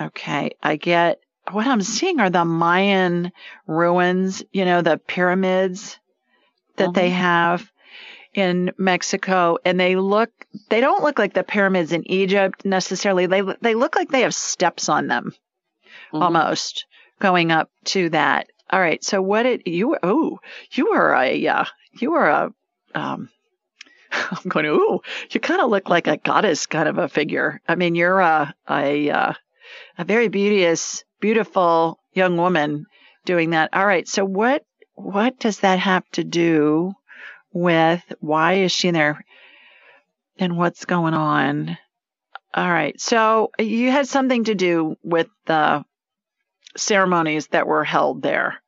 Okay, 0.00 0.50
I 0.62 0.76
get 0.76 1.20
what 1.50 1.66
I'm 1.66 1.82
seeing 1.82 2.20
are 2.20 2.30
the 2.30 2.44
Mayan 2.44 3.32
ruins, 3.66 4.42
you 4.52 4.64
know, 4.64 4.82
the 4.82 4.98
pyramids 4.98 5.98
that 6.76 6.88
uh-huh. 6.88 6.92
they 6.92 7.10
have 7.10 7.70
in 8.32 8.72
Mexico 8.78 9.58
and 9.64 9.78
they 9.78 9.96
look 9.96 10.30
they 10.68 10.80
don't 10.80 11.02
look 11.02 11.18
like 11.18 11.34
the 11.34 11.42
pyramids 11.42 11.92
in 11.92 12.08
Egypt 12.10 12.64
necessarily. 12.64 13.26
They 13.26 13.42
they 13.60 13.74
look 13.74 13.96
like 13.96 14.10
they 14.10 14.22
have 14.22 14.34
steps 14.34 14.88
on 14.88 15.08
them. 15.08 15.32
Mm-hmm. 16.12 16.22
Almost 16.22 16.86
going 17.20 17.52
up 17.52 17.70
to 17.86 18.10
that. 18.10 18.48
All 18.70 18.80
right. 18.80 19.02
So 19.02 19.20
what 19.20 19.42
did 19.42 19.62
you? 19.66 19.96
Oh, 20.02 20.38
you 20.72 20.90
are 20.90 21.14
a 21.14 21.46
uh, 21.46 21.64
you 21.92 22.14
are 22.14 22.28
a. 22.28 22.52
Um, 22.94 23.28
I'm 24.12 24.48
going. 24.48 24.64
To 24.64 24.72
ooh, 24.72 25.00
you 25.30 25.40
kind 25.40 25.60
of 25.60 25.70
look 25.70 25.88
like 25.88 26.06
a 26.06 26.16
goddess 26.16 26.66
kind 26.66 26.88
of 26.88 26.98
a 26.98 27.08
figure. 27.08 27.60
I 27.66 27.74
mean, 27.74 27.94
you're 27.94 28.20
a 28.20 28.54
a 28.68 29.10
uh, 29.10 29.32
a 29.98 30.04
very 30.04 30.28
beauteous, 30.28 31.04
beautiful 31.20 32.00
young 32.12 32.36
woman 32.36 32.86
doing 33.24 33.50
that. 33.50 33.70
All 33.72 33.86
right. 33.86 34.06
So 34.06 34.24
what 34.24 34.64
what 34.94 35.38
does 35.38 35.60
that 35.60 35.78
have 35.78 36.08
to 36.12 36.24
do 36.24 36.92
with 37.52 38.02
why 38.20 38.54
is 38.54 38.72
she 38.72 38.88
in 38.88 38.94
there 38.94 39.24
and 40.38 40.56
what's 40.56 40.84
going 40.84 41.14
on? 41.14 41.76
All 42.54 42.70
right. 42.70 43.00
So 43.00 43.50
you 43.58 43.90
had 43.90 44.08
something 44.08 44.44
to 44.44 44.54
do 44.54 44.96
with 45.02 45.28
the 45.46 45.84
ceremonies 46.76 47.48
that 47.48 47.66
were 47.66 47.84
held 47.84 48.22
there 48.22 48.60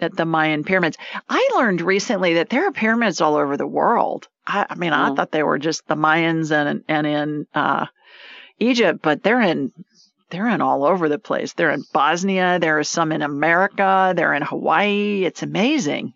at 0.00 0.16
the 0.16 0.24
Mayan 0.24 0.64
pyramids. 0.64 0.96
I 1.28 1.50
learned 1.56 1.80
recently 1.80 2.34
that 2.34 2.50
there 2.50 2.66
are 2.66 2.72
pyramids 2.72 3.20
all 3.20 3.36
over 3.36 3.56
the 3.56 3.66
world. 3.66 4.28
I, 4.46 4.66
I 4.70 4.74
mean, 4.74 4.92
mm-hmm. 4.92 5.12
I 5.12 5.14
thought 5.14 5.32
they 5.32 5.42
were 5.42 5.58
just 5.58 5.86
the 5.88 5.96
Mayans 5.96 6.50
and 6.50 6.84
and 6.88 7.06
in 7.06 7.46
uh, 7.54 7.86
Egypt, 8.58 9.00
but 9.02 9.22
they're 9.22 9.40
in 9.40 9.72
they're 10.30 10.48
in 10.48 10.60
all 10.60 10.84
over 10.84 11.08
the 11.08 11.18
place. 11.18 11.54
They're 11.54 11.70
in 11.70 11.84
Bosnia. 11.92 12.58
There 12.58 12.78
are 12.78 12.84
some 12.84 13.12
in 13.12 13.22
America. 13.22 14.12
They're 14.14 14.34
in 14.34 14.42
Hawaii. 14.42 15.24
It's 15.24 15.42
amazing 15.42 16.14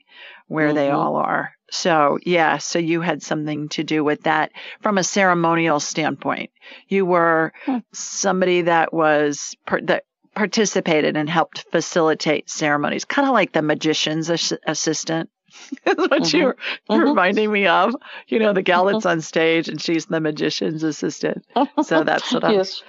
where 0.48 0.68
mm-hmm. 0.68 0.76
they 0.76 0.90
all 0.90 1.16
are. 1.16 1.52
So 1.70 2.18
yeah, 2.26 2.58
so 2.58 2.78
you 2.78 3.00
had 3.00 3.22
something 3.22 3.70
to 3.70 3.82
do 3.82 4.04
with 4.04 4.24
that 4.24 4.52
from 4.82 4.98
a 4.98 5.04
ceremonial 5.04 5.80
standpoint. 5.80 6.50
You 6.86 7.06
were 7.06 7.54
hmm. 7.64 7.78
somebody 7.92 8.62
that 8.62 8.92
was 8.92 9.56
per, 9.66 9.80
that 9.82 10.04
participated 10.34 11.16
and 11.16 11.28
helped 11.28 11.64
facilitate 11.70 12.48
ceremonies, 12.48 13.04
kind 13.04 13.26
of 13.28 13.34
like 13.34 13.52
the 13.52 13.62
magician's 13.62 14.30
ass- 14.30 14.52
assistant. 14.66 15.30
That's 15.84 15.98
what 15.98 16.10
mm-hmm. 16.10 16.36
you're, 16.36 16.56
you're 16.88 16.98
mm-hmm. 17.00 17.09
reminding 17.09 17.52
me 17.52 17.66
of. 17.66 17.94
You 18.28 18.38
know, 18.38 18.52
the 18.52 18.62
gal 18.62 18.86
that's 18.86 18.98
mm-hmm. 18.98 19.09
on 19.09 19.20
stage 19.20 19.68
and 19.68 19.80
she's 19.80 20.06
the 20.06 20.20
magician's 20.20 20.82
assistant. 20.82 21.44
So 21.82 22.04
that's 22.04 22.32
what 22.32 22.44
I'm. 22.44 22.54
yes, 22.54 22.82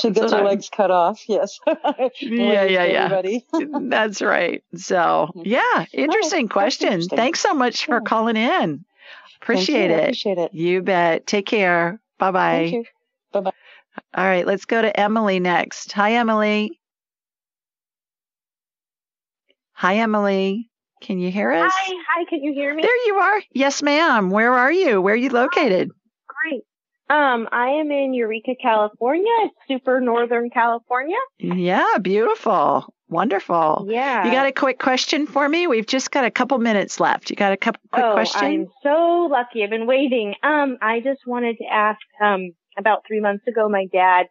she 0.00 0.10
gets 0.10 0.32
her 0.32 0.38
I'm, 0.38 0.44
legs 0.44 0.70
cut 0.70 0.90
off. 0.90 1.22
Yes. 1.28 1.58
yeah, 2.20 2.64
yeah, 2.64 2.84
yeah. 2.84 3.22
that's 3.82 4.22
right. 4.22 4.64
So, 4.74 5.30
mm-hmm. 5.36 5.42
yeah, 5.44 5.84
interesting 5.92 6.46
oh, 6.46 6.52
question. 6.52 6.88
Interesting. 6.88 7.18
Thanks 7.18 7.40
so 7.40 7.52
much 7.52 7.84
for 7.84 8.00
calling 8.00 8.36
in. 8.36 8.84
Appreciate 9.42 9.90
it. 9.90 10.00
Appreciate 10.00 10.38
it. 10.38 10.54
You 10.54 10.82
bet. 10.82 11.26
Take 11.26 11.46
care. 11.46 12.00
Bye 12.18 12.30
bye. 12.30 12.82
Bye 13.32 13.40
bye. 13.40 13.52
All 14.14 14.24
right, 14.24 14.46
let's 14.46 14.64
go 14.64 14.80
to 14.80 14.98
Emily 14.98 15.40
next. 15.40 15.92
Hi, 15.92 16.14
Emily. 16.14 16.80
Hi, 19.78 19.96
Emily. 19.96 20.70
Can 21.02 21.18
you 21.18 21.30
hear 21.30 21.52
us? 21.52 21.70
Hi, 21.74 21.94
hi. 22.08 22.24
Can 22.30 22.42
you 22.42 22.54
hear 22.54 22.74
me? 22.74 22.80
There 22.80 23.06
you 23.06 23.16
are. 23.16 23.42
Yes, 23.52 23.82
ma'am. 23.82 24.30
Where 24.30 24.54
are 24.54 24.72
you? 24.72 25.02
Where 25.02 25.12
are 25.12 25.18
you 25.18 25.28
located? 25.28 25.90
Oh, 25.92 26.34
great. 26.50 26.62
Um, 27.10 27.46
I 27.52 27.68
am 27.80 27.90
in 27.90 28.14
Eureka, 28.14 28.52
California, 28.60 29.30
It's 29.40 29.54
super 29.68 30.00
northern 30.00 30.48
California. 30.48 31.18
Yeah, 31.38 31.98
beautiful. 32.00 32.94
Wonderful. 33.10 33.86
Yeah. 33.90 34.24
You 34.24 34.32
got 34.32 34.46
a 34.46 34.52
quick 34.52 34.78
question 34.78 35.26
for 35.26 35.46
me? 35.46 35.66
We've 35.66 35.86
just 35.86 36.10
got 36.10 36.24
a 36.24 36.30
couple 36.30 36.56
minutes 36.56 36.98
left. 36.98 37.28
You 37.28 37.36
got 37.36 37.52
a 37.52 37.58
couple 37.58 37.82
quick 37.92 38.12
questions. 38.14 38.42
oh, 38.42 38.44
question? 38.44 38.60
I'm 38.62 38.66
so 38.82 39.28
lucky. 39.30 39.62
I've 39.62 39.68
been 39.68 39.86
waiting. 39.86 40.36
Um, 40.42 40.78
I 40.80 41.00
just 41.00 41.20
wanted 41.26 41.58
to 41.58 41.64
ask, 41.70 42.00
um, 42.24 42.52
about 42.78 43.04
three 43.06 43.20
months 43.20 43.46
ago, 43.46 43.68
my 43.68 43.86
dad 43.92 44.24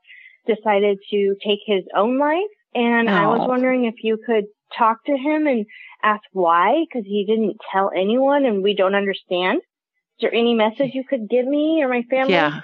decided 0.48 0.98
to 1.12 1.36
take 1.46 1.60
his 1.68 1.84
own 1.96 2.18
life. 2.18 2.42
And 2.74 3.10
oh. 3.10 3.14
I 3.14 3.28
was 3.28 3.48
wondering 3.48 3.86
if 3.86 3.96
you 4.02 4.18
could 4.26 4.46
talk 4.78 5.04
to 5.06 5.12
him 5.12 5.48
and 5.48 5.66
ask 6.04 6.24
why, 6.32 6.86
because 6.88 7.06
he 7.06 7.26
didn't 7.28 7.58
tell 7.72 7.92
anyone 7.96 8.46
and 8.46 8.64
we 8.64 8.76
don't 8.76 8.96
understand. 8.96 9.58
Is 9.58 10.22
there 10.22 10.34
any 10.34 10.54
message 10.54 10.92
you 10.94 11.04
could 11.04 11.30
give 11.30 11.46
me 11.46 11.82
or 11.84 11.90
my 11.90 12.04
family? 12.10 12.34
Yeah. 12.34 12.62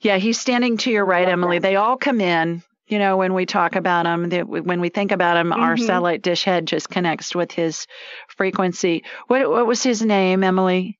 Yeah, 0.00 0.16
he's 0.16 0.40
standing 0.40 0.76
to 0.78 0.90
your 0.90 1.04
right, 1.04 1.28
Emily. 1.28 1.58
They 1.58 1.76
all 1.76 1.96
come 1.96 2.20
in. 2.20 2.62
You 2.88 2.98
know, 2.98 3.16
when 3.16 3.34
we 3.34 3.46
talk 3.46 3.76
about 3.76 4.06
him, 4.06 4.28
they, 4.30 4.42
when 4.42 4.80
we 4.80 4.88
think 4.88 5.12
about 5.12 5.36
him, 5.36 5.50
mm-hmm. 5.50 5.60
our 5.60 5.76
satellite 5.76 6.22
dish 6.22 6.42
head 6.44 6.66
just 6.66 6.88
connects 6.88 7.34
with 7.34 7.52
his 7.52 7.86
frequency. 8.28 9.04
What 9.26 9.48
what 9.50 9.66
was 9.66 9.82
his 9.82 10.02
name, 10.02 10.42
Emily? 10.42 10.98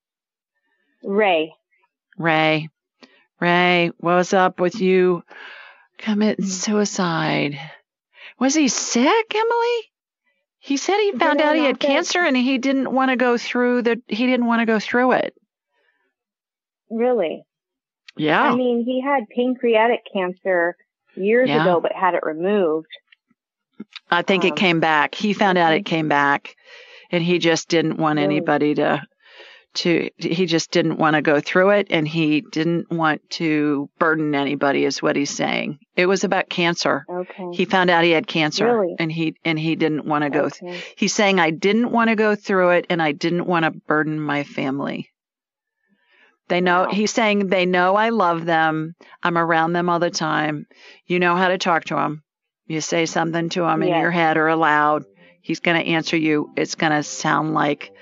Ray. 1.02 1.54
Ray. 2.18 2.68
Ray, 3.40 3.92
what's 3.98 4.34
up 4.34 4.60
with 4.60 4.80
you 4.80 5.22
committing 5.96 6.44
mm. 6.44 6.48
suicide? 6.48 7.58
Was 8.38 8.54
he 8.54 8.68
sick, 8.68 9.34
Emily? 9.34 9.80
He 10.60 10.76
said 10.76 10.98
he 10.98 11.12
found 11.12 11.40
out 11.40 11.56
he 11.56 11.64
had 11.64 11.78
cancer 11.78 12.20
and 12.20 12.36
he 12.36 12.58
didn't 12.58 12.92
want 12.92 13.10
to 13.10 13.16
go 13.16 13.38
through 13.38 13.82
the 13.82 14.00
he 14.08 14.26
didn't 14.26 14.46
want 14.46 14.60
to 14.60 14.66
go 14.66 14.78
through 14.78 15.12
it. 15.12 15.34
Really? 16.90 17.44
Yeah. 18.16 18.42
I 18.42 18.56
mean, 18.56 18.84
he 18.84 19.00
had 19.00 19.28
pancreatic 19.34 20.00
cancer 20.12 20.76
years 21.14 21.48
yeah. 21.48 21.62
ago 21.62 21.80
but 21.80 21.92
had 21.92 22.14
it 22.14 22.22
removed. 22.24 22.88
I 24.10 24.22
think 24.22 24.44
um, 24.44 24.48
it 24.48 24.56
came 24.56 24.80
back. 24.80 25.14
He 25.14 25.32
found 25.32 25.58
out 25.58 25.74
it 25.74 25.84
came 25.84 26.08
back 26.08 26.56
and 27.10 27.22
he 27.22 27.38
just 27.38 27.68
didn't 27.68 27.96
want 27.96 28.16
really? 28.18 28.36
anybody 28.36 28.74
to 28.74 29.02
to 29.74 30.10
he 30.16 30.46
just 30.46 30.70
didn't 30.70 30.98
want 30.98 31.14
to 31.14 31.22
go 31.22 31.40
through 31.40 31.70
it 31.70 31.88
and 31.90 32.06
he 32.06 32.40
didn't 32.40 32.90
want 32.90 33.20
to 33.30 33.88
burden 33.98 34.34
anybody 34.34 34.84
is 34.84 35.02
what 35.02 35.16
he's 35.16 35.30
saying. 35.30 35.78
It 35.96 36.06
was 36.06 36.24
about 36.24 36.48
cancer. 36.48 37.04
Okay. 37.08 37.48
He 37.52 37.64
found 37.64 37.90
out 37.90 38.04
he 38.04 38.10
had 38.10 38.26
cancer 38.26 38.80
really? 38.80 38.96
and 38.98 39.10
he 39.10 39.36
and 39.44 39.58
he 39.58 39.76
didn't 39.76 40.04
want 40.04 40.24
to 40.24 40.30
go 40.30 40.44
okay. 40.44 40.70
th- 40.70 40.94
he's 40.96 41.14
saying 41.14 41.38
i 41.38 41.50
didn't 41.50 41.92
want 41.92 42.10
to 42.10 42.16
go 42.16 42.34
through 42.34 42.70
it 42.70 42.86
and 42.90 43.02
i 43.02 43.12
didn't 43.12 43.46
want 43.46 43.64
to 43.64 43.70
burden 43.70 44.20
my 44.20 44.44
family. 44.44 45.10
They 46.48 46.62
know 46.62 46.84
wow. 46.84 46.90
he's 46.90 47.12
saying 47.12 47.48
they 47.48 47.66
know 47.66 47.94
i 47.94 48.08
love 48.08 48.44
them. 48.44 48.94
I'm 49.22 49.36
around 49.36 49.74
them 49.74 49.88
all 49.88 49.98
the 49.98 50.10
time. 50.10 50.66
You 51.06 51.18
know 51.18 51.36
how 51.36 51.48
to 51.48 51.58
talk 51.58 51.84
to 51.84 51.94
them 51.94 52.22
you 52.68 52.80
say 52.82 53.06
something 53.06 53.48
to 53.50 53.64
him 53.64 53.82
yes. 53.82 53.88
in 53.88 54.00
your 54.00 54.10
head 54.10 54.36
or 54.36 54.46
aloud. 54.48 55.04
He's 55.40 55.60
going 55.60 55.82
to 55.82 55.90
answer 55.90 56.16
you. 56.16 56.52
It's 56.56 56.74
going 56.74 56.92
to 56.92 57.02
sound 57.02 57.54
like 57.54 57.92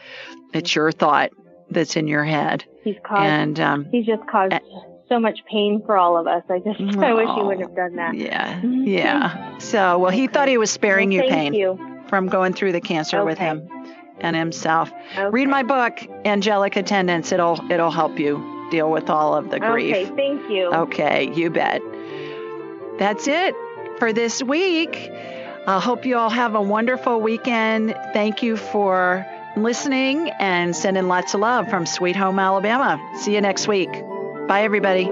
it's 0.52 0.74
your 0.74 0.90
thought 0.90 1.30
that's 1.70 1.97
in 1.97 2.09
your 2.09 2.24
head. 2.24 2.64
He's 2.84 2.97
caused. 3.02 3.24
And 3.24 3.60
um, 3.60 3.84
he's 3.90 4.06
just 4.06 4.26
caused 4.28 4.55
so 5.09 5.20
much 5.20 5.40
pain 5.51 5.82
for 5.84 5.97
all 5.97 6.16
of 6.16 6.26
us. 6.26 6.43
I 6.48 6.59
just 6.59 6.80
I 6.98 7.12
wish 7.14 7.28
he 7.34 7.43
wouldn't 7.43 7.60
have 7.60 7.76
done 7.76 7.97
that. 7.97 8.14
Yeah, 8.14 8.60
yeah. 8.64 9.59
So, 9.59 9.98
well, 9.98 10.10
he 10.10 10.26
thought 10.26 10.48
he 10.48 10.59
was 10.59 10.70
sparing 10.70 11.10
Well, 11.10 11.24
you 11.24 11.30
pain 11.30 11.55
you. 11.55 11.78
from 12.09 12.28
going 12.28 12.52
through 12.55 12.72
the 12.72 12.80
cancer 12.80 13.24
with 13.24 13.38
him 13.38 13.68
and 14.20 14.34
himself. 14.34 14.90
Read 15.30 15.48
my 15.48 15.62
book, 15.62 15.98
Angelic 16.24 16.76
Attendants. 16.76 17.32
It'll 17.32 17.59
it'll 17.70 17.90
help 17.90 18.18
you 18.18 18.68
deal 18.70 18.90
with 18.90 19.10
all 19.10 19.34
of 19.34 19.51
the 19.51 19.60
grief. 19.60 19.94
Okay, 19.94 20.16
thank 20.16 20.51
you. 20.51 20.72
Okay, 20.72 21.32
you 21.34 21.51
bet. 21.51 21.82
That's 22.98 23.28
it 23.28 23.55
for 23.98 24.12
this 24.12 24.43
week. 24.43 25.10
I 25.68 25.80
hope 25.80 26.06
you 26.06 26.16
all 26.16 26.30
have 26.30 26.55
a 26.55 26.62
wonderful 26.62 27.20
weekend. 27.20 27.94
Thank 28.12 28.43
you 28.43 28.56
for 28.56 29.26
listening 29.57 30.31
and 30.39 30.77
sending 30.77 31.09
lots 31.09 31.35
of 31.35 31.41
love 31.41 31.69
from 31.69 31.87
Sweet 31.87 32.16
Home, 32.16 32.39
Alabama. 32.39 33.01
See 33.19 33.35
you 33.35 33.41
next 33.41 33.66
week. 33.66 33.91
Bye, 34.47 34.62
everybody. 34.62 35.07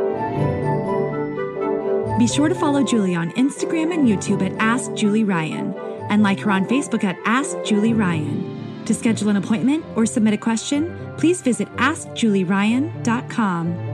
Be 2.18 2.28
sure 2.28 2.48
to 2.48 2.54
follow 2.54 2.84
Julie 2.84 3.14
on 3.14 3.32
Instagram 3.32 3.92
and 3.92 4.06
YouTube 4.06 4.42
at 4.42 4.52
Ask 4.60 4.94
Julie 4.94 5.24
Ryan 5.24 5.74
and 6.08 6.22
like 6.22 6.40
her 6.40 6.50
on 6.50 6.66
Facebook 6.66 7.04
at 7.04 7.16
Ask 7.24 7.56
Julie 7.64 7.94
Ryan. 7.94 8.82
To 8.84 8.94
schedule 8.94 9.30
an 9.30 9.36
appointment 9.36 9.84
or 9.96 10.06
submit 10.06 10.34
a 10.34 10.38
question, 10.38 11.14
please 11.16 11.40
visit 11.40 11.68
AskJulieRyan.com. 11.76 13.93